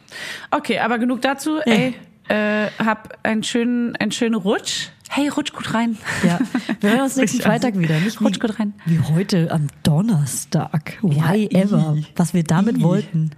Okay, 0.52 0.80
aber 0.80 0.98
genug 1.00 1.22
dazu. 1.22 1.60
Ey, 1.66 1.94
äh, 2.30 2.68
hab 2.84 3.18
einen 3.24 3.44
schönen, 3.44 3.96
einen 3.98 4.12
schönen 4.12 4.36
Rutsch. 4.36 4.88
Hey, 5.10 5.28
rutsch 5.30 5.54
gut 5.54 5.74
rein. 5.74 5.98
Ja, 6.24 6.40
wir 6.82 6.90
hören 6.92 7.02
uns 7.02 7.16
nächsten 7.16 7.42
Freitag 7.42 7.78
wieder. 7.78 8.00
Nicht 8.00 8.20
Rutsch 8.22 8.36
wie, 8.36 8.40
gut 8.40 8.60
rein. 8.60 8.74
wie 8.86 9.00
heute 9.00 9.52
am 9.52 9.68
Donnerstag. 9.84 10.98
Why 11.02 11.48
Ja, 11.52 11.60
ever. 11.62 11.96
i. 11.98 12.06
Was 12.16 12.34
wir 12.34 12.44
damit 12.44 12.78
I. 12.80 12.82
wollten. 12.84 13.32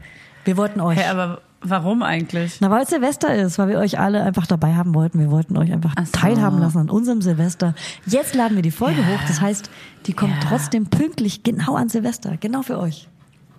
Wir 0.45 0.55
wollten 0.57 0.79
euch. 0.79 0.97
Hey, 0.97 1.09
aber 1.09 1.41
warum 1.61 2.03
eigentlich? 2.03 2.61
Na, 2.61 2.69
weil 2.69 2.83
es 2.83 2.89
Silvester 2.89 3.35
ist, 3.35 3.59
weil 3.59 3.67
wir 3.67 3.79
euch 3.79 3.99
alle 3.99 4.23
einfach 4.23 4.47
dabei 4.47 4.75
haben 4.75 4.93
wollten. 4.95 5.19
Wir 5.19 5.29
wollten 5.29 5.57
euch 5.57 5.71
einfach 5.73 5.93
Ach 5.97 6.05
so. 6.05 6.11
teilhaben 6.13 6.59
lassen 6.59 6.77
an 6.77 6.89
unserem 6.89 7.21
Silvester. 7.21 7.75
Jetzt 8.05 8.33
laden 8.33 8.55
wir 8.55 8.61
die 8.63 8.71
Folge 8.71 9.05
hoch. 9.05 9.19
Das 9.27 9.41
heißt, 9.41 9.69
die 10.05 10.13
kommt 10.13 10.35
Ja. 10.35 10.49
trotzdem 10.49 10.85
pünktlich 10.87 11.43
genau 11.43 11.75
an 11.75 11.89
Silvester. 11.89 12.37
Genau 12.37 12.61
für 12.61 12.79
euch. 12.79 13.09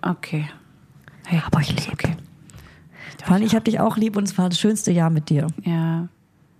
Okay. 0.01 0.49
Hey, 1.27 1.39
Hab 1.39 1.55
euch 1.55 1.69
lieb. 1.69 1.93
Okay. 1.93 2.15
Vor 3.23 3.35
allem, 3.35 3.43
ich 3.45 3.55
hab 3.55 3.63
dich 3.65 3.79
auch 3.79 3.97
lieb 3.97 4.15
und 4.17 4.23
es 4.23 4.37
war 4.37 4.49
das 4.49 4.59
schönste 4.59 4.91
Jahr 4.91 5.09
mit 5.09 5.29
dir. 5.29 5.47
Ja, 5.63 6.07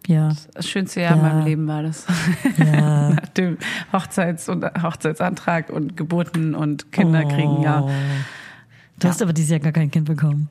Ja. 0.07 0.31
das 0.53 0.67
schönste 0.67 1.01
Jahr 1.01 1.15
in 1.15 1.21
Ja. 1.21 1.23
meinem 1.29 1.45
Leben 1.45 1.67
war 1.67 1.83
das. 1.83 2.05
Ja. 2.57 3.09
Nach 3.11 3.27
dem 3.29 3.57
Hochzeits- 3.93 4.49
und 4.49 4.65
Hochzeitsantrag 4.81 5.69
und 5.69 5.95
Geburten 5.97 6.55
und 6.55 6.91
Kinderkriegen, 6.91 7.61
ja. 7.61 7.81
Oh. 7.83 7.89
Du 8.99 9.07
hast 9.07 9.21
aber 9.21 9.31
dieses 9.33 9.51
Jahr 9.51 9.59
gar 9.59 9.71
kein 9.71 9.89
Kind 9.91 10.05
bekommen. 10.05 10.49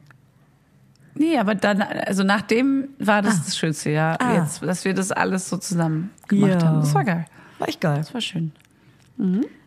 Nee, 1.15 1.37
aber 1.37 1.55
dann, 1.57 1.83
also 1.83 2.23
nachdem 2.23 2.89
war 2.99 3.23
das 3.23 3.45
das 3.45 3.57
schönste 3.59 3.91
Jahr, 3.91 4.21
Ah. 4.21 4.35
jetzt, 4.37 4.63
dass 4.63 4.85
wir 4.85 4.95
das 4.95 5.11
alles 5.13 5.49
so 5.49 5.57
zusammen 5.57 6.11
gemacht 6.29 6.63
Ja. 6.63 6.69
haben. 6.69 6.81
Das 6.81 6.95
war 6.95 7.05
geil. 7.05 7.25
War 7.59 7.69
echt 7.69 7.81
geil. 7.81 7.99
Das 7.99 8.15
war 8.15 8.21
schön. 8.21 8.53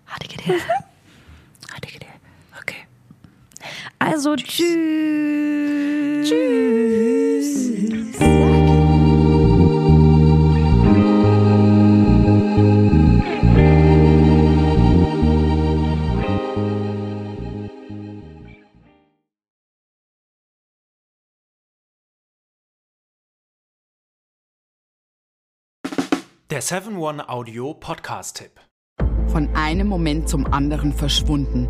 Hatte 0.08 0.26
ich 0.28 0.30
gedacht. 0.30 2.11
Also 4.04 4.36
tschüss. 4.36 4.66
Tschüss. 6.28 7.72
Der 26.50 26.64
7-One 26.64 27.30
Audio 27.30 27.76
Podcast-Tipp. 27.76 28.60
Von 29.28 29.56
einem 29.56 29.88
Moment 29.88 30.28
zum 30.28 30.52
anderen 30.52 30.92
verschwunden, 30.92 31.70